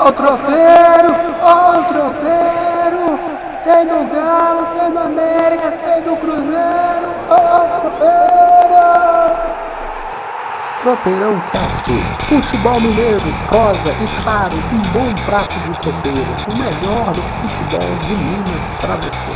Ó 0.00 0.10
o 0.10 0.12
tropeiro, 0.12 1.12
ó 1.42 1.76
o 1.76 1.82
tropeiro. 1.82 3.18
Tem 3.64 3.84
do 3.84 4.14
Galo, 4.14 4.66
tem 4.66 4.92
do 4.92 4.98
América, 4.98 5.72
tem 5.84 6.02
do 6.02 6.16
Cruzeiro. 6.16 7.08
Ó 7.28 7.34
o 7.34 7.80
tropeiro. 7.80 8.18
Tropeirão 10.78 11.40
Cast, 11.50 11.92
futebol 12.28 12.80
mineiro, 12.80 13.34
prosa 13.48 13.90
e 13.90 14.22
claro, 14.22 14.56
um 14.72 14.78
bom 14.92 15.12
prato 15.26 15.58
de 15.58 15.76
tropeiro, 15.80 16.36
o 16.46 16.56
melhor 16.56 17.12
do 17.12 17.22
futebol 17.22 17.96
de 18.06 18.14
Minas 18.14 18.74
para 18.74 18.94
você. 18.98 19.26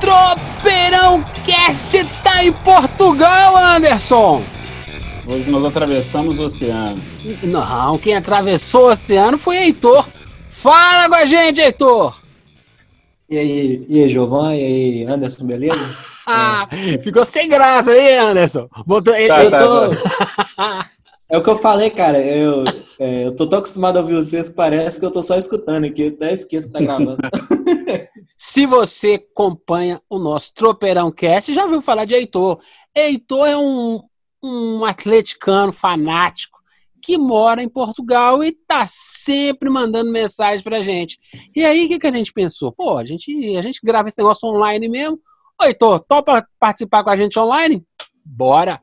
Tropeirão 0.00 1.22
Cast 1.44 2.02
tá 2.24 2.42
em 2.42 2.52
Portugal, 2.52 3.56
Anderson! 3.58 4.55
Hoje 5.28 5.50
nós 5.50 5.64
atravessamos 5.64 6.38
o 6.38 6.44
oceano. 6.44 7.02
Não, 7.42 7.98
quem 7.98 8.14
atravessou 8.14 8.86
o 8.86 8.92
oceano 8.92 9.36
foi 9.36 9.56
Heitor. 9.56 10.06
Fala 10.46 11.08
com 11.08 11.16
a 11.16 11.26
gente, 11.26 11.60
Heitor! 11.60 12.20
E 13.28 13.36
aí, 13.36 13.86
e 13.88 14.02
aí, 14.02 14.08
Giovanni? 14.08 14.60
E 14.60 14.64
aí, 14.64 15.06
Anderson, 15.12 15.44
beleza? 15.44 15.96
ah, 16.24 16.68
é. 16.70 16.96
ficou 16.98 17.24
sem 17.24 17.48
graça 17.48 17.90
aí, 17.90 18.16
Anderson. 18.16 18.68
Botou... 18.86 19.12
Tá, 19.12 19.44
eu 19.44 19.50
tá, 19.50 19.58
tô... 19.58 19.90
Tá. 20.56 20.90
É 21.28 21.36
o 21.36 21.42
que 21.42 21.50
eu 21.50 21.56
falei, 21.56 21.90
cara. 21.90 22.20
Eu, 22.20 22.62
é, 23.00 23.26
eu 23.26 23.34
tô 23.34 23.48
tão 23.48 23.58
acostumado 23.58 23.96
a 23.96 24.00
ouvir 24.00 24.14
vocês 24.14 24.48
que 24.48 24.54
parece 24.54 25.00
que 25.00 25.04
eu 25.04 25.10
tô 25.10 25.20
só 25.20 25.36
escutando 25.36 25.84
aqui. 25.84 26.02
Eu 26.02 26.08
até 26.10 26.32
esqueço 26.32 26.68
que 26.68 26.72
tá 26.72 26.80
gravando. 26.80 27.16
Se 28.38 28.64
você 28.64 29.14
acompanha 29.14 30.00
o 30.08 30.20
nosso 30.20 30.54
Tropeirão 30.54 31.10
Cast, 31.10 31.52
já 31.52 31.64
ouviu 31.64 31.82
falar 31.82 32.04
de 32.04 32.14
Heitor. 32.14 32.60
Heitor 32.94 33.48
é 33.48 33.56
um, 33.56 34.00
um 34.46 34.84
atleticano 34.84 35.72
fanático 35.72 36.56
que 37.02 37.16
mora 37.16 37.62
em 37.62 37.68
Portugal 37.68 38.42
e 38.42 38.52
tá 38.52 38.84
sempre 38.86 39.70
mandando 39.70 40.10
mensagem 40.10 40.64
pra 40.64 40.80
gente. 40.80 41.18
E 41.54 41.64
aí, 41.64 41.84
o 41.84 41.88
que, 41.88 42.00
que 42.00 42.06
a 42.06 42.12
gente 42.12 42.32
pensou? 42.32 42.72
Pô, 42.72 42.98
a 42.98 43.04
gente, 43.04 43.56
a 43.56 43.62
gente 43.62 43.80
grava 43.84 44.08
esse 44.08 44.18
negócio 44.18 44.48
online 44.48 44.88
mesmo. 44.88 45.20
Ô, 45.60 45.64
Heitor, 45.64 46.00
topa 46.00 46.44
participar 46.58 47.04
com 47.04 47.10
a 47.10 47.16
gente 47.16 47.38
online? 47.38 47.84
Bora! 48.24 48.82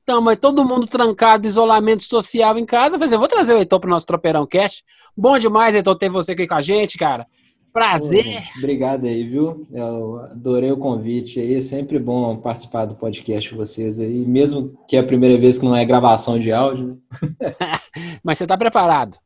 Estamos 0.00 0.36
todo 0.36 0.66
mundo 0.66 0.86
trancado, 0.86 1.46
isolamento 1.46 2.02
social 2.02 2.58
em 2.58 2.66
casa. 2.66 2.96
Eu 2.96 3.18
vou 3.18 3.28
trazer 3.28 3.54
o 3.54 3.58
Heitor 3.58 3.80
pro 3.80 3.88
nosso 3.88 4.06
Tropeirão 4.06 4.46
Cast. 4.46 4.84
Bom 5.16 5.38
demais, 5.38 5.74
Heitor, 5.74 5.96
ter 5.96 6.10
você 6.10 6.32
aqui 6.32 6.46
com 6.46 6.54
a 6.54 6.60
gente, 6.60 6.98
cara. 6.98 7.26
Prazer. 7.72 8.42
Obrigado 8.58 9.06
aí, 9.06 9.24
viu? 9.24 9.66
Eu 9.72 10.20
adorei 10.30 10.72
o 10.72 10.76
convite 10.76 11.40
aí. 11.40 11.54
É 11.54 11.60
sempre 11.60 11.98
bom 11.98 12.36
participar 12.36 12.84
do 12.84 12.94
podcast 12.94 13.50
de 13.50 13.56
vocês 13.56 14.00
aí, 14.00 14.24
mesmo 14.26 14.78
que 14.88 14.96
é 14.96 15.00
a 15.00 15.04
primeira 15.04 15.38
vez 15.40 15.58
que 15.58 15.64
não 15.64 15.76
é 15.76 15.84
gravação 15.84 16.38
de 16.38 16.50
áudio. 16.50 17.00
Mas 18.24 18.38
você 18.38 18.44
está 18.44 18.56
preparado? 18.56 19.18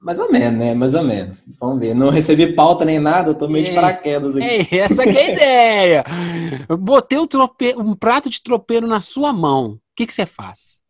Mais 0.00 0.20
ou 0.20 0.30
menos, 0.30 0.58
né? 0.58 0.74
Mais 0.74 0.94
ou 0.94 1.02
menos. 1.02 1.42
Vamos 1.58 1.78
ver. 1.78 1.94
Não 1.94 2.10
recebi 2.10 2.54
pauta 2.54 2.84
nem 2.84 2.98
nada, 2.98 3.30
eu 3.30 3.34
tô 3.34 3.48
meio 3.48 3.64
é, 3.64 3.68
de 3.70 3.74
paraquedas 3.74 4.36
aqui. 4.36 4.44
É, 4.44 4.78
essa 4.80 5.02
que 5.02 5.16
é 5.16 5.22
a 5.22 5.32
ideia. 5.32 6.04
Eu 6.68 6.76
botei 6.76 7.18
um, 7.18 7.26
trope... 7.26 7.74
um 7.78 7.94
prato 7.94 8.28
de 8.28 8.42
tropeiro 8.42 8.86
na 8.86 9.00
sua 9.00 9.32
mão 9.32 9.80
que, 9.94 10.06
que 10.06 10.14
você 10.14 10.26
faz? 10.26 10.82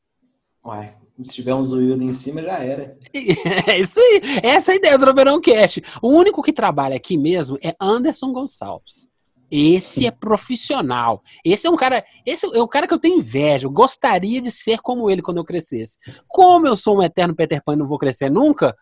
Uai, 0.64 0.94
se 1.22 1.34
tiver 1.34 1.54
um 1.54 1.62
zoiudo 1.62 2.02
em 2.02 2.12
cima, 2.12 2.42
já 2.42 2.58
era. 2.58 2.96
É 3.68 3.78
isso 3.78 4.00
aí. 4.00 4.20
Essa 4.42 4.72
é 4.72 4.74
a 4.74 4.76
ideia 4.76 4.98
do 4.98 5.04
Tropeirão 5.04 5.40
Cast. 5.40 5.82
O 6.02 6.08
único 6.08 6.42
que 6.42 6.52
trabalha 6.52 6.96
aqui 6.96 7.16
mesmo 7.16 7.58
é 7.62 7.74
Anderson 7.80 8.32
Gonçalves. 8.32 9.08
Esse 9.50 10.06
é 10.06 10.10
profissional. 10.10 11.22
Esse 11.44 11.66
é 11.66 11.70
um 11.70 11.76
cara. 11.76 12.04
Esse 12.26 12.46
é 12.46 12.60
o 12.60 12.66
cara 12.66 12.88
que 12.88 12.94
eu 12.94 12.98
tenho 12.98 13.18
inveja. 13.18 13.66
Eu 13.66 13.70
gostaria 13.70 14.40
de 14.40 14.50
ser 14.50 14.80
como 14.80 15.08
ele 15.08 15.22
quando 15.22 15.36
eu 15.36 15.44
crescesse. 15.44 15.98
Como 16.26 16.66
eu 16.66 16.74
sou 16.74 16.98
um 16.98 17.02
eterno 17.02 17.36
Peter 17.36 17.62
Pan 17.62 17.74
e 17.74 17.76
não 17.76 17.86
vou 17.86 17.98
crescer 17.98 18.28
nunca, 18.28 18.74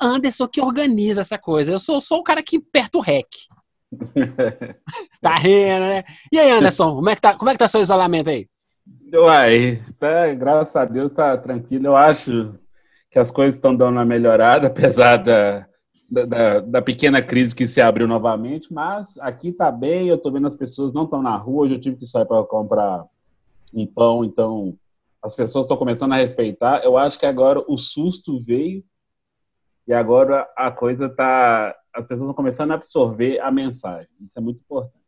Anderson 0.00 0.48
que 0.48 0.60
organiza 0.60 1.20
essa 1.20 1.36
coisa. 1.36 1.70
Eu 1.70 1.78
sou 1.78 2.00
só 2.00 2.16
o 2.16 2.22
cara 2.22 2.42
que 2.42 2.56
aperta 2.56 2.96
o 2.96 3.02
rec. 3.02 3.28
tá 5.20 5.36
rindo, 5.36 5.80
né? 5.80 6.04
E 6.32 6.38
aí, 6.38 6.50
Anderson, 6.50 6.94
como 6.94 7.10
é 7.10 7.14
que 7.14 7.20
tá, 7.20 7.34
como 7.34 7.50
é 7.50 7.52
que 7.52 7.58
tá 7.58 7.68
seu 7.68 7.82
isolamento 7.82 8.30
aí? 8.30 8.48
Uai, 9.12 9.80
tá, 9.98 10.32
graças 10.34 10.76
a 10.76 10.84
Deus 10.84 11.10
tá 11.10 11.36
tranquilo. 11.36 11.86
Eu 11.86 11.96
acho 11.96 12.54
que 13.10 13.18
as 13.18 13.30
coisas 13.30 13.56
estão 13.56 13.74
dando 13.74 13.96
uma 13.96 14.04
melhorada, 14.04 14.68
apesar 14.68 15.16
da, 15.16 15.66
da, 16.10 16.60
da, 16.60 16.82
pequena 16.82 17.20
crise 17.20 17.54
que 17.54 17.66
se 17.66 17.80
abriu 17.80 18.06
novamente, 18.06 18.72
mas 18.72 19.18
aqui 19.18 19.52
tá 19.52 19.70
bem, 19.70 20.08
eu 20.08 20.18
tô 20.18 20.30
vendo 20.30 20.46
as 20.46 20.54
pessoas 20.54 20.94
não 20.94 21.04
estão 21.04 21.22
na 21.22 21.36
rua, 21.36 21.64
hoje 21.64 21.74
eu 21.74 21.80
tive 21.80 21.96
que 21.96 22.06
sair 22.06 22.24
para 22.24 22.42
comprar 22.44 23.04
um 23.74 23.86
pão, 23.86 24.24
então 24.24 24.76
as 25.22 25.34
pessoas 25.34 25.64
estão 25.64 25.76
começando 25.76 26.12
a 26.12 26.16
respeitar. 26.16 26.82
Eu 26.82 26.96
acho 26.96 27.18
que 27.18 27.26
agora 27.26 27.62
o 27.68 27.76
susto 27.76 28.40
veio 28.40 28.82
e 29.86 29.92
agora 29.92 30.48
a 30.56 30.70
coisa 30.70 31.08
tá. 31.08 31.76
As 31.92 32.06
pessoas 32.06 32.28
estão 32.28 32.34
começando 32.34 32.70
a 32.70 32.74
absorver 32.74 33.40
a 33.40 33.50
mensagem. 33.50 34.08
Isso 34.20 34.38
é 34.38 34.42
muito 34.42 34.60
importante. 34.60 34.99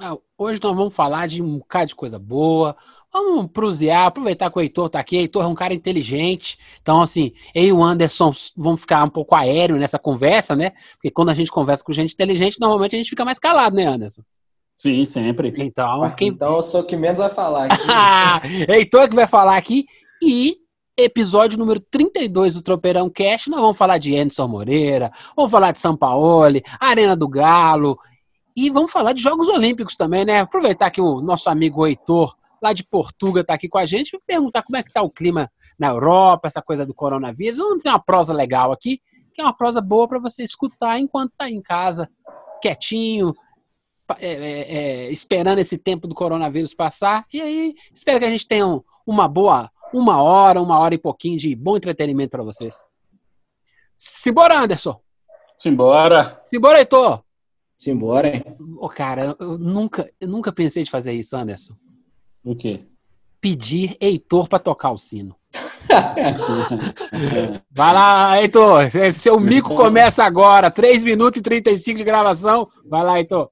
Ah, 0.00 0.16
hoje 0.36 0.60
nós 0.62 0.76
vamos 0.76 0.94
falar 0.94 1.28
de 1.28 1.42
um 1.42 1.58
bocado 1.58 1.86
de 1.86 1.94
coisa 1.94 2.18
boa. 2.18 2.76
Vamos 3.12 3.50
prusear, 3.50 4.06
aproveitar 4.06 4.50
que 4.50 4.58
o 4.58 4.60
Heitor 4.60 4.90
tá 4.90 4.98
aqui. 4.98 5.16
O 5.16 5.20
Heitor 5.20 5.44
é 5.44 5.46
um 5.46 5.54
cara 5.54 5.72
inteligente. 5.72 6.58
Então, 6.82 7.00
assim, 7.00 7.32
eu 7.54 7.64
e 7.64 7.72
o 7.72 7.82
Anderson 7.82 8.32
vamos 8.56 8.80
ficar 8.80 9.04
um 9.04 9.10
pouco 9.10 9.34
aéreo 9.34 9.76
nessa 9.76 9.98
conversa, 9.98 10.56
né? 10.56 10.72
Porque 10.94 11.10
quando 11.10 11.30
a 11.30 11.34
gente 11.34 11.50
conversa 11.50 11.84
com 11.84 11.92
gente 11.92 12.14
inteligente, 12.14 12.60
normalmente 12.60 12.96
a 12.96 12.98
gente 12.98 13.10
fica 13.10 13.24
mais 13.24 13.38
calado, 13.38 13.76
né, 13.76 13.86
Anderson? 13.86 14.22
Sim, 14.76 15.04
sempre. 15.04 15.54
Então, 15.56 16.10
quem... 16.10 16.28
então 16.28 16.56
eu 16.56 16.62
sou 16.62 16.80
o 16.80 16.84
que 16.84 16.96
menos 16.96 17.18
vai 17.18 17.30
falar 17.30 17.66
aqui. 17.66 18.68
Heitor 18.70 19.08
que 19.08 19.14
vai 19.14 19.26
falar 19.26 19.56
aqui. 19.56 19.86
E 20.22 20.56
episódio 20.98 21.58
número 21.58 21.78
32 21.78 22.54
do 22.54 22.62
Tropeirão 22.62 23.10
Cash, 23.10 23.48
nós 23.48 23.60
vamos 23.60 23.76
falar 23.76 23.98
de 23.98 24.16
Anderson 24.16 24.48
Moreira, 24.48 25.12
vamos 25.36 25.50
falar 25.50 25.72
de 25.72 25.78
São 25.78 25.94
Paulo, 25.94 26.58
Arena 26.80 27.14
do 27.14 27.28
Galo, 27.28 27.98
e 28.56 28.70
vamos 28.70 28.90
falar 28.90 29.12
de 29.12 29.20
Jogos 29.20 29.48
Olímpicos 29.48 29.96
também, 29.96 30.24
né? 30.24 30.40
Aproveitar 30.40 30.90
que 30.90 31.00
o 31.00 31.20
nosso 31.20 31.50
amigo 31.50 31.86
Heitor, 31.86 32.34
lá 32.62 32.72
de 32.72 32.82
Portugal, 32.82 33.42
está 33.42 33.52
aqui 33.52 33.68
com 33.68 33.76
a 33.76 33.84
gente 33.84 34.18
perguntar 34.26 34.62
como 34.62 34.78
é 34.78 34.82
que 34.82 34.88
está 34.88 35.02
o 35.02 35.10
clima 35.10 35.50
na 35.78 35.88
Europa, 35.88 36.48
essa 36.48 36.62
coisa 36.62 36.86
do 36.86 36.94
coronavírus. 36.94 37.58
Vamos 37.58 37.82
ter 37.82 37.90
uma 37.90 38.02
prosa 38.02 38.32
legal 38.32 38.72
aqui, 38.72 39.02
que 39.34 39.42
é 39.42 39.44
uma 39.44 39.54
prosa 39.54 39.82
boa 39.82 40.08
para 40.08 40.18
você 40.18 40.42
escutar 40.42 40.98
enquanto 40.98 41.32
está 41.32 41.50
em 41.50 41.60
casa, 41.60 42.08
quietinho, 42.62 43.34
é, 44.18 44.26
é, 44.26 44.76
é, 44.76 45.10
esperando 45.10 45.58
esse 45.58 45.76
tempo 45.76 46.08
do 46.08 46.14
coronavírus 46.14 46.72
passar. 46.72 47.26
E 47.30 47.42
aí, 47.42 47.74
espero 47.92 48.18
que 48.18 48.24
a 48.24 48.30
gente 48.30 48.48
tenha 48.48 48.66
uma 49.06 49.28
boa 49.28 49.70
uma 49.92 50.22
hora, 50.22 50.60
uma 50.60 50.78
hora 50.78 50.94
e 50.94 50.98
pouquinho 50.98 51.38
de 51.38 51.54
bom 51.54 51.76
entretenimento 51.76 52.30
para 52.30 52.42
vocês. 52.42 52.86
Simbora, 53.96 54.58
Anderson! 54.58 55.00
Simbora! 55.58 56.42
Simbora, 56.50 56.78
Heitor! 56.78 57.25
Simbora, 57.78 58.28
hein? 58.28 58.44
Ô, 58.78 58.88
cara, 58.88 59.36
eu 59.38 59.58
nunca, 59.58 60.10
eu 60.20 60.28
nunca 60.28 60.52
pensei 60.52 60.82
de 60.82 60.90
fazer 60.90 61.12
isso, 61.12 61.36
Anderson. 61.36 61.74
O 62.44 62.56
quê? 62.56 62.80
Pedir 63.40 63.96
Heitor 64.00 64.48
para 64.48 64.58
tocar 64.58 64.90
o 64.90 64.98
sino. 64.98 65.36
Vai 67.70 67.94
lá, 67.94 68.40
Heitor. 68.40 68.84
Seu 69.12 69.38
mico 69.38 69.74
começa 69.74 70.24
agora. 70.24 70.70
3 70.70 71.04
minutos 71.04 71.38
e 71.38 71.42
35 71.42 71.98
de 71.98 72.04
gravação. 72.04 72.68
Vai 72.88 73.04
lá, 73.04 73.18
Heitor. 73.18 73.50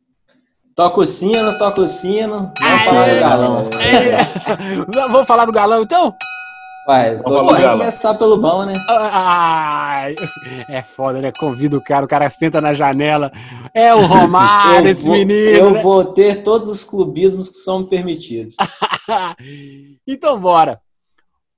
Toca 0.75 1.01
o 1.01 1.07
sino, 1.07 1.57
toca 1.57 1.83
o 1.83 1.87
sino. 1.87 2.53
Vamos 2.59 2.85
falar 2.85 3.15
do 3.15 3.21
galão. 3.21 3.71
Vamos 4.89 5.27
falar 5.27 5.45
do 5.45 5.53
galão, 5.53 5.83
então? 5.83 6.13
Vai, 6.87 7.19
tô 7.23 7.39
aqui 7.39 7.63
começar 7.63 8.15
pelo 8.15 8.37
bom, 8.37 8.67
né? 8.67 8.79
Ah, 8.89 10.05
é 10.69 10.83
foda, 10.83 11.21
né? 11.23 11.33
Convida 11.33 11.79
o 11.79 11.83
cara, 11.83 12.05
o 12.05 12.09
cara 12.09 12.29
senta 12.29 12.61
na 12.61 12.75
janela. 12.75 13.33
É 13.73 13.95
o 13.95 14.05
Romário, 14.05 14.89
esse 14.91 15.05
vou, 15.05 15.17
menino. 15.17 15.49
Eu 15.49 15.71
né? 15.71 15.83
vou 15.83 16.05
ter 16.05 16.43
todos 16.43 16.69
os 16.69 16.85
clubismos 16.85 17.49
que 17.49 17.57
são 17.57 17.87
permitidos. 17.87 18.57
então, 20.07 20.39
bora. 20.39 20.79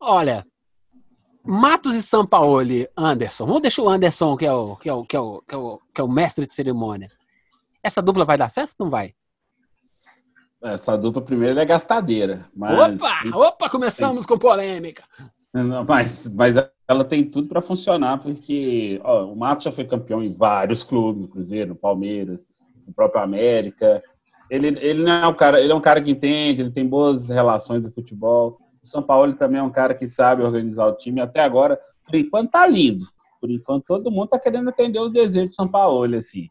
Olha, 0.01 0.47
Matos 1.45 1.97
e 1.97 2.03
São 2.03 2.25
Paulo, 2.25 2.63
Anderson. 2.97 3.47
Vamos 3.47 3.63
deixar 3.63 3.83
o 3.83 3.89
Anderson, 3.89 4.37
que 4.37 4.47
é 4.47 4.53
o, 4.53 4.77
que 4.77 4.89
é 4.89 4.93
o, 4.93 5.05
que 5.05 5.17
é 5.17 5.21
o, 5.21 5.43
que 5.43 5.55
é 5.55 5.59
o, 5.59 5.81
que 5.93 6.01
é 6.01 6.05
o 6.05 6.09
mestre 6.09 6.47
de 6.47 6.55
cerimônia. 6.55 7.11
Essa 7.83 8.01
dupla 8.01 8.25
vai 8.25 8.39
dar 8.39 8.49
certo 8.49 8.75
ou 8.79 8.87
não 8.87 8.91
vai? 8.91 9.13
Essa 10.73 10.97
dupla 10.97 11.23
primeiro 11.23 11.59
é 11.61 11.65
gastadeira. 11.65 12.47
Mas... 12.55 13.03
Opa! 13.03 13.37
Opa, 13.37 13.71
começamos 13.71 14.27
com 14.27 14.39
polêmica. 14.39 15.05
Mas, 15.89 16.29
mas 16.35 16.57
ela 16.87 17.05
tem 17.05 17.25
tudo 17.25 17.49
para 17.49 17.63
funcionar, 17.63 18.19
porque 18.19 19.01
ó, 19.03 19.25
o 19.25 19.37
Mato 19.37 19.65
já 19.65 19.73
foi 19.73 19.85
campeão 19.85 20.23
em 20.23 20.33
vários 20.33 20.83
clubes, 20.83 21.23
no 21.23 21.29
Cruzeiro, 21.29 21.75
Palmeiras, 21.75 22.47
no 22.87 22.93
próprio 22.93 23.23
América. 23.23 24.03
Ele, 24.51 24.69
ele 24.81 25.03
não 25.03 25.13
é 25.13 25.27
um 25.27 25.35
cara, 25.35 25.61
ele 25.61 25.73
é 25.73 25.75
um 25.75 25.81
cara 25.81 26.01
que 26.01 26.11
entende, 26.11 26.63
ele 26.63 26.71
tem 26.71 26.87
boas 26.87 27.31
relações 27.31 27.87
de 27.87 27.93
futebol. 27.93 28.59
O 28.83 28.87
São 28.87 29.03
Paulo 29.03 29.35
também 29.35 29.61
é 29.61 29.63
um 29.63 29.71
cara 29.71 29.95
que 29.95 30.07
sabe 30.07 30.43
organizar 30.43 30.87
o 30.87 30.97
time. 30.97 31.21
Até 31.21 31.41
agora, 31.41 31.79
por 32.05 32.15
enquanto, 32.15 32.51
tá 32.51 32.67
lindo. 32.67 33.07
Por 33.41 33.51
enquanto, 33.51 33.85
todo 33.85 34.11
mundo 34.11 34.29
tá 34.29 34.39
querendo 34.39 34.69
atender 34.69 35.01
os 35.01 35.11
desejos 35.11 35.51
do 35.51 35.55
São 35.55 35.67
Paulo, 35.69 36.17
assim. 36.17 36.49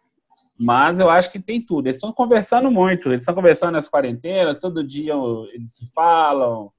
Mas 0.58 1.00
eu 1.00 1.10
acho 1.10 1.32
que 1.32 1.40
tem 1.40 1.62
tudo. 1.62 1.88
Eles 1.88 1.98
estão 1.98 2.14
conversando 2.14 2.72
muito. 2.72 3.10
Eles 3.10 3.22
estão 3.22 3.36
conversando 3.36 3.74
nessa 3.74 3.90
quarentena, 3.90 4.56
todo 4.56 4.84
dia 4.84 5.14
eles 5.54 5.76
se 5.76 5.86
falam. 5.94 6.72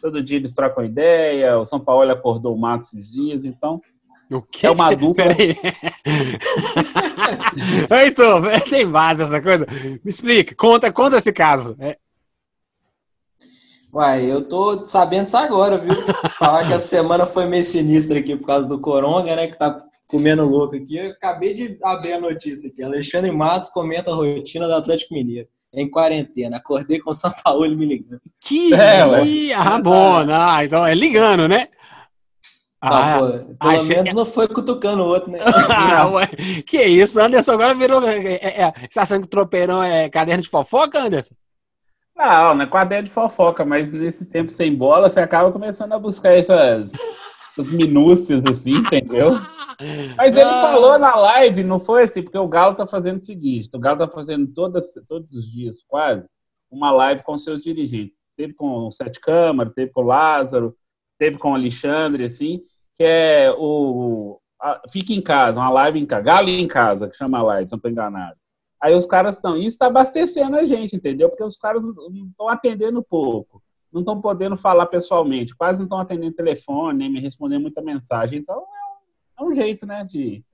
todo 0.00 0.22
dia 0.22 0.36
eles 0.36 0.52
trocam 0.52 0.84
ideia, 0.84 1.58
o 1.58 1.64
São 1.66 1.80
Paulo 1.80 2.10
acordou 2.10 2.54
o 2.54 2.58
Mato 2.60 2.84
esses 2.84 3.12
dias, 3.12 3.44
então 3.44 3.80
O 4.30 4.40
quê? 4.42 4.66
é 4.66 4.70
uma 4.70 4.94
dupla. 4.94 5.24
Peraí. 5.34 5.56
Heitor, 8.04 8.42
tem 8.70 8.86
base 8.88 9.22
essa 9.22 9.40
coisa? 9.40 9.66
Me 10.04 10.10
explica, 10.10 10.54
conta, 10.54 10.92
conta 10.92 11.16
esse 11.16 11.32
caso. 11.32 11.74
É, 11.78 11.96
Uai, 13.92 14.24
eu 14.24 14.42
tô 14.48 14.84
sabendo 14.86 15.26
isso 15.28 15.36
agora, 15.36 15.78
viu? 15.78 15.94
Falar 16.36 16.66
que 16.66 16.72
a 16.72 16.80
semana 16.80 17.26
foi 17.26 17.46
meio 17.46 17.62
sinistra 17.62 18.18
aqui 18.18 18.34
por 18.36 18.44
causa 18.46 18.66
do 18.66 18.80
Coronga, 18.80 19.36
né? 19.36 19.46
Que 19.46 19.56
tá 19.56 19.84
comendo 20.06 20.44
louco 20.44 20.76
aqui. 20.76 20.96
Eu 20.96 21.10
acabei 21.10 21.52
de 21.54 21.78
abrir 21.82 22.12
a 22.14 22.20
notícia 22.20 22.68
aqui. 22.70 22.82
Alexandre 22.82 23.30
Matos 23.32 23.70
comenta 23.70 24.10
a 24.10 24.14
rotina 24.14 24.66
do 24.66 24.74
Atlético 24.74 25.14
Mineiro. 25.14 25.48
Em 25.72 25.90
quarentena. 25.90 26.58
Acordei 26.58 27.00
com 27.00 27.10
o 27.10 27.14
São 27.14 27.32
Paulo 27.42 27.68
me 27.76 27.84
ligando. 27.84 28.20
que 28.40 28.72
É. 28.72 29.24
Ih, 29.24 29.52
ah, 29.52 29.80
bom, 29.80 30.22
não, 30.24 30.62
então 30.62 30.86
é 30.86 30.94
ligando, 30.94 31.48
né? 31.48 31.68
Ah, 32.80 33.16
Ah, 33.16 33.18
pô, 33.18 33.26
pelo 33.28 33.56
achei- 33.80 33.96
menos 33.96 34.12
não 34.12 34.26
foi 34.26 34.46
cutucando 34.46 35.02
o 35.02 35.06
outro, 35.06 35.30
né? 35.32 35.38
ah, 35.74 36.06
ué, 36.10 36.26
que 36.66 36.82
isso, 36.84 37.18
Anderson 37.18 37.52
agora 37.52 37.74
virou. 37.74 38.06
É, 38.06 38.18
é, 38.34 38.62
é, 38.62 38.72
você 38.78 38.88
tá 38.94 39.02
achando 39.02 39.22
que 39.22 39.28
tropeirão 39.28 39.82
é 39.82 40.08
caderno 40.10 40.42
de 40.42 40.50
fofoca, 40.50 41.00
Anderson? 41.00 41.34
Não, 42.14 42.54
não 42.54 42.62
é 42.62 42.66
quadrinho 42.66 43.02
de 43.02 43.10
fofoca, 43.10 43.64
mas 43.64 43.90
nesse 43.90 44.26
tempo 44.26 44.52
sem 44.52 44.72
bola, 44.74 45.08
você 45.10 45.18
acaba 45.18 45.50
começando 45.50 45.94
a 45.94 45.98
buscar 45.98 46.32
essas, 46.34 46.92
essas 47.56 47.72
minúcias 47.72 48.44
assim, 48.46 48.74
entendeu? 48.76 49.32
Mas 50.16 50.36
ele 50.36 50.44
Ah. 50.48 50.62
falou 50.70 50.98
na 50.98 51.14
live, 51.16 51.64
não 51.64 51.80
foi 51.80 52.02
assim, 52.04 52.22
porque 52.22 52.38
o 52.38 52.48
Galo 52.48 52.74
tá 52.74 52.86
fazendo 52.86 53.18
o 53.20 53.24
seguinte: 53.24 53.68
o 53.74 53.78
Galo 53.78 53.98
tá 53.98 54.08
fazendo 54.08 54.46
todas, 54.52 54.92
todos 55.08 55.34
os 55.34 55.50
dias, 55.50 55.82
quase, 55.88 56.28
uma 56.70 56.90
live 56.90 57.22
com 57.22 57.36
seus 57.36 57.62
dirigentes. 57.62 58.14
Teve 58.36 58.52
com 58.54 58.86
o 58.86 58.90
Sete 58.90 59.20
Câmara, 59.20 59.70
teve 59.74 59.92
com 59.92 60.00
o 60.02 60.06
Lázaro, 60.06 60.76
teve 61.18 61.38
com 61.38 61.52
o 61.52 61.54
Alexandre, 61.54 62.24
assim, 62.24 62.60
que 62.96 63.04
é 63.04 63.52
o. 63.56 64.38
a- 64.60 64.80
Fica 64.90 65.12
em 65.12 65.20
casa, 65.20 65.60
uma 65.60 65.70
live 65.70 65.98
em 66.00 66.06
casa, 66.06 66.22
Galo 66.22 66.48
em 66.48 66.66
casa, 66.68 67.08
que 67.08 67.16
chama 67.16 67.38
a 67.38 67.42
live, 67.42 67.68
se 67.68 67.72
não 67.72 67.78
estou 67.78 67.90
enganado. 67.90 68.36
Aí 68.82 68.94
os 68.94 69.06
caras 69.06 69.36
estão. 69.36 69.56
Isso 69.56 69.68
está 69.68 69.86
abastecendo 69.86 70.56
a 70.56 70.64
gente, 70.64 70.94
entendeu? 70.94 71.28
Porque 71.30 71.42
os 71.44 71.56
caras 71.56 71.84
não 71.84 72.26
estão 72.28 72.48
atendendo 72.48 73.02
pouco. 73.02 73.62
Não 73.94 74.00
estão 74.00 74.20
podendo 74.20 74.56
falar 74.56 74.86
pessoalmente, 74.86 75.54
quase 75.54 75.78
não 75.78 75.86
estão 75.86 76.00
atendendo 76.00 76.34
telefone, 76.34 76.98
nem 76.98 77.08
me 77.08 77.20
respondendo 77.20 77.62
muita 77.62 77.80
mensagem. 77.80 78.40
Então 78.40 78.56
é 78.56 79.42
um, 79.42 79.46
é 79.46 79.48
um 79.48 79.54
jeito, 79.54 79.86
né, 79.86 80.04
de, 80.04 80.44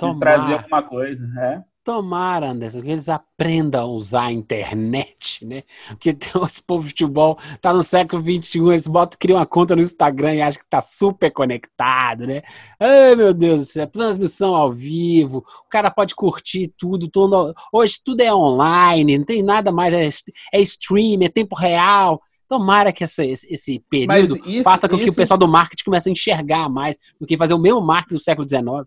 de 0.00 0.18
trazer 0.20 0.54
alguma 0.54 0.82
coisa. 0.82 1.28
É. 1.36 1.64
Tomara, 1.86 2.50
Anderson, 2.50 2.82
que 2.82 2.90
eles 2.90 3.08
aprendam 3.08 3.80
a 3.80 3.86
usar 3.86 4.24
a 4.24 4.32
internet, 4.32 5.44
né? 5.46 5.62
Porque 5.90 6.16
esse 6.48 6.60
povo 6.60 6.82
de 6.82 6.88
futebol 6.88 7.38
tá 7.60 7.72
no 7.72 7.80
século 7.80 8.20
XXI, 8.20 8.58
eles 8.70 8.88
botam, 8.88 9.16
criam 9.16 9.38
uma 9.38 9.46
conta 9.46 9.76
no 9.76 9.82
Instagram 9.82 10.34
e 10.34 10.42
acham 10.42 10.60
que 10.60 10.68
tá 10.68 10.82
super 10.82 11.30
conectado, 11.30 12.26
né? 12.26 12.42
Ai, 12.80 13.14
meu 13.14 13.32
Deus 13.32 13.60
do 13.60 13.64
céu, 13.66 13.86
transmissão 13.86 14.52
ao 14.52 14.72
vivo, 14.72 15.44
o 15.64 15.68
cara 15.70 15.88
pode 15.88 16.16
curtir 16.16 16.74
tudo, 16.76 17.08
tudo 17.08 17.54
hoje 17.72 18.00
tudo 18.04 18.20
é 18.20 18.34
online, 18.34 19.18
não 19.18 19.24
tem 19.24 19.40
nada 19.40 19.70
mais, 19.70 19.94
é, 19.94 20.58
é 20.58 20.60
stream, 20.60 21.22
é 21.22 21.28
tempo 21.28 21.54
real. 21.54 22.20
Tomara 22.48 22.92
que 22.92 23.02
essa- 23.04 23.24
esse, 23.24 23.52
esse 23.52 23.80
período 23.90 24.36
isso, 24.48 24.62
faça 24.62 24.88
com 24.88 24.96
que 24.96 25.10
o 25.10 25.14
pessoal 25.14 25.36
do 25.38 25.48
marketing 25.48 25.84
comece 25.84 26.08
a 26.08 26.12
enxergar 26.12 26.68
mais 26.68 26.96
do 27.20 27.26
que 27.26 27.36
fazer 27.36 27.54
o 27.54 27.58
mesmo 27.58 27.80
marketing 27.80 28.14
do 28.14 28.20
século 28.22 28.48
XIX. 28.48 28.86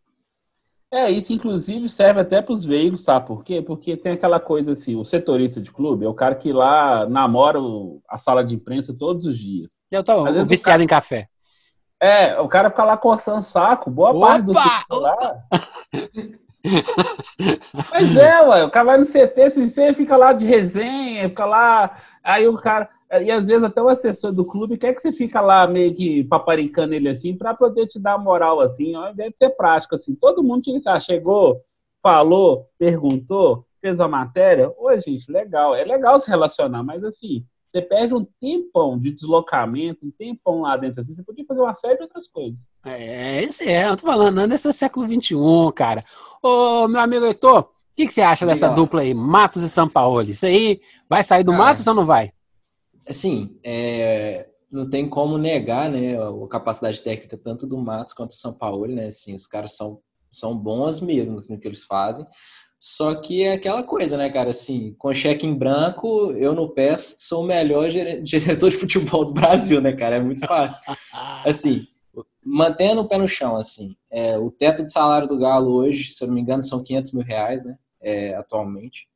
É, 0.92 1.12
isso 1.12 1.32
inclusive 1.34 1.88
serve 1.88 2.20
até 2.22 2.42
para 2.42 2.52
os 2.54 2.66
veículos, 2.66 3.04
sabe 3.04 3.28
por 3.28 3.44
quê? 3.44 3.62
Porque 3.62 3.96
tem 3.96 4.14
aquela 4.14 4.40
coisa 4.40 4.72
assim, 4.72 4.96
o 4.96 5.06
setorista 5.06 5.62
de 5.62 5.72
clube 5.72 6.04
é 6.04 6.10
o 6.10 6.16
cara 6.16 6.34
que 6.34 6.52
lá 6.52 7.06
namora 7.08 7.60
a 8.10 8.18
sala 8.18 8.44
de 8.44 8.56
imprensa 8.56 8.96
todos 8.98 9.28
os 9.28 9.38
dias. 9.38 9.78
Eu 9.92 10.04
tô 10.04 10.26
Às 10.26 10.34
vezes 10.34 10.48
viciado 10.50 10.72
cara- 10.78 10.84
em 10.84 10.88
café. 10.88 11.28
É, 12.02 12.40
o 12.40 12.48
cara 12.48 12.70
fica 12.70 12.84
lá 12.86 12.96
coçando 12.98 13.44
saco, 13.44 13.92
boa 13.92 14.12
Opa! 14.12 14.28
parte 14.28 14.46
do 14.46 14.54
tempo 14.54 14.96
lá. 15.02 15.36
Mas 17.92 18.18
é, 18.18 18.42
ué, 18.42 18.64
o 18.64 18.70
cara 18.70 18.86
vai 18.86 18.98
no 18.98 19.06
CT, 19.06 19.42
assim, 19.44 19.68
você 19.70 19.94
fica 19.94 20.18
lá 20.18 20.34
de 20.34 20.46
resenha, 20.46 21.30
fica 21.30 21.46
lá, 21.46 21.98
aí 22.24 22.48
o 22.48 22.56
cara, 22.56 22.90
e 23.12 23.32
às 23.32 23.48
vezes 23.48 23.64
até 23.64 23.82
o 23.82 23.88
assessor 23.88 24.32
do 24.32 24.46
clube 24.46 24.78
quer 24.78 24.94
que 24.94 25.02
você 25.02 25.12
fica 25.12 25.42
lá 25.42 25.66
meio 25.66 25.94
que 25.94 26.24
paparicando 26.24 26.94
ele 26.94 27.10
assim, 27.10 27.36
pra 27.36 27.56
poder 27.56 27.88
te 27.88 28.00
dar 28.00 28.20
moral 28.20 28.60
assim, 28.60 28.94
ao 28.94 29.12
invés 29.12 29.32
de 29.32 29.38
ser 29.40 29.50
prático 29.50 29.96
assim. 29.96 30.14
Todo 30.14 30.44
mundo 30.44 30.62
tinha 30.62 30.80
que 30.80 30.88
ah, 30.88 31.00
chegou, 31.00 31.64
falou, 32.04 32.68
perguntou, 32.78 33.66
fez 33.82 34.00
a 34.00 34.08
matéria, 34.08 34.72
ô 34.78 34.96
gente, 35.00 35.32
legal, 35.32 35.74
é 35.74 35.84
legal 35.84 36.20
se 36.20 36.30
relacionar, 36.30 36.84
mas 36.84 37.04
assim, 37.04 37.44
você 37.72 37.82
perde 37.82 38.14
um 38.14 38.26
tempão 38.40 39.00
de 39.00 39.12
deslocamento, 39.12 40.06
um 40.06 40.12
tempão 40.12 40.62
lá 40.62 40.78
dentro 40.78 41.02
assim, 41.02 41.16
você 41.16 41.24
podia 41.24 41.46
fazer 41.46 41.62
uma 41.62 41.74
série 41.74 41.98
de 41.98 42.04
outras 42.04 42.28
coisas. 42.28 42.70
É, 42.86 43.44
esse 43.44 43.68
é, 43.68 43.90
eu 43.90 43.98
tô 43.98 44.06
falando, 44.06 44.38
Anderson 44.38 44.70
é 44.70 44.74
século 44.74 45.08
XXI, 45.08 45.36
cara. 45.76 46.04
Ô, 46.44 46.88
meu 46.88 47.02
amigo 47.02 47.26
Heitor, 47.26 47.62
o 47.62 47.68
que, 47.96 48.06
que 48.06 48.14
você 48.14 48.22
acha 48.22 48.46
Diga 48.46 48.54
dessa 48.54 48.70
lá. 48.70 48.74
dupla 48.74 49.02
aí, 49.02 49.14
Matos 49.14 49.64
e 49.64 49.70
Sampaoli? 49.70 50.32
Isso 50.32 50.46
aí 50.46 50.80
vai 51.08 51.24
sair 51.24 51.44
do 51.44 51.52
Cara. 51.52 51.64
Matos 51.64 51.88
ou 51.88 51.94
não 51.96 52.06
vai? 52.06 52.32
Assim, 53.10 53.58
é, 53.64 54.48
não 54.72 54.88
tem 54.90 55.10
como 55.10 55.38
negar, 55.38 55.90
né, 55.90 56.16
a 56.16 56.48
capacidade 56.48 57.02
técnica 57.02 57.38
tanto 57.38 57.66
do 57.66 57.78
Matos 57.78 58.14
quanto 58.14 58.30
do 58.30 58.36
São 58.36 58.54
Paulo, 58.54 58.88
né? 58.88 59.08
Assim, 59.08 59.34
os 59.36 59.48
caras 59.48 59.74
são, 59.74 60.00
são 60.32 60.56
bons 60.56 61.00
mesmos 61.02 61.50
no 61.50 61.60
que 61.60 61.68
eles 61.68 61.84
fazem. 61.84 62.26
Só 62.80 63.14
que 63.16 63.44
é 63.44 63.54
aquela 63.54 63.84
coisa, 63.84 64.16
né, 64.16 64.30
cara? 64.30 64.52
Assim, 64.52 64.96
com 64.98 65.14
cheque 65.14 65.46
em 65.46 65.54
branco, 65.54 66.32
eu 66.34 66.54
no 66.54 66.70
PES 66.70 67.18
sou 67.20 67.44
o 67.44 67.48
melhor 67.48 67.90
dire- 67.90 68.22
diretor 68.24 68.70
de 68.70 68.78
futebol 68.78 69.26
do 69.26 69.34
Brasil, 69.34 69.82
né, 69.82 69.92
cara? 69.92 70.16
É 70.16 70.20
muito 70.22 70.46
fácil. 70.48 70.80
Assim, 71.46 71.86
mantendo 72.46 73.02
o 73.02 73.08
pé 73.08 73.18
no 73.18 73.28
chão, 73.28 73.58
assim, 73.58 73.96
é, 74.10 74.38
o 74.38 74.50
teto 74.50 74.84
de 74.84 74.92
salário 74.92 75.28
do 75.28 75.38
Galo 75.38 75.72
hoje, 75.74 76.12
se 76.12 76.24
eu 76.24 76.28
não 76.28 76.36
me 76.36 76.42
engano, 76.42 76.64
são 76.64 76.82
500 76.82 77.12
mil 77.14 77.24
reais, 77.24 77.66
né, 77.66 77.76
é, 78.02 78.34
atualmente. 78.36 79.08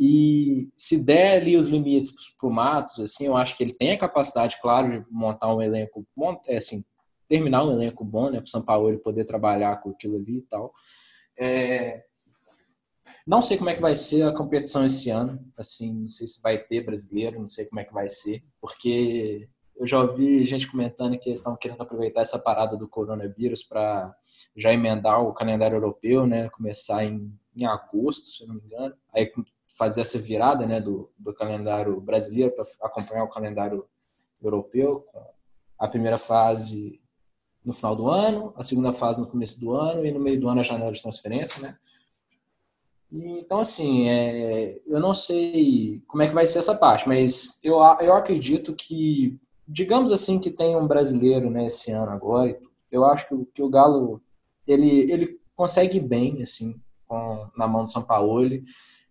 E 0.00 0.68
se 0.76 0.96
der 0.96 1.40
ali 1.40 1.56
os 1.56 1.66
limites 1.66 2.12
pro 2.38 2.50
Matos, 2.50 3.00
assim, 3.00 3.26
eu 3.26 3.36
acho 3.36 3.56
que 3.56 3.64
ele 3.64 3.74
tem 3.74 3.90
a 3.90 3.98
capacidade, 3.98 4.60
claro, 4.62 5.02
de 5.02 5.10
montar 5.10 5.52
um 5.52 5.60
elenco, 5.60 6.06
é, 6.46 6.56
assim, 6.56 6.84
terminar 7.26 7.64
um 7.64 7.72
elenco 7.72 8.04
bom, 8.04 8.30
né, 8.30 8.40
pro 8.40 8.48
São 8.48 8.62
Paulo 8.62 8.88
ele 8.88 8.98
poder 8.98 9.24
trabalhar 9.24 9.76
com 9.78 9.90
aquilo 9.90 10.16
ali 10.16 10.38
e 10.38 10.42
tal. 10.42 10.72
É, 11.36 12.04
não 13.26 13.42
sei 13.42 13.58
como 13.58 13.70
é 13.70 13.74
que 13.74 13.82
vai 13.82 13.96
ser 13.96 14.22
a 14.22 14.32
competição 14.32 14.86
esse 14.86 15.10
ano, 15.10 15.44
assim, 15.56 15.92
não 15.92 16.08
sei 16.08 16.28
se 16.28 16.40
vai 16.40 16.58
ter 16.58 16.82
brasileiro, 16.82 17.40
não 17.40 17.48
sei 17.48 17.66
como 17.66 17.80
é 17.80 17.84
que 17.84 17.92
vai 17.92 18.08
ser, 18.08 18.44
porque 18.60 19.48
eu 19.76 19.86
já 19.86 20.00
ouvi 20.00 20.46
gente 20.46 20.70
comentando 20.70 21.18
que 21.18 21.28
eles 21.28 21.40
estão 21.40 21.56
querendo 21.56 21.82
aproveitar 21.82 22.20
essa 22.20 22.38
parada 22.38 22.76
do 22.76 22.88
coronavírus 22.88 23.64
para 23.64 24.14
já 24.56 24.72
emendar 24.72 25.20
o 25.22 25.32
calendário 25.32 25.76
europeu, 25.76 26.26
né? 26.26 26.48
Começar 26.50 27.04
em, 27.04 27.32
em 27.56 27.64
agosto, 27.64 28.28
se 28.28 28.44
não 28.46 28.56
me 28.56 28.62
engano. 28.62 28.94
Aí 29.14 29.30
fazer 29.78 30.00
essa 30.00 30.18
virada, 30.18 30.66
né, 30.66 30.80
do, 30.80 31.08
do 31.16 31.32
calendário 31.32 32.00
brasileiro 32.00 32.52
para 32.52 32.64
acompanhar 32.82 33.24
o 33.24 33.30
calendário 33.30 33.86
europeu. 34.42 35.06
A 35.78 35.86
primeira 35.86 36.18
fase 36.18 37.00
no 37.64 37.72
final 37.72 37.94
do 37.94 38.08
ano, 38.08 38.52
a 38.56 38.64
segunda 38.64 38.92
fase 38.92 39.20
no 39.20 39.26
começo 39.26 39.60
do 39.60 39.72
ano 39.72 40.04
e 40.04 40.10
no 40.10 40.18
meio 40.18 40.40
do 40.40 40.48
ano 40.48 40.60
a 40.60 40.64
janela 40.64 40.90
de 40.90 41.02
transferência, 41.02 41.62
né? 41.62 41.76
Então, 43.10 43.60
assim, 43.60 44.08
é, 44.08 44.80
eu 44.86 45.00
não 45.00 45.14
sei 45.14 46.02
como 46.06 46.22
é 46.22 46.28
que 46.28 46.34
vai 46.34 46.46
ser 46.46 46.58
essa 46.58 46.74
parte, 46.74 47.08
mas 47.08 47.58
eu, 47.62 47.76
eu 48.00 48.12
acredito 48.14 48.74
que, 48.74 49.38
digamos 49.66 50.12
assim, 50.12 50.38
que 50.38 50.50
tem 50.50 50.76
um 50.76 50.86
brasileiro 50.86 51.48
né, 51.50 51.66
esse 51.66 51.90
ano 51.90 52.12
agora, 52.12 52.58
eu 52.90 53.06
acho 53.06 53.26
que, 53.28 53.44
que 53.54 53.62
o 53.62 53.68
Galo, 53.68 54.20
ele, 54.66 55.10
ele 55.10 55.40
consegue 55.56 56.00
bem, 56.00 56.42
assim, 56.42 56.78
com, 57.06 57.48
na 57.56 57.66
mão 57.66 57.84
do 57.84 57.90
São 57.90 58.02
Paulo. 58.02 58.42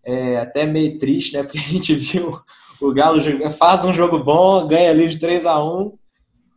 É 0.10 0.38
até 0.38 0.66
meio 0.66 0.98
triste, 0.98 1.34
né, 1.34 1.44
porque 1.44 1.58
a 1.58 1.62
gente 1.62 1.94
viu 1.94 2.32
o 2.80 2.94
Galo 2.94 3.20
faz 3.52 3.84
um 3.86 3.94
jogo 3.94 4.24
bom, 4.24 4.66
ganha 4.68 4.92
ali 4.92 5.08
de 5.08 5.20
3 5.20 5.46
a 5.46 5.64
1 5.64 5.98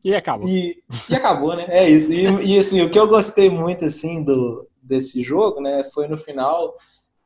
E 0.05 0.15
acabou. 0.15 0.49
e, 0.49 0.77
e 1.09 1.15
acabou, 1.15 1.57
né? 1.57 1.65
É 1.69 1.89
isso. 1.89 2.13
E, 2.13 2.55
e, 2.55 2.59
assim, 2.59 2.83
o 2.83 2.91
que 2.91 2.99
eu 2.99 3.09
gostei 3.09 3.49
muito 3.49 3.85
assim 3.85 4.23
do 4.23 4.67
desse 4.83 5.23
jogo, 5.23 5.61
né, 5.61 5.85
foi 5.95 6.09
no 6.09 6.19
final, 6.19 6.75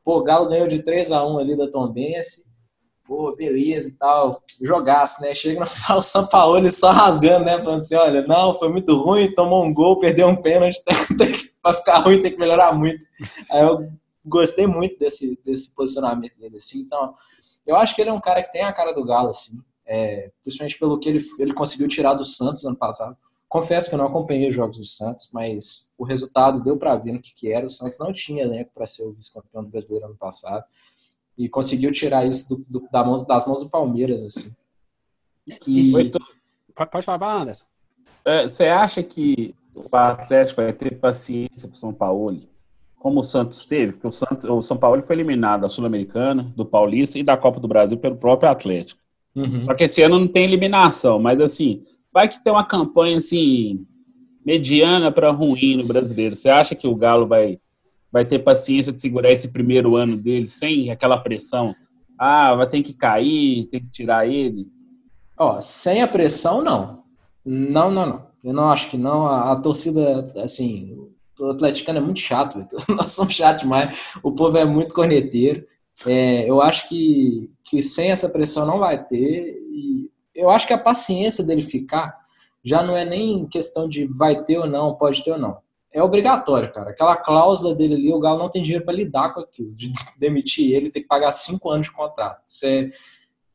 pô, 0.03 0.19
o 0.19 0.23
Galo 0.23 0.47
ganhou 0.47 0.67
de 0.67 0.83
3 0.83 1.11
a 1.11 1.25
1 1.25 1.39
ali 1.39 1.57
da 1.57 1.69
Tombense. 1.69 2.45
Pô, 3.07 3.35
beleza 3.35 3.89
e 3.89 3.93
tal. 3.93 4.41
Jogaço, 4.61 5.21
né? 5.21 5.33
Chega 5.35 5.59
no 5.59 5.65
final 5.67 5.99
o 5.99 6.01
São 6.01 6.25
Paulo 6.25 6.57
ele 6.57 6.71
só 6.71 6.91
rasgando, 6.91 7.45
né? 7.45 7.57
Falando 7.57 7.81
assim, 7.81 7.95
olha, 7.95 8.25
não, 8.25 8.53
foi 8.53 8.69
muito 8.69 8.95
ruim, 8.99 9.31
tomou 9.31 9.63
um 9.63 9.73
gol, 9.73 9.99
perdeu 9.99 10.27
um 10.27 10.35
pênalti, 10.35 10.81
pra 11.61 11.73
ficar 11.73 11.99
ruim 11.99 12.21
tem 12.21 12.31
que 12.31 12.39
melhorar 12.39 12.73
muito. 12.73 13.05
Aí 13.51 13.61
eu 13.61 13.87
gostei 14.25 14.67
muito 14.67 14.97
desse, 14.99 15.39
desse 15.43 15.71
posicionamento 15.71 16.35
dele, 16.37 16.57
assim. 16.57 16.79
Então, 16.79 17.15
eu 17.65 17.75
acho 17.75 17.95
que 17.95 18.01
ele 18.01 18.09
é 18.09 18.13
um 18.13 18.19
cara 18.21 18.41
que 18.43 18.51
tem 18.51 18.63
a 18.63 18.73
cara 18.73 18.91
do 18.91 19.03
Galo, 19.05 19.29
assim. 19.29 19.61
É, 19.85 20.31
principalmente 20.41 20.79
pelo 20.79 20.97
que 20.99 21.07
ele, 21.09 21.19
ele 21.39 21.53
conseguiu 21.53 21.87
tirar 21.87 22.13
do 22.15 22.25
Santos 22.25 22.65
ano 22.65 22.75
passado. 22.75 23.15
Confesso 23.47 23.87
que 23.87 23.93
eu 23.95 23.99
não 23.99 24.07
acompanhei 24.07 24.49
os 24.49 24.55
jogos 24.55 24.77
do 24.77 24.83
Santos, 24.85 25.29
mas 25.31 25.91
o 25.97 26.03
resultado 26.03 26.63
deu 26.63 26.75
para 26.75 26.95
ver 26.95 27.11
no 27.13 27.21
que, 27.21 27.33
que 27.33 27.51
era. 27.51 27.65
O 27.67 27.69
Santos 27.69 27.99
não 27.99 28.11
tinha 28.11 28.43
elenco 28.43 28.71
para 28.73 28.87
ser 28.87 29.03
o 29.03 29.13
vice-campeão 29.13 29.63
do 29.63 29.69
brasileiro 29.69 30.05
ano 30.07 30.15
passado 30.15 30.65
e 31.37 31.47
conseguiu 31.47 31.91
tirar 31.91 32.25
isso 32.25 32.49
do, 32.49 32.65
do, 32.67 32.89
da 32.91 33.03
mão, 33.03 33.15
das 33.25 33.45
mãos 33.45 33.63
do 33.63 33.69
Palmeiras, 33.69 34.23
assim. 34.23 34.53
E 35.67 35.91
foi 35.91 36.09
to- 36.09 36.19
Pode 36.91 37.05
falar, 37.05 37.41
Anderson. 37.41 37.65
É, 38.25 38.47
você 38.47 38.65
acha 38.65 39.03
que 39.03 39.55
o 39.75 39.95
Atlético 39.95 40.61
vai 40.61 40.73
ter 40.73 40.99
paciência 40.99 41.67
com 41.69 41.75
o 41.75 41.77
São 41.77 41.93
Paulo? 41.93 42.41
Como 43.05 43.19
o 43.19 43.23
Santos 43.23 43.65
teve? 43.65 43.91
Porque 43.91 44.07
o, 44.07 44.11
Santos, 44.11 44.45
o 44.45 44.63
São 44.63 44.75
Paulo 44.75 45.03
foi 45.03 45.15
eliminado 45.15 45.61
da 45.61 45.69
Sul-Americana, 45.69 46.51
do 46.55 46.65
Paulista 46.65 47.19
e 47.19 47.23
da 47.23 47.37
Copa 47.37 47.59
do 47.59 47.67
Brasil 47.67 47.99
pelo 47.99 48.15
próprio 48.15 48.49
Atlético. 48.49 48.99
Uhum. 49.35 49.63
Só 49.63 49.75
que 49.75 49.83
esse 49.83 50.01
ano 50.01 50.17
não 50.17 50.27
tem 50.27 50.43
eliminação, 50.43 51.19
mas 51.19 51.39
assim, 51.39 51.83
vai 52.11 52.27
que 52.27 52.43
tem 52.43 52.51
uma 52.51 52.65
campanha 52.65 53.17
assim 53.17 53.85
mediana 54.43 55.11
para 55.11 55.29
ruim 55.29 55.77
no 55.77 55.85
brasileiro. 55.85 56.35
Você 56.35 56.49
acha 56.49 56.73
que 56.73 56.87
o 56.87 56.95
Galo 56.95 57.27
vai, 57.27 57.59
vai 58.11 58.25
ter 58.25 58.39
paciência 58.39 58.91
de 58.91 58.99
segurar 58.99 59.31
esse 59.31 59.49
primeiro 59.49 59.95
ano 59.95 60.17
dele 60.17 60.47
sem 60.47 60.89
aquela 60.89 61.19
pressão? 61.19 61.75
Ah, 62.17 62.55
vai 62.55 62.65
ter 62.65 62.81
que 62.81 62.91
cair, 62.95 63.67
tem 63.67 63.83
que 63.83 63.91
tirar 63.91 64.27
ele? 64.27 64.67
Ó, 65.37 65.61
sem 65.61 66.01
a 66.01 66.07
pressão, 66.07 66.63
não. 66.63 67.03
Não, 67.45 67.91
não, 67.91 68.05
não. 68.07 68.27
Eu 68.43 68.51
não 68.51 68.71
acho 68.71 68.89
que 68.89 68.97
não. 68.97 69.27
A, 69.27 69.51
a 69.51 69.55
torcida, 69.61 70.25
assim, 70.43 71.13
o 71.39 71.51
atleticano 71.51 71.99
é 71.99 72.01
muito 72.01 72.19
chato. 72.19 72.65
Nós 72.89 73.11
somos 73.11 73.33
chatos 73.33 73.63
demais. 73.63 74.13
O 74.23 74.31
povo 74.31 74.57
é 74.57 74.65
muito 74.65 74.93
corneteiro. 74.93 75.65
É, 76.05 76.49
eu 76.49 76.61
acho 76.61 76.87
que, 76.87 77.49
que 77.63 77.81
sem 77.81 78.11
essa 78.11 78.29
pressão 78.29 78.65
não 78.65 78.79
vai 78.79 79.03
ter. 79.03 79.57
E 79.71 80.09
eu 80.33 80.49
acho 80.49 80.67
que 80.67 80.73
a 80.73 80.77
paciência 80.77 81.43
dele 81.43 81.61
ficar 81.61 82.17
já 82.63 82.81
não 82.81 82.97
é 82.97 83.05
nem 83.05 83.47
questão 83.47 83.87
de 83.87 84.05
vai 84.05 84.43
ter 84.43 84.57
ou 84.57 84.67
não, 84.67 84.95
pode 84.95 85.23
ter 85.23 85.31
ou 85.31 85.37
não. 85.37 85.57
É 85.93 86.01
obrigatório, 86.03 86.71
cara. 86.73 86.89
Aquela 86.89 87.15
cláusula 87.15 87.75
dele 87.75 87.93
ali, 87.93 88.11
o 88.11 88.19
Galo 88.19 88.39
não 88.39 88.49
tem 88.49 88.63
dinheiro 88.63 88.83
para 88.83 88.95
lidar 88.95 89.33
com 89.33 89.39
aquilo, 89.39 89.71
de 89.71 89.91
demitir 90.19 90.75
ele, 90.75 90.89
ter 90.89 91.01
que 91.01 91.07
pagar 91.07 91.31
cinco 91.31 91.69
anos 91.69 91.87
de 91.87 91.93
contrato. 91.93 92.41
Isso 92.45 92.65
é, 92.65 92.89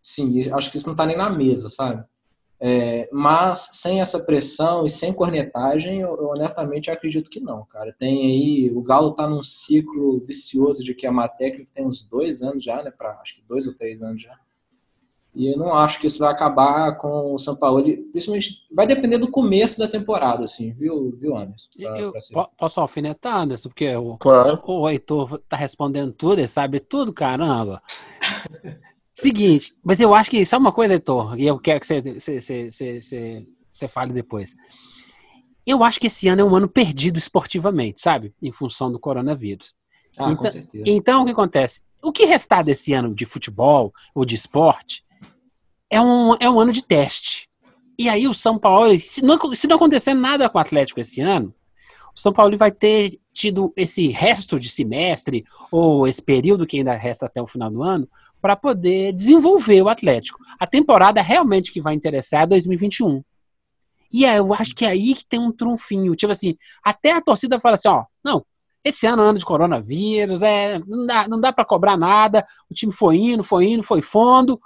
sim, 0.01 0.51
acho 0.53 0.71
que 0.71 0.79
isso 0.79 0.87
não 0.87 0.95
está 0.95 1.05
nem 1.05 1.17
na 1.17 1.29
mesa, 1.29 1.69
sabe? 1.69 2.03
É, 2.63 3.09
mas 3.11 3.71
sem 3.73 4.03
essa 4.03 4.21
pressão 4.21 4.85
e 4.85 4.91
sem 4.91 5.15
cornetagem, 5.15 6.01
eu, 6.01 6.15
eu, 6.17 6.29
honestamente 6.29 6.91
acredito 6.91 7.31
que 7.31 7.41
não, 7.41 7.65
cara. 7.65 7.91
Tem 7.91 8.27
aí, 8.27 8.71
o 8.75 8.83
Galo 8.83 9.13
tá 9.13 9.27
num 9.27 9.43
ciclo 9.43 10.21
vicioso 10.27 10.85
de 10.85 10.95
que 10.95 11.07
a 11.07 11.29
técnica 11.29 11.71
tem 11.73 11.87
uns 11.87 12.03
dois 12.03 12.43
anos 12.43 12.63
já, 12.63 12.83
né? 12.83 12.91
Pra, 12.91 13.19
acho 13.23 13.37
que 13.37 13.43
dois 13.49 13.67
ou 13.67 13.75
três 13.75 14.03
anos 14.03 14.21
já. 14.21 14.39
E 15.35 15.51
eu 15.51 15.57
não 15.57 15.73
acho 15.73 16.01
que 16.01 16.07
isso 16.07 16.19
vai 16.19 16.31
acabar 16.31 16.99
com 16.99 17.33
o 17.33 17.39
São 17.39 17.57
Paulo. 17.57 17.83
Principalmente 17.83 18.67
vai 18.71 18.87
depender 18.87 19.17
do 19.17 19.31
começo 19.31 19.79
da 19.79 19.89
temporada, 19.89 20.45
assim, 20.45 20.73
viu, 20.73 21.17
viu 21.19 21.37
Anderson? 21.37 21.69
Pra, 21.77 21.99
eu, 21.99 22.13
pra 22.13 22.49
posso 22.59 22.81
alfinetar, 22.81 23.37
Anderson? 23.37 23.69
Porque 23.69 23.95
o, 23.95 24.19
claro. 24.19 24.61
o 24.67 24.89
Heitor 24.89 25.39
tá 25.49 25.57
respondendo 25.57 26.13
tudo, 26.13 26.41
ele 26.41 26.49
sabe 26.49 26.81
tudo, 26.81 27.13
caramba. 27.13 27.81
Seguinte, 29.21 29.75
mas 29.85 30.01
eu 30.01 30.15
acho 30.15 30.31
que 30.31 30.45
sabe 30.45 30.65
uma 30.65 30.73
coisa, 30.73 30.95
Heitor, 30.95 31.39
e 31.39 31.47
eu 31.47 31.59
quero 31.59 31.81
que 31.81 31.87
você, 31.87 32.01
você, 32.01 32.71
você, 32.71 33.47
você, 33.71 33.89
fale 33.89 34.13
depois. 34.13 34.55
Eu 35.67 35.85
acho 35.85 36.01
que 36.01 36.07
esse 36.07 36.27
ano 36.29 36.41
é 36.41 36.45
um 36.45 36.55
ano 36.55 36.69
perdido 36.69 37.19
esportivamente, 37.19 38.01
sabe? 38.01 38.35
Em 38.43 38.51
função 38.51 38.91
do 38.91 38.99
coronavírus. 38.99 39.75
Ah, 40.19 40.25
então, 40.25 40.37
com 40.37 40.49
certeza. 40.49 40.85
Então, 40.87 41.23
o 41.23 41.25
que 41.27 41.33
acontece? 41.33 41.83
O 42.03 42.11
que 42.11 42.25
restar 42.25 42.65
desse 42.65 42.93
ano 42.93 43.15
de 43.15 43.27
futebol 43.27 43.93
ou 44.15 44.25
de 44.25 44.35
esporte 44.35 45.05
é 45.91 46.01
um, 46.01 46.35
é 46.41 46.49
um 46.49 46.59
ano 46.59 46.73
de 46.73 46.83
teste. 46.83 47.49
E 47.99 48.09
aí 48.09 48.27
o 48.27 48.33
São 48.33 48.59
Paulo, 48.59 48.99
se 48.99 49.23
não, 49.23 49.39
se 49.55 49.69
não 49.69 49.77
acontecer 49.77 50.15
nada 50.15 50.49
com 50.49 50.57
o 50.57 50.61
Atlético 50.61 51.01
esse 51.01 51.21
ano, 51.21 51.55
São 52.21 52.33
Paulo 52.33 52.57
vai 52.57 52.71
ter 52.71 53.19
tido 53.33 53.73
esse 53.77 54.09
resto 54.09 54.59
de 54.59 54.69
semestre, 54.69 55.45
ou 55.71 56.07
esse 56.07 56.23
período 56.23 56.67
que 56.67 56.79
ainda 56.79 56.95
resta 56.95 57.27
até 57.27 57.41
o 57.41 57.47
final 57.47 57.71
do 57.71 57.83
ano, 57.83 58.09
para 58.41 58.57
poder 58.57 59.13
desenvolver 59.13 59.83
o 59.83 59.89
Atlético. 59.89 60.39
A 60.59 60.67
temporada 60.67 61.21
realmente 61.21 61.73
que 61.73 61.81
vai 61.81 61.95
interessar 61.95 62.43
é 62.43 62.47
2021. 62.47 63.23
E 64.13 64.27
aí, 64.27 64.37
eu 64.39 64.53
acho 64.53 64.75
que 64.75 64.85
é 64.85 64.89
aí 64.89 65.15
que 65.15 65.25
tem 65.25 65.39
um 65.39 65.53
trunfinho. 65.53 66.17
Tipo 66.17 66.33
assim, 66.33 66.57
até 66.83 67.13
a 67.13 67.21
torcida 67.21 67.61
fala 67.61 67.75
assim, 67.75 67.89
ó, 67.89 68.05
não, 68.25 68.45
esse 68.83 69.07
ano 69.07 69.23
é 69.23 69.27
ano 69.27 69.39
de 69.39 69.45
coronavírus, 69.45 70.43
é, 70.43 70.79
não 70.87 71.07
dá, 71.07 71.29
não 71.29 71.41
dá 71.41 71.53
para 71.53 71.65
cobrar 71.65 71.97
nada, 71.97 72.47
o 72.71 72.75
time 72.75 72.93
foi 72.93 73.17
indo, 73.17 73.45
foi 73.45 73.67
indo, 73.67 73.83
foi 73.83 74.01
fundo, 74.01 74.61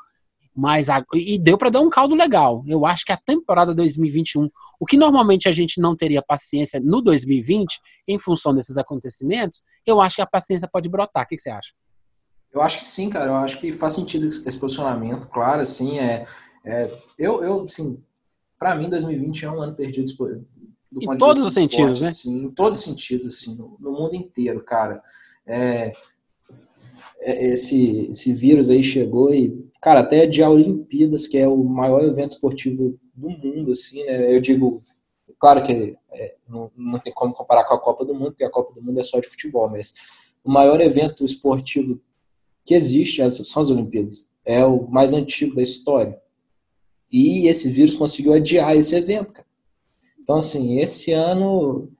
mas 0.54 0.88
a, 0.88 1.04
e 1.12 1.38
deu 1.38 1.58
para 1.58 1.70
dar 1.70 1.80
um 1.80 1.90
caldo 1.90 2.14
legal. 2.14 2.62
Eu 2.66 2.86
acho 2.86 3.04
que 3.04 3.12
a 3.12 3.16
temporada 3.16 3.74
2021, 3.74 4.48
o 4.78 4.86
que 4.86 4.96
normalmente 4.96 5.48
a 5.48 5.52
gente 5.52 5.80
não 5.80 5.96
teria 5.96 6.22
paciência 6.22 6.80
no 6.80 7.00
2020, 7.00 7.80
em 8.06 8.18
função 8.18 8.54
desses 8.54 8.76
acontecimentos, 8.76 9.62
eu 9.84 10.00
acho 10.00 10.16
que 10.16 10.22
a 10.22 10.26
paciência 10.26 10.68
pode 10.70 10.88
brotar. 10.88 11.24
O 11.24 11.26
que, 11.26 11.36
que 11.36 11.42
você 11.42 11.50
acha? 11.50 11.72
Eu 12.52 12.62
acho 12.62 12.78
que 12.78 12.86
sim, 12.86 13.10
cara. 13.10 13.26
Eu 13.26 13.36
acho 13.36 13.58
que 13.58 13.72
faz 13.72 13.94
sentido 13.94 14.28
esse 14.28 14.56
posicionamento, 14.56 15.26
claro, 15.28 15.60
assim, 15.62 15.98
é, 15.98 16.24
é 16.64 16.90
eu, 17.18 17.42
eu, 17.42 17.62
assim, 17.64 18.00
para 18.56 18.76
mim 18.76 18.88
2020 18.88 19.44
é 19.44 19.50
um 19.50 19.60
ano 19.60 19.74
perdido 19.74 20.06
do 20.92 21.02
em 21.02 21.18
todos 21.18 21.42
os 21.42 21.56
esporte, 21.56 21.76
sentidos, 21.76 22.00
né? 22.00 22.08
Assim, 22.08 22.44
em 22.44 22.50
todos 22.50 22.78
os 22.78 22.84
sentidos, 22.84 23.26
assim, 23.26 23.56
no, 23.56 23.76
no 23.80 23.90
mundo 23.90 24.14
inteiro, 24.14 24.62
cara. 24.62 25.02
É, 25.44 25.92
é, 27.20 27.52
esse, 27.52 28.06
esse 28.10 28.32
vírus 28.32 28.70
aí 28.70 28.82
chegou 28.82 29.34
e, 29.34 29.66
cara, 29.84 30.00
até 30.00 30.26
de 30.26 30.42
Olimpíadas, 30.42 31.26
que 31.26 31.36
é 31.36 31.46
o 31.46 31.62
maior 31.62 32.02
evento 32.02 32.30
esportivo 32.30 32.98
do 33.14 33.28
mundo, 33.28 33.72
assim, 33.72 34.02
né? 34.02 34.34
Eu 34.34 34.40
digo, 34.40 34.82
claro 35.38 35.62
que 35.62 35.94
é, 36.10 36.36
não, 36.48 36.70
não 36.74 36.98
tem 36.98 37.12
como 37.12 37.34
comparar 37.34 37.64
com 37.64 37.74
a 37.74 37.78
Copa 37.78 38.02
do 38.02 38.14
Mundo, 38.14 38.30
porque 38.30 38.44
a 38.44 38.50
Copa 38.50 38.72
do 38.72 38.82
Mundo 38.82 38.98
é 38.98 39.02
só 39.02 39.20
de 39.20 39.28
futebol, 39.28 39.68
mas 39.68 39.92
o 40.42 40.50
maior 40.50 40.80
evento 40.80 41.22
esportivo 41.22 42.00
que 42.64 42.72
existe 42.72 43.20
é, 43.20 43.28
são 43.28 43.60
as 43.60 43.68
Olimpíadas. 43.68 44.26
É 44.42 44.64
o 44.64 44.88
mais 44.88 45.12
antigo 45.12 45.54
da 45.54 45.62
história. 45.62 46.18
E 47.12 47.46
esse 47.46 47.70
vírus 47.70 47.94
conseguiu 47.94 48.32
adiar 48.32 48.74
esse 48.74 48.96
evento, 48.96 49.34
cara. 49.34 49.46
Então, 50.18 50.36
assim, 50.36 50.78
esse 50.78 51.12
ano, 51.12 51.90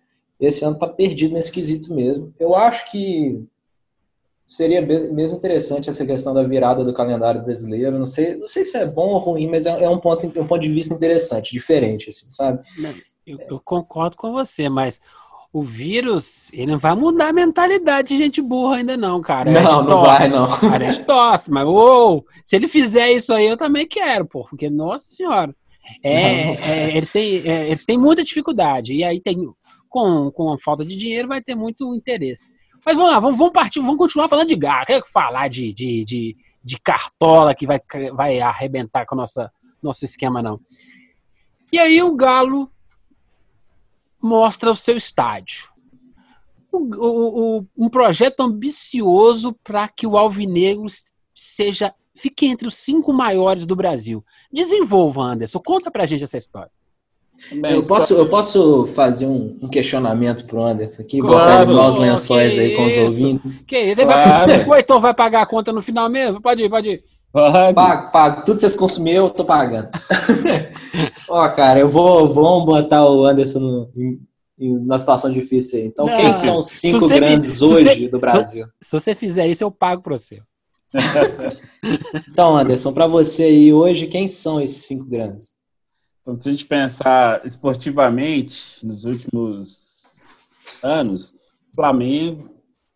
esse 0.40 0.64
ano 0.64 0.78
tá 0.78 0.88
perdido 0.88 1.34
nesse 1.34 1.52
quesito 1.52 1.94
mesmo. 1.94 2.32
Eu 2.40 2.54
acho 2.54 2.90
que 2.90 3.44
seria 4.46 4.82
mesmo 4.82 5.36
interessante 5.36 5.88
essa 5.88 6.04
questão 6.04 6.34
da 6.34 6.42
virada 6.42 6.84
do 6.84 6.92
calendário 6.92 7.42
brasileiro. 7.42 7.98
Não 7.98 8.06
sei, 8.06 8.36
não 8.36 8.46
sei 8.46 8.64
se 8.64 8.76
é 8.76 8.84
bom 8.84 9.08
ou 9.08 9.18
ruim, 9.18 9.48
mas 9.48 9.66
é, 9.66 9.84
é 9.84 9.88
um 9.88 9.98
ponto, 9.98 10.26
um 10.26 10.46
ponto 10.46 10.60
de 10.60 10.72
vista 10.72 10.94
interessante, 10.94 11.52
diferente, 11.52 12.10
assim, 12.10 12.28
sabe? 12.28 12.60
Eu, 13.26 13.38
eu, 13.48 13.60
concordo 13.64 14.16
com 14.16 14.32
você, 14.32 14.68
mas 14.68 15.00
o 15.50 15.62
vírus, 15.62 16.50
ele 16.52 16.72
não 16.72 16.78
vai 16.78 16.94
mudar 16.94 17.28
a 17.28 17.32
mentalidade 17.32 18.08
de 18.08 18.16
gente 18.18 18.42
burra 18.42 18.76
ainda 18.76 18.96
não, 18.96 19.22
cara. 19.22 19.50
Não, 19.50 19.82
não 19.82 20.02
vai, 20.02 20.28
não. 20.28 20.48
Cara, 20.48 20.84
é 20.84 20.92
tosse, 20.92 21.50
mas 21.50 21.66
ou, 21.66 22.26
se 22.44 22.56
ele 22.56 22.68
fizer 22.68 23.12
isso 23.12 23.32
aí, 23.32 23.46
eu 23.46 23.56
também 23.56 23.86
quero, 23.86 24.26
pô, 24.26 24.44
porque, 24.50 24.68
nossa 24.68 25.08
senhora, 25.08 25.54
é, 26.02 26.46
não, 26.46 26.54
não 26.54 26.64
é, 26.64 26.96
eles, 26.96 27.12
têm, 27.12 27.48
é, 27.48 27.66
eles 27.68 27.86
têm 27.86 27.96
muita 27.96 28.22
dificuldade, 28.22 28.94
e 28.94 29.04
aí 29.04 29.20
tem, 29.20 29.48
com, 29.88 30.30
com 30.32 30.52
a 30.52 30.58
falta 30.58 30.84
de 30.84 30.96
dinheiro, 30.96 31.28
vai 31.28 31.40
ter 31.40 31.54
muito 31.54 31.94
interesse. 31.94 32.50
Mas 32.84 32.96
vamos 32.96 33.10
lá, 33.10 33.20
vamos, 33.20 33.38
vamos 33.38 33.52
partir, 33.52 33.80
vamos 33.80 33.96
continuar 33.96 34.28
falando 34.28 34.48
de 34.48 34.56
garra. 34.56 34.86
Quero 34.86 35.06
falar 35.06 35.48
de, 35.48 35.72
de, 35.72 36.04
de, 36.04 36.36
de, 36.62 36.78
cartola 36.78 37.54
que 37.54 37.66
vai, 37.66 37.80
vai 38.12 38.40
arrebentar 38.40 39.06
com 39.06 39.16
o 39.16 39.24
nosso 39.82 40.04
esquema, 40.04 40.42
não. 40.42 40.60
E 41.72 41.78
aí 41.78 42.02
o 42.02 42.14
Galo 42.14 42.70
mostra 44.22 44.70
o 44.70 44.76
seu 44.76 44.96
estádio. 44.96 45.72
O, 46.70 46.78
o, 46.78 47.58
o, 47.58 47.66
um 47.76 47.88
projeto 47.88 48.40
ambicioso 48.40 49.52
para 49.62 49.88
que 49.88 50.06
o 50.06 50.16
Alvinegro 50.16 50.86
seja 51.34 51.94
fique 52.16 52.46
entre 52.46 52.68
os 52.68 52.76
cinco 52.76 53.12
maiores 53.12 53.66
do 53.66 53.76
Brasil. 53.76 54.24
Desenvolva, 54.52 55.22
Anderson. 55.22 55.60
Conta 55.60 55.90
pra 55.90 56.06
gente 56.06 56.24
essa 56.24 56.38
história. 56.38 56.70
Eu 57.52 57.86
posso, 57.86 58.14
eu 58.14 58.28
posso 58.28 58.86
fazer 58.86 59.26
um, 59.26 59.58
um 59.60 59.68
questionamento 59.68 60.44
pro 60.46 60.62
Anderson 60.62 61.02
aqui, 61.02 61.20
claro, 61.20 61.36
botar 61.36 61.62
ele 61.62 61.72
nos 61.72 61.96
lençóis 61.96 62.58
aí 62.58 62.74
com 62.74 62.86
os 62.86 62.96
ouvintes? 62.96 63.60
Que 63.60 63.78
isso? 63.78 64.02
Claro. 64.02 64.46
Vai, 64.46 64.68
o 64.68 64.74
Heitor 64.74 65.00
vai 65.00 65.14
pagar 65.14 65.42
a 65.42 65.46
conta 65.46 65.72
no 65.72 65.82
final 65.82 66.08
mesmo? 66.08 66.40
Pode 66.40 66.62
ir, 66.62 66.70
pode 66.70 66.90
ir. 66.90 67.04
Pago, 67.32 68.12
pago. 68.12 68.44
Tudo 68.44 68.54
que 68.54 68.60
vocês 68.60 68.76
consumiram, 68.76 69.24
eu 69.24 69.30
tô 69.30 69.44
pagando. 69.44 69.88
Ó, 71.28 71.48
cara, 71.48 71.80
eu 71.80 71.90
vou, 71.90 72.28
vou 72.28 72.64
botar 72.64 73.04
o 73.04 73.24
Anderson 73.24 73.58
no, 73.58 73.90
na 74.86 74.98
situação 74.98 75.32
difícil 75.32 75.80
aí. 75.80 75.86
Então, 75.86 76.06
Não, 76.06 76.14
quem 76.14 76.32
são 76.32 76.58
os 76.58 76.66
cinco 76.66 77.08
grandes 77.08 77.60
hoje 77.60 77.84
você, 77.84 78.08
do 78.08 78.20
Brasil? 78.20 78.66
Se, 78.80 78.88
se, 78.88 79.00
você 79.00 79.14
fizer 79.16 79.48
isso, 79.48 79.64
eu 79.64 79.70
pago 79.70 80.00
para 80.00 80.16
você. 80.16 80.40
então, 82.30 82.56
Anderson, 82.56 82.92
para 82.92 83.08
você 83.08 83.42
aí 83.42 83.72
hoje, 83.72 84.06
quem 84.06 84.28
são 84.28 84.60
esses 84.60 84.84
cinco 84.84 85.04
grandes? 85.04 85.52
Então, 86.24 86.40
se 86.40 86.48
a 86.48 86.52
gente 86.52 86.64
pensar 86.64 87.44
esportivamente, 87.44 88.84
nos 88.84 89.04
últimos 89.04 90.22
anos, 90.82 91.36
Flamengo, 91.74 92.48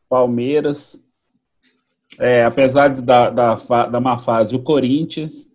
Palmeiras, 0.08 0.98
é, 2.18 2.42
apesar 2.42 2.88
da, 2.88 3.28
da, 3.28 3.54
da 3.86 4.00
má 4.00 4.16
fase, 4.16 4.56
o 4.56 4.62
Corinthians, 4.62 5.52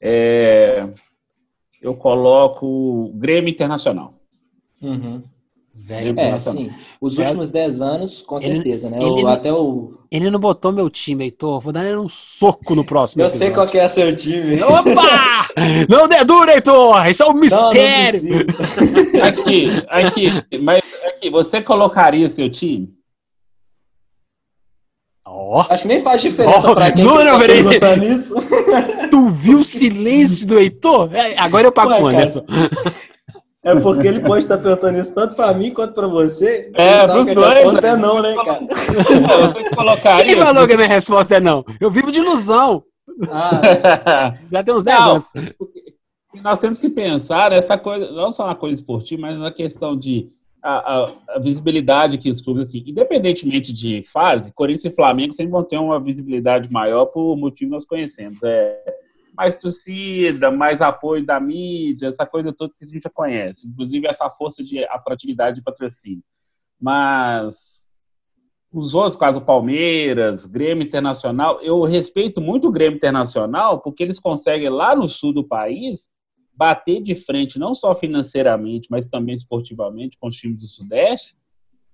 é, 0.00 0.88
eu 1.82 1.96
coloco 1.96 3.10
Grêmio 3.16 3.50
Internacional. 3.50 4.14
Uhum. 4.80 5.24
Velho, 5.78 6.18
é, 6.18 6.38
sim. 6.38 6.70
Os 7.00 7.18
últimos 7.18 7.50
10 7.50 7.82
anos, 7.82 8.22
com 8.22 8.40
certeza, 8.40 8.88
ele, 8.88 8.96
né? 8.96 9.02
Ele, 9.04 9.28
até 9.28 9.52
o... 9.52 9.92
ele 10.10 10.30
não 10.30 10.40
botou 10.40 10.72
meu 10.72 10.88
time, 10.88 11.24
Heitor. 11.24 11.60
Vou 11.60 11.72
dar 11.72 11.84
ele 11.84 11.98
um 11.98 12.08
soco 12.08 12.74
no 12.74 12.84
próximo. 12.84 13.22
Eu 13.22 13.28
sei 13.28 13.50
qual 13.50 13.66
que 13.66 13.78
é 13.78 13.86
seu 13.86 14.14
time. 14.16 14.60
Opa! 14.62 15.46
não 15.88 16.08
dedura, 16.08 16.54
Heitor! 16.54 17.06
Isso 17.08 17.22
é 17.22 17.26
um 17.26 17.34
mistério! 17.34 18.20
Não, 18.24 18.38
não 18.38 19.24
aqui, 19.28 19.68
aqui, 19.88 20.58
mas 20.60 20.82
aqui, 21.04 21.30
você 21.30 21.60
colocaria 21.60 22.28
seu 22.30 22.50
time? 22.50 22.92
Oh. 25.28 25.60
Acho 25.68 25.82
que 25.82 25.88
nem 25.88 26.02
faz 26.02 26.22
diferença 26.22 26.70
oh. 26.70 26.74
pra 26.74 26.90
quem 26.90 27.04
não, 27.04 27.22
não, 27.22 27.78
tá 27.78 27.96
nisso. 27.96 28.34
Tu 29.10 29.28
viu 29.28 29.58
o 29.58 29.64
silêncio 29.64 30.46
do 30.46 30.58
Heitor? 30.58 31.14
É, 31.14 31.38
agora 31.38 31.66
eu 31.66 31.72
pago 31.72 31.92
o 31.92 32.06
Anderson. 32.06 32.44
É 33.66 33.80
porque 33.80 34.06
ele 34.06 34.20
pode 34.20 34.44
estar 34.44 34.58
perguntando 34.58 34.96
isso 34.96 35.12
tanto 35.12 35.34
para 35.34 35.52
mim 35.52 35.72
quanto 35.72 35.92
para 35.92 36.06
você. 36.06 36.70
É, 36.72 37.04
pros 37.08 37.26
dois. 37.26 37.38
A 37.38 37.54
resposta 37.54 37.86
é 37.88 37.96
não, 37.96 38.22
né, 38.22 38.34
cara? 38.36 38.60
Vocês 39.48 39.68
colocaram. 39.70 40.24
Quem 40.24 40.36
falou 40.36 40.66
que 40.68 40.72
a 40.72 40.76
minha 40.76 40.88
resposta 40.88 41.34
é 41.34 41.40
não? 41.40 41.64
Eu 41.80 41.90
vivo 41.90 42.12
de 42.12 42.20
ilusão. 42.20 42.84
Ah, 43.28 44.34
Já 44.52 44.62
tem 44.62 44.72
uns 44.72 44.84
10 44.84 45.00
não, 45.00 45.10
anos. 45.10 45.32
Nós 46.44 46.58
temos 46.58 46.78
que 46.78 46.88
pensar 46.88 47.50
essa 47.50 47.76
coisa, 47.76 48.12
não 48.12 48.30
só 48.30 48.46
na 48.46 48.54
coisa 48.54 48.80
esportiva, 48.80 49.22
mas 49.22 49.36
na 49.36 49.50
questão 49.50 49.96
de 49.96 50.28
a, 50.62 50.70
a, 50.70 51.12
a, 51.30 51.38
visibilidade 51.40 52.18
que 52.18 52.30
os 52.30 52.40
clubes, 52.40 52.68
assim, 52.68 52.84
independentemente 52.86 53.72
de 53.72 54.02
fase, 54.04 54.52
Corinthians 54.52 54.92
e 54.92 54.94
Flamengo 54.94 55.32
sempre 55.32 55.50
vão 55.50 55.64
ter 55.64 55.78
uma 55.78 55.98
visibilidade 55.98 56.70
maior 56.70 57.06
por 57.06 57.36
motivo 57.36 57.70
que 57.70 57.74
nós 57.74 57.84
conhecemos. 57.84 58.40
É, 58.44 58.78
mais 59.36 59.56
torcida, 59.56 60.50
mais 60.50 60.80
apoio 60.80 61.24
da 61.24 61.38
mídia, 61.38 62.06
essa 62.06 62.24
coisa 62.24 62.52
toda 62.52 62.72
que 62.76 62.84
a 62.84 62.88
gente 62.88 63.02
já 63.02 63.10
conhece, 63.10 63.68
inclusive 63.68 64.06
essa 64.06 64.28
força 64.30 64.64
de 64.64 64.82
atratividade 64.84 65.56
de 65.56 65.62
patrocínio. 65.62 66.24
Mas 66.80 67.86
os 68.72 68.94
outros, 68.94 69.16
caso 69.16 69.40
Palmeiras, 69.40 70.46
Grêmio 70.46 70.84
Internacional, 70.84 71.60
eu 71.60 71.82
respeito 71.82 72.40
muito 72.40 72.68
o 72.68 72.72
Grêmio 72.72 72.96
Internacional 72.96 73.80
porque 73.80 74.02
eles 74.02 74.18
conseguem 74.18 74.68
lá 74.68 74.96
no 74.96 75.08
sul 75.08 75.32
do 75.32 75.46
país 75.46 76.10
bater 76.52 77.02
de 77.02 77.14
frente, 77.14 77.58
não 77.58 77.74
só 77.74 77.94
financeiramente, 77.94 78.88
mas 78.90 79.08
também 79.08 79.34
esportivamente 79.34 80.16
com 80.18 80.28
os 80.28 80.36
times 80.36 80.62
do 80.62 80.66
Sudeste, 80.66 81.36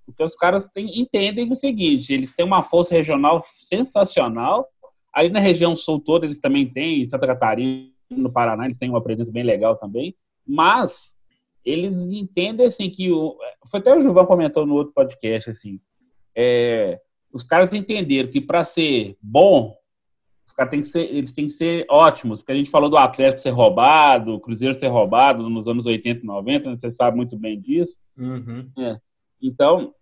porque 0.07 0.23
os 0.23 0.35
caras 0.35 0.69
têm, 0.69 1.01
entendem 1.01 1.51
o 1.51 1.57
seguinte: 1.57 2.13
eles 2.13 2.33
têm 2.33 2.45
uma 2.45 2.63
força 2.63 2.95
regional 2.95 3.45
sensacional 3.59 4.69
Ali 5.13 5.29
na 5.29 5.41
região 5.41 5.77
sul 5.77 6.01
toda 6.01 6.27
eles 6.27 6.39
também 6.39 6.67
têm, 6.67 7.01
em 7.01 7.05
Santa 7.05 7.27
Catarina, 7.27 7.91
no 8.11 8.31
Paraná, 8.31 8.65
eles 8.65 8.79
têm 8.79 8.91
uma 8.91 9.03
presença 9.03 9.33
bem 9.33 9.43
legal 9.43 9.77
também, 9.77 10.15
mas 10.47 11.17
eles 11.65 12.11
entendem 12.11 12.67
assim 12.67 12.91
que 12.91 13.11
o, 13.11 13.37
foi 13.71 13.81
até 13.81 13.97
o 13.97 14.01
Gilvão 14.01 14.27
comentou 14.27 14.67
no 14.67 14.75
outro 14.75 14.93
podcast 14.93 15.51
assim, 15.51 15.81
é, 16.37 17.01
os 17.33 17.43
caras 17.43 17.73
entenderam 17.73 18.31
que 18.31 18.41
para 18.41 18.65
ser 18.65 19.17
bom, 19.21 19.77
os 20.47 20.53
caras 20.53 20.71
têm 20.71 20.81
que 20.81 20.87
ser, 20.87 21.15
eles 21.15 21.33
têm 21.33 21.47
que 21.47 21.53
ser 21.53 21.87
ótimos, 21.89 22.41
porque 22.41 22.53
a 22.53 22.57
gente 22.57 22.71
falou 22.71 22.91
do 22.91 22.97
Atlético 22.97 23.41
ser 23.41 23.51
roubado, 23.51 24.35
o 24.35 24.41
Cruzeiro 24.41 24.75
ser 24.75 24.89
roubado 24.89 25.49
nos 25.49 25.69
anos 25.69 25.87
80 25.87 26.23
e 26.23 26.27
90, 26.27 26.71
né, 26.71 26.77
você 26.79 26.91
sabe 26.91 27.17
muito 27.17 27.37
bem 27.37 27.61
disso. 27.61 27.99
Uhum. 28.17 28.69
É. 28.79 28.99
Então, 29.41 29.95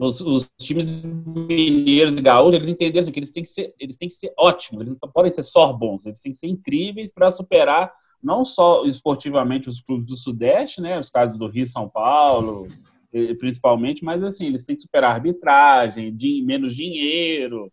os, 0.00 0.20
os, 0.22 0.50
times 0.58 1.04
mineiros 1.04 2.16
e 2.16 2.22
gaúchos, 2.22 2.54
eles 2.54 2.68
entenderam 2.68 3.00
assim, 3.00 3.12
que 3.12 3.18
eles 3.18 3.30
têm 3.30 3.42
que, 3.42 3.48
ser, 3.50 3.74
eles 3.78 3.96
têm 3.98 4.08
que 4.08 4.14
ser 4.14 4.32
ótimos, 4.38 4.80
eles 4.80 4.96
não 5.00 5.10
podem 5.12 5.30
ser 5.30 5.42
só 5.42 5.70
bons, 5.72 6.06
eles 6.06 6.20
têm 6.20 6.32
que 6.32 6.38
ser 6.38 6.46
incríveis 6.46 7.12
para 7.12 7.30
superar 7.30 7.92
não 8.22 8.44
só 8.44 8.84
esportivamente 8.86 9.68
os 9.68 9.80
clubes 9.80 10.08
do 10.08 10.16
Sudeste, 10.16 10.80
né, 10.80 10.98
os 10.98 11.10
casos 11.10 11.38
do 11.38 11.46
Rio 11.46 11.66
São 11.66 11.88
Paulo, 11.88 12.66
principalmente, 13.38 14.02
mas 14.04 14.22
assim, 14.22 14.46
eles 14.46 14.64
têm 14.64 14.74
que 14.74 14.82
superar 14.82 15.12
arbitragem, 15.12 16.16
menos 16.42 16.74
dinheiro, 16.74 17.70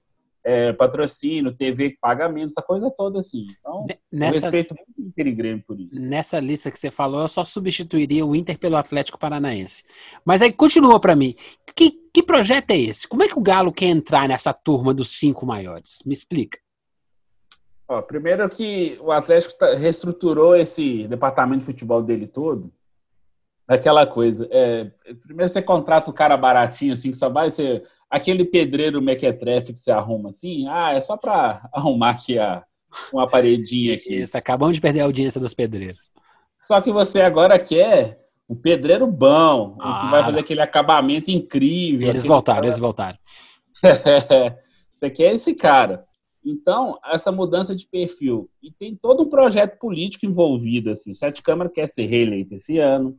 é, 0.48 0.72
patrocínio, 0.72 1.54
TV 1.54 1.90
que 1.92 1.98
paga 2.00 2.30
menos, 2.30 2.54
essa 2.54 2.66
coisa 2.66 2.90
toda 2.90 3.20
assim. 3.20 3.46
Então, 3.60 3.86
nessa, 4.10 4.38
eu 4.38 4.42
respeito 4.42 4.76
muito 4.76 4.98
o 4.98 5.10
Inter 5.10 5.28
e 5.28 5.32
Grêmio 5.34 5.64
por 5.68 5.78
isso. 5.78 6.02
Nessa 6.02 6.40
lista 6.40 6.72
que 6.72 6.80
você 6.80 6.90
falou, 6.90 7.22
eu 7.22 7.28
só 7.28 7.44
substituiria 7.44 8.26
o 8.26 8.34
Inter 8.34 8.58
pelo 8.58 8.78
Atlético 8.78 9.20
Paranaense. 9.20 9.84
Mas 10.24 10.42
aí 10.42 10.54
continua 10.54 11.02
para 11.02 11.18
mim. 11.18 11.36
Que, 11.76 11.92
que 12.14 12.24
projeto 12.24 12.72
é 12.72 12.78
esse? 12.78 13.10
Como 13.10 13.24
é 13.24 13.28
que 13.28 13.38
o 13.38 13.42
Galo 13.42 13.74
quer 13.74 13.88
entrar 13.88 14.26
nessa 14.30 14.54
turma 14.54 14.94
dos 14.94 15.20
cinco 15.20 15.46
maiores? 15.46 16.02
Me 16.06 16.14
explica. 16.14 16.58
Ó, 17.90 18.02
primeiro 18.02 18.48
que 18.50 18.98
o 19.02 19.12
Atlético 19.12 19.58
tá, 19.58 19.76
reestruturou 19.76 20.56
esse 20.56 21.06
departamento 21.10 21.60
de 21.60 21.66
futebol 21.66 22.02
dele 22.02 22.26
todo. 22.26 22.72
Aquela 23.68 24.08
coisa. 24.08 24.48
É, 24.50 24.90
primeiro 25.22 25.52
você 25.52 25.62
contrata 25.62 26.10
o 26.10 26.14
cara 26.14 26.38
baratinho, 26.38 26.94
assim, 26.94 27.12
que 27.12 27.18
só 27.18 27.30
vai 27.30 27.52
ser 27.52 27.84
aquele 28.10 28.46
pedreiro 28.46 29.02
mequetrefe 29.02 29.74
que 29.74 29.80
você 29.80 29.92
arruma 29.92 30.30
assim, 30.30 30.68
ah, 30.70 30.94
é 30.94 31.02
só 31.02 31.18
para 31.18 31.68
arrumar 31.74 32.12
aqui 32.12 32.40
a, 32.40 32.64
uma 33.12 33.28
paredinha 33.28 33.96
aqui. 33.96 34.16
Isso, 34.16 34.38
acabamos 34.38 34.76
de 34.76 34.82
perder 34.82 35.02
a 35.02 35.06
audiência 35.06 35.42
dos 35.42 35.54
pedreiros. 35.54 36.10
Só 36.60 36.80
que 36.82 36.92
você 36.92 37.22
agora 37.22 37.60
quer 37.60 38.18
um 38.50 38.56
pedreiro 38.56 39.06
bom, 39.06 39.78
ah, 39.82 40.02
que 40.02 40.12
vai 40.12 40.24
fazer 40.24 40.40
aquele 40.40 40.62
acabamento 40.62 41.30
incrível. 41.30 42.10
Eles 42.10 42.26
voltaram, 42.26 42.58
cara... 42.58 42.68
eles 42.68 42.80
voltaram. 42.80 43.18
você 44.98 45.10
quer 45.10 45.34
esse 45.34 45.54
cara. 45.54 46.06
Então, 46.44 46.98
essa 47.06 47.30
mudança 47.30 47.76
de 47.76 47.86
perfil. 47.86 48.50
E 48.64 48.72
tem 48.72 48.96
todo 48.96 49.24
um 49.24 49.30
projeto 49.30 49.78
político 49.78 50.26
envolvido. 50.26 50.90
Assim. 50.90 51.12
O 51.12 51.16
Sete 51.16 51.42
Câmara 51.42 51.70
quer 51.70 51.88
ser 51.88 52.06
reeleito 52.06 52.56
esse 52.56 52.80
ano. 52.80 53.18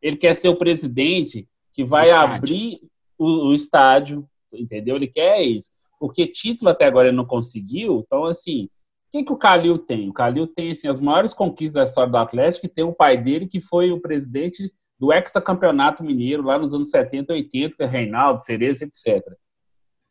Ele 0.00 0.16
quer 0.16 0.34
ser 0.34 0.48
o 0.48 0.56
presidente 0.56 1.48
que 1.72 1.84
vai 1.84 2.10
abrir 2.10 2.80
o, 3.18 3.48
o 3.48 3.54
estádio, 3.54 4.28
entendeu? 4.52 4.96
Ele 4.96 5.06
quer 5.06 5.42
isso. 5.42 5.70
Porque 5.98 6.26
título 6.26 6.70
até 6.70 6.86
agora 6.86 7.08
ele 7.08 7.16
não 7.16 7.26
conseguiu, 7.26 8.02
então 8.06 8.24
assim, 8.24 8.64
o 8.64 9.10
que, 9.10 9.24
que 9.24 9.32
o 9.32 9.36
Calil 9.36 9.76
tem? 9.76 10.08
O 10.08 10.12
Calil 10.12 10.46
tem 10.46 10.70
assim, 10.70 10.88
as 10.88 11.00
maiores 11.00 11.34
conquistas 11.34 11.74
da 11.74 11.82
história 11.82 12.10
do 12.10 12.16
Atlético, 12.16 12.66
e 12.66 12.68
tem 12.68 12.84
o 12.84 12.92
pai 12.92 13.16
dele, 13.18 13.46
que 13.46 13.60
foi 13.60 13.92
o 13.92 14.00
presidente 14.00 14.72
do 14.98 15.12
hexacampeonato 15.12 16.04
mineiro 16.04 16.42
lá 16.42 16.58
nos 16.58 16.74
anos 16.74 16.90
70, 16.90 17.32
80, 17.32 17.76
que 17.76 17.82
é 17.82 17.86
Reinaldo, 17.86 18.42
Cerezo, 18.42 18.84
etc. 18.84 19.22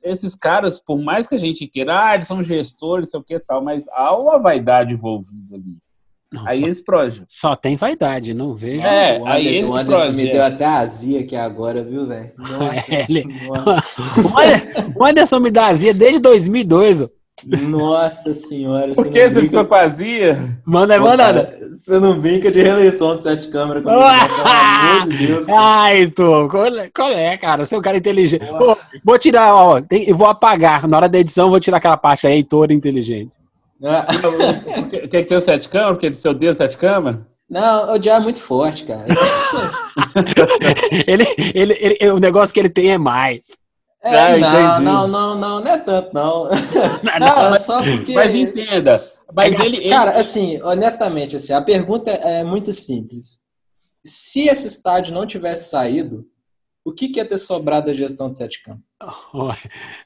Esses 0.02 0.36
caras, 0.36 0.80
por 0.80 0.98
mais 0.98 1.28
que 1.28 1.36
a 1.36 1.38
gente 1.38 1.68
queira, 1.68 2.10
ah, 2.10 2.16
eles 2.16 2.28
são 2.28 2.42
gestores, 2.42 3.10
sei 3.10 3.20
o 3.20 3.24
que 3.24 3.40
tal, 3.40 3.64
mas 3.64 3.88
há 3.90 4.16
uma 4.18 4.40
vaidade 4.40 4.94
envolvida 4.94 5.56
ali. 5.56 5.78
Não, 6.32 6.48
aí 6.48 6.62
só, 6.62 6.68
esse 6.68 6.84
projeto. 6.84 7.26
Só 7.28 7.56
tem 7.56 7.76
vaidade, 7.76 8.36
não 8.36 8.56
vejo. 8.56 8.86
É, 8.86 9.20
o 9.20 9.26
aí 9.26 9.58
esse 9.58 9.68
o 9.68 9.76
Anderson 9.76 9.88
projeto. 9.88 10.14
me 10.14 10.32
deu 10.32 10.44
até 10.44 10.66
azia 10.66 11.22
aqui 11.22 11.36
agora, 11.36 11.84
viu, 11.84 12.06
velho? 12.06 12.32
o 14.96 15.04
Anderson 15.08 15.40
me 15.40 15.50
dá 15.50 15.68
azia 15.68 15.94
desde 15.94 16.20
2002. 16.20 17.10
Nossa 17.46 18.34
senhora. 18.34 18.94
Por 18.94 19.10
que 19.10 19.30
você 19.30 19.42
ficou 19.42 19.66
com 19.66 19.76
azia? 19.76 20.58
Manda, 20.66 21.00
manda. 21.00 21.58
Você 21.72 22.00
não 22.00 22.20
brinca 22.20 22.52
de 22.52 22.62
reeleição 22.62 23.18
de 23.18 23.24
sete 23.24 23.48
câmeras 23.48 23.84
comigo, 23.84 24.02
pelo 24.02 24.50
amor 24.50 25.08
de 25.08 25.28
Deus. 25.28 25.46
Cara. 25.46 25.60
Ai, 25.60 26.08
tu, 26.08 26.48
qual 26.50 26.66
é, 26.66 26.90
qual 26.90 27.12
é, 27.12 27.38
cara? 27.38 27.66
Você 27.66 27.76
é 27.76 27.78
um 27.78 27.82
cara 27.82 27.98
inteligente. 27.98 28.46
Pô, 28.46 28.78
vou 29.04 29.18
tirar, 29.18 29.56
ó, 29.56 29.82
tem, 29.82 30.08
eu 30.08 30.16
vou 30.16 30.28
apagar. 30.28 30.88
Na 30.88 30.98
hora 30.98 31.10
da 31.10 31.20
edição, 31.20 31.50
vou 31.50 31.60
tirar 31.60 31.78
aquela 31.78 31.98
parte 31.98 32.28
aí, 32.28 32.44
toda 32.44 32.74
inteligente. 32.74 33.32
Quer 35.10 35.24
que 35.24 35.30
tem 35.30 35.38
o 35.38 35.42
sete 35.42 35.70
câmeras? 35.70 35.94
Porque 35.94 36.14
seu 36.14 36.34
Deus 36.34 36.58
sete 36.58 36.78
câmeras? 36.78 37.22
Não, 37.50 37.94
o 37.94 38.04
Joe 38.04 38.14
é 38.14 38.20
muito 38.20 38.42
forte, 38.42 38.86
cara. 38.86 39.08
ele, 41.08 41.26
ele, 41.56 41.98
ele, 42.00 42.12
o 42.12 42.20
negócio 42.20 42.54
que 42.54 42.60
ele 42.60 42.70
tem 42.70 42.92
é 42.92 42.98
mais. 42.98 43.58
É, 44.04 44.36
ah, 44.36 44.80
não, 44.80 44.80
não, 44.80 45.08
não, 45.08 45.36
não, 45.36 45.60
não 45.62 45.72
é 45.72 45.78
tanto, 45.78 46.14
não. 46.14 46.46
não, 46.46 47.20
não 47.20 47.54
é 47.56 47.58
só 47.58 47.82
porque... 47.84 48.14
Mas 48.14 48.36
entenda. 48.36 49.02
Mas 49.34 49.60
é, 49.60 49.66
ele, 49.66 49.90
cara, 49.90 50.12
ele... 50.12 50.20
assim, 50.20 50.62
honestamente, 50.62 51.36
assim, 51.36 51.52
a 51.52 51.62
pergunta 51.62 52.10
é 52.12 52.44
muito 52.44 52.72
simples. 52.72 53.42
Se 54.06 54.48
esse 54.48 54.68
estádio 54.68 55.14
não 55.14 55.26
tivesse 55.26 55.70
saído, 55.70 56.26
o 56.86 56.94
que, 56.94 57.10
que 57.10 57.20
ia 57.20 57.26
ter 57.26 57.38
sobrado 57.38 57.88
da 57.88 57.94
gestão 57.94 58.32
de 58.32 58.38
sete 58.38 58.64
campos? 58.64 58.84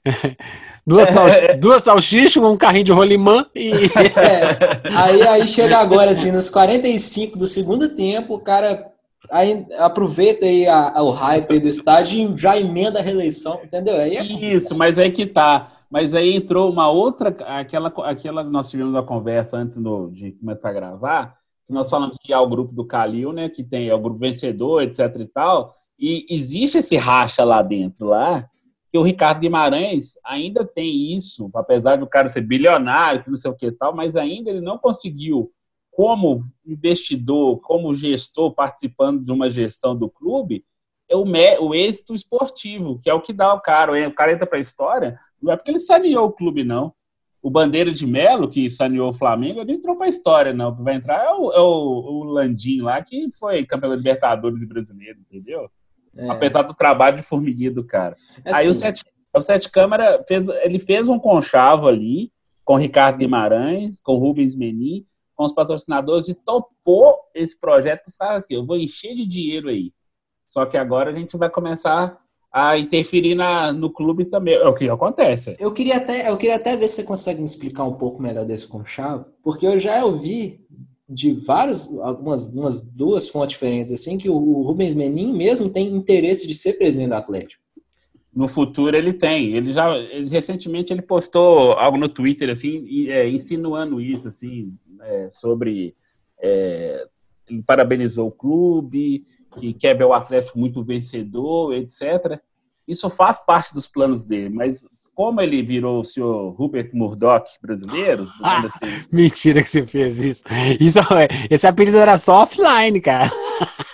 Duas, 0.85 1.09
é, 1.09 1.11
salch 1.13 1.45
é. 1.45 1.57
duas 1.57 1.83
salsichas, 1.83 2.43
um 2.43 2.57
carrinho 2.57 2.83
de 2.83 2.91
rolimã 2.91 3.45
e. 3.55 3.71
É, 3.71 4.91
aí, 4.93 5.21
aí 5.21 5.47
chega 5.49 5.77
agora, 5.77 6.11
assim, 6.11 6.31
nos 6.31 6.49
45 6.49 7.37
do 7.37 7.47
segundo 7.47 7.89
tempo, 7.89 8.35
o 8.35 8.39
cara 8.39 8.91
aí 9.31 9.65
aproveita 9.79 10.45
aí 10.45 10.67
a, 10.67 10.91
a, 10.95 11.01
o 11.01 11.11
hype 11.11 11.59
do 11.59 11.69
estádio 11.69 12.19
e 12.19 12.37
já 12.37 12.57
emenda 12.57 12.99
a 12.99 13.01
reeleição, 13.01 13.61
entendeu? 13.63 13.95
Aí 13.95 14.17
é 14.17 14.23
Isso, 14.23 14.77
mas 14.77 14.99
aí 14.99 15.11
que 15.11 15.25
tá. 15.25 15.71
Mas 15.89 16.15
aí 16.15 16.35
entrou 16.35 16.71
uma 16.71 16.89
outra, 16.89 17.29
aquela, 17.29 17.93
aquela 18.05 18.43
nós 18.43 18.69
tivemos 18.69 18.93
uma 18.93 19.03
conversa 19.03 19.57
antes 19.57 19.77
de 20.11 20.31
começar 20.33 20.69
a 20.69 20.73
gravar, 20.73 21.35
que 21.67 21.73
nós 21.73 21.89
falamos 21.89 22.17
que 22.19 22.33
há 22.33 22.41
o 22.41 22.49
grupo 22.49 22.73
do 22.73 22.85
Calil, 22.85 23.31
né, 23.31 23.47
que 23.47 23.63
tem 23.63 23.87
é 23.87 23.93
o 23.93 23.99
grupo 23.99 24.19
vencedor, 24.19 24.81
etc 24.81 25.15
e 25.19 25.27
tal, 25.27 25.73
e 25.99 26.25
existe 26.29 26.79
esse 26.79 26.97
racha 26.97 27.43
lá 27.43 27.61
dentro, 27.61 28.07
lá, 28.07 28.47
que 28.93 28.97
o 28.99 29.01
Ricardo 29.01 29.39
Guimarães 29.39 30.19
ainda 30.23 30.63
tem 30.63 31.15
isso, 31.15 31.49
apesar 31.55 31.95
do 31.95 32.05
cara 32.05 32.29
ser 32.29 32.41
bilionário, 32.41 33.23
que 33.23 33.29
não 33.31 33.37
sei 33.37 33.49
o 33.49 33.55
que 33.55 33.71
tal, 33.71 33.91
mas 33.91 34.15
ainda 34.15 34.51
ele 34.51 34.61
não 34.61 34.77
conseguiu, 34.77 35.51
como 35.89 36.43
investidor, 36.63 37.59
como 37.61 37.95
gestor, 37.95 38.53
participando 38.53 39.25
de 39.25 39.31
uma 39.31 39.49
gestão 39.49 39.97
do 39.97 40.07
clube, 40.07 40.63
é 41.09 41.15
o, 41.15 41.23
o 41.23 41.73
êxito 41.73 42.13
esportivo, 42.13 42.99
que 43.01 43.09
é 43.09 43.13
o 43.15 43.21
que 43.21 43.33
dá 43.33 43.51
o 43.55 43.61
cara. 43.61 44.07
O 44.07 44.13
cara 44.13 44.31
entra 44.31 44.45
para 44.45 44.59
a 44.59 44.61
história, 44.61 45.19
não 45.41 45.51
é 45.51 45.55
porque 45.55 45.71
ele 45.71 45.79
saneou 45.79 46.27
o 46.27 46.31
clube, 46.31 46.63
não. 46.63 46.93
O 47.41 47.49
Bandeira 47.49 47.91
de 47.91 48.05
Melo, 48.05 48.47
que 48.47 48.69
saneou 48.69 49.09
o 49.09 49.13
Flamengo, 49.13 49.59
ele 49.59 49.73
entrou 49.73 49.95
para 49.95 50.05
a 50.05 50.09
história, 50.09 50.53
não. 50.53 50.75
Que 50.75 50.83
vai 50.83 50.93
entrar 50.93 51.25
é 51.25 51.31
o, 51.31 51.51
é 51.51 51.59
o, 51.59 51.63
o 51.63 52.23
Landim 52.25 52.81
lá, 52.81 53.01
que 53.03 53.31
foi 53.39 53.65
campeão 53.65 53.89
da 53.89 53.95
Libertadores 53.95 54.61
e 54.61 54.67
brasileiro, 54.67 55.19
entendeu? 55.19 55.67
É. 56.15 56.29
Apesar 56.29 56.61
do 56.63 56.73
trabalho 56.73 57.17
de 57.17 57.23
formiguinha 57.23 57.71
do 57.71 57.83
cara. 57.83 58.15
É 58.45 58.53
Aí 58.53 58.67
o 58.67 58.73
Sete, 58.73 59.03
o 59.35 59.41
Sete 59.41 59.69
Câmara 59.69 60.23
fez, 60.27 60.47
ele 60.47 60.79
fez 60.79 61.09
um 61.09 61.17
conchavo 61.17 61.87
ali, 61.87 62.31
com 62.63 62.75
Ricardo 62.75 63.17
Guimarães, 63.17 63.99
com 63.99 64.15
Rubens 64.15 64.55
Menin, 64.55 65.05
com 65.35 65.43
os 65.43 65.53
patrocinadores 65.53 66.27
e 66.27 66.33
topou 66.33 67.17
esse 67.33 67.59
projeto 67.59 68.03
os 68.07 68.15
caras 68.15 68.43
aqui. 68.43 68.53
Eu 68.53 68.65
vou 68.65 68.77
encher 68.77 69.15
de 69.15 69.25
dinheiro 69.25 69.69
aí. 69.69 69.91
Só 70.47 70.65
que 70.65 70.77
agora 70.77 71.09
a 71.09 71.13
gente 71.13 71.35
vai 71.35 71.49
começar 71.49 72.17
a 72.51 72.77
interferir 72.77 73.33
na, 73.33 73.73
no 73.73 73.91
clube 73.91 74.25
também. 74.25 74.53
É 74.53 74.67
o 74.67 74.75
que 74.75 74.87
acontece. 74.87 75.55
Eu 75.59 75.73
queria, 75.73 75.97
até, 75.97 76.29
eu 76.29 76.37
queria 76.37 76.57
até 76.57 76.77
ver 76.77 76.87
se 76.87 76.97
você 76.97 77.03
consegue 77.03 77.41
me 77.41 77.47
explicar 77.47 77.83
um 77.83 77.95
pouco 77.95 78.21
melhor 78.21 78.45
desse 78.45 78.67
conchavo, 78.67 79.25
porque 79.41 79.65
eu 79.65 79.79
já 79.79 80.05
ouvi 80.05 80.63
de 81.13 81.33
vários, 81.33 81.87
algumas 81.99 82.47
umas 82.47 82.81
duas 82.81 83.29
fontes 83.29 83.53
diferentes, 83.53 83.93
assim, 83.93 84.17
que 84.17 84.29
o 84.29 84.61
Rubens 84.63 84.93
Menin 84.93 85.33
mesmo 85.33 85.69
tem 85.69 85.87
interesse 85.87 86.47
de 86.47 86.53
ser 86.53 86.73
presidente 86.73 87.09
do 87.09 87.15
Atlético. 87.15 87.61
No 88.35 88.47
futuro 88.47 88.97
ele 88.97 89.13
tem. 89.13 89.53
Ele 89.53 89.71
já 89.71 89.95
ele, 89.95 90.27
recentemente 90.27 90.91
ele 90.91 91.03
postou 91.03 91.73
algo 91.73 91.97
no 91.97 92.09
Twitter 92.09 92.49
assim, 92.49 93.09
é, 93.09 93.29
insinuando 93.29 94.01
isso, 94.01 94.27
assim, 94.27 94.73
é, 95.01 95.29
sobre 95.29 95.95
é, 96.41 97.05
ele 97.47 97.61
parabenizou 97.61 98.27
o 98.27 98.31
clube, 98.31 99.25
que 99.55 99.73
quer 99.73 99.95
ver 99.95 100.05
o 100.05 100.13
Atlético 100.13 100.57
muito 100.57 100.83
vencedor, 100.83 101.73
etc. 101.73 102.39
Isso 102.87 103.09
faz 103.09 103.39
parte 103.45 103.73
dos 103.73 103.87
planos 103.87 104.25
dele, 104.25 104.49
mas 104.49 104.87
como 105.15 105.41
ele 105.41 105.61
virou 105.61 106.01
o 106.01 106.05
senhor 106.05 106.51
Rupert 106.51 106.89
Murdoch 106.93 107.45
brasileiro, 107.61 108.27
ah, 108.43 108.65
assim... 108.65 109.05
mentira 109.11 109.61
que 109.61 109.69
você 109.69 109.85
fez 109.85 110.23
isso. 110.23 110.43
isso 110.79 110.99
esse 111.49 111.67
apelido 111.67 111.97
era 111.97 112.17
só 112.17 112.43
offline, 112.43 112.99
cara. 112.99 113.31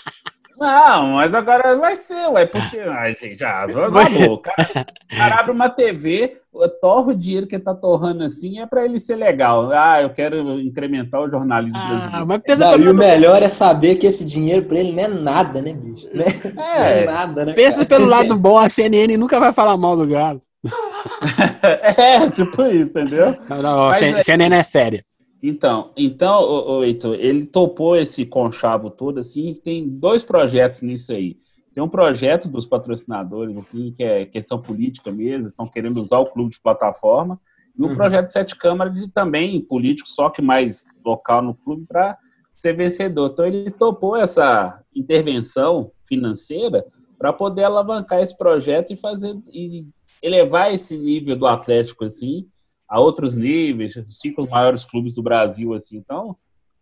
Não, 0.59 1.13
mas 1.13 1.33
agora 1.33 1.77
vai 1.77 1.95
ser, 1.95 2.27
ué, 2.31 2.45
porque. 2.45 2.79
Ai, 2.79 3.15
gente, 3.17 3.39
já, 3.39 3.63
acabou. 3.63 4.33
O 4.33 4.37
cara, 4.39 4.85
cara 5.09 5.35
abre 5.39 5.51
uma 5.53 5.69
TV, 5.69 6.37
torra 6.81 7.11
o 7.11 7.15
dinheiro 7.15 7.47
que 7.47 7.55
ele 7.55 7.63
tá 7.63 7.73
torrando 7.73 8.25
assim, 8.25 8.59
é 8.59 8.65
para 8.65 8.83
ele 8.83 8.99
ser 8.99 9.15
legal. 9.15 9.71
Ah, 9.71 10.01
eu 10.01 10.09
quero 10.09 10.59
incrementar 10.59 11.21
o 11.21 11.29
jornalismo 11.29 11.79
ah, 11.79 11.87
brasileiro. 11.87 12.27
Mas 12.27 12.41
pensa 12.41 12.77
não, 12.77 12.77
e 12.77 12.89
o 12.89 12.93
melhor 12.93 13.41
é 13.41 13.47
saber 13.47 13.95
que 13.95 14.05
esse 14.05 14.25
dinheiro 14.25 14.65
para 14.65 14.79
ele 14.81 14.91
não 14.91 15.03
é 15.03 15.07
nada, 15.07 15.61
né, 15.61 15.71
bicho? 15.71 16.09
Não 16.13 16.25
é, 16.61 16.99
é, 16.99 17.03
é 17.03 17.05
nada, 17.05 17.45
né? 17.45 17.53
Pensa 17.53 17.85
cara? 17.85 17.87
pelo 17.87 18.05
lado 18.09 18.35
bom, 18.37 18.57
a 18.57 18.67
CNN 18.67 19.15
nunca 19.15 19.39
vai 19.39 19.53
falar 19.53 19.77
mal 19.77 19.95
do 19.95 20.05
Galo. 20.05 20.41
é, 21.97 22.29
tipo 22.29 22.63
isso, 22.65 22.89
entendeu? 22.89 23.37
Não, 23.47 23.61
não, 23.61 23.87
Mas, 23.87 24.25
CNN 24.25 24.55
é 24.55 24.63
séria. 24.63 25.03
Então, 25.41 25.91
então, 25.95 26.41
o, 26.41 26.83
Heitor, 26.83 27.15
ele 27.15 27.45
topou 27.45 27.95
esse 27.95 28.25
conchavo 28.25 28.89
todo, 28.89 29.19
assim, 29.19 29.59
tem 29.63 29.87
dois 29.87 30.21
projetos 30.21 30.81
nisso 30.81 31.13
aí. 31.13 31.37
Tem 31.73 31.81
um 31.81 31.87
projeto 31.87 32.49
dos 32.49 32.65
patrocinadores, 32.65 33.57
assim, 33.57 33.93
que 33.93 34.03
é 34.03 34.25
questão 34.25 34.61
política 34.61 35.11
mesmo, 35.11 35.47
estão 35.47 35.65
querendo 35.65 35.97
usar 35.97 36.19
o 36.19 36.25
clube 36.25 36.51
de 36.51 36.61
plataforma, 36.61 37.39
e 37.77 37.81
um 37.81 37.87
uhum. 37.87 37.95
projeto 37.95 38.25
de 38.25 38.33
sete 38.33 38.55
câmaras 38.57 38.93
de 38.93 39.07
também 39.09 39.61
político, 39.61 40.09
só 40.09 40.29
que 40.29 40.41
mais 40.41 40.87
local 41.05 41.41
no 41.41 41.55
clube, 41.55 41.85
para 41.87 42.17
ser 42.53 42.73
vencedor. 42.73 43.29
Então, 43.31 43.45
ele 43.45 43.71
topou 43.71 44.17
essa 44.17 44.83
intervenção 44.93 45.91
financeira 46.05 46.85
para 47.17 47.31
poder 47.31 47.63
alavancar 47.63 48.19
esse 48.19 48.37
projeto 48.37 48.91
e 48.91 48.97
fazer 48.97 49.37
e 49.53 49.87
elevar 50.21 50.73
esse 50.73 50.97
nível 50.97 51.35
do 51.35 51.47
Atlético, 51.47 52.05
assim, 52.05 52.47
a 52.87 52.99
outros 52.99 53.35
níveis, 53.35 53.95
os 53.95 54.19
cinco 54.19 54.47
maiores 54.49 54.83
clubes 54.83 55.13
do 55.13 55.21
Brasil, 55.21 55.73
assim. 55.73 55.97
Então, 55.97 56.35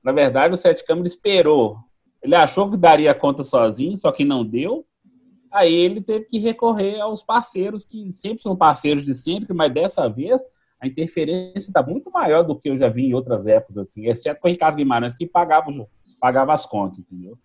na 0.04 0.12
verdade, 0.12 0.54
o 0.54 0.58
Sete 0.58 0.86
Câmara 0.86 1.08
esperou. 1.08 1.78
Ele 2.24 2.36
achou 2.36 2.70
que 2.70 2.78
daria 2.78 3.14
conta 3.14 3.44
sozinho, 3.44 3.98
só 3.98 4.12
que 4.12 4.24
não 4.24 4.46
deu. 4.46 4.86
Aí 5.52 5.74
ele 5.74 6.02
teve 6.02 6.26
que 6.26 6.40
recorrer 6.40 7.00
aos 7.00 7.22
parceiros, 7.22 7.86
que 7.86 8.12
sempre 8.12 8.44
são 8.44 8.56
parceiros 8.56 9.04
de 9.04 9.14
sempre, 9.14 9.54
mas 9.54 9.74
dessa 9.74 10.08
vez 10.08 10.42
a 10.80 10.88
interferência 10.88 11.70
está 11.70 11.82
muito 11.82 12.12
maior 12.12 12.44
do 12.44 12.56
que 12.56 12.70
eu 12.70 12.78
já 12.78 12.88
vi 12.88 13.08
em 13.08 13.14
outras 13.14 13.48
épocas, 13.48 13.78
assim, 13.78 14.08
exceto 14.08 14.40
com 14.40 14.48
o 14.48 14.52
Ricardo 14.52 14.76
Guimarães, 14.76 15.16
que 15.16 15.26
pagava, 15.26 15.72
pagava 16.20 16.54
as 16.54 16.66
contas, 16.66 17.00
entendeu? 17.00 17.38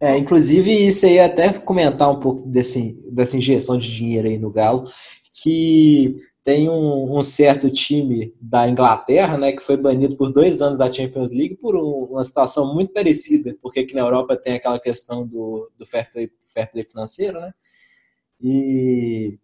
É, 0.00 0.16
inclusive, 0.16 0.70
isso 0.70 1.06
aí 1.06 1.20
até 1.20 1.52
comentar 1.52 2.10
um 2.10 2.18
pouco 2.18 2.48
desse, 2.48 2.98
dessa 3.10 3.36
injeção 3.36 3.78
de 3.78 3.90
dinheiro 3.90 4.26
aí 4.26 4.38
no 4.38 4.50
Galo, 4.50 4.84
que 5.32 6.16
tem 6.42 6.68
um, 6.68 7.18
um, 7.18 7.22
certo 7.22 7.70
time 7.70 8.34
da 8.40 8.68
Inglaterra, 8.68 9.36
né, 9.36 9.52
que 9.52 9.62
foi 9.62 9.76
banido 9.76 10.16
por 10.16 10.32
dois 10.32 10.62
anos 10.62 10.78
da 10.78 10.90
Champions 10.90 11.30
League 11.30 11.56
por 11.56 11.76
um, 11.76 12.04
uma 12.10 12.24
situação 12.24 12.74
muito 12.74 12.92
parecida, 12.92 13.56
porque 13.60 13.80
aqui 13.80 13.94
na 13.94 14.00
Europa 14.00 14.36
tem 14.36 14.54
aquela 14.54 14.80
questão 14.80 15.26
do, 15.26 15.70
do 15.78 15.86
fair, 15.86 16.10
play, 16.10 16.30
fair 16.40 16.70
play 16.70 16.84
financeiro, 16.84 17.40
né? 17.40 17.52
E 18.40 19.38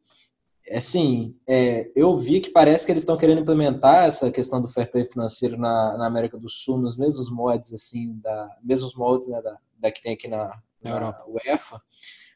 assim, 0.73 1.37
é, 1.47 1.91
eu 1.95 2.17
vi 2.17 2.41
que 2.41 2.51
parece 2.51 2.85
que 2.87 2.93
eles 2.93 3.03
estão 3.03 3.17
querendo 3.17 3.43
implementar 3.43 4.07
essa 4.07 4.31
questão 4.33 4.61
do 4.61 4.69
fair 4.69 4.91
play 4.91 5.05
financeiro 5.05 5.57
na, 5.59 5.97
na 5.99 6.07
América 6.07 6.39
do 6.39 6.49
Sul 6.49 6.79
nos 6.79 6.97
mesmos 6.97 7.31
mods 7.31 7.73
assim, 7.73 8.19
da 8.21 8.57
mesmos 8.65 8.95
moldes 8.95 9.29
né, 9.29 9.41
da, 9.43 9.59
da 9.79 9.91
que 9.91 10.03
tem 10.03 10.15
aqui 10.15 10.27
na, 10.27 10.61
na 10.83 11.25
UEFA 11.29 11.81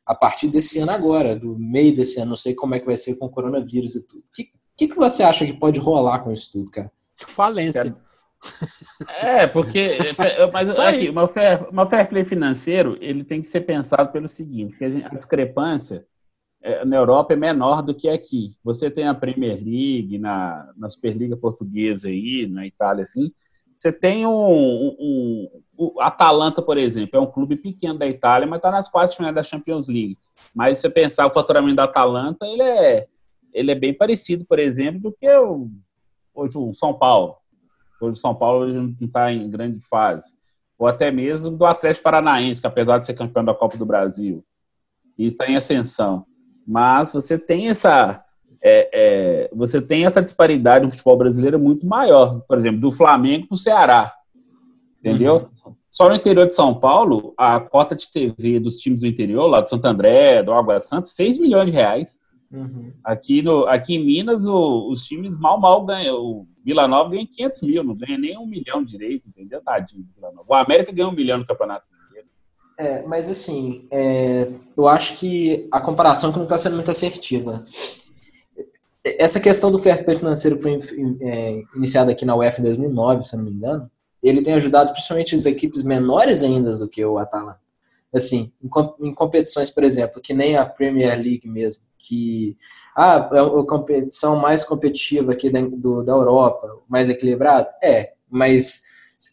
a 0.07 0.15
partir 0.15 0.49
desse 0.49 0.79
ano 0.79 0.91
agora, 0.91 1.37
do 1.37 1.59
meio 1.59 1.95
desse 1.95 2.21
ano, 2.21 2.31
não 2.31 2.37
sei 2.37 2.55
como 2.55 2.75
é 2.75 2.81
que 2.81 2.87
vai 2.87 2.97
ser 2.97 3.15
com 3.17 3.27
o 3.27 3.31
coronavírus 3.31 3.95
e 3.95 4.07
tudo. 4.07 4.21
O 4.21 4.33
que, 4.33 4.51
que, 4.77 4.89
que 4.89 4.97
você 4.97 5.23
acha 5.23 5.45
que 5.45 5.53
pode 5.53 5.79
rolar 5.79 6.21
com 6.21 6.33
isso 6.33 6.51
tudo, 6.53 6.71
cara? 6.71 6.91
Falência. 7.17 7.97
É, 9.21 9.47
porque. 9.47 9.99
Mas 10.53 10.79
aqui, 10.79 11.11
o 11.11 11.15
meu 11.15 11.29
fair, 11.29 11.71
meu 11.71 11.87
fair 11.87 12.09
play 12.09 12.25
financeiro 12.25 12.97
ele 13.01 13.23
tem 13.23 13.43
que 13.43 13.49
ser 13.49 13.61
pensado 13.61 14.11
pelo 14.11 14.29
seguinte: 14.29 14.77
que 14.77 14.85
a, 14.85 14.91
gente, 14.91 15.05
a 15.05 15.11
discrepância 15.11 16.07
é, 16.63 16.85
na 16.85 16.97
Europa 16.97 17.35
é 17.35 17.37
menor 17.37 17.83
do 17.83 17.95
que 17.95 18.09
aqui. 18.09 18.57
Você 18.65 18.91
tem 18.91 19.07
a 19.07 19.15
Premier 19.15 19.57
League, 19.57 20.19
na, 20.19 20.73
na 20.77 20.89
Superliga 20.89 21.37
Portuguesa 21.37 22.09
aí, 22.09 22.47
na 22.51 22.67
Itália, 22.67 23.03
assim. 23.03 23.31
Você 23.79 23.93
tem 23.93 24.27
um, 24.27 24.97
um, 24.99 25.63
o 25.83 25.99
Atalanta, 25.99 26.61
por 26.61 26.77
exemplo, 26.77 27.19
é 27.19 27.21
um 27.23 27.31
clube 27.31 27.57
pequeno 27.57 27.99
da 27.99 28.07
Itália, 28.07 28.47
mas 28.47 28.59
está 28.59 28.71
nas 28.71 28.87
quartas 28.87 29.17
finais 29.17 29.35
da 29.35 29.43
Champions 29.43 29.89
League. 29.89 30.19
Mas 30.55 30.77
se 30.77 30.83
você 30.83 30.91
pensar 30.91 31.27
o 31.27 31.33
faturamento 31.33 31.77
da 31.77 31.85
Atalanta, 31.85 32.47
ele 32.47 32.63
é, 32.63 33.07
ele 33.51 33.71
é 33.71 33.75
bem 33.75 33.95
parecido, 33.95 34.45
por 34.45 34.59
exemplo, 34.59 35.01
do 35.01 35.13
que 35.13 35.27
o, 35.27 35.71
hoje 36.35 36.59
o 36.59 36.71
São 36.75 36.93
Paulo. 36.93 37.37
Hoje 37.99 38.13
o 38.13 38.21
São 38.21 38.35
Paulo 38.35 38.67
não 38.67 38.95
está 39.01 39.33
em 39.33 39.49
grande 39.49 39.81
fase. 39.81 40.35
Ou 40.79 40.87
até 40.87 41.11
mesmo 41.11 41.57
do 41.57 41.65
Atlético 41.65 42.05
Paranaense, 42.05 42.61
que 42.61 42.67
apesar 42.67 42.99
de 42.99 43.07
ser 43.07 43.15
campeão 43.15 43.43
da 43.45 43.55
Copa 43.55 43.79
do 43.79 43.87
Brasil, 43.87 44.45
está 45.17 45.51
em 45.51 45.57
ascensão. 45.57 46.27
Mas 46.67 47.11
você 47.11 47.39
tem 47.39 47.71
essa 47.71 48.23
é, 48.63 48.91
é, 48.93 49.51
você 49.55 49.81
tem 49.81 50.05
essa 50.05 50.21
disparidade 50.21 50.85
no 50.85 50.91
futebol 50.91 51.17
brasileiro 51.17 51.59
muito 51.59 51.87
maior, 51.87 52.43
por 52.43 52.59
exemplo, 52.59 52.81
do 52.81 52.93
Flamengo 52.93 53.47
para 53.47 53.55
o 53.55 53.59
Ceará. 53.59 54.20
Entendeu? 55.01 55.49
Uhum. 55.67 55.75
Só 55.91 56.09
no 56.09 56.15
interior 56.15 56.47
de 56.47 56.55
São 56.55 56.75
Paulo, 56.75 57.33
a 57.37 57.59
cota 57.59 57.97
de 57.97 58.11
TV 58.11 58.61
dos 58.61 58.79
times 58.79 59.01
do 59.01 59.07
interior, 59.07 59.47
lá 59.47 59.63
de 59.63 59.71
Santo 59.71 59.87
André, 59.87 60.43
do 60.43 60.53
Água 60.53 60.81
Santa, 60.81 61.07
6 61.07 61.39
milhões 61.39 61.67
de 61.67 61.73
reais. 61.73 62.21
Uhum. 62.53 62.93
Aqui, 63.03 63.43
no, 63.43 63.67
aqui 63.67 63.95
em 63.95 64.05
Minas, 64.05 64.47
o, 64.47 64.91
os 64.91 65.05
times 65.05 65.39
mal, 65.39 65.59
mal 65.59 65.85
ganham. 65.85 66.17
O 66.17 66.47
Vila 66.65 66.87
Nova 66.87 67.11
ganha 67.11 67.27
500 67.27 67.63
mil, 67.63 67.85
não 67.85 67.95
ganha 67.95 68.19
nem 68.19 68.39
um 68.39 68.47
milhão 68.47 68.85
direito, 68.85 69.29
entendeu? 69.29 69.63
Tadinho. 69.63 70.07
O 70.47 70.55
América 70.55 70.93
ganha 70.93 71.09
um 71.09 71.13
milhão 71.13 71.39
no 71.39 71.47
Campeonato 71.47 71.87
É, 72.79 73.03
mas 73.07 73.31
assim, 73.31 73.89
é, 73.91 74.49
eu 74.77 74.87
acho 74.87 75.15
que 75.15 75.67
a 75.73 75.81
comparação 75.81 76.31
que 76.31 76.39
não 76.39 76.45
está 76.45 76.59
sendo 76.59 76.75
muito 76.75 76.91
assertiva. 76.91 77.65
Essa 79.19 79.41
questão 79.41 79.71
do 79.71 79.79
fair 79.79 80.05
play 80.05 80.19
financeiro 80.19 80.61
foi 80.61 80.77
é, 81.23 81.63
iniciada 81.75 82.13
aqui 82.13 82.27
na 82.27 82.37
UEFA 82.37 82.61
em 82.61 82.65
2009, 82.65 83.23
se 83.23 83.35
eu 83.35 83.39
não 83.39 83.47
me 83.47 83.53
engano, 83.53 83.91
ele 84.23 84.43
tem 84.43 84.55
ajudado 84.55 84.93
principalmente 84.93 85.35
as 85.35 85.47
equipes 85.47 85.83
menores 85.83 86.43
ainda 86.43 86.77
do 86.77 86.89
que 86.89 87.05
o 87.05 87.19
Atalanta. 87.19 87.61
Assim, 88.13 88.53
em, 88.63 89.15
competições, 89.15 89.71
por 89.71 89.85
exemplo, 89.85 90.21
que 90.21 90.35
nem 90.35 90.57
a 90.57 90.67
Premier 90.67 91.17
League 91.17 91.49
mesmo, 91.49 91.83
que 91.97 92.57
ah, 92.97 93.29
é 93.33 93.39
a 93.39 93.67
competição 93.67 94.37
mais 94.37 94.65
competitiva 94.65 95.33
aqui 95.33 95.49
da, 95.51 95.61
do, 95.61 96.03
da 96.03 96.13
Europa, 96.13 96.81
mais 96.89 97.09
equilibrada? 97.09 97.71
É, 97.83 98.15
mas 98.29 98.83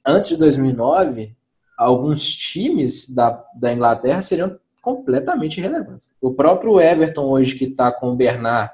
antes 0.05 0.29
de 0.29 0.37
2009, 0.37 1.35
alguns 1.77 2.35
times 2.35 3.09
da, 3.09 3.43
da 3.59 3.73
Inglaterra 3.73 4.21
seriam 4.21 4.59
completamente 4.81 5.59
irrelevantes. 5.59 6.09
O 6.21 6.33
próprio 6.33 6.79
Everton 6.79 7.25
hoje, 7.25 7.55
que 7.55 7.65
está 7.65 7.91
com 7.91 8.11
o 8.11 8.15
Bernard 8.15 8.71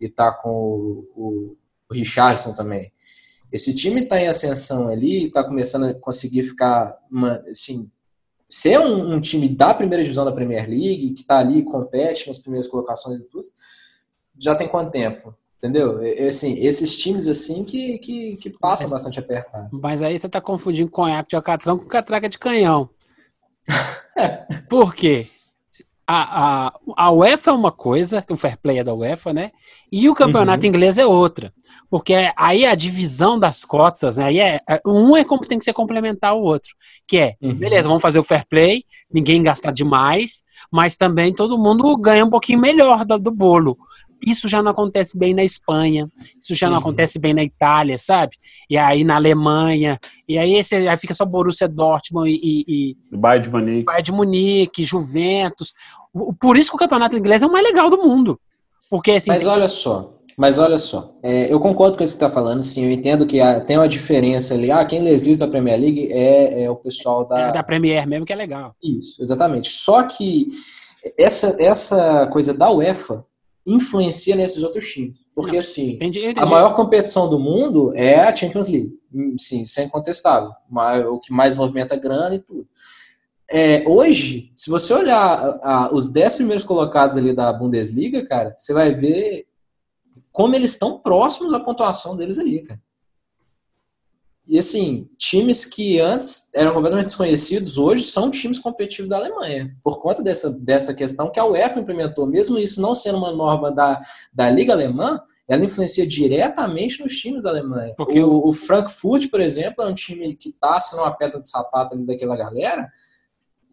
e 0.00 0.06
está 0.06 0.30
com 0.30 0.50
o, 0.50 1.08
o, 1.16 1.56
o 1.88 1.94
Richardson 1.94 2.52
também, 2.52 2.92
esse 3.52 3.74
time 3.74 4.02
está 4.02 4.20
em 4.20 4.28
ascensão 4.28 4.88
ali, 4.88 5.26
está 5.26 5.44
começando 5.44 5.84
a 5.84 5.94
conseguir 5.94 6.42
ficar 6.42 6.96
uma, 7.10 7.42
assim, 7.48 7.90
ser 8.48 8.78
um, 8.78 9.14
um, 9.14 9.20
time 9.20 9.48
da 9.48 9.74
primeira 9.74 10.02
divisão 10.02 10.24
da 10.24 10.32
Premier 10.32 10.68
League, 10.68 11.14
que 11.14 11.22
está 11.22 11.38
ali, 11.38 11.62
compete 11.62 12.26
nas 12.26 12.38
primeiras 12.38 12.68
colocações 12.68 13.20
e 13.20 13.24
tudo, 13.24 13.48
já 14.38 14.54
tem 14.54 14.68
quanto 14.68 14.90
tempo? 14.90 15.34
Entendeu? 15.58 16.00
Assim, 16.28 16.54
esses 16.64 16.98
times 16.98 17.26
assim 17.26 17.64
que, 17.64 17.98
que, 17.98 18.36
que 18.36 18.50
passam 18.50 18.84
mas, 18.84 18.92
bastante 18.92 19.18
apertado. 19.18 19.70
Mas 19.72 20.02
aí 20.02 20.18
você 20.18 20.26
está 20.26 20.40
confundindo 20.40 20.90
conhaque 20.90 21.30
de 21.30 21.36
alcatrão 21.36 21.78
com 21.78 21.86
catraca 21.86 22.28
de 22.28 22.38
canhão. 22.38 22.90
Por 24.68 24.94
quê? 24.94 25.26
A, 26.08 26.68
a, 26.68 26.72
a 26.96 27.10
UEFA 27.10 27.50
é 27.50 27.54
uma 27.54 27.72
coisa, 27.72 28.24
o 28.30 28.36
fair 28.36 28.56
play 28.58 28.78
é 28.78 28.84
da 28.84 28.94
UEFA, 28.94 29.32
né? 29.32 29.50
E 29.90 30.08
o 30.08 30.14
campeonato 30.14 30.64
uhum. 30.64 30.68
inglês 30.68 30.98
é 30.98 31.06
outra. 31.06 31.52
Porque 31.90 32.14
aí 32.36 32.64
a 32.64 32.74
divisão 32.74 33.38
das 33.38 33.64
cotas, 33.64 34.16
né? 34.16 34.24
Aí 34.24 34.38
é, 34.38 34.60
é 34.68 34.80
um 34.86 35.16
é 35.16 35.24
como 35.24 35.42
tem 35.42 35.58
que 35.58 35.64
ser 35.64 35.72
complementar 35.72 36.34
o 36.34 36.42
outro. 36.42 36.74
Que 37.06 37.18
é, 37.18 37.34
uhum. 37.42 37.54
beleza, 37.54 37.88
vamos 37.88 38.02
fazer 38.02 38.18
o 38.18 38.24
fair 38.24 38.44
play, 38.48 38.84
ninguém 39.12 39.42
gasta 39.42 39.72
demais, 39.72 40.44
mas 40.70 40.96
também 40.96 41.34
todo 41.34 41.58
mundo 41.58 41.96
ganha 41.96 42.24
um 42.24 42.30
pouquinho 42.30 42.60
melhor 42.60 43.04
do, 43.04 43.18
do 43.18 43.30
bolo. 43.30 43.76
Isso 44.26 44.48
já 44.48 44.60
não 44.60 44.72
acontece 44.72 45.16
bem 45.16 45.32
na 45.32 45.44
Espanha, 45.44 46.10
isso 46.40 46.52
já 46.52 46.66
não 46.66 46.74
uhum. 46.74 46.80
acontece 46.80 47.18
bem 47.18 47.32
na 47.32 47.44
Itália, 47.44 47.96
sabe? 47.96 48.36
E 48.68 48.76
aí 48.76 49.04
na 49.04 49.14
Alemanha, 49.14 49.98
e 50.28 50.36
aí, 50.36 50.54
esse, 50.54 50.74
aí 50.74 50.96
fica 50.96 51.14
só 51.14 51.24
Borussia 51.24 51.68
Dortmund 51.68 52.28
e, 52.28 52.64
e, 52.66 52.96
e 53.12 53.16
Bayern 53.16 53.44
de 53.44 53.52
Munique. 53.52 53.84
Bayern 53.84 54.02
de 54.02 54.12
Munique, 54.12 54.84
Juventus. 54.84 55.72
Por 56.40 56.56
isso 56.56 56.70
que 56.70 56.76
o 56.76 56.78
campeonato 56.78 57.16
inglês 57.16 57.40
é 57.42 57.46
o 57.46 57.52
mais 57.52 57.64
legal 57.64 57.88
do 57.88 58.02
mundo. 58.02 58.40
Porque, 58.90 59.12
assim, 59.12 59.30
Mas 59.30 59.44
tem... 59.44 59.52
olha 59.52 59.68
só, 59.68 60.16
mas 60.36 60.58
olha 60.58 60.78
só, 60.78 61.12
é, 61.22 61.50
eu 61.50 61.58
concordo 61.58 61.96
com 61.96 62.04
isso 62.04 62.14
que 62.14 62.18
você 62.18 62.26
está 62.26 62.30
falando, 62.30 62.62
sim, 62.62 62.84
eu 62.84 62.90
entendo 62.90 63.26
que 63.26 63.40
há, 63.40 63.58
tem 63.58 63.78
uma 63.78 63.88
diferença 63.88 64.52
ali. 64.52 64.70
Ah, 64.70 64.84
quem 64.84 65.00
livros 65.02 65.38
da 65.38 65.48
Premier 65.48 65.80
League 65.80 66.12
é, 66.12 66.64
é 66.64 66.70
o 66.70 66.76
pessoal 66.76 67.26
da. 67.26 67.48
É 67.48 67.52
da 67.52 67.62
Premier 67.62 68.06
mesmo, 68.06 68.26
que 68.26 68.32
é 68.32 68.36
legal. 68.36 68.74
Isso, 68.82 69.20
exatamente. 69.22 69.70
Só 69.70 70.02
que 70.02 70.46
essa, 71.18 71.56
essa 71.58 72.26
coisa 72.26 72.52
da 72.52 72.70
UEFA 72.70 73.24
influencia 73.66 74.36
nesses 74.36 74.62
outros 74.62 74.90
times. 74.90 75.18
Porque, 75.34 75.52
Não, 75.52 75.58
assim, 75.58 75.90
entendi, 75.90 76.20
entendi. 76.20 76.40
a 76.40 76.46
maior 76.46 76.74
competição 76.74 77.28
do 77.28 77.38
mundo 77.38 77.92
é 77.94 78.20
a 78.20 78.34
Champions 78.34 78.68
League. 78.68 78.98
Sim, 79.36 79.66
sem 79.66 79.88
contestável. 79.88 80.52
O 81.10 81.20
que 81.20 81.32
mais 81.32 81.56
movimenta 81.56 81.96
grana 81.96 82.36
e 82.36 82.38
tudo. 82.38 82.66
É, 83.50 83.84
hoje, 83.86 84.50
se 84.56 84.70
você 84.70 84.92
olhar 84.92 85.60
a, 85.62 85.86
a, 85.86 85.94
os 85.94 86.08
10 86.08 86.36
primeiros 86.36 86.64
colocados 86.64 87.16
ali 87.16 87.32
da 87.32 87.52
Bundesliga, 87.52 88.24
cara, 88.24 88.54
você 88.56 88.72
vai 88.72 88.92
ver 88.92 89.46
como 90.32 90.54
eles 90.54 90.72
estão 90.72 90.98
próximos 90.98 91.52
à 91.52 91.60
pontuação 91.60 92.16
deles 92.16 92.38
ali, 92.38 92.62
cara. 92.62 92.80
E 94.46 94.58
assim, 94.58 95.08
times 95.18 95.64
que 95.64 95.98
antes 95.98 96.48
eram 96.54 96.72
completamente 96.72 97.06
desconhecidos, 97.06 97.78
hoje 97.78 98.04
são 98.04 98.30
times 98.30 98.58
competitivos 98.58 99.10
da 99.10 99.16
Alemanha, 99.16 99.76
por 99.82 100.00
conta 100.00 100.22
dessa, 100.22 100.50
dessa 100.50 100.94
questão 100.94 101.30
que 101.30 101.40
a 101.40 101.44
UEFA 101.44 101.80
implementou. 101.80 102.26
Mesmo 102.26 102.58
isso 102.58 102.80
não 102.80 102.94
sendo 102.94 103.18
uma 103.18 103.32
norma 103.32 103.72
da, 103.72 104.00
da 104.32 104.48
Liga 104.48 104.72
Alemã, 104.72 105.20
ela 105.48 105.64
influencia 105.64 106.06
diretamente 106.06 107.02
nos 107.02 107.16
times 107.16 107.42
da 107.42 107.50
Alemanha. 107.50 107.94
Porque 107.96 108.20
o, 108.20 108.46
o 108.46 108.52
Frankfurt, 108.52 109.28
por 109.30 109.40
exemplo, 109.40 109.84
é 109.84 109.88
um 109.88 109.94
time 109.94 110.36
que 110.36 110.50
está 110.50 110.80
sendo 110.80 111.02
uma 111.02 111.14
pedra 111.14 111.40
de 111.40 111.48
sapato 111.48 111.94
ali 111.94 112.04
daquela 112.06 112.36
galera, 112.36 112.88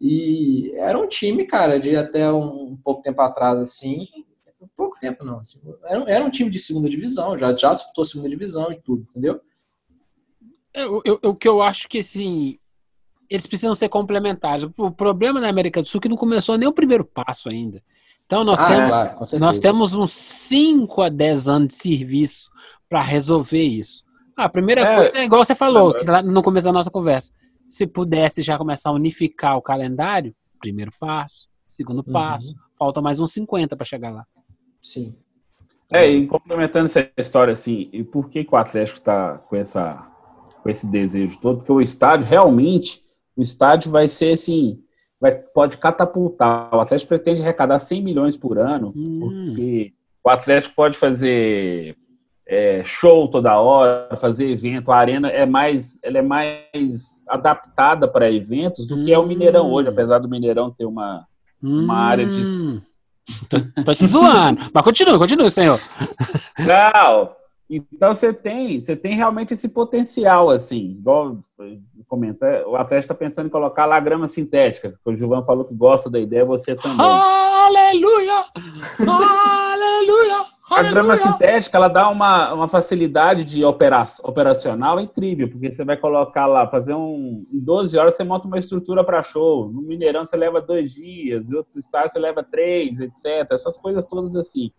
e 0.00 0.72
era 0.76 0.98
um 0.98 1.06
time, 1.06 1.44
cara, 1.44 1.78
de 1.78 1.96
até 1.96 2.30
um, 2.32 2.72
um 2.72 2.76
pouco 2.82 3.00
tempo 3.00 3.22
atrás, 3.22 3.58
assim, 3.58 4.08
pouco 4.76 4.98
tempo 4.98 5.24
não, 5.24 5.38
assim, 5.38 5.60
era, 5.84 6.04
era 6.10 6.24
um 6.24 6.30
time 6.30 6.50
de 6.50 6.58
segunda 6.58 6.88
divisão, 6.88 7.38
já, 7.38 7.54
já 7.54 7.72
disputou 7.74 8.04
segunda 8.04 8.28
divisão 8.28 8.72
e 8.72 8.80
tudo, 8.80 9.02
entendeu? 9.02 9.40
Eu, 10.74 11.00
eu, 11.04 11.20
o 11.22 11.34
que 11.34 11.46
eu 11.46 11.62
acho 11.62 11.88
que, 11.88 11.98
assim, 11.98 12.58
eles 13.30 13.46
precisam 13.46 13.74
ser 13.74 13.88
complementares. 13.88 14.66
O 14.76 14.90
problema 14.90 15.40
na 15.40 15.48
América 15.48 15.80
do 15.80 15.88
Sul 15.88 15.98
é 15.98 16.02
que 16.02 16.08
não 16.08 16.16
começou 16.16 16.58
nem 16.58 16.68
o 16.68 16.72
primeiro 16.72 17.04
passo 17.04 17.48
ainda. 17.50 17.82
Então 18.26 18.40
nós, 18.40 18.58
ah, 18.58 18.68
temos, 18.68 18.88
claro, 18.88 19.38
nós 19.38 19.60
temos 19.60 19.94
uns 19.94 20.10
5 20.12 21.02
a 21.02 21.08
10 21.08 21.48
anos 21.48 21.68
de 21.68 21.74
serviço 21.74 22.50
para 22.88 23.02
resolver 23.02 23.62
isso. 23.62 24.02
a 24.36 24.48
primeira 24.48 24.80
é, 24.80 24.96
coisa 24.96 25.18
é 25.18 25.24
igual 25.24 25.44
você 25.44 25.54
falou, 25.54 25.94
lá 26.06 26.22
no 26.22 26.42
começo 26.42 26.64
da 26.64 26.72
nossa 26.72 26.90
conversa. 26.90 27.32
Se 27.68 27.86
pudesse 27.86 28.40
já 28.40 28.56
começar 28.56 28.90
a 28.90 28.94
unificar 28.94 29.56
o 29.58 29.62
calendário, 29.62 30.34
primeiro 30.58 30.92
passo, 30.98 31.48
segundo 31.66 32.04
uhum. 32.06 32.12
passo, 32.12 32.54
falta 32.78 33.02
mais 33.02 33.20
uns 33.20 33.32
50 33.32 33.76
para 33.76 33.84
chegar 33.84 34.10
lá. 34.10 34.26
Sim. 34.80 35.14
É, 35.92 36.08
e 36.08 36.26
complementando 36.26 36.86
essa 36.86 37.10
história, 37.18 37.52
assim, 37.52 37.88
e 37.92 38.02
por 38.02 38.28
que, 38.28 38.44
que 38.44 38.54
o 38.54 38.56
Atlético 38.56 38.98
está 38.98 39.38
com 39.38 39.54
essa 39.54 40.10
com 40.64 40.70
esse 40.70 40.86
desejo 40.86 41.38
todo, 41.40 41.58
porque 41.58 41.72
o 41.72 41.80
estádio 41.80 42.26
realmente, 42.26 43.02
o 43.36 43.42
estádio 43.42 43.90
vai 43.90 44.08
ser 44.08 44.32
assim, 44.32 44.80
vai, 45.20 45.32
pode 45.32 45.76
catapultar. 45.76 46.74
O 46.74 46.80
Atlético 46.80 47.10
pretende 47.10 47.42
arrecadar 47.42 47.78
100 47.78 48.02
milhões 48.02 48.36
por 48.36 48.58
ano, 48.58 48.94
hum. 48.96 49.44
porque 49.46 49.92
o 50.24 50.30
Atlético 50.30 50.74
pode 50.74 50.96
fazer 50.96 51.94
é, 52.48 52.82
show 52.82 53.28
toda 53.28 53.60
hora, 53.60 54.16
fazer 54.16 54.50
evento. 54.50 54.90
A 54.90 54.96
arena 54.96 55.28
é 55.28 55.44
mais, 55.44 55.98
ela 56.02 56.16
é 56.16 56.22
mais 56.22 57.22
adaptada 57.28 58.08
para 58.08 58.32
eventos 58.32 58.86
do 58.86 58.96
hum. 58.96 59.04
que 59.04 59.12
é 59.12 59.18
o 59.18 59.26
Mineirão 59.26 59.70
hoje, 59.70 59.90
apesar 59.90 60.18
do 60.18 60.30
Mineirão 60.30 60.70
ter 60.70 60.86
uma, 60.86 61.26
uma 61.62 61.94
hum. 61.94 61.96
área 61.96 62.26
de 62.26 62.82
Tô, 63.48 63.82
tô 63.82 63.94
te 63.94 64.06
zoando. 64.06 64.60
Mas 64.72 64.84
continua, 64.84 65.18
continua, 65.18 65.48
senhor. 65.48 65.80
Não, 66.58 67.30
então 67.68 68.14
você 68.14 68.32
tem, 68.32 68.78
você 68.78 68.94
tem 68.94 69.14
realmente 69.14 69.54
esse 69.54 69.70
potencial, 69.70 70.50
assim, 70.50 70.90
igual 70.90 71.38
comenta, 72.06 72.64
o 72.66 72.76
Atlético 72.76 73.12
está 73.12 73.14
pensando 73.14 73.46
em 73.46 73.50
colocar 73.50 73.86
lá 73.86 73.98
grama 73.98 74.28
sintética, 74.28 74.98
que 75.02 75.10
o 75.10 75.16
Gilvan 75.16 75.44
falou 75.44 75.64
que 75.64 75.74
gosta 75.74 76.10
da 76.10 76.20
ideia, 76.20 76.44
você 76.44 76.74
também. 76.74 77.00
Aleluia! 77.00 78.44
Aleluia! 79.08 80.54
A 80.70 80.82
grama 80.82 81.16
sintética 81.16 81.76
ela 81.76 81.88
dá 81.88 82.08
uma, 82.08 82.52
uma 82.52 82.68
facilidade 82.68 83.44
de 83.44 83.64
opera, 83.64 84.02
operacional 84.22 84.98
incrível, 84.98 85.48
porque 85.50 85.70
você 85.70 85.84
vai 85.84 85.96
colocar 85.96 86.46
lá, 86.46 86.66
fazer 86.66 86.94
um. 86.94 87.46
Em 87.52 87.60
12 87.60 87.98
horas 87.98 88.16
você 88.16 88.24
monta 88.24 88.46
uma 88.46 88.58
estrutura 88.58 89.04
para 89.04 89.22
show. 89.22 89.70
No 89.70 89.82
Mineirão 89.82 90.24
você 90.24 90.36
leva 90.36 90.62
dois 90.62 90.90
dias, 90.92 91.50
em 91.50 91.56
outros 91.56 91.76
estados 91.76 92.12
você 92.12 92.18
leva 92.18 92.42
três, 92.42 92.98
etc. 92.98 93.46
Essas 93.50 93.76
coisas 93.76 94.06
todas 94.06 94.34
assim. 94.36 94.72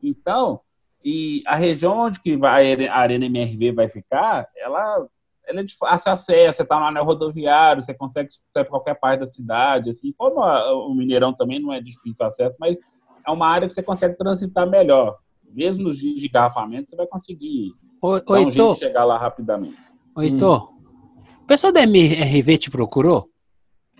Então, 0.00 0.60
e 1.04 1.42
a 1.46 1.56
região 1.56 1.98
onde 1.98 2.20
que 2.20 2.36
vai, 2.36 2.86
a 2.86 2.96
Arena 2.96 3.26
MRV 3.26 3.72
vai 3.72 3.88
ficar, 3.88 4.48
ela, 4.56 5.06
ela 5.46 5.60
é 5.60 5.64
de 5.64 5.76
fácil 5.76 6.12
acesso, 6.12 6.58
você 6.58 6.62
está 6.62 6.78
no 6.78 6.86
anel 6.86 7.04
rodoviário, 7.04 7.82
você 7.82 7.92
consegue 7.92 8.28
sair 8.30 8.44
para 8.52 8.70
qualquer 8.70 8.94
parte 8.94 9.20
da 9.20 9.26
cidade, 9.26 9.90
assim, 9.90 10.12
como 10.16 10.40
a, 10.40 10.72
o 10.86 10.94
Mineirão 10.94 11.32
também 11.32 11.60
não 11.60 11.72
é 11.72 11.80
difícil 11.80 12.24
acesso, 12.24 12.56
mas 12.60 12.78
é 13.26 13.30
uma 13.30 13.48
área 13.48 13.66
que 13.66 13.74
você 13.74 13.82
consegue 13.82 14.16
transitar 14.16 14.68
melhor. 14.68 15.18
Mesmo 15.52 15.84
nos 15.84 15.98
dias 15.98 16.18
de 16.18 16.26
engarrafamento, 16.26 16.90
você 16.90 16.96
vai 16.96 17.06
conseguir 17.06 17.72
o, 18.00 18.20
dar 18.20 18.40
um 18.40 18.50
jeito 18.50 18.72
de 18.72 18.78
chegar 18.78 19.04
lá 19.04 19.18
rapidamente. 19.18 19.76
Oi, 20.16 20.26
Heitor, 20.26 20.72
hum. 20.72 21.22
o 21.42 21.46
pessoal 21.46 21.72
da 21.72 21.82
MRV 21.82 22.58
te 22.58 22.70
procurou? 22.70 23.28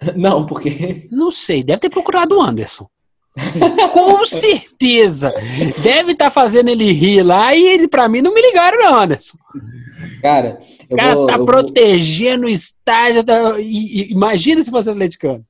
Não, 0.16 0.46
porque... 0.46 1.08
Não 1.10 1.30
sei, 1.30 1.62
deve 1.62 1.80
ter 1.80 1.90
procurado 1.90 2.36
o 2.36 2.42
Anderson. 2.42 2.88
Com 3.92 4.24
certeza. 4.24 5.30
Deve 5.82 6.12
estar 6.12 6.26
tá 6.26 6.30
fazendo 6.30 6.68
ele 6.68 6.92
rir 6.92 7.22
lá 7.22 7.54
e 7.54 7.66
ele, 7.66 7.88
pra 7.88 8.08
mim, 8.08 8.20
não 8.20 8.34
me 8.34 8.42
ligaram, 8.42 8.78
não, 8.78 9.00
Anderson. 9.00 9.38
Cara, 10.20 10.58
o 10.90 10.96
cara 10.96 11.14
vou, 11.14 11.26
tá 11.26 11.38
protegendo 11.38 12.42
vou... 12.42 12.50
o 12.50 12.54
estádio. 12.54 13.24
Tá... 13.24 13.58
Imagina 13.60 14.62
se 14.62 14.70
fosse 14.70 14.90
atleticano. 14.90 15.44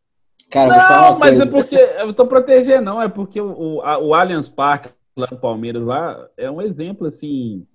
Cara, 0.51 0.77
não, 0.77 1.19
mas 1.19 1.39
coisa. 1.39 1.45
é 1.45 1.47
porque. 1.47 1.77
Eu 1.77 2.13
tô 2.13 2.27
protegendo, 2.27 2.85
não. 2.85 3.03
É 3.03 3.09
porque 3.09 3.41
o, 3.41 3.81
a, 3.83 3.99
o 3.99 4.15
Allianz 4.15 4.49
Parque 4.49 4.91
lá 5.17 5.27
do 5.27 5.39
Palmeiras 5.39 5.83
lá 5.83 6.29
é 6.37 6.51
um 6.51 6.61
exemplo, 6.61 7.07
assim, 7.07 7.67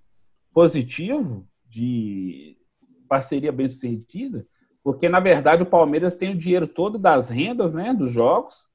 positivo 0.54 1.46
de 1.70 2.56
parceria 3.10 3.52
bem 3.52 3.68
sucedida. 3.68 4.46
Porque, 4.84 5.10
na 5.10 5.20
verdade, 5.20 5.64
o 5.64 5.66
Palmeiras 5.66 6.16
tem 6.16 6.32
o 6.32 6.38
dinheiro 6.38 6.68
todo 6.68 6.98
das 6.98 7.30
rendas, 7.30 7.74
né, 7.74 7.94
dos 7.94 8.12
jogos 8.12 8.70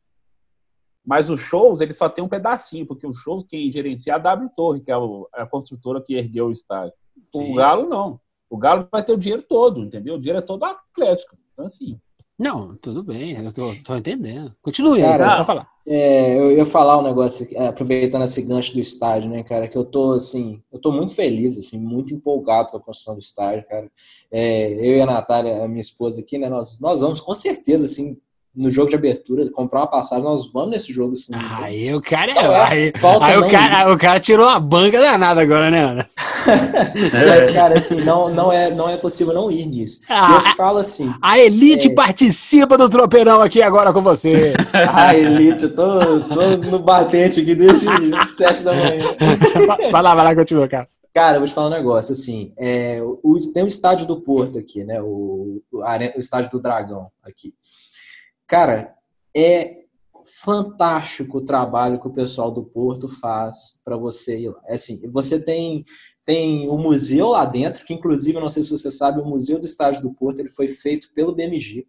mas 1.04 1.28
os 1.28 1.40
shows, 1.40 1.80
ele 1.80 1.92
só 1.92 2.08
tem 2.08 2.24
um 2.24 2.28
pedacinho, 2.28 2.86
porque 2.86 3.06
os 3.06 3.18
shows 3.18 3.44
quem 3.48 3.70
gerencia 3.72 4.12
é 4.12 4.16
a 4.16 4.18
W 4.18 4.50
Torre, 4.56 4.80
que 4.80 4.92
é 4.92 4.94
a 5.32 5.46
construtora 5.46 6.00
que 6.00 6.14
ergueu 6.14 6.46
o 6.46 6.52
estádio. 6.52 6.94
Sim. 7.34 7.52
O 7.52 7.54
Galo, 7.54 7.88
não. 7.88 8.20
O 8.48 8.56
Galo 8.56 8.86
vai 8.90 9.02
ter 9.02 9.12
o 9.12 9.18
dinheiro 9.18 9.42
todo, 9.42 9.80
entendeu? 9.80 10.14
O 10.14 10.18
dinheiro 10.18 10.38
é 10.38 10.42
todo 10.42 10.64
atlético. 10.64 11.36
Então, 11.52 11.66
assim. 11.66 11.98
Não, 12.38 12.76
tudo 12.76 13.02
bem, 13.02 13.36
eu 13.36 13.52
tô, 13.52 13.74
tô 13.84 13.96
entendendo. 13.96 14.54
Continue, 14.62 15.00
cara, 15.00 15.40
aí, 15.40 15.44
falar. 15.44 15.68
É, 15.86 16.38
eu 16.38 16.52
ia 16.52 16.64
falar 16.64 16.98
um 16.98 17.02
negócio, 17.02 17.46
é, 17.52 17.68
aproveitando 17.68 18.24
esse 18.24 18.40
gancho 18.42 18.72
do 18.72 18.80
estádio, 18.80 19.28
né, 19.28 19.42
cara, 19.42 19.68
que 19.68 19.76
eu 19.76 19.84
tô, 19.84 20.12
assim, 20.12 20.62
eu 20.72 20.80
tô 20.80 20.90
muito 20.92 21.14
feliz, 21.14 21.58
assim, 21.58 21.78
muito 21.78 22.14
empolgado 22.14 22.70
com 22.70 22.76
a 22.76 22.80
construção 22.80 23.14
do 23.14 23.20
estádio, 23.20 23.66
cara. 23.68 23.90
É, 24.30 24.72
eu 24.72 24.96
e 24.96 25.00
a 25.00 25.06
Natália, 25.06 25.64
a 25.64 25.68
minha 25.68 25.80
esposa 25.80 26.20
aqui, 26.20 26.38
né, 26.38 26.48
nós, 26.48 26.80
nós 26.80 27.00
vamos 27.00 27.20
com 27.20 27.34
certeza, 27.34 27.86
assim, 27.86 28.18
no 28.54 28.70
jogo 28.70 28.90
de 28.90 28.96
abertura, 28.96 29.50
comprar 29.50 29.80
uma 29.80 29.86
passagem, 29.86 30.22
nós 30.22 30.52
vamos 30.52 30.70
nesse 30.70 30.92
jogo 30.92 31.16
sim. 31.16 31.32
Aí 31.34 31.94
o 31.94 32.02
cara 32.02 32.32
é. 32.32 32.64
Aí, 32.64 32.92
aí 33.22 33.38
o, 33.38 33.50
cara, 33.50 33.92
o 33.92 33.98
cara 33.98 34.20
tirou 34.20 34.46
uma 34.46 34.60
banca 34.60 35.00
danada 35.00 35.40
agora, 35.40 35.70
né, 35.70 35.80
Ana? 35.80 36.06
Mas, 37.26 37.50
cara, 37.50 37.76
assim, 37.76 38.02
não, 38.02 38.30
não, 38.30 38.52
é, 38.52 38.74
não 38.74 38.90
é 38.90 38.96
possível 38.98 39.32
não 39.32 39.50
ir 39.50 39.66
nisso. 39.66 40.02
Ah, 40.10 40.34
eu 40.34 40.42
te 40.42 40.56
falo 40.56 40.78
assim. 40.78 41.14
A 41.22 41.38
Elite 41.38 41.88
é... 41.88 41.94
participa 41.94 42.76
do 42.76 42.90
tropeirão 42.90 43.40
aqui 43.40 43.62
agora 43.62 43.92
com 43.92 44.02
vocês. 44.02 44.54
Ah, 44.94 45.14
Elite, 45.14 45.64
eu 45.64 45.74
tô, 45.74 46.20
tô 46.20 46.56
no 46.70 46.78
batente 46.78 47.40
aqui 47.40 47.54
desde 47.54 47.86
7 48.26 48.64
da 48.64 48.74
manhã. 48.74 49.04
Vai 49.90 50.02
lá, 50.02 50.14
vai 50.14 50.24
lá, 50.24 50.34
continua, 50.34 50.68
cara. 50.68 50.88
Cara, 51.14 51.36
eu 51.36 51.40
vou 51.40 51.48
te 51.48 51.54
falar 51.54 51.66
um 51.66 51.70
negócio, 51.70 52.12
assim, 52.12 52.52
é, 52.58 53.00
o, 53.02 53.36
tem 53.52 53.62
o 53.62 53.66
estádio 53.66 54.06
do 54.06 54.20
Porto 54.20 54.58
aqui, 54.58 54.82
né, 54.82 55.00
o, 55.02 55.62
o, 55.70 55.80
o 55.80 56.20
estádio 56.20 56.50
do 56.50 56.60
Dragão 56.60 57.08
aqui. 57.22 57.52
Cara, 58.52 58.94
é 59.34 59.84
fantástico 60.44 61.38
o 61.38 61.40
trabalho 61.42 61.98
que 61.98 62.06
o 62.06 62.12
pessoal 62.12 62.50
do 62.50 62.62
Porto 62.62 63.08
faz 63.08 63.80
para 63.82 63.96
você 63.96 64.40
ir 64.40 64.50
lá. 64.50 64.60
É 64.66 64.74
assim, 64.74 65.00
você 65.08 65.40
tem 65.40 65.86
tem 66.22 66.68
o 66.68 66.76
museu 66.76 67.30
lá 67.30 67.46
dentro, 67.46 67.82
que 67.82 67.94
inclusive, 67.94 68.38
não 68.38 68.50
sei 68.50 68.62
se 68.62 68.70
você 68.70 68.90
sabe, 68.90 69.22
o 69.22 69.24
Museu 69.24 69.58
do 69.58 69.64
Estádio 69.64 70.02
do 70.02 70.12
Porto 70.12 70.40
ele 70.40 70.50
foi 70.50 70.68
feito 70.68 71.10
pelo 71.14 71.34
BMG. 71.34 71.86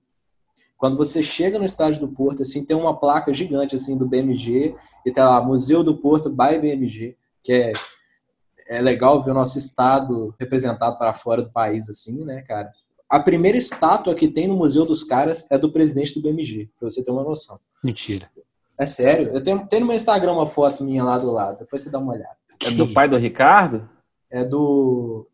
Quando 0.78 0.96
você 0.96 1.22
chega 1.22 1.60
no 1.60 1.66
Estádio 1.66 2.00
do 2.00 2.08
Porto, 2.08 2.44
assim, 2.44 2.64
tem 2.64 2.78
uma 2.78 2.98
placa 2.98 3.34
gigante 3.34 3.76
assim 3.76 3.98
do 3.98 4.08
BMG 4.08 4.74
e 5.06 5.12
tá 5.12 5.30
lá 5.30 5.46
Museu 5.46 5.84
do 5.84 5.98
Porto 5.98 6.30
by 6.30 6.58
BMG, 6.60 7.18
que 7.44 7.52
é 7.52 7.74
é 8.70 8.82
legal 8.82 9.22
ver 9.22 9.32
o 9.32 9.34
nosso 9.34 9.58
estado 9.58 10.34
representado 10.40 10.98
para 10.98 11.12
fora 11.12 11.42
do 11.42 11.52
país 11.52 11.90
assim, 11.90 12.24
né, 12.24 12.42
cara? 12.42 12.72
A 13.10 13.20
primeira 13.20 13.58
estátua 13.58 14.16
que 14.16 14.28
tem 14.28 14.48
no 14.48 14.56
Museu 14.56 14.86
dos 14.86 15.04
Caras 15.04 15.46
é 15.52 15.58
do 15.58 15.72
presidente 15.72 16.14
do 16.14 16.22
BMG, 16.22 16.70
pra 16.80 16.90
você 16.90 17.04
ter 17.04 17.12
uma 17.12 17.24
noção. 17.24 17.60
Mentira. 17.84 18.30
É 18.78 18.86
sério. 18.86 19.28
Eu 19.34 19.42
tenho, 19.42 19.68
tenho 19.68 19.82
no 19.82 19.88
meu 19.88 19.96
Instagram 19.96 20.34
uma 20.34 20.48
foto 20.48 20.84
minha 20.84 21.04
lá 21.04 21.18
do 21.18 21.32
lado. 21.32 21.60
Depois 21.60 21.82
você 21.82 21.92
dá 21.92 22.00
uma 22.00 22.14
olhada. 22.14 22.36
É 22.66 22.72
do 22.72 22.92
pai 22.92 23.08
do 23.08 23.18
Ricardo? 23.18 23.88
É 24.32 24.44
do. 24.44 25.28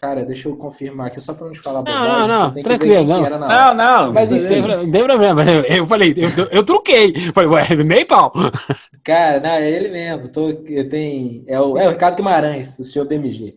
Cara, 0.00 0.24
deixa 0.24 0.48
eu 0.48 0.56
confirmar 0.56 1.08
aqui, 1.08 1.20
só 1.20 1.34
pra 1.34 1.46
não 1.46 1.52
te 1.52 1.58
falar 1.58 1.80
bobagem. 1.80 2.04
Não, 2.04 2.28
não, 2.28 2.54
não. 2.54 2.62
Tranquilo, 2.62 3.04
não. 3.04 3.38
Não, 3.48 3.74
não. 3.74 4.12
Mas 4.12 4.30
enfim. 4.30 4.60
Não 4.60 4.90
tem 4.90 5.04
problema. 5.04 5.42
Eu, 5.42 5.62
eu 5.62 5.86
falei, 5.86 6.14
eu, 6.16 6.46
eu 6.50 6.64
truquei. 6.64 7.32
Falei, 7.32 7.50
ué, 7.50 7.74
meio 7.82 8.06
pau. 8.06 8.32
Cara, 9.02 9.40
não, 9.40 9.50
é 9.50 9.68
ele 9.68 9.88
mesmo. 9.88 10.28
Tô, 10.28 10.50
eu 10.50 10.88
tenho, 10.88 11.42
é, 11.48 11.60
o, 11.60 11.76
é 11.76 11.88
o 11.88 11.90
Ricardo 11.90 12.16
Guimarães, 12.16 12.78
o 12.78 12.84
senhor 12.84 13.06
BMG. 13.06 13.56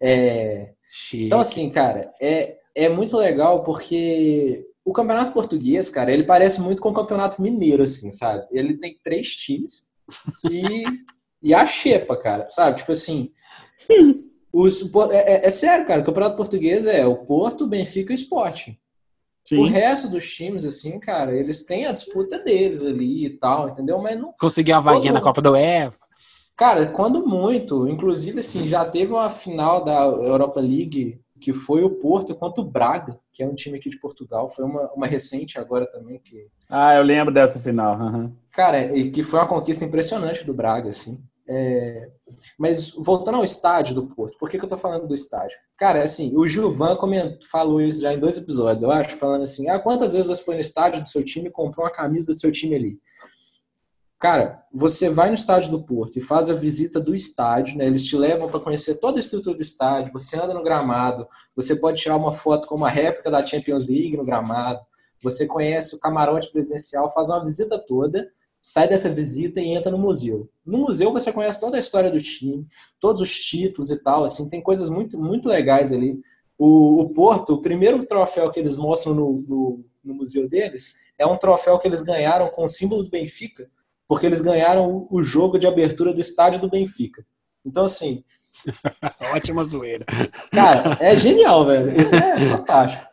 É, 0.00 0.70
então, 1.14 1.40
assim, 1.40 1.70
cara, 1.70 2.12
é, 2.20 2.57
é 2.78 2.88
muito 2.88 3.16
legal 3.16 3.64
porque 3.64 4.64
o 4.84 4.92
campeonato 4.92 5.32
português, 5.32 5.90
cara, 5.90 6.12
ele 6.12 6.22
parece 6.22 6.60
muito 6.60 6.80
com 6.80 6.90
o 6.90 6.94
campeonato 6.94 7.42
mineiro, 7.42 7.82
assim, 7.82 8.10
sabe? 8.10 8.46
Ele 8.52 8.78
tem 8.78 8.98
três 9.02 9.34
times 9.34 9.86
e, 10.48 10.84
e 11.42 11.52
a 11.52 11.66
xepa, 11.66 12.16
cara, 12.16 12.48
sabe? 12.48 12.78
Tipo 12.78 12.92
assim, 12.92 13.30
os, 14.52 14.80
é, 15.10 15.16
é, 15.16 15.46
é, 15.46 15.50
sério, 15.50 15.86
cara, 15.86 16.00
o 16.00 16.04
campeonato 16.04 16.36
português 16.36 16.86
é 16.86 17.04
o 17.04 17.16
Porto, 17.16 17.64
o 17.64 17.68
Benfica 17.68 18.12
e 18.12 18.14
o 18.14 18.16
Sport. 18.16 18.68
O 19.52 19.66
resto 19.66 20.10
dos 20.10 20.30
times, 20.30 20.64
assim, 20.64 21.00
cara, 21.00 21.34
eles 21.34 21.64
têm 21.64 21.86
a 21.86 21.92
disputa 21.92 22.38
deles 22.38 22.82
ali 22.82 23.24
e 23.24 23.30
tal, 23.30 23.70
entendeu? 23.70 23.98
Mas 23.98 24.18
não. 24.20 24.34
Conseguiu 24.38 24.76
a 24.76 24.80
vaguinha 24.80 25.12
na 25.12 25.22
Copa 25.22 25.40
do 25.40 25.52
UEFA. 25.52 25.96
Cara, 26.54 26.86
quando 26.88 27.26
muito. 27.26 27.88
Inclusive, 27.88 28.40
assim, 28.40 28.68
já 28.68 28.84
teve 28.84 29.10
uma 29.10 29.30
final 29.30 29.82
da 29.82 30.04
Europa 30.04 30.60
League 30.60 31.18
que 31.38 31.52
foi 31.52 31.82
o 31.82 31.90
Porto 31.90 32.34
contra 32.34 32.62
o 32.62 32.66
Braga, 32.66 33.18
que 33.32 33.42
é 33.42 33.46
um 33.46 33.54
time 33.54 33.78
aqui 33.78 33.88
de 33.88 33.98
Portugal. 33.98 34.48
Foi 34.48 34.64
uma, 34.64 34.92
uma 34.92 35.06
recente 35.06 35.58
agora 35.58 35.86
também. 35.90 36.18
que 36.18 36.46
Ah, 36.68 36.94
eu 36.94 37.02
lembro 37.02 37.32
dessa 37.32 37.60
final. 37.60 37.98
Uhum. 37.98 38.32
Cara, 38.52 38.96
e 38.96 39.10
que 39.10 39.22
foi 39.22 39.38
uma 39.40 39.48
conquista 39.48 39.84
impressionante 39.84 40.44
do 40.44 40.54
Braga, 40.54 40.90
assim. 40.90 41.22
É... 41.48 42.10
Mas 42.58 42.90
voltando 42.90 43.36
ao 43.36 43.44
estádio 43.44 43.94
do 43.94 44.06
Porto, 44.06 44.36
por 44.38 44.50
que, 44.50 44.58
que 44.58 44.64
eu 44.64 44.68
tô 44.68 44.76
falando 44.76 45.06
do 45.06 45.14
estádio? 45.14 45.56
Cara, 45.78 46.02
assim, 46.02 46.36
o 46.36 46.46
Gilvan 46.46 46.94
comentou, 46.96 47.38
falou 47.50 47.80
isso 47.80 48.02
já 48.02 48.12
em 48.12 48.18
dois 48.18 48.36
episódios, 48.36 48.82
eu 48.82 48.90
acho, 48.90 49.16
falando 49.16 49.44
assim: 49.44 49.66
ah, 49.70 49.78
quantas 49.78 50.12
vezes 50.12 50.28
você 50.28 50.42
foi 50.42 50.56
no 50.56 50.60
estádio 50.60 51.00
do 51.00 51.08
seu 51.08 51.24
time 51.24 51.48
e 51.48 51.52
comprou 51.52 51.86
uma 51.86 51.92
camisa 51.92 52.32
do 52.32 52.38
seu 52.38 52.52
time 52.52 52.74
ali? 52.74 52.98
Cara, 54.18 54.64
você 54.72 55.08
vai 55.08 55.28
no 55.28 55.36
estádio 55.36 55.70
do 55.70 55.84
Porto 55.84 56.16
e 56.16 56.20
faz 56.20 56.50
a 56.50 56.54
visita 56.54 56.98
do 56.98 57.14
estádio, 57.14 57.78
né? 57.78 57.86
Eles 57.86 58.04
te 58.04 58.16
levam 58.16 58.48
para 58.48 58.58
conhecer 58.58 58.96
toda 58.96 59.18
a 59.18 59.20
estrutura 59.20 59.54
do 59.54 59.62
estádio, 59.62 60.12
você 60.12 60.36
anda 60.36 60.52
no 60.52 60.62
gramado, 60.62 61.28
você 61.54 61.76
pode 61.76 62.02
tirar 62.02 62.16
uma 62.16 62.32
foto 62.32 62.66
com 62.66 62.74
uma 62.74 62.88
réplica 62.88 63.30
da 63.30 63.46
Champions 63.46 63.86
League 63.86 64.16
no 64.16 64.24
gramado, 64.24 64.80
você 65.22 65.46
conhece 65.46 65.94
o 65.94 66.00
camarote 66.00 66.50
presidencial, 66.50 67.12
faz 67.12 67.30
uma 67.30 67.44
visita 67.44 67.78
toda, 67.78 68.28
sai 68.60 68.88
dessa 68.88 69.08
visita 69.08 69.60
e 69.60 69.68
entra 69.68 69.92
no 69.92 69.98
museu. 69.98 70.50
No 70.66 70.78
museu 70.78 71.12
você 71.12 71.32
conhece 71.32 71.60
toda 71.60 71.76
a 71.76 71.80
história 71.80 72.10
do 72.10 72.18
time, 72.18 72.66
todos 72.98 73.22
os 73.22 73.38
títulos 73.38 73.88
e 73.92 74.02
tal, 74.02 74.24
assim, 74.24 74.48
tem 74.48 74.60
coisas 74.60 74.88
muito, 74.88 75.16
muito 75.16 75.48
legais 75.48 75.92
ali. 75.92 76.18
O, 76.58 77.02
o 77.02 77.10
Porto, 77.10 77.54
o 77.54 77.62
primeiro 77.62 78.04
troféu 78.04 78.50
que 78.50 78.58
eles 78.58 78.76
mostram 78.76 79.14
no, 79.14 79.44
no, 79.46 79.84
no 80.02 80.14
museu 80.14 80.48
deles 80.48 80.96
é 81.16 81.24
um 81.24 81.36
troféu 81.36 81.78
que 81.78 81.86
eles 81.86 82.02
ganharam 82.02 82.48
com 82.48 82.64
o 82.64 82.68
símbolo 82.68 83.04
do 83.04 83.10
Benfica, 83.10 83.70
porque 84.08 84.24
eles 84.24 84.40
ganharam 84.40 85.06
o 85.10 85.22
jogo 85.22 85.58
de 85.58 85.66
abertura 85.66 86.14
do 86.14 86.20
estádio 86.20 86.58
do 86.58 86.70
Benfica. 86.70 87.24
Então, 87.64 87.84
assim. 87.84 88.24
Ótima 89.34 89.64
zoeira. 89.64 90.06
Cara, 90.50 90.96
é 90.98 91.14
genial, 91.18 91.66
velho. 91.66 92.00
Isso 92.00 92.16
é 92.16 92.40
fantástico. 92.48 93.06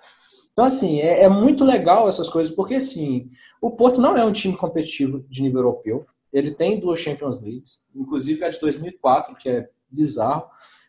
Então, 0.54 0.64
assim, 0.64 1.02
é, 1.02 1.24
é, 1.24 1.30
muito 1.30 1.66
legal 1.66 2.08
essas 2.08 2.30
coisas, 2.30 2.56
porque, 2.56 2.76
assim, 2.76 3.30
o 3.62 3.70
Porto 3.70 4.00
não 4.00 4.16
é 4.16 4.24
um 4.24 4.32
time 4.32 4.56
competitivo 4.56 5.26
de 5.30 5.42
nível 5.42 5.60
europeu. 5.60 6.06
Ele 6.32 6.50
tem 6.50 6.80
duas 6.80 7.02
Champions 7.02 7.42
Leagues, 7.42 7.82
inclusive 7.94 8.44
a 8.46 8.50
de 8.50 8.60
2004, 8.62 9.36
que 9.36 9.50
é 9.50 9.70
bizarro. 9.90 10.46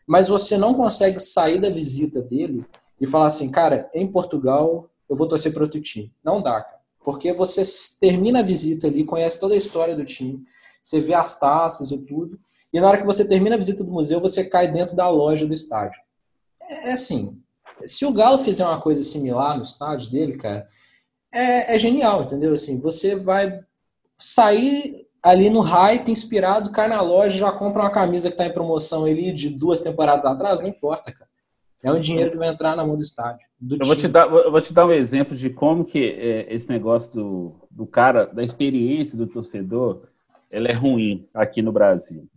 Mas 0.07 0.29
você 0.29 0.57
não 0.57 0.73
consegue 0.73 1.19
sair 1.19 1.59
da 1.59 1.69
visita 1.69 2.21
dele 2.21 2.65
e 2.99 3.05
falar 3.05 3.27
assim, 3.27 3.51
cara, 3.51 3.89
em 3.93 4.07
Portugal 4.07 4.89
eu 5.09 5.15
vou 5.17 5.27
torcer 5.27 5.53
para 5.53 5.63
outro 5.63 5.81
time. 5.81 6.13
Não 6.23 6.41
dá, 6.41 6.61
cara. 6.61 6.76
Porque 7.07 7.31
você 7.31 7.63
termina 8.01 8.39
a 8.39 8.43
visita 8.43 8.87
ali, 8.87 9.05
conhece 9.05 9.39
toda 9.39 9.53
a 9.53 9.57
história 9.57 9.95
do 9.95 10.03
time, 10.03 10.43
você 10.83 10.99
vê 10.99 11.13
as 11.13 11.39
taças 11.39 11.89
e 11.89 11.97
tudo, 11.99 12.37
e 12.73 12.81
na 12.81 12.87
hora 12.89 12.97
que 12.97 13.05
você 13.05 13.23
termina 13.23 13.55
a 13.55 13.57
visita 13.57 13.81
do 13.81 13.89
museu, 13.89 14.19
você 14.19 14.43
cai 14.43 14.69
dentro 14.69 14.93
da 14.93 15.09
loja 15.09 15.47
do 15.47 15.53
estádio. 15.53 16.01
É, 16.61 16.89
é 16.89 16.91
assim, 16.91 17.41
se 17.85 18.05
o 18.05 18.11
Galo 18.11 18.39
fizer 18.39 18.65
uma 18.65 18.81
coisa 18.81 19.01
similar 19.03 19.55
no 19.55 19.63
estádio 19.63 20.11
dele, 20.11 20.35
cara, 20.35 20.67
é, 21.31 21.75
é 21.75 21.79
genial, 21.79 22.23
entendeu? 22.23 22.51
Assim, 22.51 22.77
você 22.77 23.15
vai 23.15 23.57
sair 24.17 25.07
ali 25.23 25.49
no 25.49 25.61
hype, 25.61 26.11
inspirado, 26.11 26.73
cai 26.73 26.89
na 26.89 26.99
loja, 26.99 27.37
já 27.37 27.53
compra 27.53 27.83
uma 27.83 27.89
camisa 27.89 28.27
que 28.27 28.33
está 28.33 28.45
em 28.45 28.53
promoção 28.53 29.05
ali 29.05 29.31
de 29.31 29.49
duas 29.49 29.79
temporadas 29.79 30.25
atrás, 30.25 30.61
não 30.61 30.67
importa, 30.67 31.13
cara. 31.13 31.29
É 31.87 31.91
um 31.91 31.99
dinheiro 31.99 32.31
que 32.31 32.37
vai 32.37 32.49
entrar 32.49 32.75
na 32.75 32.85
mão 32.85 32.95
do 32.95 33.01
estádio. 33.01 33.47
Do 33.59 33.75
eu, 33.75 33.85
vou 33.85 33.95
te 33.95 34.07
dar, 34.07 34.29
eu 34.29 34.51
vou 34.51 34.61
te 34.61 34.73
dar 34.73 34.85
um 34.85 34.91
exemplo 34.91 35.35
de 35.35 35.49
como 35.49 35.85
que 35.85 35.99
é, 35.99 36.53
esse 36.53 36.69
negócio 36.69 37.13
do, 37.13 37.55
do 37.71 37.85
cara, 37.87 38.25
da 38.25 38.43
experiência 38.43 39.17
do 39.17 39.25
torcedor, 39.25 40.03
ela 40.51 40.67
é 40.67 40.73
ruim 40.73 41.27
aqui 41.33 41.61
no 41.61 41.71
Brasil. 41.71 42.27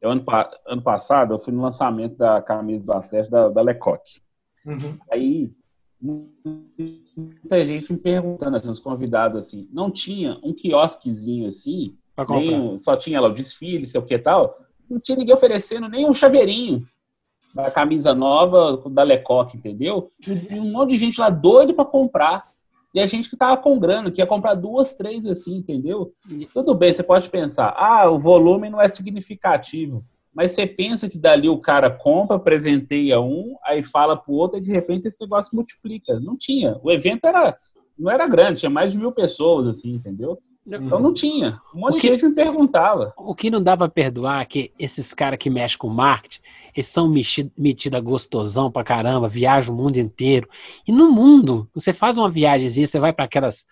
Eu, 0.00 0.10
ano, 0.10 0.24
ano 0.66 0.82
passado, 0.82 1.34
eu 1.34 1.38
fui 1.38 1.52
no 1.52 1.60
lançamento 1.60 2.16
da 2.16 2.40
camisa 2.40 2.82
do 2.82 2.92
Atlético 2.92 3.32
da, 3.32 3.48
da 3.48 3.62
Lecoque. 3.62 4.20
Uhum. 4.64 4.98
Aí, 5.10 5.52
muita 6.00 7.64
gente 7.64 7.92
me 7.92 7.98
perguntando, 7.98 8.56
assim, 8.56 8.70
os 8.70 8.80
convidados, 8.80 9.44
assim, 9.44 9.68
não 9.72 9.90
tinha 9.90 10.38
um 10.42 10.54
quiosquezinho 10.54 11.48
assim, 11.48 11.96
nem, 12.28 12.78
só 12.78 12.96
tinha 12.96 13.20
lá 13.20 13.28
o 13.28 13.34
desfile, 13.34 13.86
sei 13.86 14.00
o 14.00 14.04
que 14.04 14.18
tal, 14.18 14.58
não 14.88 14.98
tinha 14.98 15.18
ninguém 15.18 15.34
oferecendo 15.34 15.88
nem 15.88 16.08
um 16.08 16.14
chaveirinho 16.14 16.86
da 17.54 17.70
camisa 17.70 18.14
nova 18.14 18.82
da 18.90 19.02
Lecoque, 19.02 19.56
entendeu? 19.56 20.10
E 20.26 20.58
um 20.58 20.70
monte 20.70 20.90
de 20.90 20.98
gente 20.98 21.20
lá 21.20 21.30
doido 21.30 21.74
para 21.74 21.84
comprar. 21.84 22.48
E 22.94 23.00
a 23.00 23.06
gente 23.06 23.30
que 23.30 23.36
tava 23.36 23.56
com 23.56 23.78
grana, 23.78 24.10
que 24.10 24.20
ia 24.20 24.26
comprar 24.26 24.54
duas, 24.54 24.94
três 24.94 25.24
assim, 25.26 25.56
entendeu? 25.56 26.12
E 26.28 26.44
tudo 26.46 26.74
bem, 26.74 26.92
você 26.92 27.02
pode 27.02 27.30
pensar, 27.30 27.72
ah, 27.76 28.10
o 28.10 28.18
volume 28.18 28.68
não 28.68 28.80
é 28.80 28.88
significativo. 28.88 30.04
Mas 30.34 30.52
você 30.52 30.66
pensa 30.66 31.08
que 31.08 31.18
dali 31.18 31.48
o 31.48 31.58
cara 31.58 31.90
compra, 31.90 32.38
presenteia 32.38 33.20
um, 33.20 33.56
aí 33.64 33.82
fala 33.82 34.16
pro 34.16 34.32
outro 34.32 34.58
e 34.58 34.60
de 34.60 34.72
repente 34.72 35.06
esse 35.06 35.20
negócio 35.20 35.54
multiplica. 35.54 36.18
Não 36.20 36.36
tinha. 36.36 36.78
O 36.82 36.90
evento 36.90 37.26
era 37.26 37.56
não 38.00 38.10
era 38.10 38.26
grande, 38.26 38.60
tinha 38.60 38.70
mais 38.70 38.92
de 38.92 38.98
mil 38.98 39.12
pessoas, 39.12 39.66
assim, 39.66 39.90
entendeu? 39.90 40.38
Então 40.66 41.00
não 41.00 41.12
tinha. 41.12 41.60
Um 41.74 41.80
monte 41.80 42.00
que, 42.00 42.08
de 42.08 42.14
gente 42.14 42.26
me 42.26 42.34
perguntava. 42.34 43.12
O 43.16 43.34
que 43.34 43.50
não 43.50 43.62
dá 43.62 43.76
para 43.76 43.88
perdoar 43.88 44.42
é 44.42 44.44
que 44.44 44.72
esses 44.78 45.14
caras 45.14 45.38
que 45.38 45.50
mexem 45.50 45.78
com 45.78 45.88
marketing, 45.88 46.40
eles 46.74 46.86
são 46.86 47.12
metida 47.56 47.98
gostosão 48.00 48.70
pra 48.70 48.84
caramba, 48.84 49.28
viajam 49.28 49.74
o 49.74 49.76
mundo 49.76 49.96
inteiro. 49.96 50.48
E 50.86 50.92
no 50.92 51.10
mundo, 51.10 51.68
você 51.74 51.92
faz 51.92 52.16
uma 52.16 52.30
viagemzinha, 52.30 52.86
você 52.86 53.00
vai 53.00 53.12
para 53.12 53.24
aquelas. 53.24 53.66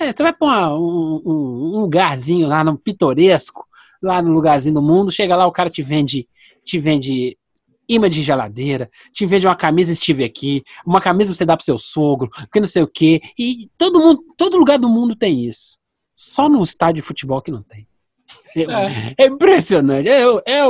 É, 0.00 0.12
você 0.12 0.22
vai 0.22 0.32
para 0.32 0.74
um, 0.74 1.22
um, 1.24 1.76
um, 1.76 1.80
lugarzinho 1.80 2.46
lá 2.46 2.62
no 2.62 2.78
pitoresco, 2.78 3.66
lá 4.02 4.20
no 4.20 4.32
lugarzinho 4.32 4.74
do 4.74 4.82
mundo, 4.82 5.10
chega 5.10 5.36
lá, 5.36 5.46
o 5.46 5.52
cara 5.52 5.70
te 5.70 5.82
vende, 5.82 6.28
te 6.62 6.78
vende 6.78 7.38
imã 7.88 8.08
de 8.08 8.22
geladeira, 8.22 8.88
te 9.12 9.26
vende 9.26 9.46
uma 9.46 9.56
camisa 9.56 9.92
estive 9.92 10.24
aqui, 10.24 10.62
uma 10.86 11.00
camisa 11.00 11.34
você 11.34 11.44
dá 11.44 11.56
pro 11.56 11.64
seu 11.64 11.78
sogro, 11.78 12.30
que 12.52 12.60
não 12.60 12.66
sei 12.66 12.82
o 12.82 12.88
quê. 12.88 13.20
E 13.38 13.68
todo 13.76 14.00
mundo, 14.00 14.22
todo 14.36 14.56
lugar 14.56 14.78
do 14.78 14.88
mundo 14.88 15.14
tem 15.14 15.44
isso. 15.44 15.78
Só 16.14 16.48
no 16.48 16.62
estádio 16.62 16.96
de 16.96 17.02
futebol 17.02 17.42
que 17.42 17.50
não 17.50 17.62
tem. 17.62 17.86
É, 18.56 19.24
é 19.24 19.26
impressionante. 19.26 20.08
É, 20.08 20.22
é, 20.46 20.62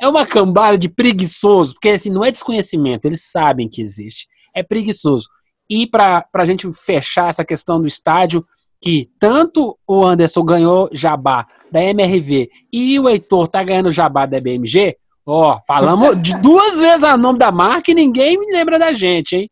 é 0.00 0.08
uma 0.08 0.26
cambada 0.26 0.76
de 0.76 0.88
preguiçoso, 0.88 1.74
porque 1.74 1.90
assim, 1.90 2.10
não 2.10 2.24
é 2.24 2.30
desconhecimento, 2.30 3.06
eles 3.06 3.22
sabem 3.24 3.68
que 3.68 3.80
existe. 3.80 4.28
É 4.54 4.62
preguiçoso. 4.62 5.28
E 5.70 5.86
para 5.86 6.26
a 6.32 6.46
gente 6.46 6.70
fechar 6.72 7.28
essa 7.28 7.44
questão 7.44 7.80
do 7.80 7.86
estádio, 7.86 8.44
que 8.80 9.10
tanto 9.18 9.78
o 9.86 10.04
Anderson 10.04 10.44
ganhou 10.44 10.88
jabá 10.92 11.46
da 11.70 11.82
MRV 11.82 12.48
e 12.72 12.98
o 12.98 13.08
Heitor 13.08 13.48
tá 13.48 13.62
ganhando 13.62 13.90
jabá 13.90 14.24
da 14.24 14.40
BMG, 14.40 14.96
ó, 15.26 15.60
falamos 15.66 16.20
de 16.22 16.36
duas 16.40 16.78
vezes 16.78 17.02
o 17.02 17.16
nome 17.16 17.38
da 17.38 17.52
marca 17.52 17.90
e 17.90 17.94
ninguém 17.94 18.38
me 18.38 18.52
lembra 18.52 18.78
da 18.78 18.92
gente, 18.92 19.36
hein? 19.36 19.50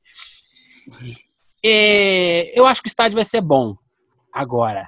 É, 1.64 2.58
eu 2.58 2.64
acho 2.64 2.80
que 2.80 2.88
o 2.88 2.90
estádio 2.90 3.16
vai 3.16 3.24
ser 3.24 3.40
bom. 3.40 3.74
Agora, 4.32 4.86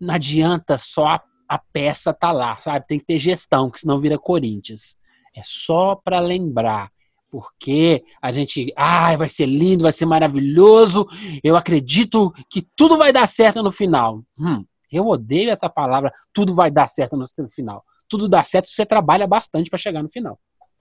não 0.00 0.14
adianta 0.14 0.78
só 0.78 1.08
a, 1.08 1.22
a 1.48 1.58
peça 1.58 2.12
tá 2.12 2.32
lá, 2.32 2.56
sabe? 2.60 2.86
Tem 2.86 2.98
que 2.98 3.04
ter 3.04 3.18
gestão, 3.18 3.70
que 3.70 3.80
senão 3.80 4.00
vira 4.00 4.18
Corinthians. 4.18 4.96
É 5.34 5.40
só 5.42 5.94
para 5.94 6.20
lembrar 6.20 6.90
porque 7.30 8.02
a 8.20 8.32
gente, 8.32 8.72
ai, 8.76 9.14
ah, 9.14 9.18
vai 9.18 9.28
ser 9.28 9.46
lindo, 9.46 9.84
vai 9.84 9.92
ser 9.92 10.04
maravilhoso, 10.04 11.06
eu 11.44 11.56
acredito 11.56 12.32
que 12.50 12.66
tudo 12.74 12.98
vai 12.98 13.12
dar 13.12 13.28
certo 13.28 13.62
no 13.62 13.70
final. 13.70 14.22
Hum, 14.36 14.64
eu 14.90 15.06
odeio 15.06 15.50
essa 15.50 15.68
palavra, 15.68 16.12
tudo 16.32 16.52
vai 16.52 16.70
dar 16.70 16.88
certo 16.88 17.16
no 17.16 17.48
final. 17.48 17.84
Tudo 18.08 18.28
dá 18.28 18.42
certo 18.42 18.66
se 18.66 18.74
você 18.74 18.84
trabalha 18.84 19.26
bastante 19.26 19.70
para 19.70 19.78
chegar 19.78 20.02
no 20.02 20.10
final. 20.10 20.38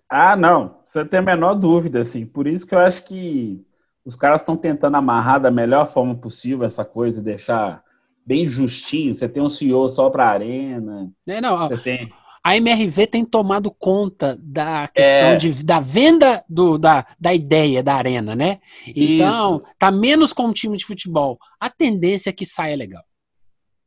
Ah, 0.10 0.36
não, 0.36 0.80
você 0.84 1.06
tem 1.06 1.20
a 1.20 1.24
menor 1.24 1.54
dúvida, 1.54 2.00
assim. 2.00 2.26
Por 2.26 2.48
isso 2.48 2.66
que 2.66 2.74
eu 2.74 2.80
acho 2.80 3.04
que 3.04 3.64
os 4.04 4.16
caras 4.16 4.42
estão 4.42 4.58
tentando 4.58 4.98
amarrar 4.98 5.40
da 5.40 5.52
melhor 5.52 5.86
forma 5.86 6.16
possível 6.16 6.66
essa 6.66 6.84
coisa, 6.84 7.22
deixar 7.22 7.84
bem 8.26 8.48
justinho. 8.48 9.14
Você 9.14 9.28
tem 9.28 9.42
um 9.42 9.50
CEO 9.50 9.88
só 9.90 10.10
para 10.10 10.30
arena. 10.30 11.10
É, 11.28 11.42
não, 11.42 11.58
você 11.68 11.78
tem 11.78 12.10
a 12.44 12.56
MRV 12.56 13.08
tem 13.08 13.26
tomado 13.26 13.70
conta 13.70 14.38
da 14.42 14.88
questão 14.88 15.30
é. 15.30 15.36
de, 15.36 15.66
da 15.66 15.80
venda 15.80 16.44
do, 16.48 16.78
da, 16.78 17.06
da 17.20 17.34
ideia 17.34 17.84
da 17.84 17.96
arena, 17.96 18.36
né? 18.36 18.60
Então, 18.88 19.58
Isso. 19.58 19.64
tá 19.78 19.92
menos 19.92 20.32
com 20.34 20.48
o 20.48 20.54
time 20.54 20.78
de 20.78 20.86
futebol. 20.86 21.38
A 21.60 21.70
tendência 21.70 22.30
é 22.30 22.34
que 22.34 22.46
saia 22.46 22.76
legal. 22.76 23.04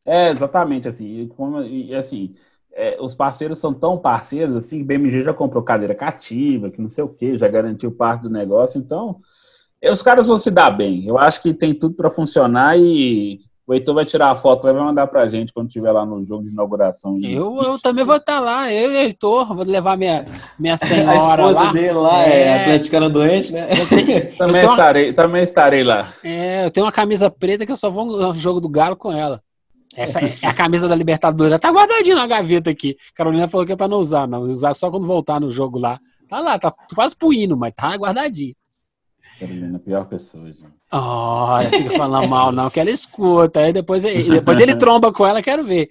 É, 0.05 0.28
exatamente, 0.28 0.87
assim. 0.87 1.28
Como, 1.28 1.62
e, 1.62 1.95
assim, 1.95 2.35
é, 2.74 2.99
os 3.01 3.14
parceiros 3.14 3.59
são 3.59 3.72
tão 3.72 3.99
parceiros, 3.99 4.55
assim, 4.55 4.85
BMG 4.85 5.22
já 5.22 5.33
comprou 5.33 5.62
cadeira 5.62 5.95
cativa, 5.95 6.70
que 6.70 6.80
não 6.80 6.89
sei 6.89 7.05
o 7.05 7.09
que, 7.09 7.39
já 7.39 7.49
garantiu 7.49 7.91
parte 7.91 8.22
do 8.22 8.30
negócio, 8.30 8.78
então 8.78 9.16
os 9.85 10.03
caras 10.03 10.28
vão 10.28 10.39
se 10.39 10.51
dar 10.51 10.70
bem. 10.70 11.05
Eu 11.07 11.18
acho 11.18 11.43
que 11.43 11.53
tem 11.53 11.74
tudo 11.74 11.97
para 11.97 12.11
funcionar 12.11 12.78
e 12.78 13.41
o 13.72 13.74
Heitor 13.74 13.94
vai 13.94 14.04
tirar 14.04 14.30
a 14.30 14.36
foto 14.36 14.68
e 14.68 14.72
vai 14.72 14.82
mandar 14.82 15.06
pra 15.06 15.28
gente 15.28 15.52
quando 15.52 15.68
estiver 15.68 15.90
lá 15.90 16.04
no 16.04 16.24
jogo 16.26 16.44
de 16.44 16.50
inauguração. 16.50 17.18
Eu, 17.22 17.56
eu 17.62 17.78
também 17.78 18.04
vou 18.04 18.16
estar 18.16 18.34
tá 18.34 18.40
lá, 18.40 18.72
eu 18.72 18.92
e 18.92 18.96
o 18.96 18.98
Heitor, 18.98 19.54
vou 19.54 19.64
levar 19.64 19.96
minha, 19.96 20.24
minha 20.58 20.76
senhora. 20.78 21.10
a 21.10 21.16
esposa 21.16 21.64
lá. 21.64 21.72
dele 21.72 21.92
lá 21.92 22.24
é, 22.24 22.40
é 22.42 22.60
atleticana 22.60 23.08
doente, 23.08 23.52
né? 23.52 23.68
Tenho, 23.88 24.36
também, 24.36 24.64
estarei, 24.64 25.08
uma... 25.08 25.14
também 25.14 25.42
estarei 25.42 25.82
lá. 25.82 26.12
É, 26.22 26.66
eu 26.66 26.70
tenho 26.70 26.84
uma 26.84 26.92
camisa 26.92 27.30
preta 27.30 27.64
que 27.64 27.72
eu 27.72 27.76
só 27.76 27.90
vou 27.90 28.04
no 28.04 28.34
jogo 28.34 28.60
do 28.60 28.68
Galo 28.68 28.94
com 28.94 29.10
ela. 29.10 29.42
Essa 29.96 30.20
é 30.20 30.46
a 30.46 30.54
camisa 30.54 30.88
da 30.88 30.94
Libertadores. 30.94 31.52
Ela 31.52 31.58
tá 31.58 31.70
guardadinha 31.70 32.16
na 32.16 32.26
gaveta 32.26 32.70
aqui. 32.70 32.96
Carolina 33.14 33.48
falou 33.48 33.66
que 33.66 33.72
é 33.72 33.76
pra 33.76 33.88
não 33.88 33.98
usar, 33.98 34.26
não. 34.26 34.42
Usar 34.42 34.72
só 34.74 34.90
quando 34.90 35.06
voltar 35.06 35.38
no 35.38 35.50
jogo 35.50 35.78
lá. 35.78 35.98
Tá 36.28 36.40
lá, 36.40 36.58
tá 36.58 36.74
quase 36.94 37.14
pro 37.14 37.32
hino, 37.32 37.56
mas 37.56 37.74
tá 37.76 37.94
guardadinho. 37.96 38.54
Carolina, 39.38 39.78
pior 39.78 40.06
pessoa, 40.06 40.46
gente. 40.46 40.82
Olha, 40.93 41.70
fica 41.70 41.97
falando 41.97 42.28
mal, 42.28 42.53
não, 42.53 42.68
que 42.68 42.78
ela 42.78 42.90
escuta. 42.90 43.61
Aí 43.61 43.72
depois, 43.72 44.03
depois 44.03 44.61
ele 44.61 44.76
tromba 44.76 45.11
com 45.11 45.26
ela, 45.26 45.40
quero 45.40 45.64
ver. 45.64 45.88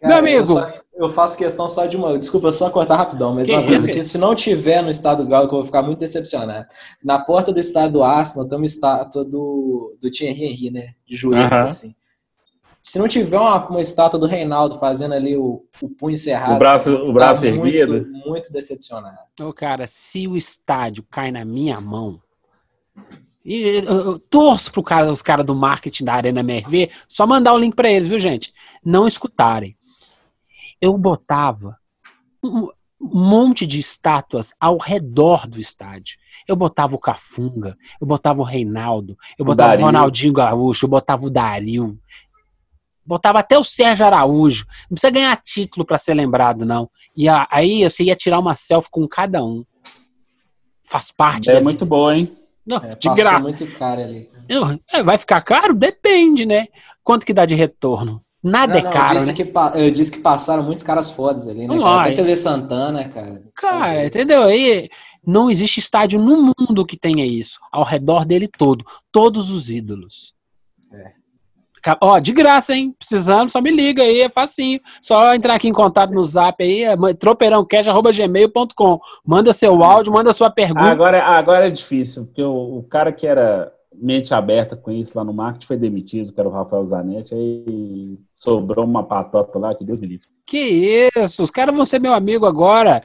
Cara, 0.00 0.08
Meu 0.08 0.18
amigo. 0.18 0.40
Eu, 0.40 0.46
só, 0.46 0.72
eu, 0.94 1.08
faço 1.08 1.38
questão 1.38 1.66
só 1.66 1.86
de 1.86 1.96
uma. 1.96 2.18
Desculpa, 2.18 2.52
só 2.52 2.68
cortar 2.68 2.96
rapidão, 2.96 3.34
mas 3.34 3.48
que 3.48 3.54
uma 3.54 3.64
coisa 3.64 3.90
que 3.90 4.02
se 4.02 4.18
não 4.18 4.34
tiver 4.34 4.82
no 4.82 4.90
estado 4.90 5.24
do 5.24 5.28
Galo, 5.28 5.48
que 5.48 5.54
eu 5.54 5.58
vou 5.58 5.64
ficar 5.64 5.82
muito 5.82 5.98
decepcionado. 5.98 6.66
Na 7.02 7.18
porta 7.18 7.50
do 7.50 7.58
estado 7.58 7.92
do 7.92 8.02
Arsenal 8.02 8.46
tem 8.46 8.58
uma 8.58 8.66
estátua 8.66 9.24
do, 9.24 9.96
do 9.98 10.10
Thierry 10.10 10.44
Henry, 10.44 10.70
né? 10.70 10.88
De 11.06 11.16
joelhos, 11.16 11.58
assim. 11.58 11.94
Se 12.82 12.98
não 12.98 13.08
tiver 13.08 13.38
uma, 13.38 13.66
uma 13.68 13.80
estátua 13.80 14.20
do 14.20 14.26
Reinaldo 14.26 14.78
fazendo 14.78 15.14
ali 15.14 15.36
o, 15.36 15.64
o 15.80 15.88
punho 15.88 16.16
cerrado, 16.16 16.56
o 16.56 16.58
braço, 16.58 16.94
o 16.94 17.12
braço 17.12 17.46
erguido. 17.46 17.92
Muito, 17.94 18.28
muito 18.28 18.52
decepcionado. 18.52 19.18
Ô, 19.40 19.52
cara, 19.52 19.86
se 19.88 20.28
o 20.28 20.36
estádio 20.36 21.02
cai 21.10 21.32
na 21.32 21.44
minha 21.44 21.80
mão, 21.80 22.20
e 23.46 23.84
eu, 23.86 24.18
torço 24.18 24.72
pro 24.72 24.82
cara, 24.82 25.12
os 25.12 25.22
caras 25.22 25.46
do 25.46 25.54
marketing 25.54 26.04
da 26.04 26.14
Arena 26.14 26.40
MRV, 26.40 26.90
só 27.08 27.24
mandar 27.24 27.54
o 27.54 27.58
link 27.58 27.76
para 27.76 27.88
eles, 27.88 28.08
viu, 28.08 28.18
gente? 28.18 28.52
Não 28.84 29.06
escutarem. 29.06 29.76
Eu 30.80 30.98
botava 30.98 31.78
um 32.42 32.68
monte 33.00 33.64
de 33.64 33.78
estátuas 33.78 34.52
ao 34.58 34.78
redor 34.78 35.46
do 35.46 35.60
estádio. 35.60 36.18
Eu 36.48 36.56
botava 36.56 36.96
o 36.96 36.98
Cafunga, 36.98 37.76
eu 38.00 38.06
botava 38.06 38.40
o 38.40 38.44
Reinaldo, 38.44 39.16
eu 39.38 39.44
botava 39.44 39.76
o, 39.76 39.78
o 39.78 39.82
Ronaldinho 39.82 40.32
Gaúcho, 40.32 40.86
eu 40.86 40.90
botava 40.90 41.24
o 41.24 41.30
Dario, 41.30 41.96
botava 43.04 43.38
até 43.38 43.56
o 43.56 43.62
Sérgio 43.62 44.04
Araújo. 44.04 44.66
Não 44.90 44.96
precisa 44.96 45.12
ganhar 45.12 45.40
título 45.40 45.86
para 45.86 45.98
ser 45.98 46.14
lembrado, 46.14 46.66
não. 46.66 46.90
E 47.16 47.28
aí 47.28 47.88
você 47.88 48.02
ia 48.02 48.16
tirar 48.16 48.40
uma 48.40 48.56
selfie 48.56 48.90
com 48.90 49.06
cada 49.06 49.44
um. 49.44 49.64
Faz 50.82 51.12
parte. 51.12 51.48
É 51.48 51.60
muito 51.60 51.86
boa, 51.86 52.16
hein? 52.16 52.36
Não, 52.66 52.78
é, 52.78 52.94
de 52.94 53.08
graça. 53.14 53.38
muito 53.38 53.66
caro 53.78 54.02
ali. 54.02 54.28
É, 54.92 55.02
vai 55.02 55.18
ficar 55.18 55.40
caro? 55.42 55.74
Depende, 55.74 56.44
né? 56.44 56.66
Quanto 57.02 57.24
que 57.24 57.32
dá 57.32 57.46
de 57.46 57.54
retorno? 57.54 58.22
Nada 58.42 58.80
não, 58.80 58.88
é 58.88 58.92
caro, 58.92 59.14
eu 59.14 59.18
disse, 59.18 59.26
né? 59.26 59.34
que, 59.34 59.78
eu 59.78 59.90
disse 59.90 60.12
que 60.12 60.18
passaram 60.18 60.62
muitos 60.62 60.84
caras 60.84 61.10
fodas 61.10 61.48
ali, 61.48 61.66
né? 61.66 61.78
Cara? 61.78 62.02
Até 62.02 62.12
TV 62.12 62.36
Santana, 62.36 63.08
cara. 63.08 63.42
Cara, 63.54 64.06
entendeu? 64.06 64.44
Aí 64.44 64.88
não 65.26 65.50
existe 65.50 65.80
estádio 65.80 66.20
no 66.20 66.54
mundo 66.56 66.86
que 66.86 66.96
tenha 66.96 67.26
isso. 67.26 67.58
Ao 67.72 67.82
redor 67.82 68.24
dele 68.24 68.46
todo. 68.46 68.84
Todos 69.10 69.50
os 69.50 69.68
ídolos. 69.68 70.35
Ó, 72.00 72.18
de 72.18 72.32
graça, 72.32 72.74
hein? 72.74 72.94
Precisando, 72.98 73.50
só 73.50 73.60
me 73.60 73.70
liga 73.70 74.02
aí, 74.02 74.22
é 74.22 74.28
facinho. 74.28 74.80
Só 75.00 75.34
entrar 75.34 75.54
aqui 75.54 75.68
em 75.68 75.72
contato 75.72 76.12
no 76.12 76.24
zap 76.24 76.62
aí, 76.62 76.82
é 76.82 76.96
tropeirãocast.gmail.com. 77.14 79.00
Manda 79.24 79.52
seu 79.52 79.82
áudio, 79.82 80.12
manda 80.12 80.32
sua 80.32 80.50
pergunta. 80.50 80.82
Agora, 80.82 81.22
agora 81.22 81.66
é 81.66 81.70
difícil, 81.70 82.26
porque 82.26 82.42
o, 82.42 82.78
o, 82.78 82.82
cara 82.84 83.12
que 83.12 83.26
era 83.26 83.72
mente 83.94 84.34
aberta 84.34 84.76
com 84.76 84.90
isso 84.90 85.16
lá 85.16 85.24
no 85.24 85.32
marketing 85.32 85.66
foi 85.66 85.76
demitido, 85.76 86.32
que 86.32 86.40
era 86.40 86.48
o 86.48 86.52
Rafael 86.52 86.86
Zanetti, 86.86 87.34
aí 87.34 88.18
sobrou 88.32 88.84
uma 88.84 89.02
patota 89.02 89.58
lá, 89.58 89.74
que 89.74 89.84
Deus 89.84 90.00
me 90.00 90.06
livre. 90.06 90.26
Que 90.46 91.10
isso, 91.16 91.42
os 91.42 91.50
caras 91.50 91.74
vão 91.74 91.84
ser 91.84 91.98
meu 91.98 92.12
amigo 92.12 92.46
agora. 92.46 93.02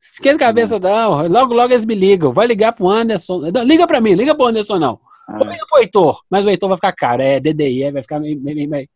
Esquenta 0.00 0.44
a 0.44 0.48
cabeça, 0.48 0.78
não. 0.78 1.26
Logo, 1.26 1.54
logo 1.54 1.72
eles 1.72 1.84
me 1.84 1.94
ligam. 1.94 2.32
Vai 2.32 2.46
ligar 2.46 2.72
pro 2.72 2.88
Anderson. 2.88 3.40
Liga 3.64 3.86
pra 3.86 4.00
mim, 4.00 4.14
liga 4.14 4.34
pro 4.34 4.46
Anderson, 4.46 4.78
não. 4.78 5.00
Ah. 5.28 5.38
Liga 5.38 5.66
pro 5.68 5.80
Heitor, 5.80 6.20
mas 6.30 6.44
o 6.44 6.50
Heitor 6.50 6.68
vai 6.68 6.76
ficar 6.76 6.92
caro. 6.92 7.22
É 7.22 7.40
DDI, 7.40 7.84
é, 7.84 7.92
vai 7.92 8.02
ficar 8.02 8.20
meio, 8.20 8.40
meio, 8.40 8.68
meio. 8.68 8.88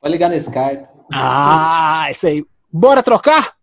Vai 0.00 0.10
ligar 0.10 0.28
no 0.28 0.36
Skype. 0.36 0.86
Ah, 1.12 2.08
isso 2.10 2.26
aí. 2.26 2.44
Bora 2.72 3.02
trocar? 3.02 3.54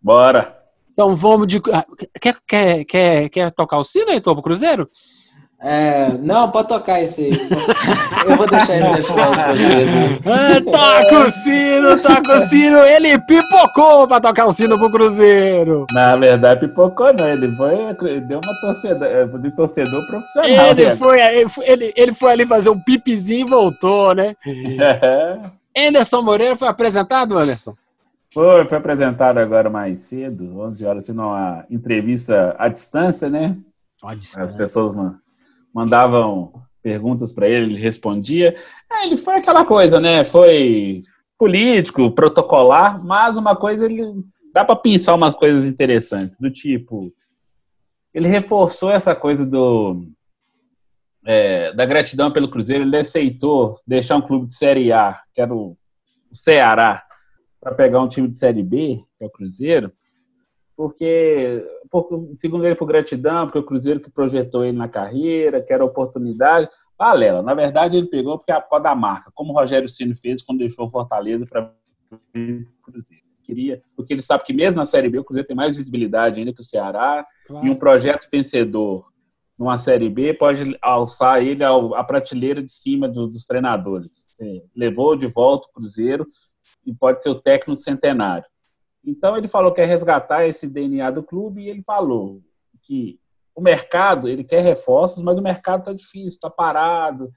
Bora. 0.00 0.58
Então 0.92 1.16
vamos 1.16 1.46
de. 1.46 1.62
Ah, 1.72 1.86
quer, 2.20 2.36
quer, 2.46 2.84
quer, 2.84 3.28
quer 3.30 3.50
tocar 3.52 3.78
o 3.78 3.84
sino, 3.84 4.10
Heitor, 4.10 4.34
pro 4.34 4.42
Cruzeiro? 4.42 4.88
É, 5.62 6.12
não, 6.14 6.50
pode 6.50 6.68
tocar 6.68 7.02
esse 7.02 7.26
aí. 7.26 7.32
Eu 8.26 8.36
vou 8.36 8.48
deixar 8.48 8.78
esse 8.78 8.94
aí 8.94 9.02
pra 9.04 9.52
vocês. 9.52 9.90
Né? 9.90 10.18
Ah, 10.24 10.60
toca 10.64 11.26
o 11.26 11.30
sino, 11.30 12.02
toca 12.02 12.36
o 12.36 12.40
sino. 12.40 12.78
Ele 12.78 13.18
pipocou 13.18 14.08
pra 14.08 14.20
tocar 14.20 14.46
o 14.46 14.52
sino 14.52 14.78
pro 14.78 14.90
Cruzeiro. 14.90 15.86
Na 15.92 16.16
verdade, 16.16 16.60
pipocou 16.60 17.12
não. 17.12 17.28
Ele 17.28 17.54
foi, 17.56 18.20
deu 18.20 18.40
uma 18.42 18.60
torcedor, 18.62 19.06
é, 19.06 19.26
de 19.26 19.50
torcedor 19.50 20.06
profissional. 20.06 20.48
Ele 20.48 20.86
né? 20.86 20.96
foi, 20.96 21.20
ele, 21.20 21.92
ele 21.94 22.14
foi 22.14 22.32
ali 22.32 22.46
fazer 22.46 22.70
um 22.70 22.80
pipizinho 22.80 23.46
e 23.46 23.50
voltou, 23.50 24.14
né? 24.14 24.34
É. 24.46 25.38
Anderson 25.88 26.22
Moreira 26.22 26.56
foi 26.56 26.68
apresentado, 26.68 27.36
Anderson? 27.36 27.74
Foi, 28.32 28.66
foi 28.66 28.78
apresentado 28.78 29.38
agora 29.38 29.68
mais 29.68 30.00
cedo, 30.00 30.58
11 30.58 30.86
horas, 30.86 31.02
assim, 31.02 31.12
numa 31.12 31.66
entrevista 31.70 32.54
à 32.58 32.66
distância, 32.68 33.28
né? 33.28 33.56
À 34.02 34.14
distância. 34.14 34.44
As 34.44 34.52
pessoas, 34.52 34.94
mano 34.94 35.18
mandavam 35.74 36.52
perguntas 36.82 37.32
para 37.32 37.48
ele, 37.48 37.74
ele 37.74 37.80
respondia. 37.80 38.56
É, 38.90 39.06
ele 39.06 39.16
foi 39.16 39.36
aquela 39.36 39.64
coisa, 39.64 40.00
né? 40.00 40.24
Foi 40.24 41.02
político, 41.38 42.10
protocolar, 42.10 43.02
mas 43.02 43.36
uma 43.36 43.56
coisa 43.56 43.86
ele 43.86 44.04
dá 44.52 44.64
para 44.64 44.76
pensar 44.76 45.14
umas 45.14 45.34
coisas 45.34 45.64
interessantes, 45.64 46.36
do 46.38 46.50
tipo, 46.50 47.12
ele 48.12 48.28
reforçou 48.28 48.90
essa 48.90 49.14
coisa 49.14 49.46
do 49.46 50.04
é, 51.24 51.72
da 51.72 51.84
gratidão 51.86 52.30
pelo 52.30 52.50
Cruzeiro, 52.50 52.84
ele 52.84 52.96
aceitou 52.96 53.78
deixar 53.86 54.16
um 54.16 54.22
clube 54.22 54.46
de 54.46 54.54
Série 54.54 54.90
A, 54.92 55.20
que 55.34 55.40
era 55.40 55.54
o 55.54 55.76
Ceará, 56.32 57.02
para 57.60 57.74
pegar 57.74 58.00
um 58.00 58.08
time 58.08 58.26
de 58.26 58.38
Série 58.38 58.62
B, 58.62 59.02
que 59.18 59.24
é 59.24 59.26
o 59.26 59.30
Cruzeiro, 59.30 59.92
porque, 60.80 61.62
segundo 62.36 62.64
ele, 62.64 62.74
por 62.74 62.86
gratidão, 62.86 63.44
porque 63.44 63.58
o 63.58 63.62
Cruzeiro 63.62 64.00
que 64.00 64.10
projetou 64.10 64.64
ele 64.64 64.78
na 64.78 64.88
carreira, 64.88 65.60
que 65.60 65.74
era 65.74 65.84
oportunidade. 65.84 66.70
Balela. 66.96 67.42
Na 67.42 67.52
verdade, 67.52 67.98
ele 67.98 68.06
pegou 68.06 68.38
porque 68.38 68.50
é 68.50 68.54
a 68.54 68.78
da 68.78 68.94
marca, 68.94 69.30
como 69.34 69.52
o 69.52 69.54
Rogério 69.54 69.90
Ceni 69.90 70.14
fez 70.14 70.40
quando 70.40 70.60
deixou 70.60 70.86
o 70.86 70.88
Fortaleza 70.88 71.44
para 71.44 71.70
o 72.10 72.18
Cruzeiro. 72.82 73.22
queria, 73.42 73.82
porque 73.94 74.14
ele 74.14 74.22
sabe 74.22 74.42
que 74.42 74.54
mesmo 74.54 74.78
na 74.78 74.86
Série 74.86 75.10
B 75.10 75.18
o 75.18 75.24
Cruzeiro 75.24 75.46
tem 75.46 75.54
mais 75.54 75.76
visibilidade 75.76 76.38
ainda 76.38 76.54
que 76.54 76.62
o 76.62 76.64
Ceará, 76.64 77.26
claro. 77.46 77.66
e 77.66 77.68
um 77.68 77.76
projeto 77.76 78.26
vencedor 78.32 79.12
numa 79.58 79.76
Série 79.76 80.08
B 80.08 80.32
pode 80.32 80.78
alçar 80.80 81.42
ele 81.42 81.62
à 81.62 82.04
prateleira 82.04 82.62
de 82.62 82.72
cima 82.72 83.06
do, 83.06 83.26
dos 83.26 83.44
treinadores. 83.44 84.14
Você 84.14 84.64
levou 84.74 85.14
de 85.14 85.26
volta 85.26 85.68
o 85.68 85.72
Cruzeiro 85.74 86.26
e 86.86 86.94
pode 86.94 87.22
ser 87.22 87.28
o 87.28 87.34
técnico 87.34 87.78
centenário. 87.78 88.46
Então 89.04 89.36
ele 89.36 89.48
falou 89.48 89.72
que 89.72 89.80
quer 89.80 89.86
resgatar 89.86 90.46
esse 90.46 90.68
DNA 90.68 91.10
do 91.10 91.22
clube 91.22 91.62
e 91.62 91.68
ele 91.68 91.82
falou 91.82 92.40
que 92.82 93.18
o 93.54 93.60
mercado, 93.60 94.28
ele 94.28 94.44
quer 94.44 94.62
reforços, 94.62 95.22
mas 95.22 95.38
o 95.38 95.42
mercado 95.42 95.80
está 95.80 95.92
difícil, 95.92 96.28
está 96.28 96.50
parado. 96.50 97.30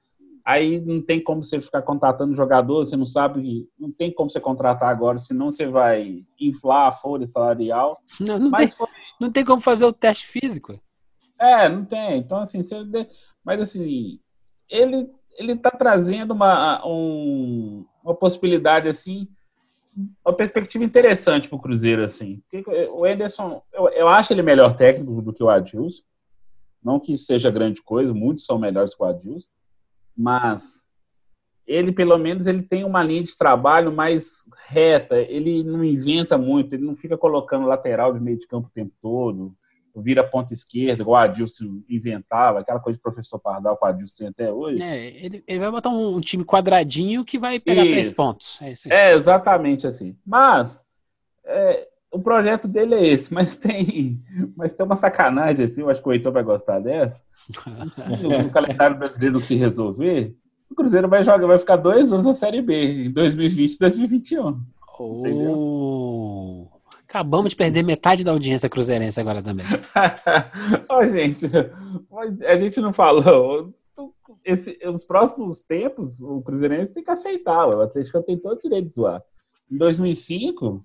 Aí 0.45 0.81
não 0.81 1.01
tem 1.01 1.23
como 1.23 1.41
você 1.41 1.59
ficar 1.61 1.81
contratando 1.81 2.35
jogador, 2.35 2.85
você 2.85 2.97
não 2.97 3.05
sabe, 3.05 3.67
não 3.79 3.91
tem 3.91 4.13
como 4.13 4.29
você 4.29 4.39
contratar 4.39 4.89
agora, 4.89 5.17
senão 5.17 5.49
você 5.49 5.65
vai 5.65 6.25
inflar 6.39 6.87
a 6.87 6.91
folha 6.91 7.25
salarial. 7.25 8.01
Não, 8.19 8.37
não, 8.37 8.49
mas 8.49 8.75
tem, 8.75 8.87
não 9.19 9.31
tem 9.31 9.45
como 9.45 9.61
fazer 9.61 9.85
o 9.85 9.93
teste 9.93 10.27
físico. 10.27 10.77
É, 11.39 11.67
não 11.67 11.83
tem. 11.85 12.17
Então, 12.17 12.39
assim, 12.39 12.61
você, 12.61 12.77
mas 13.43 13.59
assim, 13.59 14.19
ele 14.69 15.09
ele 15.37 15.53
está 15.53 15.71
trazendo 15.71 16.33
uma, 16.33 16.85
um, 16.85 17.85
uma 18.03 18.15
possibilidade 18.15 18.87
assim, 18.87 19.27
uma 20.25 20.33
perspectiva 20.35 20.83
interessante 20.83 21.47
para 21.47 21.55
o 21.55 21.61
Cruzeiro 21.61 22.03
assim. 22.03 22.41
O 22.93 23.05
Ederson, 23.05 23.61
eu, 23.71 23.89
eu 23.89 24.07
acho 24.07 24.33
ele 24.33 24.41
melhor 24.41 24.75
técnico 24.75 25.21
do 25.21 25.33
que 25.33 25.43
o 25.43 25.49
Adilson. 25.49 26.03
Não 26.83 26.99
que 26.99 27.15
seja 27.15 27.51
grande 27.51 27.81
coisa, 27.81 28.13
muitos 28.13 28.45
são 28.45 28.59
melhores 28.59 28.93
que 28.93 29.01
o 29.01 29.05
Adilson, 29.05 29.49
mas 30.17 30.87
ele 31.65 31.91
pelo 31.91 32.17
menos 32.17 32.45
ele 32.47 32.61
tem 32.61 32.83
uma 32.83 33.01
linha 33.01 33.23
de 33.23 33.37
trabalho 33.37 33.91
mais 33.91 34.43
reta, 34.67 35.17
ele 35.17 35.63
não 35.63 35.83
inventa 35.83 36.37
muito, 36.37 36.73
ele 36.73 36.83
não 36.83 36.95
fica 36.95 37.17
colocando 37.17 37.67
lateral 37.67 38.13
de 38.13 38.19
meio 38.19 38.37
de 38.37 38.47
campo 38.47 38.67
o 38.67 38.73
tempo 38.73 38.93
todo 39.01 39.55
vira 40.01 40.23
ponta 40.23 40.53
esquerda, 40.53 41.03
igual 41.03 41.21
o 41.21 41.23
Adilson 41.23 41.81
inventava, 41.89 42.59
aquela 42.59 42.79
coisa 42.79 42.97
de 42.97 43.01
professor 43.03 43.39
Pardal 43.39 43.77
que 43.77 43.85
o 43.85 43.87
Adilson 43.87 44.15
tem 44.17 44.27
até 44.27 44.51
hoje. 44.51 44.81
É, 44.81 45.25
ele, 45.25 45.43
ele 45.47 45.59
vai 45.59 45.69
botar 45.69 45.89
um, 45.89 46.19
time 46.19 46.43
quadradinho 46.43 47.23
que 47.23 47.37
vai 47.37 47.59
pegar 47.59 47.83
isso. 47.83 47.91
três 47.91 48.11
pontos. 48.11 48.59
É, 48.61 48.73
é, 48.89 49.13
exatamente 49.13 49.85
assim. 49.85 50.15
Mas 50.25 50.83
é, 51.45 51.87
o 52.11 52.19
projeto 52.19 52.67
dele 52.67 52.95
é 52.95 53.07
esse, 53.07 53.31
mas 53.33 53.57
tem, 53.57 54.19
mas 54.55 54.73
tem 54.73 54.85
uma 54.85 54.95
sacanagem 54.95 55.65
assim, 55.65 55.81
eu 55.81 55.89
acho 55.89 56.01
que 56.01 56.09
o 56.09 56.13
Heitor 56.13 56.31
vai 56.31 56.43
gostar 56.43 56.79
dessa. 56.79 57.23
Se 57.89 58.01
o 58.11 58.49
calendário 58.53 58.97
brasileiro 58.97 59.39
se 59.39 59.55
resolver, 59.55 60.35
o 60.69 60.75
Cruzeiro 60.75 61.07
vai 61.07 61.23
jogar, 61.23 61.45
vai 61.45 61.59
ficar 61.59 61.77
dois 61.77 62.11
anos 62.11 62.25
na 62.25 62.33
Série 62.33 62.61
B, 62.61 63.05
em 63.05 63.11
2020 63.11 63.73
e 63.73 63.77
2021. 63.77 64.59
Oh. 64.99 65.23
Acabamos 67.13 67.51
de 67.51 67.55
perder 67.55 67.83
metade 67.83 68.23
da 68.23 68.31
audiência 68.31 68.67
cruzeirense 68.67 69.19
agora 69.19 69.39
também. 69.43 69.67
oh, 70.89 71.05
gente, 71.05 71.45
a 72.43 72.57
gente 72.57 72.81
não 72.81 72.91
falou. 72.91 73.71
Esse, 74.43 74.79
nos 74.83 75.03
próximos 75.03 75.61
tempos, 75.61 76.21
o 76.21 76.41
Cruzeirense 76.41 76.91
tem 76.91 77.03
que 77.03 77.11
aceitar. 77.11 77.67
O 77.67 77.81
Atlético 77.81 78.19
tem 78.23 78.35
todo 78.35 78.57
o 78.57 78.59
direito 78.59 78.87
de 78.87 78.93
zoar. 78.93 79.21
Em 79.71 79.77
2005, 79.77 80.83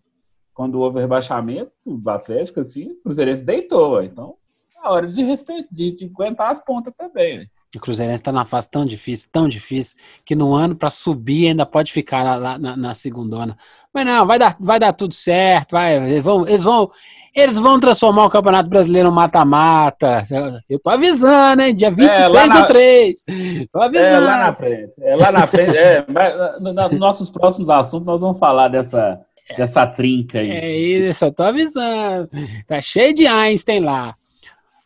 quando 0.52 0.78
houve 0.78 1.00
rebaixamento 1.00 1.72
do 1.86 2.10
Atlético, 2.10 2.60
assim, 2.60 2.90
o 2.90 2.96
Cruzeirense 2.96 3.42
deitou. 3.42 4.02
Então, 4.02 4.36
é 4.84 4.86
hora 4.86 5.06
de, 5.06 5.24
de, 5.72 5.92
de 5.96 6.04
aguentar 6.04 6.50
as 6.50 6.62
pontas 6.62 6.92
também. 6.94 7.50
O 7.76 7.80
Cruzeirense 7.80 8.22
está 8.22 8.32
numa 8.32 8.46
fase 8.46 8.68
tão 8.70 8.86
difícil, 8.86 9.28
tão 9.30 9.46
difícil, 9.46 9.94
que 10.24 10.34
no 10.34 10.54
ano 10.54 10.74
para 10.74 10.88
subir 10.88 11.48
ainda 11.48 11.66
pode 11.66 11.92
ficar 11.92 12.22
lá, 12.22 12.36
lá 12.36 12.58
na, 12.58 12.76
na 12.76 12.94
segundona. 12.94 13.56
Mas 13.92 14.06
não, 14.06 14.26
vai 14.26 14.38
dar, 14.38 14.56
vai 14.58 14.78
dar 14.78 14.92
tudo 14.94 15.12
certo, 15.12 15.72
vai, 15.72 15.96
eles 15.96 16.24
vão, 16.24 16.48
eles 16.48 16.62
vão, 16.62 16.90
eles 17.36 17.58
vão 17.58 17.78
transformar 17.78 18.24
o 18.24 18.30
Campeonato 18.30 18.70
Brasileiro 18.70 19.10
no 19.10 19.14
mata-mata. 19.14 20.24
Eu 20.68 20.78
tô 20.78 20.88
avisando, 20.88 21.60
hein? 21.60 21.76
Dia 21.76 21.90
26 21.90 22.34
é, 22.34 22.46
na, 22.46 22.60
do 22.60 22.66
3. 22.68 23.24
Tô 23.70 23.82
avisando. 23.82 24.06
É 24.06 24.20
lá 24.20 24.38
na 24.38 24.52
frente. 24.54 24.92
É 25.00 25.16
lá 25.16 25.32
na 25.32 25.46
frente. 25.46 25.76
é, 25.76 26.04
mas, 26.08 26.34
nos 26.62 26.98
nossos 26.98 27.28
próximos 27.28 27.68
assuntos 27.68 28.06
nós 28.06 28.20
vamos 28.20 28.38
falar 28.38 28.68
dessa, 28.68 29.20
dessa 29.58 29.86
trinca 29.86 30.38
aí. 30.38 30.50
É 30.50 30.76
isso, 30.76 31.26
eu 31.26 31.32
tô 31.32 31.42
avisando. 31.42 32.30
Tá 32.66 32.80
cheio 32.80 33.14
de 33.14 33.26
Einstein 33.26 33.80
lá. 33.80 34.14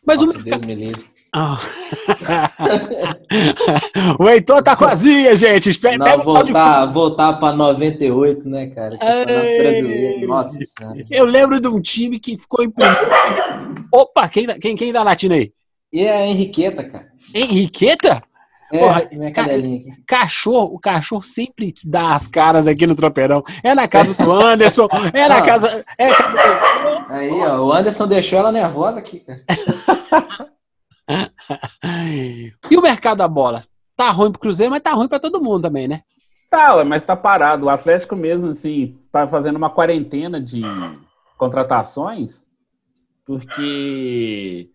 Mas 0.05 0.19
Nossa, 0.19 0.37
o 0.37 0.43
Deus 0.43 0.61
me 0.61 0.75
livre. 0.75 1.12
Oh. 1.35 1.57
o 4.23 4.29
Heitor 4.29 4.61
tá 4.61 4.75
quasinha, 4.75 5.35
gente. 5.35 5.71
Espera, 5.71 5.97
Não, 5.97 6.23
voltar, 6.23 6.85
de... 6.85 6.93
voltar 6.93 7.33
para 7.33 7.55
98, 7.55 8.47
né, 8.47 8.67
cara? 8.67 8.95
brasileiro. 8.95 10.27
Nossa 10.27 10.59
senhora. 10.61 11.03
Eu 11.09 11.25
lembro 11.25 11.59
de 11.59 11.67
um 11.67 11.81
time 11.81 12.19
que 12.19 12.37
ficou 12.37 12.63
em. 12.63 12.71
Opa, 13.91 14.29
quem, 14.29 14.45
quem, 14.59 14.75
quem 14.75 14.93
dá 14.93 15.01
latina 15.01 15.33
aí? 15.33 15.51
E 15.91 16.03
é 16.03 16.17
a 16.17 16.27
Henriqueta, 16.27 16.83
cara. 16.83 17.07
Henriqueta? 17.33 18.21
É, 18.71 18.79
Porra, 18.79 19.07
minha 19.11 19.31
cadelinha 19.31 19.79
aqui. 19.79 19.89
Cachorro, 20.07 20.75
o 20.75 20.79
cachorro 20.79 21.21
sempre 21.21 21.73
dá 21.83 22.15
as 22.15 22.27
caras 22.27 22.67
aqui 22.67 22.85
no 22.85 22.95
tropeirão. 22.95 23.43
É 23.63 23.73
na 23.73 23.87
casa 23.87 24.13
do 24.13 24.31
Anderson, 24.31 24.87
é 25.13 25.27
na 25.27 25.41
casa. 25.41 25.83
É... 25.97 26.07
Aí, 27.09 27.31
ó, 27.41 27.59
o 27.65 27.71
Anderson 27.71 28.07
deixou 28.07 28.37
ela 28.39 28.51
nervosa 28.51 28.99
aqui, 28.99 29.19
cara. 29.19 29.43
e 32.71 32.77
o 32.77 32.81
mercado 32.81 33.17
da 33.17 33.27
bola? 33.27 33.63
Tá 33.95 34.09
ruim 34.09 34.31
pro 34.31 34.41
Cruzeiro, 34.41 34.71
mas 34.71 34.81
tá 34.81 34.91
ruim 34.93 35.07
para 35.07 35.19
todo 35.19 35.41
mundo 35.41 35.63
também, 35.63 35.87
né? 35.87 36.01
Tá, 36.49 36.83
mas 36.83 37.03
tá 37.03 37.15
parado. 37.15 37.65
O 37.65 37.69
Atlético 37.69 38.15
mesmo, 38.15 38.49
assim, 38.49 38.95
tá 39.11 39.27
fazendo 39.27 39.55
uma 39.55 39.69
quarentena 39.69 40.39
de 40.39 40.61
contratações, 41.37 42.47
porque 43.25 44.69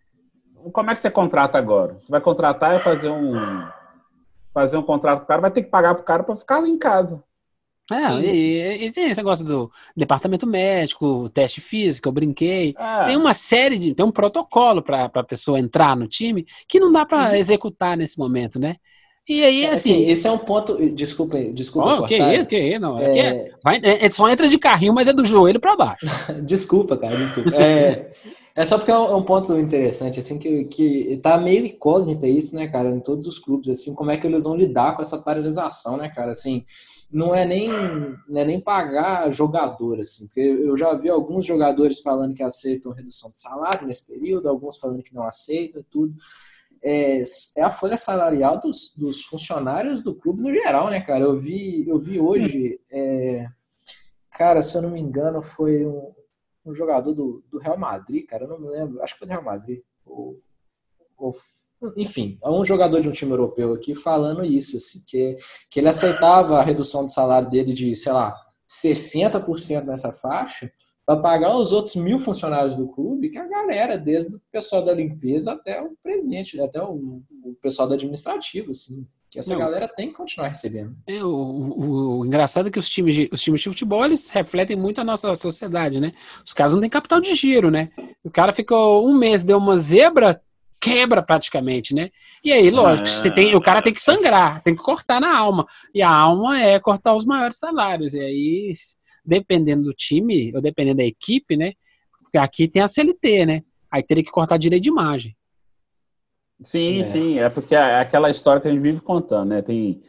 como 0.72 0.91
é 0.91 0.95
que 0.95 1.01
você 1.01 1.11
contrata 1.11 1.57
agora? 1.57 1.95
Você 2.01 2.11
vai 2.11 2.20
contratar 2.20 2.76
e 2.76 2.81
fazer 2.81 3.11
um 3.11 3.35
fazer 4.53 4.76
um 4.76 4.83
contrato 4.83 5.18
com 5.18 5.24
o 5.24 5.29
cara, 5.29 5.41
vai 5.41 5.51
ter 5.51 5.62
que 5.62 5.70
pagar 5.70 5.95
pro 5.95 6.05
cara 6.05 6.24
para 6.24 6.35
ficar 6.35 6.66
em 6.66 6.76
casa. 6.76 7.22
É, 7.91 8.20
e, 8.20 8.86
e, 8.86 8.93
tem 8.93 9.07
esse 9.07 9.16
negócio 9.16 9.45
do 9.45 9.70
departamento 9.97 10.47
médico, 10.47 11.28
teste 11.30 11.61
físico, 11.61 12.09
eu 12.09 12.12
brinquei. 12.12 12.74
É. 12.78 13.07
Tem 13.07 13.16
uma 13.16 13.32
série 13.32 13.78
de. 13.78 13.95
Tem 13.95 14.05
um 14.05 14.12
protocolo 14.12 14.82
para 14.82 15.07
a 15.07 15.24
pessoa 15.24 15.59
entrar 15.59 15.97
no 15.97 16.07
time 16.07 16.47
que 16.68 16.78
não 16.78 16.93
dá 16.93 17.07
para 17.07 17.39
executar 17.39 17.97
nesse 17.97 18.18
momento, 18.18 18.59
né? 18.59 18.76
E 19.28 19.45
aí, 19.45 19.64
é, 19.64 19.72
assim. 19.72 20.07
esse 20.07 20.26
é 20.26 20.30
um 20.30 20.39
ponto. 20.39 20.76
Desculpa, 20.95 21.39
desculpa. 21.53 22.01
Oh, 22.01 22.07
que 22.07 22.16
isso, 22.16 22.47
que 22.47 22.59
isso, 22.59 22.80
não. 22.80 22.99
É... 22.99 23.18
É, 23.18 23.53
vai, 23.62 23.80
é, 23.82 24.09
só 24.09 24.28
entra 24.28 24.49
de 24.49 24.59
carrinho, 24.59 24.95
mas 24.95 25.07
é 25.07 25.12
do 25.12 25.24
joelho 25.24 25.61
para 25.61 25.76
baixo. 25.76 26.07
desculpa, 26.45 26.97
cara, 26.97 27.14
desculpa. 27.16 27.55
É, 27.55 28.11
é 28.57 28.64
só 28.64 28.78
porque 28.78 28.91
é 28.91 28.99
um, 28.99 29.05
é 29.05 29.14
um, 29.14 29.22
ponto 29.22 29.57
interessante, 29.59 30.18
assim, 30.18 30.39
que, 30.39 30.64
que 30.64 31.20
tá 31.22 31.36
meio 31.36 31.66
incógnita 31.66 32.26
isso, 32.26 32.57
né, 32.57 32.66
cara, 32.68 32.91
em 32.91 33.01
todos 33.01 33.26
os 33.26 33.39
clubes, 33.39 33.68
assim, 33.68 33.95
como 33.95 34.11
é 34.11 34.16
que 34.16 34.26
eles 34.26 34.45
vão 34.45 34.57
lidar 34.57 34.97
com 34.97 35.03
essa 35.03 35.18
paralisação, 35.18 35.99
né, 35.99 36.09
cara, 36.09 36.32
assim, 36.32 36.64
não 37.11 37.35
é 37.35 37.45
nem, 37.45 37.69
não 38.29 38.41
é 38.41 38.45
nem 38.45 38.61
pagar 38.61 39.31
jogador, 39.31 40.01
assim, 40.01 40.27
porque 40.27 40.41
eu 40.41 40.77
já 40.77 40.93
vi 40.95 41.09
alguns 41.09 41.47
jogadores 41.47 42.01
falando 42.01 42.35
que 42.35 42.43
aceitam 42.43 42.93
redução 42.93 43.31
de 43.31 43.41
salário 43.41 43.87
nesse 43.87 44.07
período, 44.07 44.49
alguns 44.49 44.77
falando 44.77 45.03
que 45.03 45.15
não 45.15 45.25
aceitam, 45.25 45.83
tudo. 45.91 46.15
É, 46.83 47.23
é 47.57 47.63
a 47.63 47.71
folha 47.71 47.97
salarial 47.97 48.61
dos, 48.61 48.93
dos 48.95 49.23
funcionários 49.25 50.03
do 50.03 50.15
clube 50.15 50.43
no 50.43 50.53
geral, 50.53 50.91
né, 50.91 51.01
cara? 51.01 51.25
Eu 51.25 51.37
vi, 51.37 51.89
eu 51.89 51.99
vi 51.99 52.21
hoje, 52.21 52.79
é, 52.91 53.49
cara, 54.31 54.63
se 54.63 54.77
eu 54.77 54.83
não 54.83 54.91
me 54.91 55.01
engano, 55.01 55.41
foi 55.41 55.85
um, 55.87 56.13
um 56.65 56.75
jogador 56.75 57.13
do, 57.15 57.43
do 57.51 57.59
Real 57.59 57.79
Madrid, 57.79 58.27
cara, 58.27 58.45
eu 58.45 58.49
não 58.49 58.61
me 58.61 58.69
lembro, 58.69 59.03
acho 59.03 59.15
que 59.15 59.19
foi 59.19 59.27
do 59.27 59.33
Real 59.33 59.43
Madrid, 59.43 59.81
ou, 60.05 60.41
ou, 61.17 61.33
enfim, 61.97 62.39
um 62.45 62.64
jogador 62.64 63.01
de 63.01 63.09
um 63.09 63.12
time 63.12 63.33
europeu 63.33 63.72
aqui 63.72 63.95
falando 63.95 64.45
isso, 64.45 64.76
assim, 64.76 65.03
que, 65.07 65.37
que 65.70 65.81
ele 65.81 65.89
aceitava 65.89 66.59
a 66.59 66.62
redução 66.62 67.05
do 67.05 67.11
salário 67.11 67.49
dele 67.49 67.72
de, 67.72 67.95
sei 67.95 68.12
lá, 68.12 68.35
60% 68.68 69.85
nessa 69.85 70.12
faixa, 70.12 70.70
para 71.07 71.20
pagar 71.20 71.57
os 71.57 71.72
outros 71.72 71.97
mil 71.97 72.18
funcionários 72.18 72.76
do 72.76 72.89
clube, 72.89 73.31
que 73.31 73.39
a 73.39 73.49
galera, 73.49 73.97
desde 73.97 74.35
o 74.35 74.41
pessoal 74.53 74.85
da 74.85 74.93
limpeza 74.93 75.53
até 75.53 75.81
o 75.81 75.97
presidente, 76.03 76.61
até 76.61 76.83
o, 76.83 77.22
o 77.43 77.55
pessoal 77.62 77.89
do 77.89 77.95
administrativo, 77.95 78.72
assim 78.72 79.07
que 79.31 79.39
essa 79.39 79.53
Não. 79.53 79.61
galera 79.61 79.87
tem 79.87 80.09
que 80.09 80.14
continuar 80.14 80.49
recebendo. 80.49 80.97
É, 81.07 81.22
o, 81.22 81.29
o, 81.29 82.18
o, 82.18 82.26
engraçado 82.26 82.68
é 82.68 82.70
que 82.70 82.79
os 82.79 82.89
times, 82.89 83.14
de, 83.14 83.31
os 83.33 83.43
times 83.43 83.61
de 83.61 83.68
futebol 83.68 84.05
eles 84.05 84.29
refletem 84.31 84.76
muito 84.76 85.01
a 85.01 85.05
nossa 85.05 85.35
sociedade, 85.35 86.01
né? 86.01 86.12
Os 86.45 86.55
caras 86.55 86.72
não 86.72 86.81
têm 86.81 86.89
capital 86.89 87.20
de 87.20 87.35
giro, 87.35 87.70
né? 87.70 87.91
O 88.24 88.31
cara 88.31 88.53
ficou 88.53 89.07
um 89.07 89.14
mês, 89.14 89.43
deu 89.43 89.59
uma 89.59 89.76
zebra, 89.76 90.41
quebra 90.81 91.22
praticamente, 91.22 91.95
né? 91.95 92.11
E 92.45 92.53
aí, 92.53 92.70
lógico, 92.70 93.09
você 93.09 93.31
tem, 93.31 93.55
o 93.55 93.61
cara 93.61 93.83
tem 93.83 93.93
que 93.93 94.01
sangrar, 94.01 94.62
tem 94.62 94.74
que 94.74 94.83
cortar 94.83 95.20
na 95.20 95.37
alma. 95.37 95.66
E 95.95 96.03
a 96.03 96.11
alma 96.11 96.61
é 96.61 96.79
cortar 96.79 97.14
os 97.14 97.24
maiores 97.24 97.59
salários. 97.59 98.14
E 98.14 98.20
aí, 98.20 98.72
dependendo 99.24 99.85
do 99.85 99.93
time, 99.93 100.53
ou 100.55 100.61
dependendo 100.61 100.99
da 100.99 101.05
equipe, 101.05 101.57
né? 101.57 101.72
Porque 102.22 102.39
aqui 102.39 102.68
tem 102.68 102.83
a 102.83 102.89
CLT, 102.89 103.47
né? 103.47 103.62
Aí 103.91 104.03
teria 104.03 104.24
que 104.24 104.31
cortar 104.31 104.57
direito 104.57 104.83
de 104.83 104.89
imagem. 104.91 105.37
Sim, 106.62 106.99
é. 106.99 107.03
sim, 107.03 107.39
é 107.39 107.49
porque 107.49 107.74
é 107.74 108.01
aquela 108.01 108.31
história 108.31 108.61
que 108.61 108.68
a 108.68 108.70
gente 108.70 108.83
vive 108.83 109.01
contando, 109.01 109.51
né? 109.51 109.62
Tem 109.62 110.03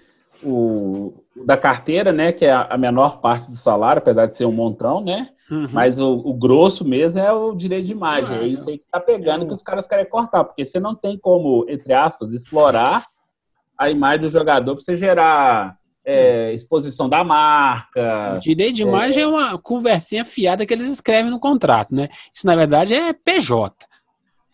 o 0.43 1.23
da 1.45 1.57
carteira, 1.57 2.11
né, 2.11 2.31
que 2.31 2.45
é 2.45 2.51
a 2.51 2.77
menor 2.77 3.21
parte 3.21 3.47
do 3.47 3.55
salário, 3.55 4.01
apesar 4.01 4.25
de 4.25 4.35
ser 4.35 4.45
um 4.45 4.51
montão, 4.51 5.01
né? 5.01 5.29
Uhum. 5.49 5.67
Mas 5.71 5.97
o, 5.97 6.13
o, 6.13 6.33
grosso 6.33 6.87
mesmo 6.87 7.19
é 7.19 7.31
o 7.31 7.55
direito 7.55 7.87
de 7.87 7.91
imagem. 7.91 8.37
É 8.37 8.47
isso 8.47 8.69
aí 8.69 8.77
que 8.77 8.85
tá 8.91 8.99
pegando 8.99 9.43
é. 9.43 9.47
que 9.47 9.53
os 9.53 9.63
caras 9.63 9.87
querem 9.87 10.07
cortar, 10.07 10.43
porque 10.43 10.63
você 10.63 10.79
não 10.79 10.93
tem 10.93 11.17
como, 11.17 11.65
entre 11.67 11.91
aspas, 11.91 12.33
explorar 12.33 13.05
a 13.77 13.89
imagem 13.89 14.21
do 14.21 14.29
jogador 14.29 14.75
para 14.75 14.83
você 14.83 14.95
gerar 14.95 15.77
é, 16.05 16.53
exposição 16.53 17.09
da 17.09 17.23
marca. 17.23 18.37
Direito 18.39 18.75
de 18.75 18.83
imagem 18.83 19.23
é... 19.23 19.25
é 19.25 19.27
uma 19.27 19.57
conversinha 19.57 20.23
fiada 20.23 20.65
que 20.65 20.73
eles 20.73 20.87
escrevem 20.87 21.31
no 21.31 21.39
contrato, 21.39 21.93
né? 21.93 22.09
Isso, 22.33 22.45
na 22.45 22.55
verdade, 22.55 22.93
é 22.93 23.13
PJ. 23.13 23.73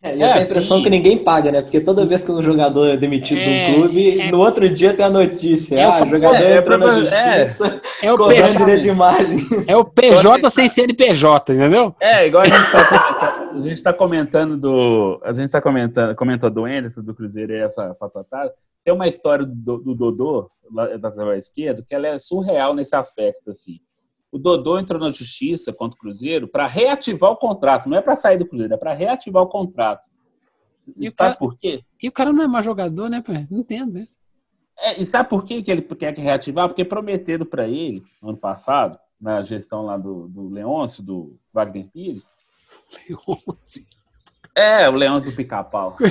É, 0.05 0.09
eu 0.09 0.13
é, 0.13 0.15
tenho 0.17 0.33
a 0.33 0.41
impressão 0.41 0.77
sim. 0.77 0.83
que 0.83 0.89
ninguém 0.91 1.17
paga, 1.17 1.51
né? 1.51 1.61
Porque 1.63 1.79
toda 1.79 2.05
vez 2.05 2.23
que 2.23 2.31
um 2.31 2.41
jogador 2.41 2.89
é 2.89 2.95
demitido 2.95 3.39
é, 3.39 3.71
do 3.71 3.75
clube, 3.75 4.21
é, 4.21 4.31
no 4.31 4.39
outro 4.39 4.69
dia 4.69 4.93
tem 4.93 5.03
a 5.03 5.09
notícia. 5.09 5.79
É, 5.79 5.83
ah, 5.83 6.03
o 6.03 6.07
jogador 6.07 6.43
é, 6.43 6.57
entrou 6.57 6.77
na 6.77 6.91
justiça, 6.91 7.81
é, 8.03 8.13
o 8.13 8.27
PJ, 8.27 8.55
direito 8.55 8.81
de 8.83 8.89
imagem. 8.89 9.37
É 9.67 9.75
o 9.75 9.83
PJ 9.83 10.49
sem 10.51 10.69
CNPJ, 10.69 11.53
entendeu? 11.53 11.95
É, 11.99 12.27
igual 12.27 12.43
a 12.43 12.47
gente 12.47 12.71
tá, 12.71 13.49
a 13.51 13.61
gente 13.61 13.83
tá 13.83 13.93
comentando 13.93 14.55
do. 14.55 15.19
A 15.23 15.33
gente 15.33 15.49
tá 15.49 15.59
comentando, 15.59 16.15
comentou 16.15 16.51
do 16.51 16.65
Anderson, 16.65 17.01
do 17.01 17.15
Cruzeiro 17.15 17.53
e 17.53 17.61
essa 17.61 17.95
patatada. 17.95 18.53
Tem 18.83 18.93
uma 18.93 19.07
história 19.07 19.43
do, 19.43 19.79
do 19.79 19.95
Dodô, 19.95 20.51
lá 20.71 20.85
da 20.97 21.35
esquerda, 21.35 21.83
que 21.87 21.95
ela 21.95 22.07
é 22.07 22.19
surreal 22.19 22.75
nesse 22.75 22.95
aspecto, 22.95 23.49
assim. 23.49 23.79
O 24.35 24.37
Dodô 24.37 24.77
entrou 24.77 24.99
na 24.99 25.11
justiça 25.11 25.71
contra 25.71 25.95
o 25.95 25.97
Cruzeiro 25.97 26.45
para 26.45 26.67
reativar 26.67 27.31
o 27.31 27.37
contrato. 27.37 27.87
Não 27.87 27.97
é 27.97 28.01
para 28.01 28.17
sair 28.17 28.37
do 28.37 28.45
Cruzeiro, 28.45 28.73
é 28.73 28.77
para 28.77 28.93
reativar 28.93 29.41
o 29.41 29.47
contrato. 29.47 30.03
E, 30.85 31.07
e 31.07 31.09
sabe 31.09 31.15
cara, 31.15 31.35
por 31.37 31.57
quê? 31.57 31.85
E 32.03 32.09
o 32.09 32.11
cara 32.11 32.33
não 32.33 32.43
é 32.43 32.47
mais 32.47 32.65
jogador, 32.65 33.09
né, 33.09 33.21
pai? 33.21 33.47
Não 33.49 33.59
entendo 33.59 33.97
isso. 33.97 34.17
É, 34.77 34.99
e 34.99 35.05
sabe 35.05 35.29
por 35.29 35.45
quê 35.45 35.63
que 35.63 35.71
ele 35.71 35.81
quer 35.81 36.13
reativar? 36.17 36.67
Porque 36.67 36.83
prometeram 36.83 37.45
para 37.45 37.65
ele, 37.65 38.03
ano 38.21 38.35
passado, 38.35 38.99
na 39.21 39.41
gestão 39.41 39.85
lá 39.85 39.95
do, 39.95 40.27
do 40.27 40.49
Leôncio, 40.49 41.01
do 41.01 41.39
Wagner 41.53 41.87
Pires. 41.87 42.33
Leôncio. 43.07 43.85
É, 44.57 44.87
o 44.87 44.93
Leões 44.93 45.25
do 45.25 45.33
Pica-Pau. 45.33 45.97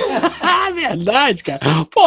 Ah, 0.67 0.71
verdade, 0.71 1.43
cara. 1.43 1.59
Pô, 1.91 2.01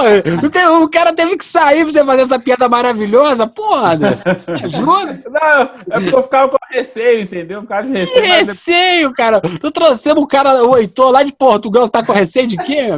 o 0.82 0.88
cara 0.88 1.12
teve 1.12 1.36
que 1.36 1.44
sair 1.44 1.84
pra 1.84 1.92
você 1.92 2.04
fazer 2.04 2.22
essa 2.22 2.38
piada 2.40 2.68
maravilhosa. 2.68 3.46
Porra, 3.46 3.94
Anderson. 3.94 4.30
Ajuda. 4.64 5.22
Não, 5.30 5.62
é 5.96 6.00
porque 6.00 6.14
eu 6.14 6.22
ficava 6.22 6.48
com 6.50 6.56
receio, 6.70 7.20
entendeu? 7.20 7.58
Eu 7.58 7.62
ficava 7.62 7.86
de 7.86 7.92
receio. 7.92 8.22
Que 8.22 8.28
receio, 8.28 9.12
cara. 9.12 9.40
Tu 9.40 9.70
trouxemos 9.70 10.22
o 10.22 10.26
cara, 10.26 10.64
o 10.64 10.76
Heitor, 10.76 11.10
lá 11.10 11.22
de 11.22 11.32
Portugal, 11.32 11.86
você 11.86 11.92
tá 11.92 12.04
com 12.04 12.12
receio 12.12 12.48
de 12.48 12.56
quê? 12.56 12.88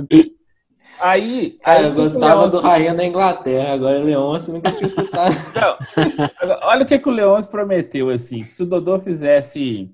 Aí. 1.00 1.58
Cara, 1.62 1.82
eu 1.82 1.94
gostava 1.94 2.48
do 2.48 2.60
Rainha 2.60 2.94
da 2.94 3.04
Inglaterra, 3.04 3.74
agora 3.74 4.00
o 4.00 4.04
Leôncio 4.04 4.52
nunca 4.52 4.72
tinha 4.72 4.86
escutado. 4.88 5.34
Não, 5.54 6.58
olha 6.62 6.84
o 6.84 6.86
que, 6.86 6.98
que 6.98 7.08
o 7.08 7.12
Leôncio 7.12 7.50
prometeu, 7.50 8.08
assim. 8.10 8.40
Se 8.40 8.62
o 8.62 8.66
Dodô 8.66 8.98
fizesse 8.98 9.90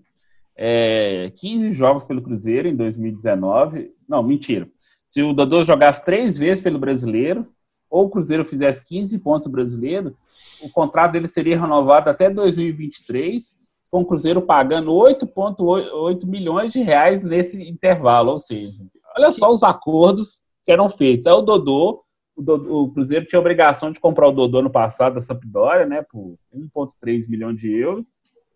é, 0.56 1.30
15 1.36 1.70
jogos 1.72 2.04
pelo 2.04 2.22
Cruzeiro 2.22 2.66
em 2.66 2.74
2019. 2.74 3.90
Não, 4.08 4.22
mentira. 4.22 4.68
Se 5.08 5.22
o 5.22 5.32
Dodô 5.32 5.62
jogasse 5.62 6.04
três 6.04 6.38
vezes 6.38 6.62
pelo 6.62 6.78
brasileiro, 6.78 7.46
ou 7.90 8.06
o 8.06 8.10
Cruzeiro 8.10 8.44
fizesse 8.44 8.82
15 8.84 9.18
pontos 9.18 9.46
brasileiro, 9.46 10.16
o 10.62 10.70
contrato 10.70 11.12
dele 11.12 11.28
seria 11.28 11.60
renovado 11.60 12.08
até 12.08 12.30
2023, 12.30 13.58
com 13.90 14.00
o 14.00 14.06
Cruzeiro 14.06 14.42
pagando 14.42 14.90
8,8 14.92 16.26
milhões 16.26 16.72
de 16.72 16.80
reais 16.80 17.22
nesse 17.22 17.68
intervalo. 17.68 18.32
Ou 18.32 18.38
seja, 18.38 18.82
olha 19.16 19.30
só 19.30 19.52
os 19.52 19.62
acordos 19.62 20.42
que 20.64 20.72
eram 20.72 20.88
feitos. 20.88 21.26
Aí 21.26 21.32
o 21.34 21.42
Dodô, 21.42 22.02
o, 22.34 22.42
Dodô, 22.42 22.82
o 22.82 22.92
Cruzeiro 22.92 23.26
tinha 23.26 23.38
a 23.38 23.40
obrigação 23.40 23.92
de 23.92 24.00
comprar 24.00 24.28
o 24.28 24.32
Dodô 24.32 24.62
no 24.62 24.70
passado 24.70 25.14
da 25.14 25.20
Sampdoria, 25.20 25.86
né, 25.86 26.02
por 26.02 26.36
1,3 26.52 27.28
milhão 27.28 27.54
de 27.54 27.70
euros 27.72 28.04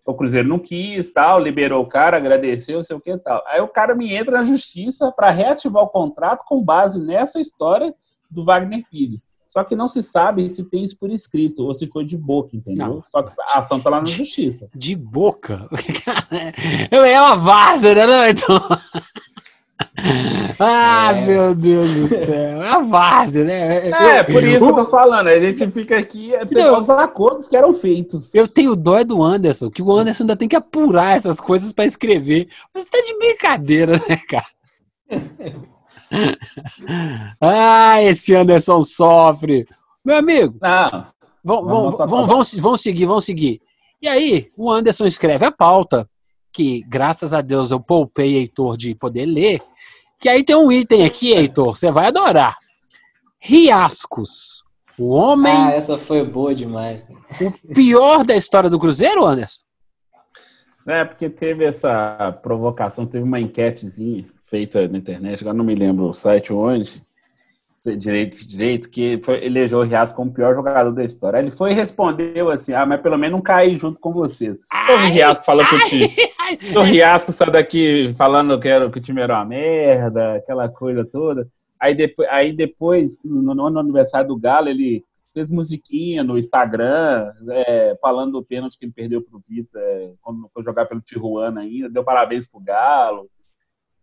o 0.05 0.15
Cruzeiro 0.15 0.49
não 0.49 0.59
quis, 0.59 1.13
tal, 1.13 1.39
liberou 1.39 1.83
o 1.83 1.87
cara, 1.87 2.17
agradeceu, 2.17 2.83
sei 2.83 2.97
o 2.97 3.01
que 3.01 3.17
tal. 3.19 3.43
Aí 3.47 3.61
o 3.61 3.69
cara 3.69 3.95
me 3.95 4.13
entra 4.13 4.39
na 4.39 4.45
justiça 4.45 5.13
para 5.13 5.31
reativar 5.31 5.83
o 5.83 5.89
contrato 5.89 6.45
com 6.47 6.63
base 6.63 7.05
nessa 7.05 7.41
história 7.41 7.95
do 8.31 8.45
Wagner 8.45 8.83
Pires. 8.91 9.25
Só 9.51 9.65
que 9.65 9.75
não 9.75 9.89
se 9.89 10.01
sabe 10.01 10.49
se 10.49 10.71
tem 10.71 10.85
isso 10.85 10.97
por 10.97 11.11
escrito 11.11 11.65
ou 11.65 11.75
se 11.75 11.89
foi 11.89 12.05
de 12.05 12.17
boca, 12.17 12.57
entendeu? 12.57 12.87
Não, 12.87 13.05
Só 13.11 13.21
que 13.21 13.33
a 13.49 13.59
ação 13.59 13.81
tá 13.81 13.91
lá 13.91 13.99
na 13.99 14.05
justiça. 14.05 14.69
De 14.73 14.95
boca? 14.95 15.69
é 16.89 17.21
uma 17.21 17.35
vaza, 17.35 17.93
né? 17.93 18.31
Então... 18.31 18.61
Ah, 20.63 21.13
é. 21.15 21.27
meu 21.27 21.55
Deus 21.55 21.91
do 21.95 22.09
céu. 22.09 22.63
É 22.63 22.69
a 22.69 22.81
várzea, 22.81 23.45
né? 23.45 23.89
É, 23.89 24.21
eu, 24.21 24.25
por 24.27 24.45
isso 24.45 24.57
eu, 24.57 24.75
que 24.75 24.81
eu 24.81 24.85
tô 24.85 24.91
falando. 24.91 25.29
A 25.29 25.41
gente 25.41 25.71
fica 25.71 25.99
aqui 25.99 26.35
é 26.35 26.73
os 26.73 26.91
acordos 26.91 27.49
que 27.49 27.57
eram 27.57 27.73
feitos. 27.73 28.35
Eu 28.35 28.47
tenho 28.47 28.77
dó 28.77 28.99
é 28.99 29.05
do 29.05 29.23
Anderson, 29.23 29.71
que 29.71 29.81
o 29.81 29.91
Anderson 29.91 30.25
ainda 30.25 30.37
tem 30.37 30.49
que 30.49 30.57
apurar 30.57 31.17
essas 31.17 31.41
coisas 31.41 31.73
para 31.73 31.87
escrever. 31.87 32.49
Você 32.75 32.91
tá 32.91 32.99
de 32.99 33.17
brincadeira, 33.17 33.93
né, 34.07 34.21
cara? 34.29 34.47
ah, 37.41 38.03
esse 38.03 38.35
Anderson 38.35 38.83
sofre. 38.83 39.67
Meu 40.05 40.17
amigo. 40.17 40.59
Não. 40.61 41.07
Vão, 41.43 41.65
vão, 41.65 41.91
vão, 41.91 42.27
vão, 42.27 42.27
vão 42.27 42.77
seguir, 42.77 43.07
vão 43.07 43.21
seguir. 43.21 43.63
E 44.03 44.09
aí, 44.09 44.51
o 44.57 44.71
Anderson 44.71 45.07
escreve 45.07 45.47
a 45.47 45.51
pauta, 45.51 46.07
que 46.53 46.83
graças 46.83 47.33
a 47.33 47.41
Deus 47.41 47.71
eu 47.71 47.81
poupei 47.81 48.37
Heitor 48.37 48.77
de 48.77 48.95
poder 48.95 49.25
ler 49.25 49.63
que 50.21 50.29
aí 50.29 50.45
tem 50.45 50.55
um 50.55 50.71
item 50.71 51.05
aqui, 51.05 51.33
Heitor, 51.33 51.77
você 51.77 51.91
vai 51.91 52.07
adorar. 52.07 52.59
Riascos. 53.39 54.63
O 54.99 55.09
homem. 55.09 55.53
Ah, 55.53 55.73
essa 55.73 55.97
foi 55.97 56.23
boa 56.23 56.55
demais. 56.55 57.03
O 57.41 57.75
pior 57.75 58.23
da 58.23 58.37
história 58.37 58.69
do 58.69 58.79
Cruzeiro, 58.79 59.25
Anderson? 59.25 59.61
É, 60.87 61.05
porque 61.05 61.31
teve 61.31 61.65
essa 61.65 62.33
provocação, 62.43 63.07
teve 63.07 63.25
uma 63.25 63.41
enquetezinha 63.41 64.27
feita 64.45 64.87
na 64.89 64.99
internet, 64.99 65.41
agora 65.41 65.57
não 65.57 65.65
me 65.65 65.75
lembro 65.75 66.09
o 66.09 66.15
site 66.15 66.53
onde, 66.53 67.03
direito, 67.97 68.47
direito, 68.47 68.91
que 68.91 69.21
foi, 69.25 69.45
elegeu 69.45 69.79
o 69.79 69.83
Riasco 69.83 70.17
como 70.17 70.31
o 70.31 70.35
pior 70.35 70.55
jogador 70.55 70.93
da 70.93 71.05
história. 71.05 71.39
Aí 71.39 71.45
ele 71.45 71.51
foi 71.51 71.71
e 71.71 71.75
respondeu 71.75 72.51
assim: 72.51 72.75
ah, 72.75 72.85
mas 72.85 73.01
pelo 73.01 73.17
menos 73.17 73.37
não 73.37 73.43
caí 73.43 73.77
junto 73.79 73.99
com 73.99 74.13
vocês. 74.13 74.59
Ai, 74.71 75.11
o 75.11 75.13
Riasco 75.13 75.45
falou 75.45 75.65
que 75.65 75.75
o 75.75 75.85
time. 75.87 76.11
O 76.77 76.83
Riasco 76.83 77.31
saiu 77.31 77.53
daqui 77.53 78.13
falando 78.19 78.59
que, 78.59 78.67
era, 78.67 78.91
que 78.91 78.99
o 78.99 79.01
time 79.01 79.21
era 79.21 79.35
uma 79.35 79.45
merda, 79.45 80.35
aquela 80.35 80.69
coisa 80.69 81.05
toda. 81.05 81.47
Aí 81.79 81.95
depois, 81.95 82.29
aí 82.29 82.53
depois 82.53 83.21
no, 83.25 83.55
no 83.55 83.79
aniversário 83.79 84.27
do 84.27 84.37
Galo, 84.37 84.69
ele 84.69 85.05
fez 85.33 85.49
musiquinha 85.49 86.25
no 86.25 86.37
Instagram, 86.37 87.33
é, 87.51 87.97
falando 88.03 88.33
do 88.33 88.45
pênalti 88.45 88.77
que 88.77 88.85
ele 88.85 88.93
perdeu 88.93 89.23
pro 89.23 89.43
Vitor 89.49 89.81
é, 89.81 90.13
quando 90.21 90.51
foi 90.53 90.63
jogar 90.63 90.87
pelo 90.87 91.01
Tijuana 91.01 91.61
ainda, 91.61 91.89
deu 91.89 92.03
parabéns 92.03 92.47
pro 92.47 92.61
Galo. 92.61 93.31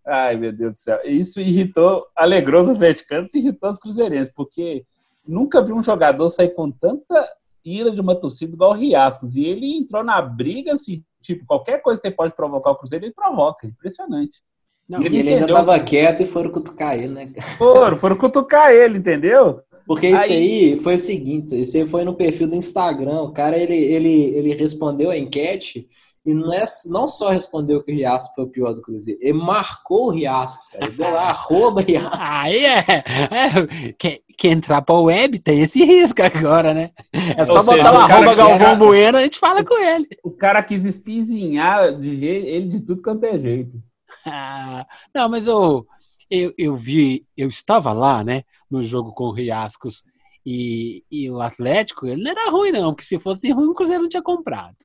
Ai, 0.08 0.38
meu 0.38 0.54
Deus 0.54 0.72
do 0.72 0.78
céu. 0.78 1.00
Isso 1.04 1.42
irritou, 1.42 2.06
alegrou 2.16 2.64
os 2.64 2.70
atleticanos 2.70 3.34
e 3.34 3.40
irritou 3.40 3.70
os 3.70 3.78
cruzeirenses, 3.78 4.32
porque 4.34 4.86
nunca 5.28 5.62
vi 5.62 5.74
um 5.74 5.84
jogador 5.84 6.30
sair 6.30 6.50
com 6.50 6.72
tanta 6.72 7.28
ira 7.64 7.92
de 7.92 8.00
uma 8.00 8.16
torcida 8.16 8.54
igual 8.54 8.72
o 8.72 8.74
Riascos. 8.74 9.36
E 9.36 9.44
ele 9.44 9.78
entrou 9.78 10.04
na 10.04 10.22
briga, 10.22 10.74
assim, 10.74 11.04
tipo, 11.22 11.46
qualquer 11.46 11.82
coisa 11.82 12.02
que 12.02 12.10
pode 12.10 12.34
provocar 12.34 12.72
o 12.72 12.76
Cruzeiro, 12.76 13.06
ele 13.06 13.14
provoca. 13.14 13.68
Impressionante. 13.68 14.42
Não, 14.88 15.04
ele, 15.04 15.18
ele 15.18 15.34
ainda 15.34 15.48
tava 15.48 15.78
quieto 15.82 16.24
e 16.24 16.26
foram 16.26 16.50
cutucar 16.50 16.98
ele, 16.98 17.10
né? 17.10 17.30
Foram, 17.58 17.98
foram 17.98 18.16
cutucar 18.16 18.72
ele, 18.72 19.00
entendeu? 19.00 19.62
Porque 19.86 20.08
isso 20.08 20.24
aí... 20.24 20.32
aí 20.74 20.78
foi 20.78 20.96
o 20.96 21.00
seguinte, 21.00 21.60
isso 21.60 21.76
aí 21.76 21.86
foi 21.86 22.06
no 22.06 22.14
perfil 22.14 22.48
do 22.48 22.56
Instagram, 22.56 23.22
o 23.22 23.32
cara, 23.32 23.58
ele, 23.58 23.76
ele, 23.76 24.24
ele 24.36 24.54
respondeu 24.54 25.10
a 25.10 25.18
enquete 25.18 25.88
e 26.28 26.34
não, 26.34 26.52
é, 26.52 26.66
não 26.88 27.08
só 27.08 27.30
respondeu 27.30 27.82
que 27.82 27.90
o 27.90 27.96
Riasco 27.96 28.36
foi 28.36 28.44
o 28.44 28.50
pior 28.50 28.74
do 28.74 28.82
Cruzeiro, 28.82 29.18
ele 29.24 29.38
marcou 29.38 30.08
o 30.08 30.12
Riasco, 30.12 30.74
cara. 30.74 30.86
Ele 30.86 30.98
deu 30.98 31.10
lá, 31.10 31.30
arroba 31.32 31.82
Riasco. 31.82 32.18
Aí 32.20 32.66
é. 32.66 32.80
é 32.80 33.94
quer, 33.98 34.20
quer 34.38 34.50
entrar 34.50 34.82
pra 34.82 34.96
web, 34.96 35.40
tem 35.40 35.62
esse 35.62 35.86
risco 35.86 36.22
agora, 36.22 36.74
né? 36.74 36.92
É 37.14 37.46
só 37.46 37.60
Ou 37.60 37.64
botar 37.64 37.78
seja, 37.78 37.94
o 37.94 37.98
arroba 37.98 38.36
Galvão 38.36 38.68
era... 38.68 38.76
Bueno, 38.76 39.18
a 39.20 39.22
gente 39.22 39.40
fala 39.40 39.64
com 39.64 39.82
ele. 39.82 40.10
O 40.22 40.30
cara 40.30 40.62
quis 40.62 40.84
espizinhar 40.84 41.98
de 41.98 42.20
jeito, 42.20 42.46
ele 42.46 42.68
de 42.68 42.82
tudo 42.82 43.02
quanto 43.02 43.24
é 43.24 43.40
jeito. 43.40 43.82
Ah, 44.26 44.86
não, 45.16 45.30
mas 45.30 45.48
eu, 45.48 45.88
eu, 46.30 46.54
eu 46.58 46.76
vi, 46.76 47.26
eu 47.38 47.48
estava 47.48 47.94
lá, 47.94 48.22
né, 48.22 48.44
no 48.70 48.84
jogo 48.84 49.14
com 49.14 49.24
o 49.24 49.34
Riascos 49.34 50.04
e, 50.46 51.06
e 51.10 51.32
o 51.32 51.40
Atlético, 51.40 52.06
ele 52.06 52.22
não 52.22 52.32
era 52.32 52.52
ruim, 52.52 52.74
não, 52.74 52.94
porque 52.94 53.06
se 53.06 53.18
fosse 53.18 53.50
ruim, 53.50 53.70
o 53.70 53.74
Cruzeiro 53.74 54.02
não 54.04 54.10
tinha 54.10 54.22
comprado. 54.22 54.76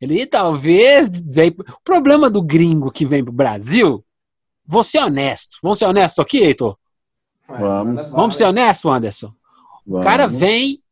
Ele 0.00 0.26
talvez. 0.26 1.08
O 1.08 1.80
problema 1.82 2.30
do 2.30 2.42
gringo 2.42 2.90
que 2.90 3.04
vem 3.04 3.24
pro 3.24 3.32
Brasil, 3.32 4.04
vou 4.64 4.84
ser 4.84 4.98
honesto. 4.98 5.58
Vamos 5.62 5.78
ser 5.78 5.86
honesto 5.86 6.22
aqui, 6.22 6.38
Heitor? 6.38 6.78
Vamos. 7.48 8.10
Vamos 8.10 8.36
ser 8.36 8.44
honesto, 8.44 8.88
Anderson. 8.88 9.32
Vamos. 9.86 10.04
O 10.04 10.08
cara 10.08 10.26
vem, 10.26 10.82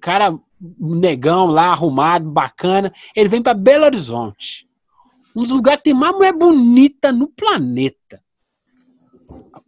cara 0.00 0.38
negão 0.78 1.46
lá, 1.46 1.72
arrumado, 1.72 2.30
bacana. 2.30 2.92
Ele 3.14 3.28
vem 3.28 3.42
para 3.42 3.54
Belo 3.54 3.84
Horizonte. 3.84 4.68
Um 5.34 5.42
dos 5.42 5.52
lugares 5.52 5.78
que 5.78 5.84
tem 5.84 5.94
mais 5.94 6.14
mulher 6.14 6.32
bonita 6.32 7.10
no 7.10 7.26
planeta. 7.26 8.22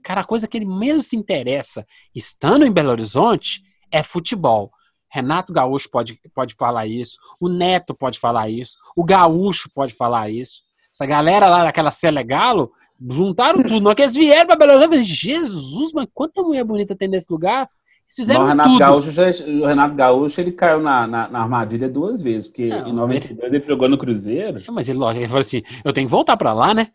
Cara, 0.03 0.20
a 0.20 0.24
coisa 0.24 0.47
que 0.47 0.59
ele 0.59 0.66
mesmo 0.66 1.03
se 1.03 1.16
interessa, 1.16 1.87
estando 2.14 2.66
em 2.66 2.70
Belo 2.70 2.91
Horizonte, 2.91 3.64
é 3.91 4.03
futebol. 4.03 4.70
Renato 5.15 5.53
Gaúcho 5.53 5.89
pode, 5.91 6.21
pode 6.35 6.55
falar 6.57 6.87
isso, 6.89 7.19
o 7.41 7.49
Neto 7.49 7.95
pode 7.95 8.19
falar 8.19 8.49
isso, 8.51 8.77
o 8.97 9.05
Gaúcho 9.05 9.71
pode 9.73 9.95
falar 9.95 10.29
isso. 10.29 10.62
Essa 10.93 11.07
galera 11.07 11.47
lá 11.49 11.62
daquela 11.65 11.91
Selegalo 11.93 12.73
juntaram 13.11 13.62
tudo. 13.62 13.81
Não 13.81 13.95
que 13.95 14.03
eles 14.03 14.15
vieram 14.15 14.47
pra 14.49 14.57
Belo 14.57 14.73
Horizonte. 14.73 15.05
Jesus, 15.05 15.93
mas 15.93 16.07
quanta 16.12 16.43
mulher 16.43 16.65
bonita 16.65 16.97
tem 16.97 17.07
nesse 17.09 17.33
lugar? 17.33 17.69
Eles 18.07 18.17
fizeram 18.17 18.43
o 18.43 18.47
Renato 18.47 18.69
tudo. 18.71 18.79
Gaúcho, 18.81 19.11
já- 19.12 19.29
o 19.47 19.67
Renato 19.67 19.95
Gaúcho 19.95 20.41
ele 20.41 20.53
caiu 20.53 20.81
na, 20.81 21.07
na, 21.07 21.29
na 21.29 21.41
armadilha 21.43 21.89
duas 21.89 22.21
vezes, 22.21 22.49
porque 22.49 22.67
Não, 22.69 22.89
em 22.89 22.93
92 22.93 23.53
ele 23.53 23.65
jogou 23.67 23.89
no 23.89 23.99
Cruzeiro, 23.99 24.62
É, 24.67 24.71
Mas 24.73 24.89
ele, 24.89 24.99
lógico, 24.99 25.21
ele 25.23 25.29
falou 25.29 25.41
assim: 25.41 25.62
eu 25.85 25.93
tenho 25.93 26.07
que 26.09 26.11
voltar 26.12 26.37
pra 26.37 26.53
lá, 26.53 26.75
né? 26.75 26.89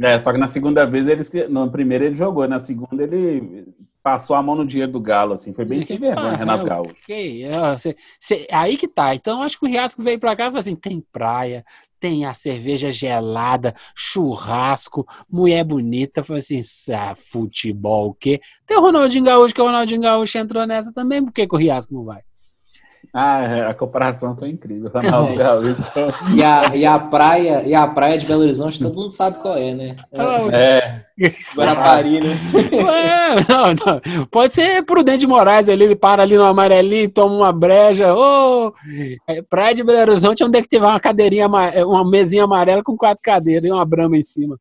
é, 0.00 0.18
só 0.18 0.32
que 0.32 0.38
na 0.38 0.46
segunda 0.46 0.84
vez, 0.86 1.06
ele, 1.08 1.48
no 1.48 1.70
primeiro 1.70 2.04
ele 2.04 2.14
jogou, 2.14 2.46
na 2.48 2.58
segunda 2.58 3.02
ele 3.02 3.66
passou 4.02 4.36
a 4.36 4.42
mão 4.42 4.54
no 4.54 4.66
dinheiro 4.66 4.92
do 4.92 5.00
Galo, 5.00 5.32
assim, 5.34 5.52
foi 5.52 5.64
bem 5.64 5.82
sem 5.82 5.98
vergonha, 5.98 6.36
Renato 6.36 6.64
Gaúcho. 6.64 6.94
ok. 7.02 7.44
Cê- 7.78 7.96
cê- 8.18 8.46
aí 8.50 8.76
que 8.76 8.88
tá. 8.88 9.14
Então, 9.14 9.42
acho 9.42 9.58
que 9.58 9.66
o 9.66 9.68
Riasco 9.68 10.02
veio 10.02 10.18
pra 10.18 10.34
cá 10.36 10.44
e 10.44 10.46
falou 10.46 10.60
assim: 10.60 10.76
tem 10.76 11.00
praia, 11.12 11.64
tem 12.00 12.24
a 12.24 12.32
cerveja 12.34 12.90
gelada, 12.92 13.74
churrasco, 13.94 15.06
mulher 15.30 15.64
bonita. 15.64 16.22
Falei 16.22 16.40
assim: 16.42 16.60
ah, 16.94 17.14
futebol 17.14 18.08
o 18.10 18.14
quê? 18.14 18.40
Tem 18.66 18.76
o 18.76 18.80
Ronaldinho 18.80 19.24
Gaúcho, 19.24 19.54
que 19.54 19.60
o 19.60 19.64
Ronaldinho 19.64 20.00
Gaúcho 20.00 20.38
entrou 20.38 20.66
nessa 20.66 20.92
também, 20.92 21.24
por 21.24 21.32
que, 21.32 21.46
que 21.46 21.54
o 21.54 21.58
Riasco 21.58 21.92
não 21.94 22.04
vai? 22.04 22.22
Ah, 23.12 23.42
é, 23.42 23.66
a 23.66 23.74
comparação 23.74 24.36
foi 24.36 24.50
incrível, 24.50 24.90
Ronaldo 24.90 25.34
Gaúcho. 25.34 25.76
E 26.34 26.42
a, 26.42 26.76
e 26.76 26.84
a 26.84 26.98
praia, 26.98 27.62
e 27.66 27.74
a 27.74 27.86
praia 27.86 28.18
de 28.18 28.26
Belo 28.26 28.42
Horizonte, 28.42 28.78
todo 28.78 28.94
mundo 28.94 29.10
sabe 29.10 29.38
qual 29.38 29.56
é, 29.56 29.74
né? 29.74 29.96
É, 30.52 31.02
Guarapari, 31.56 32.20
né? 32.20 32.38
Ué, 32.54 33.46
não, 33.48 33.74
não. 33.74 34.26
Pode 34.26 34.52
ser 34.52 34.84
Prudente 34.84 35.18
de 35.18 35.26
Moraes 35.26 35.68
ali, 35.68 35.84
ele 35.84 35.96
para 35.96 36.22
ali 36.22 36.36
no 36.36 36.44
amarelinho, 36.44 37.10
toma 37.10 37.34
uma 37.34 37.52
breja. 37.52 38.14
Ô, 38.14 38.72
é, 39.26 39.42
Praia 39.42 39.74
de 39.74 39.82
Belo 39.82 40.00
Horizonte, 40.00 40.44
onde 40.44 40.58
é 40.58 40.62
que 40.62 40.68
tiver 40.68 40.86
uma 40.86 41.00
cadeirinha, 41.00 41.48
é, 41.72 41.84
uma 41.84 42.08
mesinha 42.08 42.44
amarela 42.44 42.82
com 42.82 42.96
quatro 42.96 43.22
cadeiras 43.22 43.68
e 43.68 43.72
uma 43.72 43.84
brama 43.84 44.16
em 44.16 44.22
cima. 44.22 44.58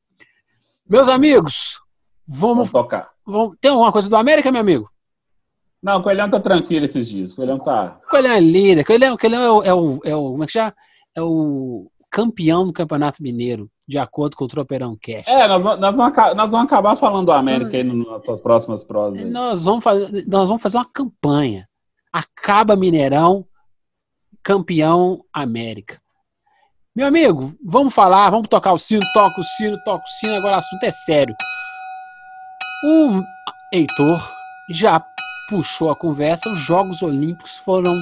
Meus 0.90 1.10
amigos, 1.10 1.82
vamos, 2.28 2.70
vamos 2.70 2.72
tocar. 2.72 3.10
vamos. 3.26 3.58
Tem 3.60 3.70
alguma 3.70 3.92
coisa 3.92 4.10
do 4.10 4.16
América, 4.16 4.52
meu 4.52 4.62
amigo? 4.62 4.90
Não, 5.82 6.00
o 6.00 6.04
Coelhão 6.04 6.30
tá 6.30 6.40
tranquilo 6.40 6.86
esses 6.86 7.08
dias, 7.08 7.34
o 7.34 7.36
Coelhão 7.36 7.60
tá... 7.60 8.00
Coelhão 8.10 8.32
é 8.32 8.40
líder, 8.40 8.84
Coelhão, 8.84 9.16
Coelhão 9.18 9.42
é, 9.44 9.52
o, 9.52 9.64
é, 9.64 9.74
o, 9.74 10.00
é 10.06 10.16
o. 10.16 10.32
Como 10.32 10.44
é 10.44 10.46
que 10.48 10.52
chama? 10.54 10.74
É 11.16 11.22
o 11.22 11.92
campeão 12.12 12.66
do 12.66 12.74
Campeonato 12.74 13.22
Mineiro, 13.22 13.70
de 13.88 13.98
acordo 13.98 14.36
com 14.36 14.46
o 14.46 14.48
Tropeirão 14.48 14.98
Cash. 15.00 15.28
É, 15.28 15.48
nós, 15.48 15.62
vamos- 15.62 15.80
nós, 15.80 15.96
vamos, 15.98 16.18
nós 16.36 16.52
vamos 16.52 16.66
acabar 16.66 16.96
falando 16.96 17.26
do 17.28 17.32
América 17.32 17.78
aí 17.78 17.84
nas 17.84 18.26
suas 18.26 18.40
próximas 18.40 18.84
prosas. 18.84 19.20
aí. 19.24 19.30
Nós 19.30 19.64
vamos, 19.64 19.84
fazer, 19.84 20.26
nós 20.28 20.48
vamos 20.48 20.62
fazer 20.64 20.78
uma 20.78 20.86
campanha. 20.92 21.68
Acaba 22.12 22.76
Mineirão, 22.76 23.46
campeão 24.44 25.24
América. 25.34 26.00
Meu 26.96 27.06
amigo, 27.06 27.54
vamos 27.64 27.94
falar, 27.94 28.30
vamos 28.32 28.48
tocar 28.48 28.74
o 28.74 28.78
sino, 28.80 29.04
toca 29.14 29.40
o 29.40 29.44
sino, 29.44 29.78
toca 29.84 30.04
o 30.04 30.10
sino, 30.20 30.36
agora 30.36 30.56
o 30.56 30.58
assunto 30.58 30.84
é 30.84 30.92
sério. 30.92 31.36
O 32.84 33.22
Heitor 33.72 34.20
já 34.72 35.04
puxou 35.50 35.90
a 35.90 35.96
conversa, 35.96 36.50
os 36.50 36.60
Jogos 36.60 37.02
Olímpicos 37.02 37.58
foram 37.58 37.98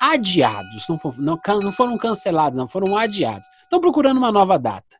adiados, 0.00 0.86
não 0.88 0.98
foram, 0.98 1.18
não, 1.18 1.40
não 1.62 1.72
foram 1.72 1.96
cancelados, 1.98 2.58
não, 2.58 2.68
foram 2.68 2.96
adiados. 2.96 3.48
Estão 3.62 3.80
procurando 3.80 4.18
uma 4.18 4.30
nova 4.32 4.58
data. 4.58 4.96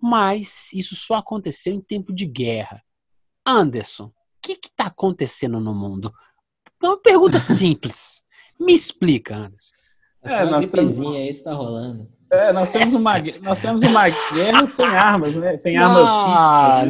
Mas 0.00 0.72
isso 0.72 0.96
só 0.96 1.16
aconteceu 1.16 1.74
em 1.74 1.80
tempo 1.80 2.12
de 2.12 2.24
guerra. 2.26 2.82
Anderson, 3.46 4.04
o 4.06 4.12
que 4.40 4.52
está 4.52 4.86
acontecendo 4.86 5.60
no 5.60 5.74
mundo? 5.74 6.12
É 6.82 6.86
uma 6.86 6.96
pergunta 7.00 7.38
simples. 7.40 8.22
Me 8.58 8.72
explica, 8.72 9.36
Anderson. 9.36 9.70
É 10.22 10.28
só 10.28 10.34
É, 10.36 10.42
uma 10.44 10.50
nós 10.52 10.70
temos- 10.70 10.72
gripezinha 10.96 11.18
aí, 11.18 11.28
isso 11.28 11.44
tá 11.44 11.52
rolando. 11.52 12.10
É, 12.32 12.52
nós 12.52 12.70
temos 12.70 12.94
uma, 12.94 13.14
nós 13.42 13.60
temos 13.60 13.82
uma 13.82 14.08
guerra 14.08 14.66
sem 14.66 14.86
armas, 14.86 15.34
né? 15.34 15.56
Sem 15.56 15.76
armas 15.76 16.08
Ah, 16.08 16.84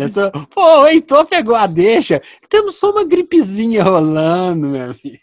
pô, 0.51 0.83
o 0.83 0.87
Heitor 0.87 1.25
pegou 1.27 1.55
a 1.55 1.67
deixa. 1.67 2.21
Temos 2.49 2.77
só 2.77 2.91
uma 2.91 3.05
gripezinha 3.05 3.83
rolando, 3.83 4.67
meu 4.69 4.85
amigo. 4.85 5.19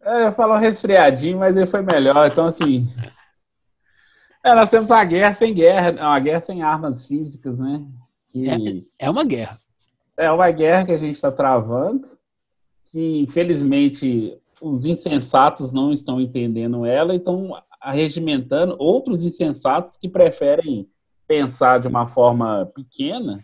É, 0.00 0.26
eu 0.28 0.32
falo 0.32 0.56
resfriadinho, 0.56 1.38
mas 1.38 1.56
ele 1.56 1.66
foi 1.66 1.82
melhor. 1.82 2.26
Então, 2.30 2.46
assim. 2.46 2.86
É, 4.44 4.54
nós 4.54 4.70
temos 4.70 4.90
uma 4.90 5.04
guerra 5.04 5.32
sem 5.34 5.52
guerra, 5.52 5.90
uma 5.90 6.20
guerra 6.20 6.40
sem 6.40 6.62
armas 6.62 7.04
físicas, 7.06 7.58
né? 7.58 7.82
Que 8.30 8.48
É 8.98 9.10
uma 9.10 9.24
guerra. 9.24 9.58
é 10.16 10.30
uma 10.30 10.50
guerra 10.52 10.86
que 10.86 10.92
a 10.92 10.96
gente 10.96 11.16
está 11.16 11.32
travando, 11.32 12.06
que 12.92 13.20
infelizmente 13.20 14.38
os 14.62 14.86
insensatos 14.86 15.72
não 15.72 15.92
estão 15.92 16.20
entendendo 16.20 16.86
ela 16.86 17.12
e 17.12 17.18
estão 17.18 17.50
arregimentando 17.88 18.76
outros 18.78 19.22
insensatos 19.22 19.96
que 19.96 20.10
preferem 20.10 20.86
pensar 21.26 21.80
de 21.80 21.88
uma 21.88 22.06
forma 22.06 22.70
pequena, 22.74 23.42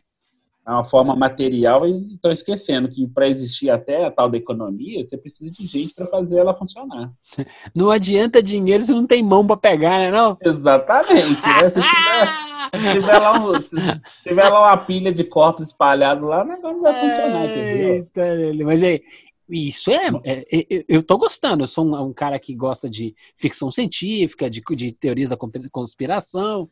uma 0.66 0.84
forma 0.84 1.16
material, 1.16 1.86
e 1.86 2.14
estão 2.14 2.30
esquecendo 2.30 2.88
que 2.88 3.06
para 3.06 3.26
existir 3.26 3.70
até 3.70 4.04
a 4.04 4.10
tal 4.10 4.28
da 4.28 4.36
economia, 4.36 5.02
você 5.02 5.16
precisa 5.16 5.50
de 5.50 5.66
gente 5.66 5.94
para 5.94 6.06
fazer 6.06 6.38
ela 6.38 6.52
funcionar. 6.52 7.10
Não 7.74 7.90
adianta 7.90 8.42
dinheiro 8.42 8.82
se 8.82 8.92
não 8.92 9.06
tem 9.06 9.22
mão 9.22 9.46
pra 9.46 9.56
pegar, 9.56 9.98
né? 9.98 10.10
Não? 10.10 10.36
Exatamente. 10.42 11.46
né? 11.46 11.70
Se 11.70 11.80
tiver, 11.80 12.28
se 12.94 13.00
tiver 13.00 13.18
lá 13.18 13.40
um- 13.40 13.60
se 13.60 13.76
tiver 14.22 14.48
lá 14.48 14.60
uma 14.60 14.76
pilha 14.76 15.12
de 15.12 15.24
corpos 15.24 15.68
espalhados 15.68 16.22
lá, 16.28 16.42
o 16.42 16.46
negócio 16.46 16.76
não 16.76 16.82
vai 16.82 17.00
funcionar, 17.00 17.44
entendeu? 17.46 17.94
Eita, 17.94 18.22
Lele, 18.22 18.64
mas 18.64 18.82
é, 18.82 19.00
isso 19.48 19.90
é, 19.90 20.08
é- 20.24 20.44
é- 20.76 20.84
Eu 20.88 21.02
tô 21.02 21.18
gostando. 21.18 21.64
Eu 21.64 21.68
sou 21.68 21.84
um, 21.86 22.08
um 22.08 22.12
cara 22.12 22.38
que 22.38 22.54
gosta 22.54 22.88
de 22.88 23.14
ficção 23.36 23.70
científica, 23.70 24.48
de, 24.48 24.62
de 24.74 24.92
teorias 24.92 25.28
da 25.30 25.36
consp- 25.36 25.68
conspiração. 25.70 26.68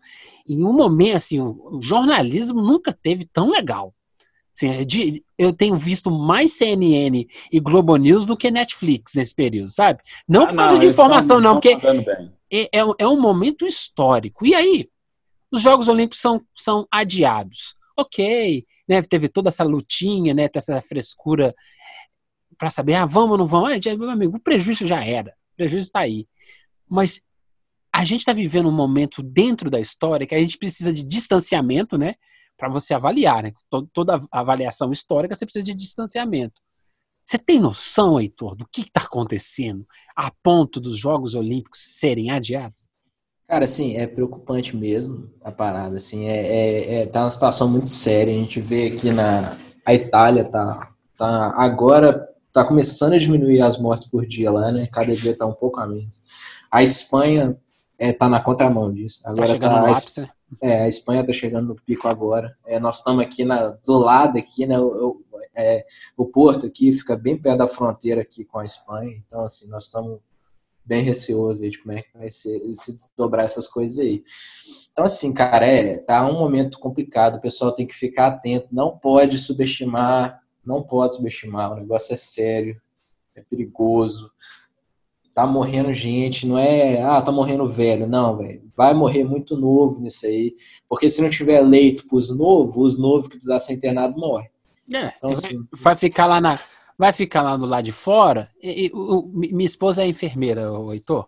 Em 0.49 0.65
um 0.65 0.73
momento, 0.73 1.17
assim, 1.17 1.41
o, 1.41 1.79
jornalismo 1.81 2.63
nunca 2.63 2.93
teve 2.93 3.25
tão 3.27 3.51
legal. 3.51 3.95
Assim, 4.55 4.69
é 4.69 4.85
de- 4.85 5.25
eu 5.39 5.53
tenho 5.53 5.75
visto 5.77 6.11
mais 6.11 6.53
CNN 6.53 7.27
e 7.51 7.61
Globo 7.61 7.97
News 7.97 8.27
do 8.27 8.37
que 8.37 8.51
Netflix 8.51 9.15
nesse 9.15 9.35
período, 9.35 9.71
sabe? 9.71 10.01
Não 10.29 10.43
Ah, 10.45 10.47
por 10.49 10.57
causa 10.57 10.79
de 10.79 10.87
eles 10.87 10.95
informação, 10.95 11.41
não, 11.41 11.55
porque 11.55 11.79
é, 12.51 12.69
é 12.79 12.85
um- 12.85 12.95
é 12.99 13.09
um 13.09 13.21
momento 13.21 13.67
histórico. 13.67 14.45
E 14.47 14.55
aí, 14.55 14.89
os 15.51 15.61
Jogos 15.63 15.89
Olímpicos 15.89 16.21
são, 16.21 16.41
são 16.55 16.87
adiados. 16.91 17.75
Ok, 17.99 18.65
né, 18.89 19.03
teve 19.03 19.29
toda 19.29 19.49
essa 19.51 19.63
lutinha, 19.65 20.33
né, 20.33 20.49
essa 20.55 20.81
frescura 20.81 21.55
para 22.63 22.71
saber, 22.71 22.95
ah, 22.95 23.05
vamos 23.05 23.33
ou 23.33 23.39
não 23.39 23.47
vamos? 23.49 23.73
Ah, 23.73 23.97
meu 23.97 24.09
amigo, 24.09 24.37
o 24.37 24.41
prejuízo 24.41 24.87
já 24.87 25.05
era, 25.05 25.31
o 25.55 25.57
prejuízo 25.57 25.87
está 25.87 25.99
aí. 25.99 26.29
Mas 26.89 27.21
a 27.93 28.05
gente 28.05 28.21
está 28.21 28.33
vivendo 28.33 28.69
um 28.69 28.73
momento 28.73 29.21
dentro 29.21 29.69
da 29.69 29.81
história 29.81 30.25
que 30.25 30.35
a 30.37 30.39
gente 30.39 30.57
precisa 30.57 30.93
de 30.93 31.03
distanciamento, 31.03 31.99
né, 31.99 32.15
para 32.57 32.69
você 32.69 32.95
avaliar, 32.95 33.43
né? 33.43 33.53
To- 33.69 33.89
Toda 33.93 34.25
avaliação 34.31 34.93
histórica 34.93 35.35
você 35.35 35.45
precisa 35.45 35.65
de 35.65 35.75
distanciamento. 35.75 36.61
Você 37.25 37.37
tem 37.37 37.59
noção, 37.59 38.21
Heitor, 38.21 38.55
do 38.55 38.65
que 38.73 38.83
está 38.83 39.01
acontecendo 39.01 39.85
a 40.15 40.31
ponto 40.31 40.81
dos 40.81 40.97
Jogos 40.97 41.35
Olímpicos 41.35 41.81
serem 41.99 42.31
adiados? 42.31 42.89
Cara, 43.49 43.65
assim, 43.65 43.97
é 43.97 44.07
preocupante 44.07 44.77
mesmo 44.77 45.29
a 45.43 45.51
parada, 45.51 45.97
assim, 45.97 46.29
é, 46.29 46.47
é, 46.47 46.95
é- 47.03 47.07
tá 47.07 47.25
uma 47.25 47.31
situação 47.31 47.69
muito 47.69 47.89
séria, 47.89 48.33
a 48.33 48.37
gente 48.37 48.61
vê 48.61 48.87
aqui 48.87 49.11
na 49.11 49.59
a 49.85 49.93
Itália 49.93 50.45
tá, 50.45 50.95
tá 51.19 51.53
agora 51.57 52.32
tá 52.53 52.65
começando 52.65 53.15
a 53.15 53.19
diminuir 53.19 53.63
as 53.63 53.79
mortes 53.79 54.07
por 54.07 54.27
dia 54.27 54.51
lá, 54.51 54.71
né, 54.73 54.87
cada 54.93 55.15
dia 55.15 55.37
tá 55.37 55.47
um 55.47 55.53
pouco 55.55 55.81
a 55.81 55.87
menos. 55.87 56.23
A 56.71 56.83
Espanha 56.83 57.57
é, 57.99 58.13
tá 58.13 58.29
na 58.29 58.41
contramão 58.41 58.93
disso, 58.93 59.23
Tá 59.23 59.31
agora 59.31 59.59
tá, 59.59 59.69
no 59.69 59.87
a, 59.87 59.91
ápice, 59.99 60.21
né? 60.21 60.31
é, 60.61 60.83
a 60.85 60.89
Espanha 60.89 61.25
tá 61.25 61.33
chegando 61.33 61.69
no 61.69 61.77
pico 61.77 62.09
agora, 62.09 62.55
É, 62.67 62.79
nós 62.81 62.99
estamos 62.99 63.23
aqui 63.25 63.45
na, 63.45 63.69
do 63.85 63.99
lado 63.99 64.39
aqui, 64.39 64.67
né, 64.67 64.79
o, 64.79 64.87
o- 64.87 65.23
é, 65.55 65.85
o 66.17 66.27
porto 66.27 66.67
aqui 66.67 66.93
fica 66.93 67.15
bem 67.17 67.37
perto 67.37 67.59
da 67.59 67.69
fronteira 67.69 68.23
aqui 68.23 68.45
com 68.45 68.59
a 68.59 68.65
Espanha, 68.65 69.23
então 69.27 69.45
assim, 69.45 69.69
nós 69.69 69.85
estamos 69.85 70.19
bem 70.85 71.03
receoso 71.03 71.63
aí 71.63 71.71
de 71.71 71.79
como 71.79 71.93
é 71.93 72.03
que 72.03 72.19
vai 72.19 72.31
ser, 72.31 72.61
se 72.75 72.93
desdobrar 72.93 73.45
essas 73.45 73.69
coisas 73.69 73.99
aí. 74.01 74.25
Então, 74.93 75.05
assim, 75.05 75.33
cara, 75.33 75.65
é, 75.67 75.99
tá 75.99 76.27
um 76.27 76.35
momento 76.39 76.79
complicado, 76.79 77.37
o 77.37 77.41
pessoal 77.41 77.73
tem 77.73 77.87
que 77.87 77.95
ficar 77.95 78.27
atento, 78.29 78.69
não 78.73 78.99
pode 78.99 79.39
subestimar, 79.39 80.42
não 80.65 80.83
pode 80.83 81.15
subestimar, 81.17 81.73
o 81.73 81.77
negócio 81.77 82.15
é 82.15 82.17
sério, 82.17 82.81
é 83.35 83.43
perigoso, 83.43 84.31
tá 85.35 85.47
morrendo 85.47 85.93
gente, 85.95 86.47
não 86.47 86.59
é, 86.59 87.01
ah, 87.03 87.21
tá 87.23 87.33
morrendo 87.33 87.69
velho, 87.69 88.07
não, 88.07 88.37
velho, 88.37 88.63
vai 88.77 88.93
morrer 88.93 89.25
muito 89.25 89.57
novo 89.57 90.01
nisso 90.01 90.27
aí, 90.27 90.55
porque 90.89 91.09
se 91.09 91.23
não 91.23 91.31
tiver 91.31 91.61
leito 91.63 92.07
pros 92.07 92.29
novos, 92.37 92.77
os 92.77 92.99
novos 92.99 93.27
que 93.27 93.37
precisar 93.37 93.59
ser 93.61 93.73
internado 93.75 94.19
morrem. 94.19 94.49
É, 94.93 95.13
Então, 95.17 95.31
vai, 95.31 95.33
assim, 95.33 95.67
vai 95.73 95.97
ficar 95.97 96.27
lá 96.27 96.41
na, 96.41 96.59
vai 96.99 97.13
ficar 97.13 97.43
lá 97.43 97.57
do 97.57 97.65
lado 97.65 97.85
de 97.85 97.93
fora. 97.93 98.51
E, 98.63 98.87
e 98.87 98.91
o- 98.93 99.21
o- 99.21 99.29
mi- 99.29 99.51
minha 99.53 99.67
esposa 99.67 100.03
é 100.03 100.07
enfermeira, 100.07 100.71
o 100.71 100.93
Heitor, 100.93 101.27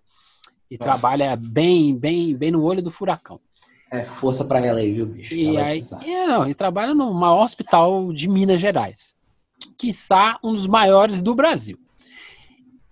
e 0.71 0.77
Nossa. 0.77 0.91
trabalha 0.91 1.35
bem, 1.37 1.97
bem, 1.97 2.37
bem 2.37 2.51
no 2.51 2.63
olho 2.63 2.83
do 2.83 2.91
furacão. 2.91 3.41
é 3.91 4.05
força 4.05 4.45
pra 4.45 4.59
ela 4.59 4.81
aí, 4.81 4.93
viu, 4.93 5.07
bicho? 5.07 5.35
E 5.35 5.45
ela 5.45 5.55
vai 5.55 5.63
aí, 5.65 5.69
precisar. 5.71 6.05
é, 6.05 6.27
não, 6.27 6.49
e 6.51 6.55
trabalha 6.55 6.93
no 6.95 7.15
maior 7.15 7.45
hospital 7.45 8.13
de 8.13 8.29
Minas 8.29 8.61
Gerais, 8.61 9.15
quiçá 9.79 10.39
um 10.43 10.53
dos 10.53 10.67
maiores 10.67 11.21
do 11.21 11.35
Brasil. 11.35 11.79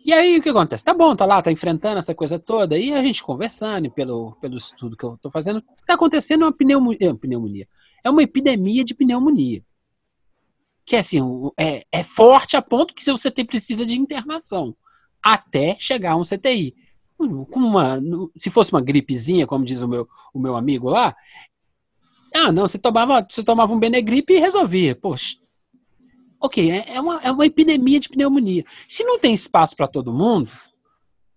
E 0.04 0.12
aí 0.12 0.38
o 0.38 0.42
que 0.42 0.48
acontece? 0.48 0.84
Tá 0.84 0.92
bom, 0.92 1.14
tá 1.14 1.24
lá, 1.24 1.40
tá 1.40 1.52
enfrentando 1.52 1.98
essa 1.98 2.14
coisa 2.14 2.38
toda, 2.38 2.76
e 2.76 2.92
a 2.92 3.02
gente 3.02 3.22
conversando 3.22 3.90
pelo, 3.90 4.32
pelo 4.40 4.56
estudo 4.56 4.96
que 4.96 5.04
eu 5.04 5.16
tô 5.18 5.30
fazendo, 5.30 5.62
tá 5.86 5.94
acontecendo 5.94 6.42
uma 6.42 6.52
pneumonia, 6.52 6.98
é, 7.00 7.14
pneumonia. 7.14 7.68
É 8.04 8.10
uma 8.10 8.22
epidemia 8.22 8.84
de 8.84 8.94
pneumonia. 8.94 9.62
Que 10.84 10.96
assim, 10.96 11.20
é, 11.56 11.84
é 11.92 12.02
forte 12.02 12.56
a 12.56 12.62
ponto 12.62 12.92
que 12.94 13.04
você 13.04 13.30
tem, 13.30 13.46
precisa 13.46 13.86
de 13.86 13.96
internação 13.96 14.74
até 15.22 15.76
chegar 15.78 16.12
a 16.12 16.16
um 16.16 16.24
CTI. 16.24 16.74
Uma, 17.16 18.00
se 18.36 18.50
fosse 18.50 18.72
uma 18.72 18.80
gripezinha, 18.80 19.46
como 19.46 19.64
diz 19.64 19.80
o 19.80 19.86
meu, 19.86 20.08
o 20.34 20.40
meu 20.40 20.56
amigo 20.56 20.88
lá, 20.88 21.14
ah, 22.34 22.50
não, 22.50 22.66
você 22.66 22.78
tomava, 22.78 23.24
você 23.28 23.44
tomava 23.44 23.72
um 23.72 23.78
Benegripe 23.78 24.32
e 24.32 24.40
resolvia. 24.40 24.96
Poxa, 24.96 25.36
ok, 26.42 26.70
é, 26.70 26.84
é, 26.88 27.00
uma, 27.00 27.20
é 27.22 27.30
uma 27.30 27.46
epidemia 27.46 28.00
de 28.00 28.08
pneumonia. 28.08 28.64
Se 28.88 29.04
não 29.04 29.18
tem 29.18 29.32
espaço 29.32 29.76
para 29.76 29.86
todo 29.86 30.12
mundo, 30.12 30.50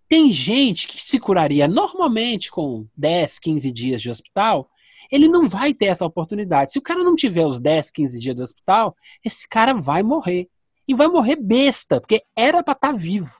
tem 0.07 0.31
gente 0.31 0.87
que 0.87 0.99
se 0.99 1.19
curaria 1.19 1.67
normalmente 1.67 2.51
com 2.51 2.87
10, 2.97 3.39
15 3.39 3.71
dias 3.71 4.01
de 4.01 4.09
hospital, 4.09 4.69
ele 5.11 5.27
não 5.27 5.47
vai 5.47 5.73
ter 5.73 5.85
essa 5.85 6.05
oportunidade. 6.05 6.71
Se 6.71 6.79
o 6.79 6.81
cara 6.81 7.03
não 7.03 7.15
tiver 7.15 7.45
os 7.45 7.59
10, 7.59 7.91
15 7.91 8.19
dias 8.19 8.35
de 8.35 8.41
hospital, 8.41 8.95
esse 9.23 9.47
cara 9.47 9.73
vai 9.73 10.01
morrer. 10.01 10.49
E 10.87 10.93
vai 10.93 11.07
morrer 11.07 11.35
besta, 11.35 11.99
porque 11.99 12.23
era 12.35 12.61
para 12.61 12.73
estar 12.73 12.91
tá 12.91 12.97
vivo. 12.97 13.39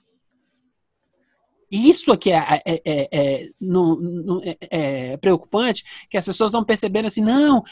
Isso 1.70 2.12
aqui 2.12 2.30
é, 2.30 2.36
é, 2.36 2.62
é, 2.64 2.82
é, 2.84 3.08
é 3.12 3.50
no, 3.60 4.00
no, 4.00 4.42
é, 4.42 4.56
é, 4.70 5.16
preocupante, 5.16 5.84
que 6.08 6.16
as 6.16 6.24
pessoas 6.24 6.48
estão 6.48 6.64
percebendo 6.64 7.06
assim, 7.06 7.20
não, 7.20 7.62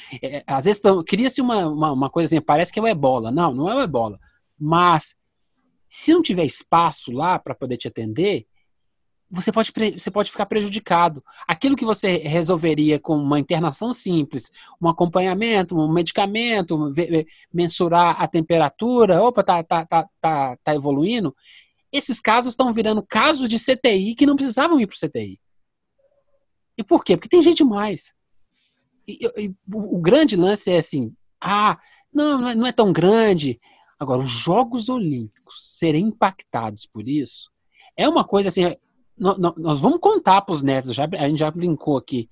às 0.47 0.65
vezes 0.65 0.83
cria-se 1.07 1.41
uma, 1.41 1.67
uma, 1.69 1.93
uma, 1.93 2.11
coisa 2.11 2.27
assim, 2.35 2.45
parece 2.45 2.73
que 2.73 2.79
é 2.79 2.83
o 2.83 2.89
ebola. 2.89 3.31
Não, 3.31 3.55
não 3.55 3.69
é 3.69 3.77
o 3.77 3.83
ebola. 3.83 4.19
Mas, 4.59 5.17
se 5.89 6.13
não 6.13 6.23
tiver 6.23 6.45
espaço 6.45 7.13
lá 7.13 7.39
para 7.39 7.55
poder 7.55 7.77
te 7.77 7.87
atender, 7.87 8.47
você 9.31 9.51
pode, 9.51 9.73
você 9.99 10.11
pode 10.11 10.31
ficar 10.31 10.47
prejudicado. 10.47 11.23
Aquilo 11.47 11.77
que 11.77 11.85
você 11.85 12.19
resolveria 12.19 13.01
com 13.01 13.17
uma 13.17 13.41
internação 13.41 13.93
simples, 13.93 14.51
um 14.81 14.89
acompanhamento, 14.89 15.77
um 15.77 15.93
medicamento, 15.93 16.91
mensurar 17.53 18.21
a 18.21 18.29
temperatura, 18.29 19.23
opa, 19.23 19.43
tá, 19.43 19.63
tá, 19.63 19.85
tá, 19.87 20.09
tá, 20.21 20.57
tá 20.63 20.75
evoluindo, 20.75 21.35
esses 21.97 22.21
casos 22.21 22.53
estão 22.53 22.73
virando 22.73 23.03
casos 23.03 23.49
de 23.49 23.59
CTI 23.59 24.17
que 24.17 24.27
não 24.27 24.35
precisavam 24.35 24.81
ir 24.81 24.87
para 24.87 24.95
o 24.95 25.09
CTI. 25.09 25.41
E 26.77 26.83
por 26.83 27.05
quê? 27.05 27.17
Porque 27.17 27.29
tem 27.29 27.41
gente 27.41 27.63
mais. 27.63 28.15
E, 29.07 29.19
e, 29.37 29.55
o, 29.73 30.01
grande 30.01 30.35
lance 30.35 30.71
é 30.71 30.79
assim: 30.79 31.15
ah, 31.41 31.79
não, 32.13 32.41
não 32.41 32.49
é, 32.49 32.55
não 32.55 32.67
é 32.67 32.73
tão 32.73 32.93
grande. 32.93 33.61
Agora, 33.99 34.23
os 34.23 34.31
Jogos 34.31 34.89
Olímpicos 34.89 35.77
serem 35.79 36.07
impactados 36.07 36.85
por 36.85 37.09
isso 37.09 37.55
é 37.97 38.09
uma 38.09 38.25
coisa 38.25 38.49
assim. 38.49 38.75
Nós, 39.17 39.39
nós 39.39 39.81
vamos 39.81 40.01
contar 40.01 40.41
para 40.41 40.53
os 40.53 40.63
netos, 40.63 40.93
já, 40.93 41.05
a 41.05 41.29
gente 41.29 41.39
já 41.39 41.51
brincou 41.51 41.97
aqui. 41.97 42.29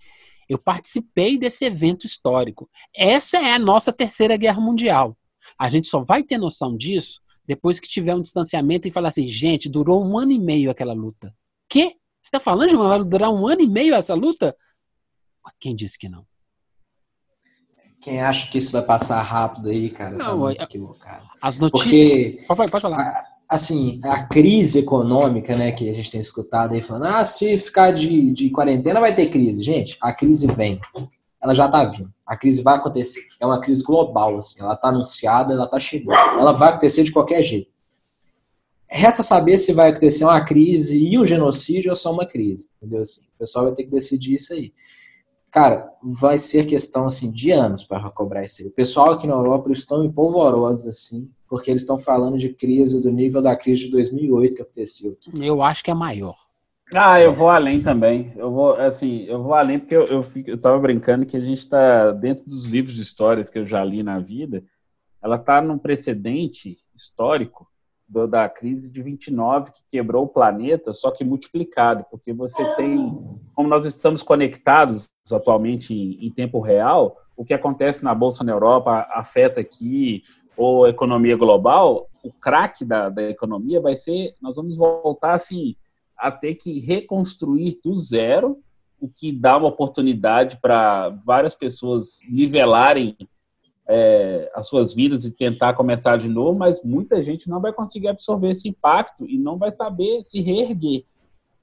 Eu 0.49 0.59
participei 0.59 1.39
desse 1.39 1.65
evento 1.65 2.05
histórico. 2.05 2.69
Essa 2.95 3.39
é 3.39 3.53
a 3.53 3.59
nossa 3.59 3.93
terceira 3.93 4.37
guerra 4.37 4.61
mundial. 4.61 5.17
A 5.57 5.71
gente 5.71 5.87
só 5.87 6.01
vai 6.01 6.25
ter 6.25 6.37
noção 6.37 6.77
disso 6.77 7.21
depois 7.53 7.79
que 7.79 7.89
tiver 7.89 8.15
um 8.15 8.23
distanciamento 8.23 8.89
e 8.89 8.91
falar 8.91 9.09
assim, 9.09 9.27
gente, 9.27 9.69
durou 9.69 10.03
um 10.03 10.19
ano 10.19 10.33
e 10.33 10.39
meio 10.39 10.71
aquela 10.71 10.95
luta. 10.95 11.35
Que? 11.69 11.85
Você 12.21 12.29
está 12.29 12.41
falando 12.41 12.71
de 12.71 12.77
vai 12.77 13.05
durar 13.05 13.31
um 13.31 13.47
ano 13.47 13.61
e 13.61 13.69
meio 13.69 13.95
essa 13.95 14.15
luta? 14.15 14.57
Quem 15.61 15.75
disse 15.75 15.99
que 15.99 16.09
não? 16.09 16.25
Quem 18.01 18.23
acha 18.23 18.51
que 18.51 18.57
isso 18.57 18.73
vai 18.73 18.83
passar 18.83 19.21
rápido 19.23 19.69
aí, 19.69 19.91
cara, 19.91 20.17
tá 20.17 20.35
não, 20.35 20.55
tá 20.55 20.65
equivocado. 20.65 21.29
As 21.41 21.59
notícias. 21.59 21.83
Porque, 21.85 22.45
pode, 22.49 22.71
pode 22.71 22.83
falar. 22.83 23.27
assim, 23.49 24.01
a 24.03 24.25
crise 24.25 24.79
econômica, 24.79 25.55
né, 25.55 25.73
que 25.73 25.91
a 25.91 25.93
gente 25.93 26.11
tem 26.11 26.21
escutado 26.21 26.73
aí 26.73 26.81
falando, 26.81 27.07
ah, 27.07 27.25
se 27.25 27.59
ficar 27.59 27.93
de, 27.93 28.33
de 28.33 28.51
quarentena 28.51 28.99
vai 28.99 29.15
ter 29.15 29.29
crise. 29.29 29.63
Gente, 29.63 29.99
a 30.01 30.13
crise 30.13 30.47
vem 30.47 30.81
ela 31.43 31.55
já 31.55 31.67
está 31.67 31.85
vindo. 31.85 32.13
A 32.25 32.37
crise 32.37 32.63
vai 32.63 32.77
acontecer. 32.77 33.27
É 33.41 33.45
uma 33.45 33.61
crise 33.61 33.83
global, 33.83 34.39
assim. 34.39 34.63
Ela 34.63 34.75
está 34.75 34.89
anunciada, 34.89 35.53
ela 35.53 35.65
está 35.65 35.81
chegando. 35.81 36.39
Ela 36.39 36.53
vai 36.53 36.69
acontecer 36.69 37.03
de 37.03 37.11
qualquer 37.11 37.43
jeito. 37.43 37.71
Resta 38.89 39.23
saber 39.23 39.59
se 39.59 39.73
vai 39.73 39.91
acontecer 39.91 40.25
uma 40.25 40.41
crise 40.45 41.03
e 41.03 41.19
um 41.19 41.27
genocídio 41.27 41.91
ou 41.91 41.97
só 41.97 42.13
uma 42.13 42.27
crise. 42.27 42.69
Entendeu? 42.77 43.01
Assim, 43.01 43.23
o 43.23 43.39
pessoal 43.39 43.65
vai 43.65 43.75
ter 43.75 43.85
que 43.85 43.91
decidir 43.91 44.35
isso 44.35 44.53
aí. 44.53 44.73
Cara, 45.51 45.91
vai 46.03 46.39
ser 46.39 46.65
questão 46.65 47.07
assim 47.07 47.31
de 47.31 47.51
anos 47.51 47.85
para 47.85 48.09
cobrar 48.11 48.45
isso 48.45 48.63
aí. 48.63 48.69
O 48.69 48.73
pessoal 48.73 49.11
aqui 49.11 49.27
na 49.27 49.35
Europa 49.35 49.71
estão 49.73 50.05
em 50.05 50.11
polvorosos 50.11 50.87
assim, 50.87 51.29
porque 51.49 51.71
eles 51.71 51.83
estão 51.83 51.99
falando 51.99 52.39
de 52.39 52.51
crise 52.51 53.03
do 53.03 53.11
nível 53.11 53.43
da 53.43 53.57
crise 53.57 53.87
de 53.87 53.91
2008 53.91 54.57
que 54.57 54.63
aconteceu. 54.63 55.13
Aqui. 55.13 55.45
Eu 55.45 55.63
acho 55.63 55.83
que 55.83 55.91
é 55.91 55.95
maior. 55.95 56.42
Ah, 56.95 57.21
eu 57.21 57.33
vou 57.33 57.49
além 57.49 57.83
também. 57.83 58.33
Eu 58.37 58.51
vou, 58.51 58.75
assim, 58.75 59.23
eu 59.23 59.43
vou 59.43 59.55
além 59.55 59.79
porque 59.79 59.97
eu, 59.97 60.07
eu, 60.07 60.23
fico, 60.23 60.51
eu 60.51 60.59
tava 60.59 60.79
brincando 60.79 61.25
que 61.25 61.37
a 61.37 61.41
gente 61.41 61.59
está 61.59 62.13
dentro 62.13 62.45
dos 62.45 62.65
livros 62.65 62.95
de 62.95 63.01
histórias 63.01 63.49
que 63.49 63.59
eu 63.59 63.67
já 63.67 63.83
li 63.83 64.03
na 64.03 64.19
vida, 64.19 64.63
ela 65.23 65.37
está 65.37 65.63
num 65.63 65.79
precedente 65.79 66.77
histórico 66.95 67.67
do, 68.07 68.27
da 68.27 68.49
crise 68.49 68.93
de 68.93 69.01
29 69.01 69.73
que 69.73 69.85
quebrou 69.89 70.25
o 70.25 70.29
planeta, 70.29 70.93
só 70.93 71.11
que 71.11 71.25
multiplicado, 71.25 72.05
porque 72.11 72.33
você 72.33 72.63
tem, 72.75 73.19
como 73.55 73.69
nós 73.69 73.87
estamos 73.87 74.23
conectados 74.23 75.11
atualmente 75.33 75.95
em, 75.95 76.27
em 76.27 76.31
tempo 76.31 76.61
real, 76.61 77.17
o 77.35 77.45
que 77.45 77.55
acontece 77.55 78.05
na 78.05 78.15
bolsa 78.15 78.45
na 78.45 78.53
Europa 78.53 79.09
afeta 79.13 79.61
aqui 79.61 80.23
ou 80.57 80.85
a 80.85 80.91
economia 80.91 81.37
global, 81.37 82.09
o 82.23 82.31
craque 82.31 82.85
da, 82.85 83.09
da 83.09 83.23
economia 83.23 83.81
vai 83.81 83.97
ser, 83.97 84.35
nós 84.43 84.57
vamos 84.57 84.77
voltar 84.77 85.35
assim 85.35 85.75
a 86.23 86.31
ter 86.31 86.55
que 86.55 86.79
reconstruir 86.79 87.81
do 87.83 87.93
zero, 87.95 88.61
o 89.01 89.09
que 89.09 89.33
dá 89.33 89.57
uma 89.57 89.67
oportunidade 89.67 90.59
para 90.63 91.09
várias 91.27 91.53
pessoas 91.53 92.21
nivelarem 92.31 93.17
é, 93.89 94.49
as 94.55 94.69
suas 94.69 94.95
vidas 94.95 95.25
e 95.25 95.33
tentar 95.33 95.75
começar 95.75 96.17
de 96.17 96.29
novo, 96.29 96.57
mas 96.57 96.81
muita 96.85 97.21
gente 97.21 97.51
não 97.51 97.61
vai 97.61 97.73
conseguir 97.73 98.07
absorver 98.07 98.51
esse 98.51 98.69
impacto 98.69 99.29
e 99.29 99.37
não 99.37 99.59
vai 99.59 99.73
saber 99.73 100.23
se 100.23 100.41
reerguer. 100.41 101.05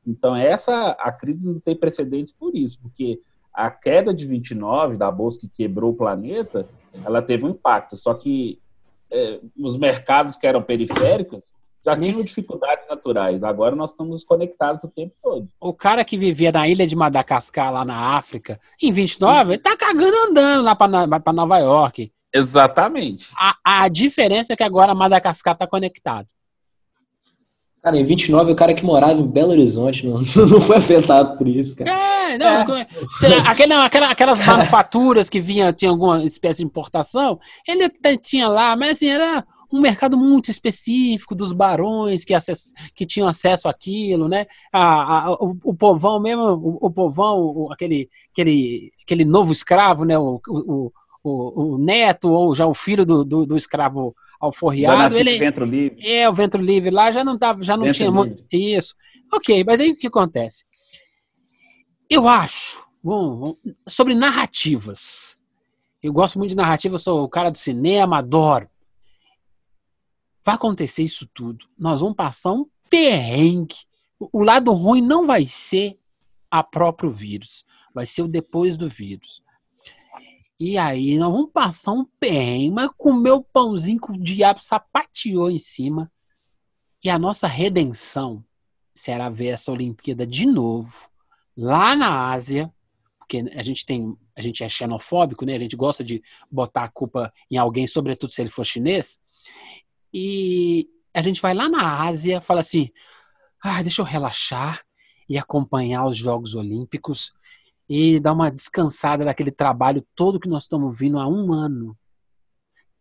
Então, 0.05 0.35
essa 0.35 0.89
a 0.99 1.09
crise 1.09 1.47
não 1.47 1.61
tem 1.61 1.73
precedentes 1.73 2.33
por 2.33 2.53
isso, 2.53 2.81
porque 2.81 3.21
a 3.53 3.71
queda 3.71 4.13
de 4.13 4.25
29 4.25 4.97
da 4.97 5.09
bolsa 5.09 5.39
que 5.39 5.47
quebrou 5.47 5.91
o 5.91 5.95
planeta, 5.95 6.67
ela 7.05 7.21
teve 7.21 7.45
um 7.45 7.51
impacto. 7.51 7.95
Só 7.95 8.13
que 8.13 8.59
é, 9.09 9.39
os 9.57 9.77
mercados 9.77 10.35
que 10.35 10.45
eram 10.45 10.61
periféricos 10.61 11.53
já 11.85 11.95
tinham 11.95 12.23
dificuldades 12.23 12.87
naturais. 12.87 13.43
Agora 13.43 13.75
nós 13.75 13.91
estamos 13.91 14.23
conectados 14.23 14.83
o 14.83 14.89
tempo 14.89 15.13
todo. 15.21 15.47
O 15.59 15.73
cara 15.73 16.03
que 16.03 16.17
vivia 16.17 16.51
na 16.51 16.67
ilha 16.67 16.85
de 16.85 16.95
Madagascar, 16.95 17.71
lá 17.71 17.85
na 17.85 18.17
África, 18.17 18.59
em 18.81 18.91
29, 18.91 19.53
ele 19.53 19.61
tá 19.61 19.75
cagando 19.77 20.17
andando 20.29 20.63
lá 20.63 20.75
para 20.75 21.33
Nova 21.33 21.57
York. 21.57 22.11
Exatamente. 22.33 23.27
A, 23.37 23.55
a 23.63 23.87
diferença 23.87 24.53
é 24.53 24.55
que 24.55 24.63
agora 24.63 24.93
Madagascar 24.93 25.57
tá 25.57 25.65
conectado. 25.65 26.27
Cara, 27.81 27.97
em 27.97 28.03
29, 28.03 28.51
o 28.51 28.55
cara 28.55 28.73
que 28.73 28.83
morava 28.83 29.13
em 29.13 29.27
Belo 29.27 29.51
Horizonte 29.51 30.05
não, 30.05 30.19
não 30.47 30.61
foi 30.61 30.77
afetado 30.77 31.37
por 31.37 31.47
isso, 31.47 31.77
cara. 31.77 31.89
É, 31.89 32.37
não, 32.37 32.75
é. 32.75 32.87
Aquela, 33.47 33.85
aquela, 33.85 34.11
aquelas 34.11 34.45
manufaturas 34.45 35.29
que 35.29 35.39
vinha, 35.39 35.71
tinha 35.71 35.89
alguma 35.89 36.23
espécie 36.25 36.59
de 36.59 36.65
importação, 36.65 37.39
ele 37.65 37.89
tinha 38.17 38.49
lá, 38.49 38.75
mas 38.75 38.97
assim, 38.97 39.07
era 39.07 39.45
um 39.71 39.79
mercado 39.79 40.17
muito 40.17 40.49
específico 40.49 41.35
dos 41.35 41.53
barões 41.53 42.25
que, 42.25 42.33
acess, 42.33 42.73
que 42.95 43.05
tinham 43.05 43.27
acesso 43.27 43.67
àquilo, 43.67 44.27
né? 44.27 44.45
A, 44.71 45.27
a, 45.27 45.33
o, 45.33 45.57
o, 45.63 45.73
povão 45.75 46.19
mesmo, 46.19 46.43
o, 46.43 46.87
o 46.87 46.91
povão, 46.91 47.39
o, 47.39 47.71
aquele, 47.71 48.09
aquele, 48.31 48.91
aquele 49.03 49.25
novo 49.25 49.51
escravo, 49.51 50.05
né? 50.05 50.17
O, 50.17 50.41
o, 51.21 51.77
neto 51.77 52.31
ou 52.31 52.55
já 52.55 52.65
o 52.65 52.73
filho 52.73 53.05
do, 53.05 53.23
do, 53.23 53.45
do 53.45 53.57
escravo 53.57 54.15
alforriado. 54.39 55.13
Já 55.13 55.19
ele, 55.19 55.37
ventro 55.37 55.65
livre. 55.65 56.07
É, 56.07 56.29
o 56.29 56.33
ventro 56.33 56.61
livre 56.61 56.89
lá 56.89 57.11
já 57.11 57.23
não, 57.23 57.37
tava, 57.37 57.61
já 57.61 57.77
não 57.77 57.83
ventro 57.83 57.97
tinha 57.97 58.11
muito. 58.11 58.43
Isso. 58.51 58.95
Ok, 59.31 59.63
mas 59.63 59.79
aí 59.79 59.91
o 59.91 59.97
que 59.97 60.07
acontece? 60.07 60.65
Eu 62.09 62.27
acho, 62.27 62.83
bom, 63.03 63.55
sobre 63.87 64.15
narrativas. 64.15 65.37
Eu 66.01 66.13
gosto 66.13 66.39
muito 66.39 66.51
de 66.51 66.55
narrativas, 66.55 67.03
sou 67.03 67.23
o 67.23 67.29
cara 67.29 67.51
do 67.51 67.57
cinema, 67.57 68.17
adoro 68.17 68.67
vai 70.43 70.55
acontecer 70.55 71.03
isso 71.03 71.27
tudo. 71.33 71.65
Nós 71.77 72.01
vamos 72.01 72.15
passar 72.15 72.53
um 72.53 72.65
perrengue. 72.89 73.75
O 74.19 74.43
lado 74.43 74.71
ruim 74.73 75.01
não 75.01 75.25
vai 75.25 75.45
ser 75.45 75.97
a 76.51 76.63
próprio 76.63 77.09
vírus, 77.09 77.65
vai 77.93 78.05
ser 78.05 78.23
o 78.23 78.27
depois 78.27 78.75
do 78.75 78.89
vírus. 78.89 79.41
E 80.59 80.77
aí 80.77 81.17
nós 81.17 81.31
vamos 81.31 81.51
passar 81.51 81.93
um 81.93 82.05
perrengue, 82.19 82.71
mas 82.71 82.89
comer 82.97 83.31
o 83.31 83.43
pãozinho 83.43 84.01
que 84.01 84.11
o 84.11 84.21
diabo 84.21 84.59
sapateou 84.59 85.49
em 85.49 85.59
cima. 85.59 86.11
E 87.01 87.09
a 87.09 87.17
nossa 87.17 87.47
redenção 87.47 88.43
será 88.93 89.29
ver 89.29 89.47
essa 89.47 89.71
Olimpíada 89.71 90.27
de 90.27 90.45
novo, 90.45 91.09
lá 91.55 91.95
na 91.95 92.31
Ásia, 92.31 92.73
porque 93.19 93.37
a 93.55 93.63
gente 93.63 93.85
tem, 93.85 94.17
a 94.35 94.41
gente 94.41 94.63
é 94.63 94.67
xenofóbico, 94.67 95.45
né? 95.45 95.55
A 95.55 95.59
gente 95.59 95.77
gosta 95.77 96.03
de 96.03 96.21
botar 96.51 96.85
a 96.85 96.89
culpa 96.89 97.31
em 97.49 97.57
alguém, 97.57 97.87
sobretudo 97.87 98.31
se 98.31 98.41
ele 98.41 98.49
for 98.49 98.65
chinês. 98.65 99.19
E 100.13 100.89
a 101.13 101.21
gente 101.21 101.41
vai 101.41 101.53
lá 101.53 101.67
na 101.69 102.01
Ásia, 102.05 102.41
fala 102.41 102.61
assim: 102.61 102.89
ah, 103.63 103.81
deixa 103.81 104.01
eu 104.01 104.05
relaxar 104.05 104.81
e 105.27 105.37
acompanhar 105.37 106.05
os 106.05 106.17
Jogos 106.17 106.55
Olímpicos 106.55 107.33
e 107.87 108.19
dar 108.19 108.33
uma 108.33 108.51
descansada 108.51 109.25
daquele 109.25 109.51
trabalho 109.51 110.05
todo 110.15 110.39
que 110.39 110.49
nós 110.49 110.63
estamos 110.63 110.97
vindo 110.97 111.19
há 111.19 111.27
um 111.27 111.51
ano, 111.51 111.97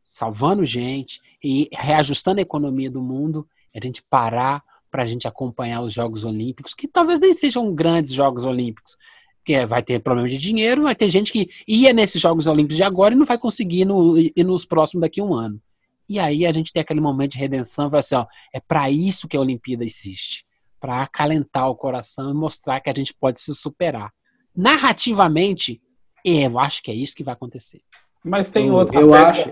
salvando 0.02 0.64
gente 0.64 1.20
e 1.42 1.68
reajustando 1.72 2.38
a 2.38 2.42
economia 2.42 2.90
do 2.90 3.02
mundo, 3.02 3.46
a 3.74 3.86
gente 3.86 4.02
parar 4.02 4.62
para 4.90 5.02
a 5.02 5.06
gente 5.06 5.28
acompanhar 5.28 5.82
os 5.82 5.92
Jogos 5.92 6.24
Olímpicos, 6.24 6.74
que 6.74 6.88
talvez 6.88 7.20
nem 7.20 7.34
sejam 7.34 7.74
grandes 7.74 8.12
Jogos 8.12 8.44
Olímpicos, 8.44 8.96
porque 9.38 9.64
vai 9.66 9.82
ter 9.82 10.00
problema 10.00 10.28
de 10.28 10.38
dinheiro, 10.38 10.82
vai 10.82 10.94
ter 10.94 11.08
gente 11.08 11.32
que 11.32 11.48
ia 11.66 11.92
nesses 11.92 12.20
Jogos 12.20 12.46
Olímpicos 12.46 12.76
de 12.76 12.82
agora 12.82 13.14
e 13.14 13.16
não 13.16 13.26
vai 13.26 13.38
conseguir 13.38 13.80
ir, 13.80 13.84
no, 13.84 14.18
ir 14.18 14.44
nos 14.44 14.64
próximos 14.64 15.02
daqui 15.02 15.20
a 15.20 15.24
um 15.24 15.34
ano. 15.34 15.60
E 16.08 16.18
aí 16.18 16.46
a 16.46 16.52
gente 16.52 16.72
tem 16.72 16.80
aquele 16.80 17.00
momento 17.00 17.32
de 17.32 17.38
redenção, 17.38 17.90
vai 17.90 18.00
assim, 18.00 18.14
ó, 18.14 18.26
é 18.52 18.60
para 18.60 18.90
isso 18.90 19.28
que 19.28 19.36
a 19.36 19.40
Olimpíada 19.40 19.84
existe, 19.84 20.46
para 20.80 21.02
acalentar 21.02 21.68
o 21.68 21.76
coração 21.76 22.30
e 22.30 22.34
mostrar 22.34 22.80
que 22.80 22.88
a 22.88 22.94
gente 22.94 23.12
pode 23.12 23.40
se 23.40 23.54
superar 23.54 24.12
narrativamente, 24.58 25.80
eu 26.24 26.58
acho 26.58 26.82
que 26.82 26.90
é 26.90 26.94
isso 26.94 27.14
que 27.14 27.22
vai 27.22 27.32
acontecer. 27.32 27.80
Mas 28.24 28.50
tem 28.50 28.72
outro. 28.72 28.98
Eu 28.98 29.14
acho. 29.14 29.50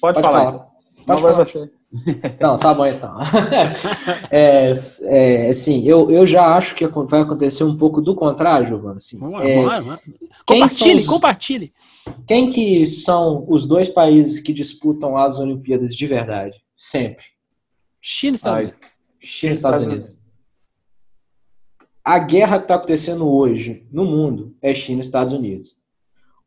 Pode, 0.00 0.20
Pode 0.20 0.22
falar. 0.22 0.40
falar. 0.40 0.48
Então. 0.48 0.70
Pode 1.06 1.22
Não 1.22 1.30
falar. 1.30 1.44
Você. 1.44 1.70
Não, 2.40 2.58
tá 2.58 2.74
bom 2.74 2.86
então. 2.86 3.14
é, 4.30 4.72
é, 5.02 5.48
assim, 5.48 5.86
eu, 5.86 6.10
eu 6.10 6.26
já 6.26 6.56
acho 6.56 6.74
que 6.74 6.86
vai 6.86 7.20
acontecer 7.20 7.64
um 7.64 7.76
pouco 7.76 8.00
do 8.00 8.14
contrário, 8.14 8.68
Giovana. 8.68 8.96
Assim, 8.96 9.18
vamos 9.18 9.38
lá, 9.38 9.48
é, 9.48 9.54
vamos 9.54 9.66
lá, 9.66 9.80
vamos 9.80 9.92
lá. 9.92 10.00
Compartilhe, 10.46 11.00
os, 11.00 11.06
compartilhe. 11.06 11.72
Quem 12.26 12.50
que 12.50 12.86
são 12.86 13.44
os 13.48 13.66
dois 13.66 13.88
países 13.88 14.40
que 14.40 14.52
disputam 14.52 15.16
as 15.16 15.38
Olimpíadas 15.38 15.94
de 15.94 16.06
verdade? 16.06 16.60
Sempre. 16.74 17.24
China 18.00 18.32
e 18.32 18.36
Estados 18.36 18.60
Unidos. 18.60 18.80
China 19.20 19.52
e 19.52 19.56
Estados 19.56 19.80
Unidos 19.80 20.24
a 22.04 22.18
guerra 22.18 22.58
que 22.58 22.64
está 22.64 22.74
acontecendo 22.74 23.26
hoje 23.26 23.86
no 23.90 24.04
mundo 24.04 24.54
é 24.60 24.74
China 24.74 24.98
e 24.98 25.04
Estados 25.04 25.32
Unidos. 25.32 25.78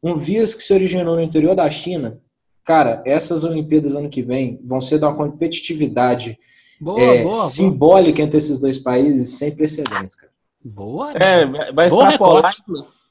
Um 0.04 0.16
vírus 0.16 0.54
que 0.54 0.62
se 0.62 0.72
originou 0.72 1.16
no 1.16 1.22
interior 1.22 1.56
da 1.56 1.68
China, 1.72 2.22
cara, 2.68 3.02
essas 3.06 3.46
Olimpíadas 3.46 3.96
ano 3.96 4.10
que 4.10 4.22
vem 4.22 4.60
vão 4.62 4.82
ser 4.82 5.00
de 5.00 5.06
uma 5.06 5.16
competitividade 5.16 6.38
boa, 6.82 7.02
é, 7.02 7.24
boa, 7.24 7.32
simbólica 7.32 8.18
boa. 8.18 8.26
entre 8.26 8.38
esses 8.38 8.60
dois 8.60 8.78
países 8.78 9.38
sem 9.38 9.56
precedentes, 9.56 10.16
cara. 10.16 10.34
Boa. 10.62 11.14
É, 11.14 11.46
vai 11.72 11.88
extrapolar. 11.88 12.54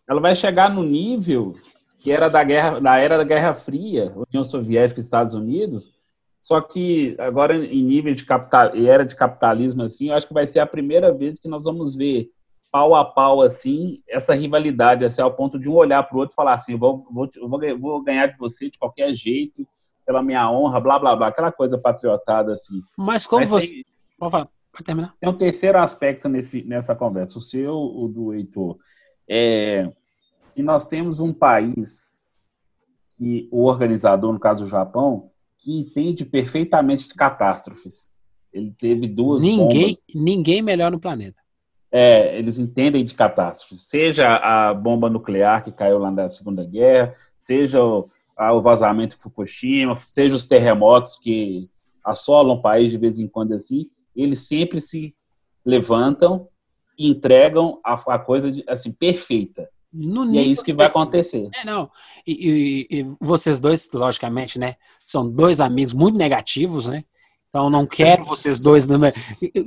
Ela 0.07 0.21
vai 0.21 0.35
chegar 0.35 0.69
no 0.69 0.83
nível 0.83 1.55
que 1.99 2.13
era 2.13 2.29
da 2.29 2.45
guerra, 2.45 2.79
da 2.81 2.99
era 2.99 3.17
da 3.17 3.25
Guerra 3.25 3.55
Fria, 3.55 4.13
União 4.29 4.45
Soviética 4.45 5.01
e 5.01 5.03
Estados 5.03 5.35
Unidos. 5.35 5.91
Só 6.39 6.61
que 6.61 7.17
agora 7.19 7.57
em 7.57 7.83
nível 7.83 8.15
de 8.15 8.27
capital, 8.27 8.73
era 8.77 9.07
de 9.07 9.17
capitalismo 9.17 9.83
assim, 9.85 10.11
eu 10.11 10.17
acho 10.17 10.29
que 10.29 10.35
vai 10.35 10.47
ser 10.47 10.61
a 10.61 10.67
primeira 10.67 11.11
vez 11.15 11.41
que 11.41 11.49
nós 11.49 11.65
vamos 11.65 11.97
ver 11.97 12.31
pau 12.77 12.95
a 12.95 13.03
pau, 13.03 13.41
assim, 13.41 14.03
essa 14.07 14.35
rivalidade, 14.35 15.03
assim, 15.03 15.23
ao 15.23 15.33
ponto 15.33 15.59
de 15.59 15.67
um 15.67 15.73
olhar 15.73 16.03
para 16.03 16.15
o 16.15 16.21
outro 16.21 16.35
e 16.35 16.37
falar 16.37 16.53
assim, 16.53 16.77
vou, 16.77 17.07
vou, 17.11 17.27
vou, 17.81 18.03
ganhar 18.03 18.27
de 18.27 18.37
você 18.37 18.69
de 18.69 18.79
qualquer 18.79 19.15
jeito, 19.15 19.67
pela 20.05 20.23
minha 20.23 20.51
honra, 20.51 20.79
blá, 20.79 20.99
blá, 20.99 21.17
blá, 21.17 21.29
aquela 21.29 21.51
coisa 21.51 21.79
patriotada, 21.79 22.53
assim. 22.53 22.83
Mas 22.99 23.27
como 23.27 23.41
Mas 23.41 23.49
você... 23.49 23.77
Tem, 23.77 23.85
Pode 24.19 24.31
falar, 24.31 24.49
pode 24.73 24.85
terminar. 24.85 25.15
Tem 25.19 25.29
um 25.29 25.37
terceiro 25.37 25.79
aspecto 25.79 26.29
nesse, 26.29 26.63
nessa 26.65 26.95
conversa, 26.95 27.39
o 27.39 27.41
seu, 27.41 27.75
o 27.75 28.09
do 28.09 28.35
Heitor, 28.35 28.77
é 29.29 29.91
que 30.53 30.63
nós 30.63 30.85
temos 30.85 31.19
um 31.19 31.33
país 31.33 32.35
que 33.17 33.49
o 33.51 33.65
organizador, 33.65 34.33
no 34.33 34.39
caso 34.39 34.65
o 34.65 34.69
Japão, 34.69 35.31
que 35.59 35.81
entende 35.81 36.27
perfeitamente 36.27 37.09
de 37.09 37.15
catástrofes. 37.15 38.09
Ele 38.53 38.71
teve 38.71 39.07
duas 39.07 39.43
ninguém, 39.43 39.89
bombas. 39.89 40.05
Ninguém 40.15 40.63
melhor 40.63 40.91
no 40.91 41.01
planeta 41.01 41.46
é, 41.99 42.39
eles 42.39 42.59
entendem 42.59 43.03
de 43.03 43.15
catástrofe, 43.15 43.79
seja 43.79 44.37
a 44.37 44.75
bomba 44.75 45.09
nuclear 45.09 45.65
que 45.65 45.73
caiu 45.73 45.99
lá 45.99 46.11
na 46.11 46.29
Segunda 46.29 46.63
Guerra, 46.63 47.15
seja 47.39 47.83
o, 47.83 48.11
a, 48.37 48.53
o 48.53 48.61
vazamento 48.61 49.17
de 49.17 49.23
Fukushima, 49.23 49.97
seja 49.97 50.37
os 50.37 50.45
terremotos 50.45 51.17
que 51.17 51.71
assolam 52.05 52.57
o 52.57 52.61
país 52.61 52.91
de 52.91 52.99
vez 52.99 53.19
em 53.19 53.27
quando 53.27 53.55
assim, 53.55 53.87
eles 54.15 54.47
sempre 54.47 54.79
se 54.79 55.15
levantam 55.65 56.47
e 56.99 57.09
entregam 57.09 57.81
a, 57.83 57.95
a 57.95 58.19
coisa 58.19 58.53
de, 58.53 58.63
assim 58.69 58.93
perfeita. 58.93 59.67
No 59.91 60.31
e 60.35 60.37
é 60.37 60.43
isso 60.43 60.63
que 60.63 60.75
vai 60.75 60.89
acontecer. 60.89 61.49
É, 61.55 61.65
não. 61.65 61.91
E, 62.27 62.87
e, 62.91 62.99
e, 62.99 63.07
vocês 63.19 63.59
dois, 63.59 63.91
logicamente, 63.91 64.59
né, 64.59 64.77
são 65.07 65.27
dois 65.27 65.61
amigos 65.63 65.95
muito 65.95 66.19
negativos, 66.19 66.89
né? 66.89 67.05
Então 67.49 67.71
não 67.71 67.87
quero 67.87 68.25
vocês 68.25 68.61
dois. 68.61 68.87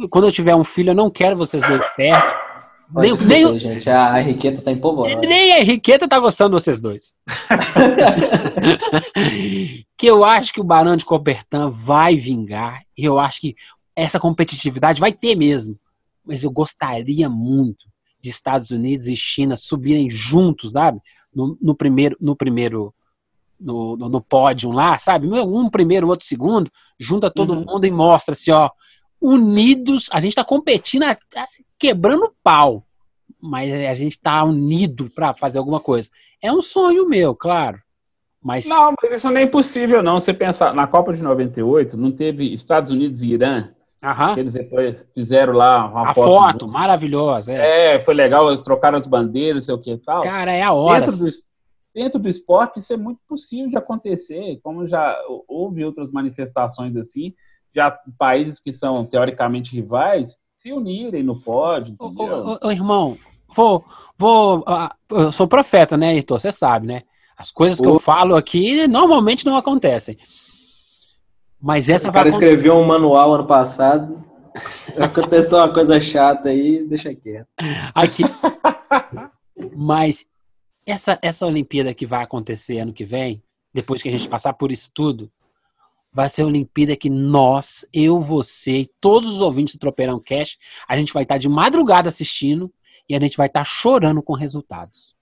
Quando 0.09 0.27
eu 0.27 0.31
tiver 0.31 0.55
um 0.55 0.63
filho, 0.63 0.91
eu 0.91 0.95
não 0.95 1.09
quero 1.09 1.35
vocês 1.35 1.65
dois 1.67 1.83
perto. 1.95 2.49
Nem, 2.91 3.13
nem, 3.27 3.59
gente, 3.59 3.87
a 3.87 4.19
Henriqueta 4.19 4.63
tá 4.63 4.71
empolvorosa. 4.71 5.19
Nem 5.19 5.53
a 5.53 5.59
Henriqueta 5.59 6.07
tá 6.07 6.19
gostando 6.19 6.57
de 6.57 6.63
vocês 6.63 6.79
dois. 6.79 7.13
que 9.95 10.07
eu 10.07 10.23
acho 10.23 10.51
que 10.51 10.59
o 10.59 10.63
Barão 10.63 10.97
de 10.97 11.05
Copertã 11.05 11.69
vai 11.69 12.15
vingar. 12.15 12.81
E 12.97 13.05
eu 13.05 13.19
acho 13.19 13.41
que 13.41 13.55
essa 13.95 14.19
competitividade 14.19 14.99
vai 14.99 15.11
ter 15.11 15.35
mesmo. 15.35 15.77
Mas 16.25 16.43
eu 16.43 16.49
gostaria 16.49 17.29
muito 17.29 17.85
de 18.19 18.29
Estados 18.29 18.71
Unidos 18.71 19.07
e 19.07 19.15
China 19.15 19.55
subirem 19.55 20.09
juntos, 20.09 20.71
sabe? 20.71 20.99
No, 21.33 21.55
no 21.61 21.75
primeiro, 21.75 22.17
no 22.19 22.35
primeiro 22.35 22.93
no, 23.59 23.97
no, 23.97 24.09
no 24.09 24.21
pódio 24.21 24.71
lá, 24.71 24.97
sabe? 24.97 25.27
Um 25.27 25.69
primeiro, 25.69 26.07
outro 26.07 26.25
segundo, 26.25 26.71
junta 26.99 27.29
todo 27.29 27.53
uhum. 27.53 27.65
mundo 27.65 27.85
e 27.85 27.91
mostra 27.91 28.33
assim, 28.33 28.51
ó, 28.51 28.69
unidos, 29.21 30.09
a 30.11 30.21
gente 30.21 30.35
tá 30.35 30.43
competindo, 30.43 31.03
quebrando 31.77 32.33
pau, 32.43 32.83
mas 33.41 33.71
a 33.71 33.93
gente 33.93 34.19
tá 34.19 34.43
unido 34.43 35.09
para 35.13 35.33
fazer 35.33 35.57
alguma 35.57 35.79
coisa. 35.79 36.09
É 36.41 36.51
um 36.51 36.61
sonho 36.61 37.07
meu, 37.07 37.35
claro. 37.35 37.79
Mas... 38.41 38.67
Não, 38.67 38.93
mas 39.01 39.15
isso 39.15 39.29
não 39.29 39.37
é 39.37 39.43
impossível, 39.43 40.01
não. 40.01 40.19
Você 40.19 40.33
pensar, 40.33 40.73
na 40.73 40.87
Copa 40.87 41.11
de 41.13 41.21
98, 41.21 41.97
não 41.97 42.11
teve 42.11 42.53
Estados 42.53 42.91
Unidos 42.91 43.21
e 43.21 43.33
Irã? 43.33 43.69
Aham. 44.01 44.37
Eles 44.37 44.53
depois 44.53 45.05
fizeram 45.13 45.53
lá 45.53 45.85
uma 45.85 46.11
a 46.11 46.13
foto. 46.13 46.27
foto 46.27 46.67
maravilhosa. 46.67 47.51
É. 47.51 47.95
é. 47.95 47.99
foi 47.99 48.13
legal, 48.13 48.47
eles 48.47 48.61
trocaram 48.61 48.97
as 48.97 49.05
bandeiras, 49.05 49.65
sei 49.65 49.75
o 49.75 49.77
que 49.77 49.91
e 49.91 49.97
tal. 49.97 50.23
Cara, 50.23 50.53
é 50.53 50.61
a 50.61 50.71
hora. 50.71 51.01
Dentro 51.01 51.17
do, 51.17 51.29
dentro 51.93 52.19
do 52.19 52.29
esporte 52.29 52.79
isso 52.79 52.93
é 52.93 52.97
muito 52.97 53.19
possível 53.27 53.67
de 53.67 53.77
acontecer, 53.77 54.59
como 54.63 54.87
já 54.87 55.17
houve 55.47 55.83
outras 55.83 56.11
manifestações 56.11 56.95
assim, 56.95 57.33
já 57.73 57.91
países 58.17 58.59
que 58.59 58.71
são 58.71 59.05
teoricamente 59.05 59.75
rivais 59.75 60.37
se 60.55 60.71
unirem 60.73 61.23
no 61.23 61.39
pódio. 61.39 61.95
Ô, 61.99 62.07
ô, 62.07 62.67
ô, 62.67 62.71
irmão, 62.71 63.17
vou, 63.55 63.85
vou, 64.17 64.63
eu 65.09 65.31
sou 65.31 65.47
profeta, 65.47 65.95
né, 65.95 66.15
Heitor? 66.15 66.39
Você 66.39 66.51
sabe, 66.51 66.87
né? 66.87 67.03
As 67.37 67.51
coisas 67.51 67.79
que 67.79 67.87
eu 67.87 67.97
falo 67.97 68.35
aqui 68.35 68.85
normalmente 68.87 69.45
não 69.45 69.55
acontecem. 69.55 70.17
Mas 71.61 71.89
essa 71.89 72.09
o 72.09 72.11
cara 72.11 72.27
escreveu 72.27 72.77
um 72.77 72.85
manual 72.85 73.33
ano 73.33 73.47
passado. 73.47 74.23
Aconteceu 74.99 75.59
uma 75.59 75.71
coisa 75.71 76.01
chata 76.01 76.49
aí, 76.49 76.85
deixa 76.85 77.13
quieto. 77.13 77.47
Aqui. 77.93 78.23
Mas 79.75 80.25
essa, 80.91 81.19
essa 81.21 81.45
Olimpíada 81.45 81.93
que 81.93 82.05
vai 82.05 82.23
acontecer 82.23 82.79
ano 82.79 82.93
que 82.93 83.05
vem, 83.05 83.43
depois 83.73 84.01
que 84.01 84.09
a 84.09 84.11
gente 84.11 84.27
passar 84.27 84.53
por 84.53 84.71
isso 84.71 84.89
tudo, 84.93 85.31
vai 86.11 86.27
ser 86.27 86.41
a 86.41 86.47
Olimpíada 86.47 86.95
que 86.95 87.09
nós, 87.09 87.85
eu, 87.93 88.19
você 88.19 88.79
e 88.79 88.91
todos 88.99 89.29
os 89.29 89.41
ouvintes 89.41 89.75
do 89.75 89.79
Tropeirão 89.79 90.19
Cash, 90.19 90.57
a 90.87 90.97
gente 90.97 91.13
vai 91.13 91.23
estar 91.23 91.37
de 91.37 91.47
madrugada 91.47 92.09
assistindo 92.09 92.73
e 93.07 93.15
a 93.15 93.19
gente 93.19 93.37
vai 93.37 93.47
estar 93.47 93.63
chorando 93.63 94.21
com 94.21 94.33
resultados. 94.33 95.15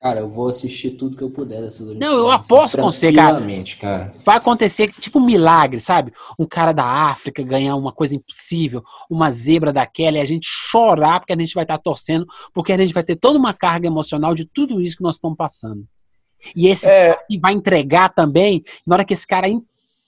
Cara, 0.00 0.20
eu 0.20 0.28
vou 0.28 0.48
assistir 0.48 0.92
tudo 0.92 1.16
que 1.16 1.24
eu 1.24 1.30
puder 1.30 1.60
dessas 1.60 1.88
Olimpíadas. 1.88 2.16
Não, 2.16 2.24
eu 2.24 2.30
aposto 2.30 2.76
com 2.76 2.84
você, 2.84 3.12
cara. 3.12 3.44
cara. 3.80 4.12
Vai 4.24 4.36
acontecer 4.36 4.92
tipo 4.92 5.18
um 5.18 5.24
milagre, 5.24 5.80
sabe? 5.80 6.12
Um 6.38 6.46
cara 6.46 6.70
da 6.70 6.84
África 6.84 7.42
ganhar 7.42 7.74
uma 7.74 7.92
coisa 7.92 8.14
impossível, 8.14 8.84
uma 9.10 9.32
zebra 9.32 9.72
daquela, 9.72 10.18
e 10.18 10.20
a 10.20 10.24
gente 10.24 10.46
chorar 10.48 11.18
porque 11.18 11.32
a 11.32 11.38
gente 11.38 11.52
vai 11.52 11.64
estar 11.64 11.78
torcendo, 11.78 12.24
porque 12.54 12.72
a 12.72 12.78
gente 12.78 12.94
vai 12.94 13.02
ter 13.02 13.16
toda 13.16 13.40
uma 13.40 13.52
carga 13.52 13.88
emocional 13.88 14.36
de 14.36 14.44
tudo 14.44 14.80
isso 14.80 14.96
que 14.96 15.02
nós 15.02 15.16
estamos 15.16 15.36
passando. 15.36 15.84
E 16.54 16.68
esse 16.68 16.86
é... 16.86 17.18
vai 17.40 17.52
entregar 17.52 18.14
também, 18.14 18.62
na 18.86 18.94
hora 18.94 19.04
que 19.04 19.14
esse 19.14 19.26
cara 19.26 19.48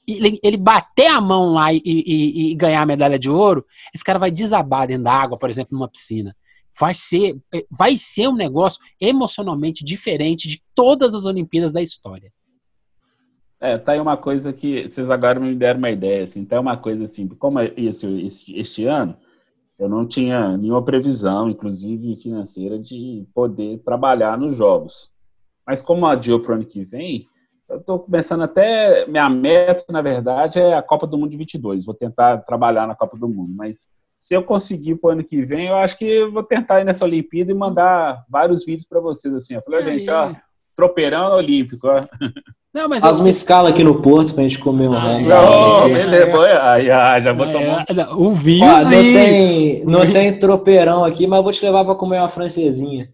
ele, 0.06 0.38
ele 0.40 0.56
bater 0.56 1.08
a 1.08 1.20
mão 1.20 1.54
lá 1.54 1.72
e, 1.72 1.82
e, 1.84 2.52
e 2.52 2.54
ganhar 2.54 2.82
a 2.82 2.86
medalha 2.86 3.18
de 3.18 3.28
ouro, 3.28 3.66
esse 3.92 4.04
cara 4.04 4.20
vai 4.20 4.30
desabar 4.30 4.86
dentro 4.86 5.04
da 5.04 5.12
água, 5.12 5.36
por 5.36 5.50
exemplo, 5.50 5.76
numa 5.76 5.88
piscina 5.88 6.32
vai 6.80 6.94
ser, 6.94 7.38
é, 7.54 7.66
vai 7.70 7.96
ser 7.98 8.28
um 8.28 8.34
negócio 8.34 8.80
emocionalmente 8.98 9.84
diferente 9.84 10.48
de 10.48 10.62
todas 10.74 11.14
as 11.14 11.26
Olimpíadas 11.26 11.72
da 11.72 11.82
história. 11.82 12.32
É, 13.60 13.76
tá 13.76 13.92
aí 13.92 14.00
uma 14.00 14.16
coisa 14.16 14.54
que 14.54 14.88
vocês 14.88 15.10
agora 15.10 15.38
me 15.38 15.54
deram 15.54 15.78
uma 15.78 15.90
ideia, 15.90 16.24
assim, 16.24 16.42
tá 16.46 16.58
uma 16.58 16.78
coisa 16.78 17.04
assim, 17.04 17.28
como 17.28 17.58
é 17.58 17.70
isso 17.76 18.08
este, 18.16 18.58
este 18.58 18.86
ano, 18.86 19.14
eu 19.78 19.86
não 19.86 20.06
tinha 20.06 20.56
nenhuma 20.56 20.82
previsão, 20.82 21.50
inclusive 21.50 22.16
financeira, 22.16 22.78
de 22.78 23.26
poder 23.34 23.78
trabalhar 23.80 24.38
nos 24.38 24.56
jogos. 24.56 25.10
Mas 25.66 25.82
como 25.82 26.06
adiou 26.06 26.40
para 26.40 26.52
o 26.52 26.54
ano 26.54 26.64
que 26.64 26.84
vem, 26.84 27.26
eu 27.68 27.78
estou 27.78 27.98
começando 27.98 28.42
até. 28.42 29.06
Minha 29.06 29.30
meta, 29.30 29.84
na 29.90 30.02
verdade, 30.02 30.58
é 30.58 30.74
a 30.74 30.82
Copa 30.82 31.06
do 31.06 31.16
Mundo 31.16 31.30
de 31.30 31.36
22. 31.36 31.84
Vou 31.84 31.94
tentar 31.94 32.38
trabalhar 32.38 32.86
na 32.86 32.94
Copa 32.94 33.16
do 33.16 33.28
Mundo, 33.28 33.52
mas 33.54 33.88
se 34.20 34.34
eu 34.34 34.42
conseguir 34.42 34.96
pro 34.96 35.12
ano 35.12 35.24
que 35.24 35.42
vem, 35.42 35.68
eu 35.68 35.76
acho 35.76 35.96
que 35.96 36.26
vou 36.26 36.42
tentar 36.42 36.82
ir 36.82 36.84
nessa 36.84 37.06
Olimpíada 37.06 37.50
e 37.50 37.54
mandar 37.54 38.22
vários 38.28 38.66
vídeos 38.66 38.86
para 38.86 39.00
vocês, 39.00 39.32
assim. 39.34 39.54
Eu 39.54 39.62
falei, 39.62 39.82
gente, 39.82 40.10
ó, 40.10 40.34
tropeirão 40.76 41.36
olímpico, 41.36 41.88
ó. 41.88 42.04
Não, 42.72 42.88
mas 42.88 43.00
Faz 43.00 43.18
eu... 43.18 43.24
uma 43.24 43.30
escala 43.30 43.70
aqui 43.70 43.82
no 43.82 44.00
Porto 44.00 44.32
pra 44.32 44.44
gente 44.44 44.58
comer 44.58 44.88
um 44.88 44.94
rango. 44.94 45.28
Não, 45.28 45.88
beleza, 45.88 46.62
aí, 46.62 46.86
já 46.86 47.32
vou 47.32 47.46
tomar. 47.50 47.84
o 48.16 48.30
vinho, 48.30 48.64
não 48.64 48.90
tem, 48.90 49.84
não 49.84 50.12
tem 50.12 50.38
tropeirão 50.38 51.04
aqui, 51.04 51.26
mas 51.26 51.42
vou 51.42 51.50
te 51.50 51.64
levar 51.64 51.84
pra 51.84 51.96
comer 51.96 52.18
uma 52.18 52.28
francesinha. 52.28 53.08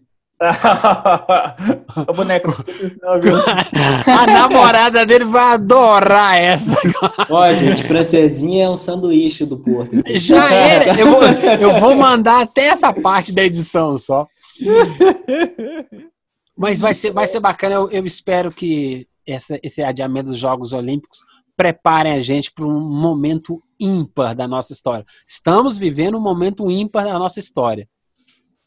O 2.07 2.13
boneco, 2.13 2.53
não, 3.01 3.19
viu? 3.19 3.35
A 3.37 4.27
namorada 4.27 5.03
dele 5.03 5.25
vai 5.25 5.55
adorar 5.55 6.37
essa. 6.37 6.75
Ó, 7.27 7.53
gente, 7.53 7.83
francesinha 7.83 8.65
é 8.65 8.69
um 8.69 8.75
sanduíche 8.75 9.45
do 9.45 9.57
Porto. 9.57 9.95
Entendeu? 9.95 10.19
Já 10.19 10.53
era. 10.53 10.99
Eu 10.99 11.09
vou, 11.09 11.23
eu 11.23 11.79
vou 11.79 11.95
mandar 11.95 12.41
até 12.41 12.67
essa 12.67 12.93
parte 12.93 13.31
da 13.31 13.43
edição 13.43 13.97
só. 13.97 14.27
Mas 16.55 16.79
vai 16.79 16.93
ser, 16.93 17.11
vai 17.11 17.27
ser 17.27 17.39
bacana. 17.39 17.73
Eu, 17.75 17.89
eu 17.89 18.05
espero 18.05 18.51
que 18.51 19.07
essa, 19.25 19.59
esse 19.63 19.81
adiamento 19.81 20.29
dos 20.29 20.39
Jogos 20.39 20.71
Olímpicos 20.71 21.19
preparem 21.55 22.13
a 22.13 22.21
gente 22.21 22.51
para 22.51 22.65
um 22.65 22.79
momento 22.79 23.59
ímpar 23.79 24.35
da 24.35 24.47
nossa 24.47 24.71
história. 24.71 25.03
Estamos 25.25 25.79
vivendo 25.79 26.15
um 26.15 26.21
momento 26.21 26.69
ímpar 26.69 27.05
da 27.05 27.17
nossa 27.17 27.39
história. 27.39 27.89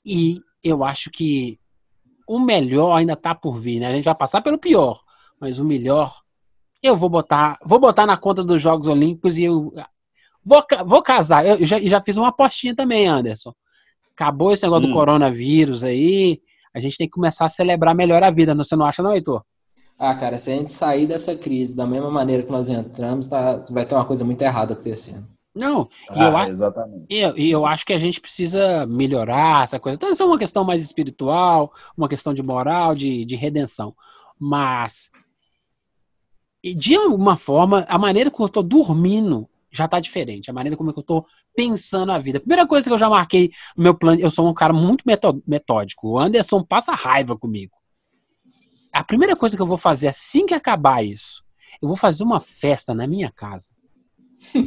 E 0.04 0.40
eu 0.62 0.84
acho 0.84 1.11
que 1.11 1.58
o 2.26 2.38
melhor 2.38 2.96
ainda 2.96 3.14
está 3.14 3.34
por 3.34 3.58
vir, 3.58 3.80
né? 3.80 3.88
A 3.88 3.92
gente 3.94 4.04
vai 4.04 4.14
passar 4.14 4.40
pelo 4.40 4.58
pior, 4.58 5.00
mas 5.40 5.58
o 5.58 5.64
melhor 5.64 6.20
eu 6.82 6.96
vou 6.96 7.11
botar, 7.11 7.58
vou 7.64 7.78
botar 7.78 8.06
na 8.06 8.16
conta 8.16 8.42
dos 8.42 8.61
Jogos 8.61 8.86
Olímpicos 8.86 9.36
e 9.36 9.44
eu 9.44 9.72
vou, 10.44 10.64
vou 10.86 11.02
casar. 11.02 11.44
Eu 11.44 11.64
já, 11.64 11.78
já 11.78 12.02
fiz 12.02 12.16
uma 12.16 12.28
apostinha 12.28 12.74
também, 12.74 13.06
Anderson. 13.06 13.52
Acabou 14.12 14.52
esse 14.52 14.62
negócio 14.62 14.86
hum. 14.86 14.90
do 14.90 14.94
coronavírus 14.94 15.84
aí, 15.84 16.40
a 16.74 16.78
gente 16.78 16.96
tem 16.96 17.06
que 17.06 17.12
começar 17.12 17.44
a 17.44 17.48
celebrar 17.48 17.94
melhor 17.94 18.22
a 18.22 18.30
vida, 18.30 18.54
você 18.54 18.76
não 18.76 18.86
acha 18.86 19.02
não, 19.02 19.14
Heitor? 19.14 19.42
Ah, 19.98 20.14
cara, 20.14 20.38
se 20.38 20.50
a 20.50 20.56
gente 20.56 20.72
sair 20.72 21.06
dessa 21.06 21.36
crise 21.36 21.76
da 21.76 21.86
mesma 21.86 22.11
maneira 22.11 22.42
que 22.42 22.50
nós 22.50 22.70
entramos, 22.70 23.28
tá, 23.28 23.64
vai 23.68 23.84
ter 23.84 23.94
uma 23.94 24.04
coisa 24.04 24.24
muito 24.24 24.40
errada 24.40 24.72
acontecendo. 24.72 25.26
Não, 25.55 25.88
ah, 26.09 26.44
eu, 26.44 26.51
exatamente. 26.51 27.07
E 27.11 27.18
eu, 27.18 27.36
eu, 27.36 27.66
acho 27.66 27.84
que 27.84 27.92
a 27.92 27.98
gente 27.98 28.20
precisa 28.20 28.86
melhorar 28.86 29.64
essa 29.64 29.80
coisa. 29.80 29.96
Então, 29.96 30.11
isso 30.11 30.22
é 30.22 30.26
uma 30.26 30.38
questão 30.38 30.64
mais 30.64 30.80
espiritual, 30.80 31.72
uma 31.96 32.09
questão 32.09 32.32
de 32.32 32.42
moral, 32.42 32.94
de, 32.94 33.24
de 33.24 33.34
redenção. 33.34 33.94
Mas, 34.38 35.11
de 36.62 36.94
alguma 36.94 37.36
forma, 37.36 37.84
a 37.88 37.98
maneira 37.98 38.30
como 38.30 38.44
eu 38.44 38.48
estou 38.48 38.62
dormindo 38.62 39.48
já 39.72 39.86
está 39.86 39.98
diferente. 39.98 40.51
A 40.51 40.55
maneira 40.55 40.76
como 40.76 40.90
eu 40.90 41.01
estou 41.01 41.26
pensando 41.55 42.12
a 42.12 42.18
vida. 42.18 42.38
A 42.38 42.40
primeira 42.40 42.66
coisa 42.66 42.88
que 42.88 42.94
eu 42.94 42.98
já 42.98 43.11
marquei 43.11 43.51
no 43.76 43.82
meu 43.82 43.94
plano, 43.94 44.20
eu 44.20 44.30
sou 44.30 44.48
um 44.48 44.55
cara 44.55 44.72
muito 44.72 45.05
metódico. 45.46 46.11
O 46.11 46.18
Anderson 46.18 46.62
passa 46.62 46.94
raiva 46.94 47.36
comigo. 47.36 47.72
A 48.92 49.03
primeira 49.03 49.34
coisa 49.34 49.57
que 49.57 49.62
eu 49.62 49.66
vou 49.66 49.76
fazer 49.76 50.09
assim 50.09 50.46
que 50.46 50.55
acabar 50.55 51.05
isso, 51.05 51.44
eu 51.82 51.88
vou 51.88 51.96
fazer 51.96 52.22
uma 52.22 52.40
festa 52.40 52.94
na 52.94 53.07
minha 53.07 53.30
casa 53.32 53.70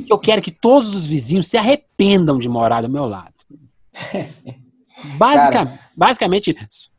eu 0.10 0.18
quero 0.18 0.42
que 0.42 0.52
todos 0.52 0.96
os 0.96 1.08
vizinhos 1.08 1.48
se 1.48 1.58
arrependam 1.58 2.38
de 2.38 2.48
morar 2.48 2.82
do 2.82 2.90
meu 2.90 3.06
lado. 3.06 3.34
Basica, 5.18 5.52
Cara, 5.52 5.80
basicamente 5.96 6.56
isso. 6.70 6.92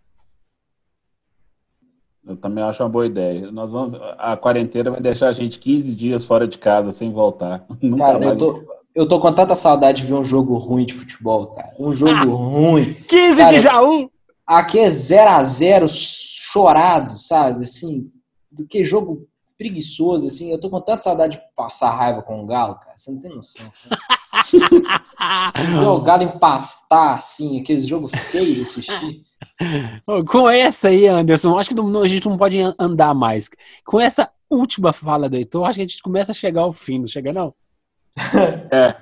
Eu 2.26 2.36
também 2.36 2.64
acho 2.64 2.82
uma 2.82 2.88
boa 2.88 3.06
ideia. 3.06 3.50
Nós 3.50 3.72
vamos, 3.72 4.00
a 4.18 4.36
quarentena 4.36 4.90
vai 4.90 5.00
deixar 5.00 5.28
a 5.28 5.32
gente 5.32 5.58
15 5.58 5.94
dias 5.94 6.24
fora 6.24 6.48
de 6.48 6.58
casa 6.58 6.90
sem 6.90 7.12
voltar. 7.12 7.64
Nunca 7.80 8.04
cara, 8.04 8.24
eu 8.24 8.36
tô, 8.36 8.64
eu 8.94 9.08
tô 9.08 9.20
com 9.20 9.32
tanta 9.32 9.54
saudade 9.54 10.02
de 10.02 10.08
ver 10.08 10.14
um 10.14 10.24
jogo 10.24 10.56
ruim 10.58 10.86
de 10.86 10.94
futebol, 10.94 11.48
cara. 11.48 11.74
Um 11.78 11.92
jogo 11.92 12.12
ah, 12.12 12.24
ruim. 12.24 12.94
15 12.94 13.38
cara, 13.38 13.50
de 13.50 13.58
Jaú! 13.60 14.10
Aqui 14.46 14.78
é 14.78 14.90
0 14.90 15.30
a 15.30 15.42
0 15.42 15.86
chorado, 15.88 17.18
sabe? 17.18 17.64
Assim, 17.64 18.10
do 18.50 18.66
que 18.66 18.84
jogo 18.84 19.26
preguiçoso, 19.56 20.26
assim. 20.26 20.50
Eu 20.50 20.60
tô 20.60 20.68
com 20.70 20.80
tanta 20.80 21.02
saudade 21.02 21.36
de 21.36 21.42
passar 21.54 21.90
raiva 21.90 22.22
com 22.22 22.42
o 22.42 22.46
Galo, 22.46 22.76
cara. 22.76 22.96
Você 22.96 23.10
não 23.10 23.20
tem 23.20 23.34
noção. 23.34 23.70
O 25.86 26.00
Galo 26.02 26.24
empatar, 26.24 27.14
assim, 27.14 27.58
aquele 27.60 27.80
jogo 27.80 28.08
feio 28.08 28.54
de 28.54 28.60
assistir. 28.62 29.22
Com 30.28 30.50
essa 30.50 30.88
aí, 30.88 31.06
Anderson, 31.06 31.56
acho 31.56 31.70
que 31.70 31.74
não, 31.74 32.02
a 32.02 32.08
gente 32.08 32.28
não 32.28 32.36
pode 32.36 32.58
andar 32.78 33.14
mais. 33.14 33.48
Com 33.86 34.00
essa 34.00 34.30
última 34.50 34.92
fala 34.92 35.28
do 35.28 35.36
Heitor, 35.36 35.64
acho 35.64 35.76
que 35.76 35.82
a 35.82 35.86
gente 35.86 36.02
começa 36.02 36.32
a 36.32 36.34
chegar 36.34 36.62
ao 36.62 36.72
fim, 36.72 36.98
não 36.98 37.06
chega, 37.06 37.32
não? 37.32 37.54
É. 38.70 38.96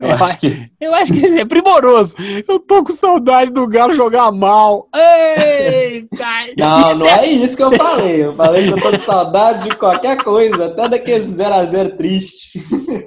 Eu, 0.00 0.10
eu, 0.10 0.14
acho 0.14 0.38
que... 0.38 0.70
eu 0.80 0.94
acho 0.94 1.12
que 1.12 1.26
é 1.26 1.44
primoroso. 1.44 2.14
Eu 2.46 2.60
tô 2.60 2.84
com 2.84 2.92
saudade 2.92 3.50
do 3.50 3.66
Galo 3.66 3.92
jogar 3.94 4.30
mal. 4.30 4.88
Eita! 4.94 6.26
Não, 6.56 6.96
não 6.98 7.06
é 7.06 7.26
isso 7.26 7.56
que 7.56 7.62
eu 7.64 7.74
falei. 7.74 8.24
Eu 8.24 8.36
falei 8.36 8.68
que 8.68 8.74
eu 8.74 8.80
tô 8.80 8.92
com 8.92 9.00
saudade 9.00 9.68
de 9.68 9.76
qualquer 9.76 10.22
coisa, 10.22 10.66
até 10.66 10.88
daqueles 10.88 11.32
0x0 11.32 11.96
triste. 11.96 12.60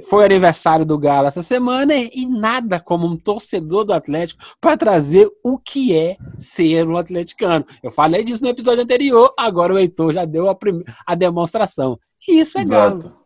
Foi 0.09 0.25
aniversário 0.25 0.85
do 0.85 0.97
Galo 0.97 1.29
essa 1.29 1.41
semana 1.41 1.93
e 1.95 2.27
nada 2.27 2.77
como 2.79 3.07
um 3.07 3.15
torcedor 3.15 3.85
do 3.85 3.93
Atlético 3.93 4.43
para 4.59 4.75
trazer 4.75 5.29
o 5.43 5.57
que 5.57 5.95
é 5.95 6.17
ser 6.37 6.85
um 6.85 6.97
atleticano. 6.97 7.65
Eu 7.81 7.91
falei 7.91 8.21
disso 8.21 8.43
no 8.43 8.49
episódio 8.49 8.83
anterior, 8.83 9.33
agora 9.39 9.73
o 9.73 9.79
Heitor 9.79 10.11
já 10.11 10.25
deu 10.25 10.49
a, 10.49 10.55
prim... 10.55 10.83
a 11.07 11.15
demonstração. 11.15 11.97
Isso 12.27 12.59
é 12.59 12.63
Exato. 12.63 12.97
Galo. 12.97 13.21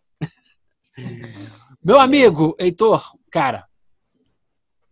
Meu 1.84 2.00
amigo, 2.00 2.56
Heitor, 2.60 3.04
cara, 3.36 3.66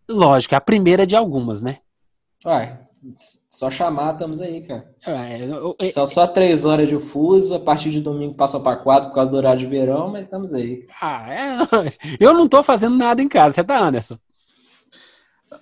lógico, 0.10 0.54
é 0.54 0.58
a 0.58 0.62
primeira 0.62 1.08
de 1.08 1.16
algumas, 1.16 1.64
né? 1.64 1.78
Ué, 2.46 2.78
só 3.50 3.72
chamar, 3.72 4.12
estamos 4.12 4.42
aí, 4.42 4.68
cara. 4.68 4.94
É, 5.08 5.46
eu, 5.46 5.74
eu, 5.80 5.88
São 5.88 6.06
só 6.06 6.28
três 6.28 6.66
horas 6.66 6.90
de 6.90 7.00
fuso, 7.00 7.56
a 7.56 7.60
partir 7.60 7.90
de 7.90 8.02
domingo 8.02 8.36
passou 8.36 8.60
para 8.60 8.76
quatro 8.76 9.08
por 9.08 9.16
causa 9.16 9.32
do 9.32 9.38
horário 9.38 9.62
de 9.62 9.66
verão, 9.66 10.10
mas 10.10 10.26
estamos 10.26 10.54
aí. 10.54 10.86
Ah, 11.02 11.26
é, 11.34 11.58
eu 12.20 12.34
não 12.34 12.46
tô 12.46 12.62
fazendo 12.62 12.98
nada 12.98 13.22
em 13.22 13.30
casa, 13.30 13.56
você 13.56 13.64
tá, 13.64 13.80
Anderson? 13.80 14.18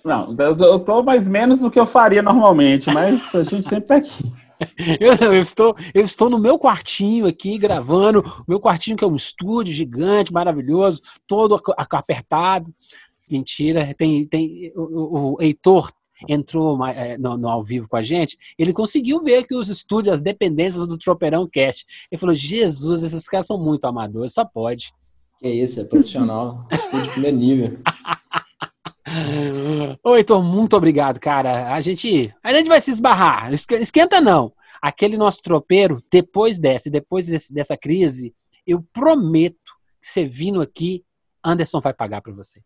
Não, 0.04 0.34
eu 0.36 0.80
tô 0.80 1.04
mais 1.04 1.28
menos 1.28 1.60
do 1.60 1.70
que 1.70 1.78
eu 1.78 1.86
faria 1.86 2.20
normalmente, 2.20 2.92
mas 2.92 3.32
a 3.36 3.44
gente 3.44 3.68
sempre 3.68 3.86
tá 3.86 3.94
aqui. 3.94 4.24
Eu, 5.00 5.32
eu, 5.32 5.42
estou, 5.42 5.76
eu 5.94 6.04
estou 6.04 6.28
no 6.28 6.38
meu 6.38 6.58
quartinho 6.58 7.26
aqui 7.26 7.58
gravando, 7.58 8.22
meu 8.46 8.60
quartinho 8.60 8.96
que 8.96 9.04
é 9.04 9.06
um 9.06 9.16
estúdio 9.16 9.72
gigante, 9.72 10.32
maravilhoso, 10.32 11.00
todo 11.26 11.60
apertado. 11.76 12.72
Mentira, 13.30 13.94
tem, 13.96 14.26
tem 14.26 14.72
o, 14.74 15.34
o 15.34 15.42
Heitor 15.42 15.90
entrou 16.28 16.84
é, 16.86 17.16
no, 17.18 17.36
no, 17.36 17.48
ao 17.48 17.62
vivo 17.62 17.88
com 17.88 17.96
a 17.96 18.02
gente, 18.02 18.36
ele 18.58 18.72
conseguiu 18.72 19.20
ver 19.20 19.46
que 19.46 19.54
os 19.54 19.68
estúdios, 19.68 20.14
as 20.14 20.20
dependências 20.20 20.86
do 20.86 20.98
Tropeirão 20.98 21.48
Cast. 21.48 21.84
Ele 22.10 22.18
falou: 22.18 22.34
Jesus, 22.34 23.02
esses 23.02 23.28
caras 23.28 23.46
são 23.46 23.58
muito 23.58 23.84
amadores, 23.84 24.34
só 24.34 24.44
pode. 24.44 24.92
Que 25.38 25.48
isso, 25.48 25.80
é 25.80 25.84
profissional, 25.84 26.66
tudo 26.90 27.02
de 27.02 27.10
primeiro 27.10 27.36
nível. 27.36 27.78
Ô, 30.04 30.16
Heitor, 30.16 30.42
muito 30.42 30.76
obrigado, 30.76 31.20
cara. 31.20 31.72
A 31.72 31.80
gente, 31.80 32.34
a 32.42 32.52
gente 32.52 32.68
vai 32.68 32.80
se 32.80 32.90
esbarrar. 32.90 33.52
Esquenta 33.52 34.20
não. 34.20 34.52
Aquele 34.80 35.16
nosso 35.16 35.40
tropeiro, 35.42 36.02
depois 36.10 36.58
dessa, 36.58 36.90
depois 36.90 37.26
desse, 37.26 37.54
dessa 37.54 37.76
crise, 37.76 38.34
eu 38.66 38.82
prometo 38.92 39.56
que 40.00 40.08
você 40.08 40.26
vindo 40.26 40.60
aqui, 40.60 41.04
Anderson 41.44 41.80
vai 41.80 41.94
pagar 41.94 42.20
para 42.20 42.32
você. 42.32 42.60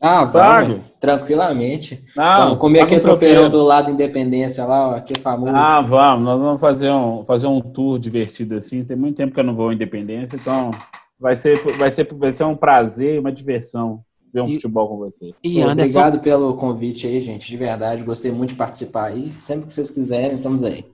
Ah, 0.00 0.24
vamos, 0.24 0.96
tranquilamente. 1.00 2.04
Não, 2.16 2.44
vamos 2.44 2.58
comer 2.58 2.80
aquele 2.80 3.00
tropeirão 3.00 3.48
do 3.48 3.62
lado 3.62 3.90
Independência 3.92 4.64
lá, 4.64 4.96
aquele 4.96 5.20
famoso. 5.20 5.54
Ah, 5.54 5.80
vamos, 5.80 6.24
nós 6.24 6.40
vamos 6.40 6.60
fazer 6.60 6.90
um, 6.90 7.24
fazer 7.24 7.46
um 7.46 7.60
tour 7.60 8.00
divertido 8.00 8.56
assim. 8.56 8.84
Tem 8.84 8.96
muito 8.96 9.16
tempo 9.16 9.32
que 9.32 9.38
eu 9.38 9.44
não 9.44 9.54
vou 9.54 9.68
à 9.68 9.74
Independência, 9.74 10.36
então 10.36 10.72
vai 11.18 11.36
ser, 11.36 11.56
vai 11.78 11.90
ser, 11.90 12.12
vai 12.12 12.32
ser 12.32 12.44
um 12.44 12.56
prazer, 12.56 13.20
uma 13.20 13.32
diversão 13.32 14.04
ver 14.34 14.42
um 14.42 14.48
e, 14.48 14.54
futebol 14.54 14.88
com 14.88 14.96
você. 14.98 15.32
E 15.44 15.62
Pô, 15.62 15.68
Anderson... 15.68 15.98
Obrigado 15.98 16.20
pelo 16.20 16.56
convite 16.56 17.06
aí, 17.06 17.20
gente. 17.20 17.46
De 17.46 17.56
verdade, 17.56 18.02
gostei 18.02 18.32
muito 18.32 18.50
de 18.50 18.56
participar 18.56 19.06
aí. 19.06 19.30
Sempre 19.32 19.66
que 19.66 19.72
vocês 19.72 19.92
quiserem, 19.92 20.36
estamos 20.36 20.64
aí. 20.64 20.84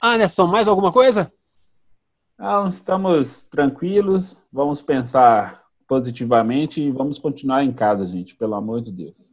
Anderson, 0.00 0.46
mais 0.46 0.68
alguma 0.68 0.92
coisa? 0.92 1.32
Não, 2.38 2.68
estamos 2.68 3.42
tranquilos. 3.42 4.40
Vamos 4.52 4.80
pensar 4.80 5.64
positivamente 5.88 6.80
e 6.80 6.92
vamos 6.92 7.18
continuar 7.18 7.64
em 7.64 7.72
casa, 7.72 8.06
gente. 8.06 8.36
Pelo 8.36 8.54
amor 8.54 8.80
de 8.80 8.92
Deus. 8.92 9.32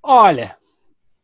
Olha, 0.00 0.56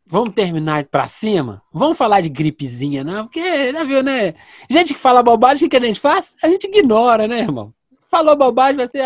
vamos 0.05 0.35
terminar 0.35 0.85
para 0.87 1.07
cima? 1.07 1.63
Vamos 1.73 1.97
falar 1.97 2.21
de 2.21 2.29
gripezinha, 2.29 3.05
não? 3.05 3.25
Porque, 3.27 3.73
já 3.73 3.85
viu, 3.85 4.03
né? 4.03 4.35
Gente 4.69 4.95
que 4.95 5.01
fala 5.01 5.23
bobagem, 5.23 5.69
o 5.69 5.71
que 5.71 5.77
a 5.77 5.81
gente 5.81 6.01
faz? 6.01 6.35
A 6.43 6.49
gente 6.49 6.67
ignora, 6.67 7.29
né, 7.29 7.39
irmão? 7.39 7.73
Falou 8.13 8.37
bobagem, 8.37 8.77
vai 8.77 8.89
ser. 8.89 9.03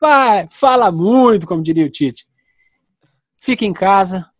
Vai, 0.00 0.46
fala 0.48 0.92
muito, 0.92 1.48
como 1.48 1.64
diria 1.64 1.84
o 1.84 1.90
Tite. 1.90 2.28
Fica 3.40 3.64
em 3.64 3.72
casa. 3.72 4.30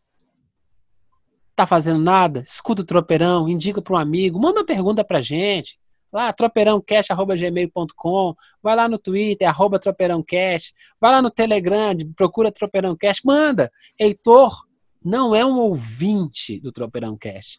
Tá 1.57 1.67
fazendo 1.67 1.99
nada? 1.99 2.39
Escuta 2.39 2.83
o 2.83 2.85
tropeirão, 2.85 3.49
indica 3.49 3.83
para 3.83 3.95
um 3.95 3.99
amigo, 3.99 4.39
manda 4.39 4.61
uma 4.61 4.67
pergunta 4.67 5.03
pra 5.03 5.21
gente. 5.21 5.77
lá, 6.13 6.33
tropeirãocast.gmail.com, 6.33 8.37
vai 8.63 8.77
lá 8.77 8.89
no 8.89 8.97
Twitter, 8.97 9.49
arroba 9.49 9.81
tropeirãocast, 9.81 10.73
vai 11.01 11.11
lá 11.11 11.21
no 11.21 11.31
Telegram, 11.31 11.97
procura 12.15 12.53
Tropeirãocast, 12.53 13.27
manda. 13.27 13.73
Heitor 13.99 14.69
não 15.05 15.35
é 15.35 15.45
um 15.45 15.59
ouvinte 15.59 16.61
do 16.61 16.71
Tropeirão 16.71 17.17
Cast. 17.17 17.59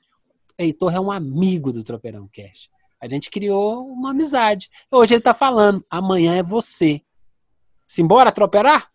Heitor 0.58 0.96
é 0.96 1.00
um 1.00 1.12
amigo 1.12 1.74
do 1.74 1.84
Tropeirão 1.84 2.30
Cast. 2.32 2.72
A 3.02 3.10
gente 3.10 3.32
criou 3.32 3.88
uma 3.88 4.12
amizade. 4.12 4.70
Hoje 4.92 5.16
ele 5.16 5.22
tá 5.22 5.34
falando, 5.34 5.84
amanhã 5.90 6.36
é 6.36 6.44
você. 6.44 7.02
Simbora 7.88 8.32
troperar? 8.32 8.92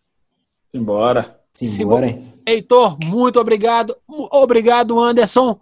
Simbora. 0.69 1.41
Simbora, 1.53 2.07
hein? 2.07 2.35
Heitor, 2.47 2.97
muito 3.05 3.41
obrigado. 3.41 3.97
Obrigado, 4.07 5.01
Anderson. 5.01 5.59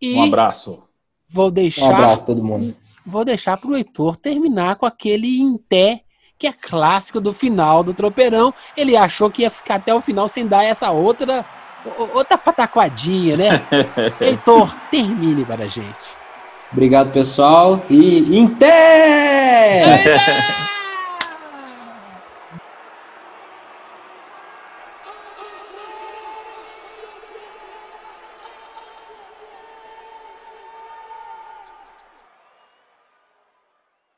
E 0.00 0.16
um 0.16 0.24
abraço. 0.24 0.82
Vou 1.26 1.50
deixar. 1.50 1.86
Um 1.86 1.94
abraço 1.94 2.26
todo 2.26 2.44
mundo. 2.44 2.76
Vou 3.04 3.24
deixar 3.24 3.56
pro 3.56 3.74
Heitor 3.76 4.16
terminar 4.16 4.76
com 4.76 4.84
aquele 4.84 5.40
inté 5.40 6.02
que 6.38 6.46
é 6.46 6.52
clássico 6.52 7.20
do 7.20 7.32
final 7.32 7.82
do 7.82 7.94
tropeirão. 7.94 8.52
Ele 8.76 8.94
achou 8.94 9.30
que 9.30 9.42
ia 9.42 9.50
ficar 9.50 9.76
até 9.76 9.94
o 9.94 10.00
final 10.00 10.28
sem 10.28 10.46
dar 10.46 10.64
essa 10.64 10.90
outra 10.90 11.46
outra 12.12 12.36
pataquadinha, 12.36 13.36
né? 13.36 13.66
Heitor, 14.20 14.74
termine 14.90 15.44
para 15.44 15.64
a 15.64 15.68
gente. 15.68 16.25
Obrigado, 16.72 17.12
pessoal. 17.12 17.84
E 17.88 18.38
em 18.38 18.46